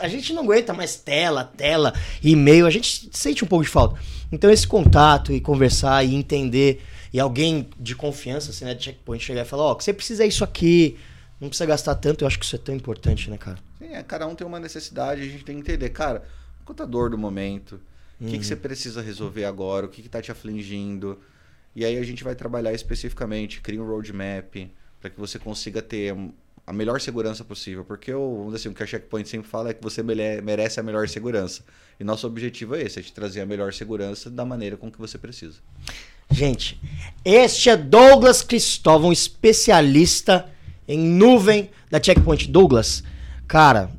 A 0.00 0.08
gente 0.08 0.32
não 0.32 0.42
aguenta 0.42 0.72
mais 0.72 0.96
tela, 0.96 1.44
tela, 1.44 1.94
e-mail, 2.20 2.66
a 2.66 2.70
gente 2.70 3.08
sente 3.12 3.44
um 3.44 3.46
pouco 3.46 3.64
de 3.64 3.70
falta. 3.70 4.00
Então 4.32 4.50
esse 4.50 4.66
contato 4.66 5.30
e 5.30 5.40
conversar 5.40 6.02
e 6.02 6.12
entender 6.12 6.82
e 7.12 7.20
alguém 7.20 7.68
de 7.78 7.94
confiança, 7.94 8.50
assim, 8.50 8.64
né, 8.64 8.74
de 8.74 8.82
checkpoint 8.82 9.22
chegar 9.22 9.42
e 9.42 9.44
falar, 9.44 9.62
ó, 9.62 9.72
oh, 9.72 9.74
você 9.80 9.92
precisa 9.92 10.26
isso 10.26 10.42
aqui, 10.42 10.96
não 11.44 11.48
precisa 11.50 11.66
gastar 11.66 11.94
tanto, 11.94 12.24
eu 12.24 12.26
acho 12.26 12.38
que 12.38 12.44
isso 12.44 12.56
é 12.56 12.58
tão 12.58 12.74
importante, 12.74 13.30
né, 13.30 13.38
cara? 13.38 13.58
Sim, 13.78 13.94
é, 13.94 14.02
cada 14.02 14.26
um 14.26 14.34
tem 14.34 14.46
uma 14.46 14.58
necessidade, 14.58 15.22
a 15.22 15.24
gente 15.24 15.44
tem 15.44 15.54
que 15.56 15.60
entender, 15.60 15.88
cara 15.90 16.24
contador 16.64 17.10
do 17.10 17.18
momento. 17.18 17.80
O 18.18 18.24
uhum. 18.24 18.30
que, 18.30 18.38
que 18.38 18.46
você 18.46 18.56
precisa 18.56 19.02
resolver 19.02 19.44
agora? 19.44 19.86
O 19.86 19.88
que 19.88 20.00
está 20.00 20.20
te 20.20 20.32
afligindo? 20.32 21.20
E 21.76 21.84
aí 21.84 21.98
a 21.98 22.02
gente 22.02 22.24
vai 22.24 22.34
trabalhar 22.34 22.72
especificamente, 22.72 23.60
cria 23.60 23.82
um 23.82 23.86
roadmap 23.86 24.70
para 25.00 25.10
que 25.10 25.18
você 25.18 25.38
consiga 25.38 25.82
ter 25.82 26.16
a 26.66 26.72
melhor 26.72 27.00
segurança 27.00 27.44
possível. 27.44 27.84
Porque 27.84 28.12
o, 28.12 28.36
vamos 28.36 28.46
dizer 28.46 28.56
assim, 28.56 28.68
o 28.70 28.74
que 28.74 28.82
a 28.82 28.86
Checkpoint 28.86 29.28
sempre 29.28 29.48
fala 29.48 29.70
é 29.70 29.74
que 29.74 29.82
você 29.82 30.02
merece 30.02 30.80
a 30.80 30.82
melhor 30.82 31.08
segurança. 31.08 31.64
E 31.98 32.04
nosso 32.04 32.26
objetivo 32.26 32.74
é 32.74 32.82
esse, 32.82 32.98
é 32.98 33.02
te 33.02 33.12
trazer 33.12 33.40
a 33.40 33.46
melhor 33.46 33.72
segurança 33.72 34.30
da 34.30 34.44
maneira 34.44 34.76
com 34.76 34.90
que 34.90 34.98
você 34.98 35.18
precisa. 35.18 35.58
Gente, 36.30 36.80
este 37.24 37.68
é 37.68 37.76
Douglas 37.76 38.42
Cristóvão, 38.42 39.12
especialista 39.12 40.50
em 40.86 40.98
nuvem 40.98 41.70
da 41.90 42.02
Checkpoint. 42.02 42.50
Douglas, 42.50 43.02
cara, 43.46 43.90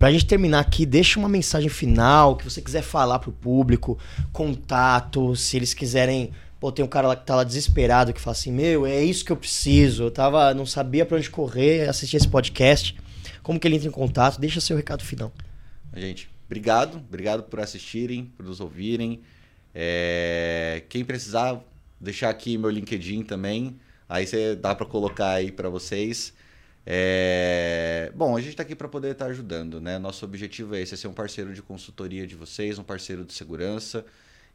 Pra 0.00 0.10
gente 0.10 0.24
terminar 0.24 0.60
aqui, 0.60 0.86
deixa 0.86 1.18
uma 1.18 1.28
mensagem 1.28 1.68
final 1.68 2.34
que 2.34 2.42
você 2.42 2.62
quiser 2.62 2.80
falar 2.80 3.18
pro 3.18 3.30
público, 3.30 3.98
contato, 4.32 5.36
se 5.36 5.58
eles 5.58 5.74
quiserem. 5.74 6.32
Pô, 6.58 6.72
tem 6.72 6.82
um 6.82 6.88
cara 6.88 7.08
lá 7.08 7.14
que 7.14 7.26
tá 7.26 7.36
lá 7.36 7.44
desesperado 7.44 8.10
que 8.10 8.18
fala 8.18 8.32
assim: 8.32 8.50
Meu, 8.50 8.86
é 8.86 9.04
isso 9.04 9.22
que 9.22 9.30
eu 9.30 9.36
preciso. 9.36 10.04
Eu 10.04 10.10
tava, 10.10 10.54
não 10.54 10.64
sabia 10.64 11.04
para 11.04 11.18
onde 11.18 11.28
correr, 11.28 11.86
assistir 11.86 12.16
esse 12.16 12.26
podcast. 12.26 12.96
Como 13.42 13.60
que 13.60 13.68
ele 13.68 13.76
entra 13.76 13.88
em 13.88 13.92
contato? 13.92 14.40
Deixa 14.40 14.58
seu 14.58 14.74
recado 14.74 15.04
final. 15.04 15.30
Gente, 15.94 16.30
obrigado. 16.46 16.96
Obrigado 16.96 17.42
por 17.42 17.60
assistirem, 17.60 18.32
por 18.38 18.46
nos 18.46 18.58
ouvirem. 18.58 19.20
É... 19.74 20.82
Quem 20.88 21.04
precisar, 21.04 21.60
deixar 22.00 22.30
aqui 22.30 22.56
meu 22.56 22.70
LinkedIn 22.70 23.22
também. 23.22 23.76
Aí 24.10 24.26
você 24.26 24.56
dá 24.56 24.74
para 24.74 24.84
colocar 24.84 25.30
aí 25.30 25.52
para 25.52 25.68
vocês. 25.68 26.34
É... 26.84 28.10
Bom, 28.12 28.36
a 28.36 28.40
gente 28.40 28.50
está 28.50 28.64
aqui 28.64 28.74
para 28.74 28.88
poder 28.88 29.12
estar 29.12 29.26
tá 29.26 29.30
ajudando, 29.30 29.80
né? 29.80 30.00
Nosso 30.00 30.24
objetivo 30.24 30.74
é 30.74 30.80
esse, 30.80 30.94
é 30.94 30.96
ser 30.96 31.06
um 31.06 31.12
parceiro 31.12 31.54
de 31.54 31.62
consultoria 31.62 32.26
de 32.26 32.34
vocês, 32.34 32.76
um 32.76 32.82
parceiro 32.82 33.24
de 33.24 33.32
segurança 33.32 34.04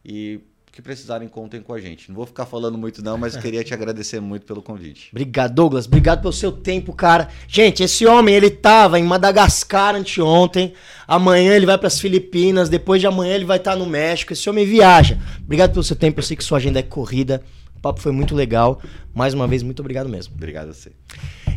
e 0.04 0.42
que 0.74 0.82
precisarem 0.82 1.30
contem 1.30 1.62
com 1.62 1.74
a 1.74 1.80
gente. 1.80 2.10
Não 2.10 2.18
vou 2.18 2.26
ficar 2.26 2.46
falando 2.46 2.78
muito 2.78 3.02
não, 3.02 3.18
mas 3.18 3.38
queria 3.38 3.64
te 3.64 3.74
agradecer 3.74 4.20
muito 4.20 4.46
pelo 4.46 4.62
convite. 4.62 5.08
Obrigado, 5.14 5.54
Douglas. 5.54 5.86
Obrigado 5.86 6.20
pelo 6.20 6.34
seu 6.34 6.52
tempo, 6.52 6.92
cara. 6.92 7.30
Gente, 7.48 7.82
esse 7.82 8.06
homem, 8.06 8.36
ele 8.36 8.50
tava 8.50 9.00
em 9.00 9.04
Madagascar 9.06 9.96
anteontem. 9.96 10.74
Amanhã 11.08 11.54
ele 11.54 11.66
vai 11.66 11.78
para 11.78 11.88
as 11.88 11.98
Filipinas, 11.98 12.68
depois 12.68 13.00
de 13.00 13.08
amanhã 13.08 13.36
ele 13.36 13.46
vai 13.46 13.56
estar 13.56 13.72
tá 13.72 13.78
no 13.78 13.86
México. 13.86 14.34
Esse 14.34 14.50
homem 14.50 14.66
viaja. 14.66 15.18
Obrigado 15.42 15.72
pelo 15.72 15.84
seu 15.84 15.96
tempo. 15.96 16.20
Eu 16.20 16.24
sei 16.24 16.36
que 16.36 16.44
sua 16.44 16.58
agenda 16.58 16.80
é 16.80 16.84
corrida. 16.84 17.42
O 17.86 17.94
papo 17.94 18.02
foi 18.02 18.12
muito 18.12 18.34
legal. 18.34 18.82
Mais 19.14 19.36
uma 19.36 19.48
vez, 19.48 19.62
muito 19.62 19.80
obrigado 19.80 20.10
mesmo. 20.10 20.34
Obrigado 20.34 20.70
a 20.70 20.74
você. 20.74 20.92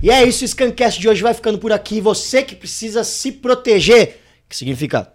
E 0.03 0.11
é 0.11 0.23
isso, 0.25 0.45
o 0.45 0.49
Scancast 0.49 1.01
de 1.01 1.09
hoje 1.09 1.23
vai 1.23 1.33
ficando 1.33 1.59
por 1.59 1.73
aqui. 1.73 2.03
Você 2.03 2.43
que 2.43 2.55
precisa 2.55 3.03
se 3.03 3.33
proteger, 3.33 4.21
que 4.47 4.55
significa 4.55 5.11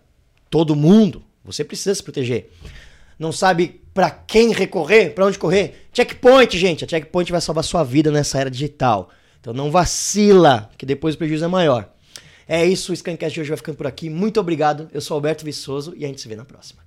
todo 0.49 0.75
mundo, 0.75 1.23
você 1.45 1.63
precisa 1.63 1.93
se 1.93 2.01
proteger. 2.01 2.49
Não 3.19 3.31
sabe 3.31 3.79
para 3.93 4.09
quem 4.09 4.53
recorrer, 4.53 5.11
para 5.11 5.27
onde 5.27 5.37
correr? 5.37 5.87
Checkpoint, 5.93 6.57
gente. 6.57 6.83
A 6.83 6.87
Checkpoint 6.87 7.31
vai 7.31 7.41
salvar 7.41 7.63
sua 7.63 7.83
vida 7.83 8.09
nessa 8.09 8.39
era 8.39 8.49
digital. 8.49 9.11
Então 9.39 9.53
não 9.53 9.69
vacila, 9.69 10.71
que 10.79 10.85
depois 10.85 11.13
o 11.13 11.17
prejuízo 11.19 11.45
é 11.45 11.47
maior. 11.47 11.93
É 12.47 12.65
isso, 12.65 12.91
o 12.91 12.95
Scancast 12.95 13.35
de 13.35 13.41
hoje 13.41 13.49
vai 13.49 13.57
ficando 13.57 13.77
por 13.77 13.85
aqui. 13.85 14.09
Muito 14.09 14.39
obrigado. 14.39 14.89
Eu 14.91 14.99
sou 14.99 15.13
Alberto 15.13 15.45
Viçoso 15.45 15.93
e 15.95 16.05
a 16.05 16.07
gente 16.07 16.21
se 16.21 16.27
vê 16.27 16.35
na 16.35 16.43
próxima. 16.43 16.82